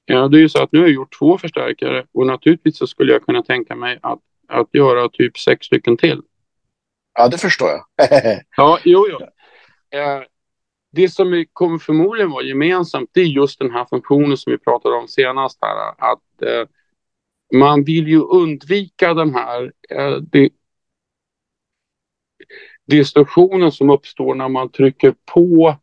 Ja, 0.04 0.28
det 0.28 0.38
är 0.38 0.40
ju 0.40 0.48
så 0.48 0.62
att 0.62 0.72
nu 0.72 0.78
har 0.78 0.86
jag 0.86 0.94
gjort 0.94 1.18
två 1.18 1.38
förstärkare 1.38 2.06
och 2.12 2.26
naturligtvis 2.26 2.78
så 2.78 2.86
skulle 2.86 3.12
jag 3.12 3.22
kunna 3.26 3.42
tänka 3.42 3.74
mig 3.74 3.98
att, 4.02 4.20
att 4.48 4.68
göra 4.72 5.08
typ 5.08 5.38
sex 5.38 5.66
stycken 5.66 5.96
till. 5.96 6.22
Ja, 7.14 7.28
det 7.28 7.38
förstår 7.38 7.68
jag. 7.68 8.08
ja, 8.56 8.78
jo, 8.84 9.06
jo. 9.10 9.20
Eh, 9.98 10.22
det 10.94 11.08
som 11.08 11.44
kommer 11.52 11.78
förmodligen 11.78 12.30
vara 12.30 12.44
gemensamt 12.44 13.10
det 13.12 13.20
är 13.20 13.24
just 13.24 13.58
den 13.58 13.70
här 13.70 13.84
funktionen 13.84 14.36
som 14.36 14.52
vi 14.52 14.58
pratade 14.58 14.96
om 14.96 15.08
senast 15.08 15.58
här. 15.62 15.94
Att 15.98 16.42
eh, 16.42 16.68
man 17.54 17.84
vill 17.84 18.08
ju 18.08 18.20
undvika 18.20 19.14
den 19.14 19.34
här 19.34 19.72
eh, 19.90 20.16
det, 20.16 20.50
distorsionen 22.86 23.72
som 23.72 23.90
uppstår 23.90 24.34
när 24.34 24.48
man 24.48 24.70
trycker 24.70 25.14
på 25.24 25.76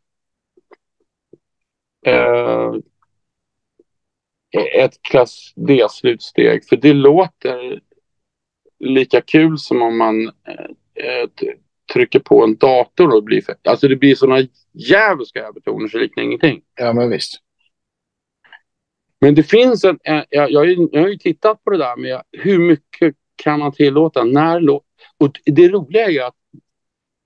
eh, 2.06 2.72
ett 4.78 5.02
klass 5.02 5.52
D-slutsteg. 5.56 6.64
För 6.68 6.76
det 6.76 6.92
låter 6.92 7.80
lika 8.78 9.20
kul 9.20 9.58
som 9.58 9.82
om 9.82 9.98
man 9.98 10.28
eh, 10.94 11.28
trycker 11.92 12.20
på 12.20 12.44
en 12.44 12.56
dator 12.56 13.16
och 13.16 13.24
blir 13.24 13.42
fett. 13.42 13.66
Alltså 13.68 13.88
det 13.88 13.96
blir 13.96 14.14
sådana 14.14 14.46
djävulska 14.72 15.46
övertoner 15.46 15.88
så 15.88 15.98
liknar 15.98 16.24
ingenting. 16.24 16.62
Ja, 16.74 16.92
men 16.92 17.10
visst. 17.10 17.40
Men 19.20 19.34
det 19.34 19.42
finns 19.42 19.84
en, 19.84 19.98
jag, 20.02 20.26
jag, 20.30 20.52
jag 20.92 21.00
har 21.00 21.08
ju 21.08 21.16
tittat 21.16 21.64
på 21.64 21.70
det 21.70 21.78
där 21.78 21.96
med 21.96 22.22
hur 22.32 22.58
mycket 22.58 23.14
kan 23.36 23.60
man 23.60 23.72
tillåta, 23.72 24.24
när 24.24 24.70
och 25.18 25.40
det 25.44 25.68
roliga 25.68 26.06
är 26.06 26.10
ju 26.10 26.20
att 26.20 26.34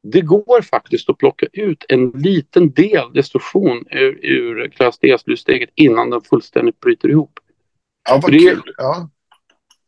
det 0.03 0.21
går 0.21 0.63
faktiskt 0.63 1.11
att 1.11 1.19
plocka 1.19 1.47
ut 1.53 1.85
en 1.89 2.11
liten 2.11 2.73
del 2.73 3.13
distorsion 3.13 3.85
ur, 3.91 4.25
ur 4.25 4.69
klass 4.69 4.99
D-slutsteget 4.99 5.71
innan 5.75 6.11
den 6.11 6.21
fullständigt 6.21 6.81
bryter 6.81 7.09
ihop. 7.09 7.39
Ja, 8.09 8.21
vad 8.23 8.31
kul. 8.31 8.63
Ja. 8.77 9.11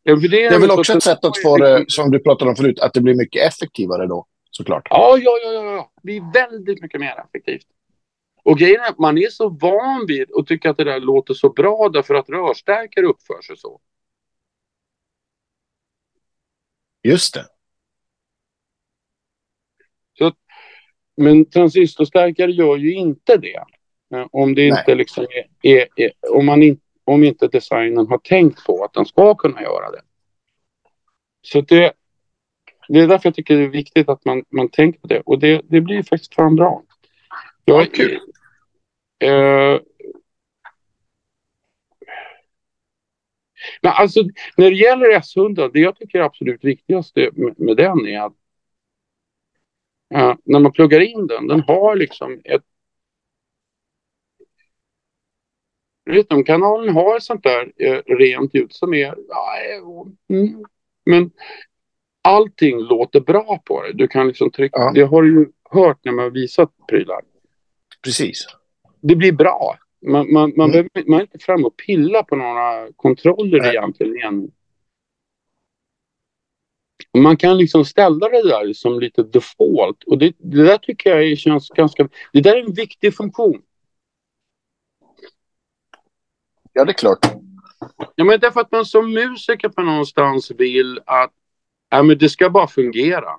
Ja, 0.03 0.17
det, 0.17 0.29
det 0.29 0.45
är 0.45 0.61
väl 0.61 0.71
också 0.71 0.93
ett 0.93 1.03
sätt 1.03 1.25
att 1.25 1.43
få 1.43 1.57
det, 1.57 1.85
som 1.89 2.11
du 2.11 2.19
pratade 2.19 2.51
om 2.51 2.57
förut, 2.57 2.81
att 2.81 2.95
det 2.95 3.01
blir 3.01 3.15
mycket 3.15 3.47
effektivare 3.47 4.07
då 4.07 4.27
såklart. 4.51 4.87
Ja, 4.91 5.19
ja, 5.19 5.39
ja, 5.45 5.53
ja. 5.53 5.93
Det 5.97 6.03
blir 6.03 6.33
väldigt 6.33 6.83
mycket 6.83 7.01
mer 7.01 7.25
effektivt. 7.27 7.67
Och 8.43 8.59
grejen 8.59 8.81
är 8.81 8.89
att 8.89 8.99
man 8.99 9.19
är 9.19 9.29
så 9.29 9.49
van 9.49 10.07
vid 10.07 10.33
att 10.33 10.47
tycka 10.47 10.71
att 10.71 10.77
det 10.77 10.85
där 10.85 11.01
låter 11.01 11.35
så 11.35 11.49
bra 11.49 11.89
därför 11.89 12.15
att 12.15 12.29
rörstärkare 12.29 13.07
uppför 13.07 13.43
sig 13.43 13.57
så. 13.57 13.81
Just 17.03 17.35
det. 17.35 17.47
Så, 20.19 20.33
men 21.17 21.51
transistorstärkare 21.51 22.51
gör 22.51 22.77
ju 22.77 22.95
inte 22.95 23.37
det. 23.37 23.65
Om 24.31 24.55
det 24.55 24.67
inte 24.67 24.95
liksom 24.95 25.25
är, 25.25 25.71
är, 25.71 25.89
är, 25.97 26.13
om, 26.31 26.47
man 26.47 26.63
in, 26.63 26.81
om 27.05 27.25
inte 27.25 27.49
designen 27.49 28.07
har 28.07 28.19
tänkt 28.19 28.65
på 28.65 28.85
att 28.85 28.93
den 28.93 29.07
ska 29.07 29.35
kunna 29.35 29.63
göra 29.63 29.91
det. 29.91 30.03
Så 31.43 31.61
det, 31.61 31.93
det 32.89 33.01
är 33.01 33.09
därför 33.09 33.27
jag 33.27 33.35
tycker 33.35 33.57
det 33.57 33.65
är 33.65 33.69
viktigt 33.69 34.09
att 34.09 34.25
man, 34.25 34.45
man 34.49 34.69
tänker 34.69 35.01
på 35.01 35.07
det. 35.07 35.21
Och 35.21 35.39
det, 35.39 35.63
det 35.69 35.81
blir 35.81 36.03
faktiskt 36.03 36.35
fan 36.35 36.57
bra. 36.57 36.83
Jag, 37.65 37.83
ja, 37.83 37.87
kul. 37.93 38.21
Eh, 39.19 39.81
men 43.83 43.93
alltså, 43.93 44.21
när 44.57 44.71
det 44.71 44.77
gäller 44.77 45.21
S100, 45.21 45.71
det 45.73 45.81
jag 45.81 45.97
tycker 45.97 46.19
är 46.19 46.23
absolut 46.23 46.65
viktigaste 46.65 47.31
med, 47.33 47.61
med 47.61 47.77
den 47.77 48.07
är 48.07 48.21
att 48.21 48.35
eh, 50.15 50.35
när 50.45 50.61
man 50.61 50.73
pluggar 50.73 51.01
in 51.01 51.27
den, 51.27 51.47
den 51.47 51.61
har 51.61 51.97
liksom 51.97 52.41
ett 52.45 52.63
Rytmkanalen 56.11 56.95
har 56.95 57.21
sånt 57.21 57.43
där 57.43 57.73
eh, 57.77 58.03
rent 58.07 58.55
ljud 58.55 58.73
som 58.73 58.95
är... 58.95 59.15
Ja, 59.29 59.55
mm, 60.29 60.65
men 61.05 61.31
allting 62.29 62.79
låter 62.79 63.21
bra 63.21 63.63
på 63.65 63.83
det. 63.83 63.93
Du 63.93 64.09
kan 64.09 64.27
liksom 64.29 64.51
trycka, 64.51 64.79
ja. 64.79 64.93
det 64.95 65.03
har 65.03 65.23
du 65.23 65.41
ju 65.41 65.47
hört 65.71 66.05
när 66.05 66.13
man 66.13 66.23
har 66.23 66.31
visat 66.31 66.71
prylar. 66.89 67.21
Precis. 68.03 68.47
Det 69.01 69.17
blir 69.17 69.33
bra. 69.33 69.79
Man, 70.07 70.33
man, 70.33 70.53
man, 70.57 70.71
mm. 70.71 70.71
behöver, 70.71 71.11
man 71.11 71.19
är 71.19 71.23
inte 71.23 71.39
fram 71.39 71.65
och 71.65 71.77
pilla 71.77 72.23
på 72.23 72.37
några 72.37 72.93
kontroller 72.97 73.61
Nej. 73.61 73.69
egentligen. 73.69 74.51
Man 77.19 77.37
kan 77.37 77.59
liksom 77.59 77.85
ställa 77.85 78.29
det 78.29 78.49
där 78.49 78.73
som 78.73 79.01
lite 79.01 79.23
default 79.23 80.05
och 80.05 80.19
det, 80.19 80.35
det 80.39 80.65
där 80.65 80.79
tycker 80.79 81.17
jag 81.17 81.39
känns 81.39 81.69
ganska... 81.69 82.09
Det 82.33 82.41
där 82.41 82.57
är 82.57 82.65
en 82.65 82.75
viktig 82.75 83.17
funktion. 83.17 83.63
Ja, 86.73 86.85
det 86.85 86.91
är 86.91 86.95
klart. 86.95 87.27
Ja, 88.15 88.25
men 88.25 88.41
därför 88.41 88.61
att 88.61 88.73
man 88.73 88.85
som 88.85 89.13
musiker 89.13 89.69
på 89.69 89.83
någonstans 89.83 90.51
vill 90.51 91.01
att 91.07 91.33
ja, 91.89 92.03
men 92.03 92.19
det 92.19 92.29
ska 92.29 92.51
bara 92.51 92.69
fungera. 92.69 93.39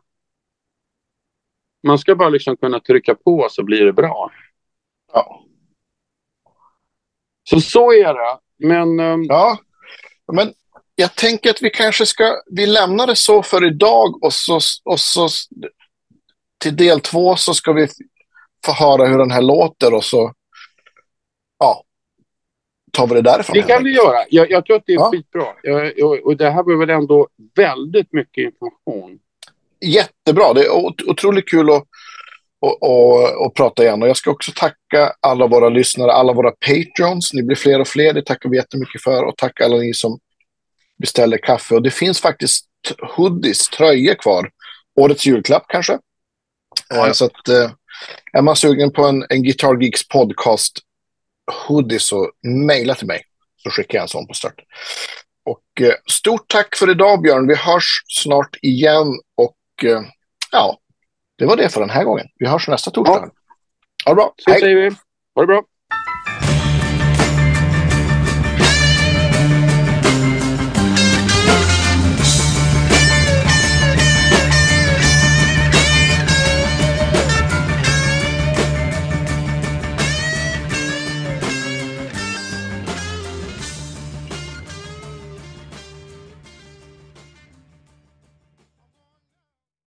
Man 1.83 1.99
ska 1.99 2.15
bara 2.15 2.29
liksom 2.29 2.57
kunna 2.57 2.79
trycka 2.79 3.15
på 3.15 3.47
så 3.49 3.63
blir 3.63 3.85
det 3.85 3.93
bra. 3.93 4.31
Ja. 5.13 5.45
Så 7.49 7.61
så 7.61 7.93
är 7.93 8.13
det. 8.13 8.39
Men... 8.67 8.99
Um... 8.99 9.23
Ja, 9.23 9.57
men 10.33 10.53
jag 10.95 11.15
tänker 11.15 11.49
att 11.49 11.61
vi 11.61 11.69
kanske 11.69 12.05
ska... 12.05 12.41
Vi 12.45 12.65
lämnar 12.65 13.07
det 13.07 13.15
så 13.15 13.43
för 13.43 13.67
idag 13.67 14.23
och 14.23 14.33
så, 14.33 14.59
och 14.83 14.99
så 14.99 15.29
till 16.57 16.75
del 16.75 16.99
två 17.01 17.35
så 17.35 17.53
ska 17.53 17.73
vi 17.73 17.87
få 18.65 18.71
höra 18.71 19.07
hur 19.07 19.17
den 19.17 19.31
här 19.31 19.41
låter 19.41 19.93
och 19.93 20.03
så... 20.03 20.33
Ja, 21.57 21.83
tar 22.91 23.07
vi 23.07 23.15
det 23.15 23.21
därifrån. 23.21 23.53
Det 23.53 23.61
kan 23.61 23.83
vi 23.83 23.91
göra. 23.91 24.17
Jag, 24.29 24.51
jag 24.51 24.65
tror 24.65 24.75
att 24.75 24.83
det 24.85 24.93
är 24.93 24.97
ja. 24.97 25.11
skitbra. 25.11 25.45
Jag, 25.63 26.03
och, 26.03 26.17
och 26.25 26.37
det 26.37 26.49
här 26.49 26.63
var 26.63 26.79
väl 26.79 26.89
ändå 26.89 27.27
väldigt 27.55 28.13
mycket 28.13 28.43
information. 28.43 29.19
Jättebra. 29.85 30.53
Det 30.53 30.65
är 30.65 30.71
otroligt 31.09 31.49
kul 31.49 31.69
att 31.69 31.83
och, 32.61 32.83
och, 32.83 33.45
och, 33.45 33.55
prata 33.55 33.83
igen. 33.83 34.01
Och 34.01 34.09
jag 34.09 34.17
ska 34.17 34.31
också 34.31 34.51
tacka 34.55 35.13
alla 35.19 35.47
våra 35.47 35.69
lyssnare, 35.69 36.11
alla 36.11 36.33
våra 36.33 36.51
patreons. 36.51 37.33
Ni 37.33 37.43
blir 37.43 37.55
fler 37.55 37.81
och 37.81 37.87
fler, 37.87 38.13
det 38.13 38.25
tackar 38.25 38.49
vi 38.49 38.57
jättemycket 38.57 39.01
för. 39.01 39.23
Och 39.23 39.37
tack 39.37 39.61
alla 39.61 39.77
ni 39.77 39.93
som 39.93 40.19
beställer 40.97 41.37
kaffe. 41.37 41.75
Och 41.75 41.81
det 41.81 41.91
finns 41.91 42.21
faktiskt 42.21 42.65
hoodies, 43.15 43.69
tröjor 43.69 44.15
kvar. 44.15 44.49
Årets 44.99 45.25
julklapp 45.25 45.65
kanske. 45.67 45.99
Ja. 46.89 47.07
Eh, 47.07 47.11
så 47.11 47.25
att, 47.25 47.47
eh, 47.47 47.71
är 48.33 48.41
man 48.41 48.55
sugen 48.55 48.91
på 48.91 49.05
en, 49.05 49.25
en 49.29 49.43
Guitar 49.43 49.81
Geeks 49.81 50.07
podcast 50.07 50.79
hoodie 51.67 51.99
så 51.99 52.31
mejla 52.67 52.95
till 52.95 53.07
mig. 53.07 53.23
Så 53.63 53.69
skickar 53.69 53.97
jag 53.97 54.03
en 54.03 54.07
sån 54.07 54.27
på 54.27 54.33
start. 54.33 54.61
Och 55.45 55.81
eh, 55.81 55.93
stort 56.09 56.47
tack 56.47 56.75
för 56.75 56.91
idag 56.91 57.21
Björn. 57.21 57.47
Vi 57.47 57.55
hörs 57.55 58.03
snart 58.07 58.57
igen. 58.61 59.07
Och 59.37 59.85
eh, 59.85 60.01
ja, 60.51 60.77
det 61.37 61.45
var 61.45 61.55
det 61.55 61.69
för 61.69 61.81
den 61.81 61.89
här 61.89 62.03
gången. 62.03 62.27
Vi 62.35 62.47
hörs 62.47 62.67
nästa 62.67 62.91
torsdag. 62.91 63.13
Ja. 63.13 63.31
Ha 64.05 64.11
det 64.11 64.15
bra. 64.15 64.33
Så 64.37 64.51
Hej. 64.51 64.59
säger 64.59 64.75
vi. 64.75 64.95
Ha 65.35 65.41
det 65.41 65.47
bra. 65.47 65.63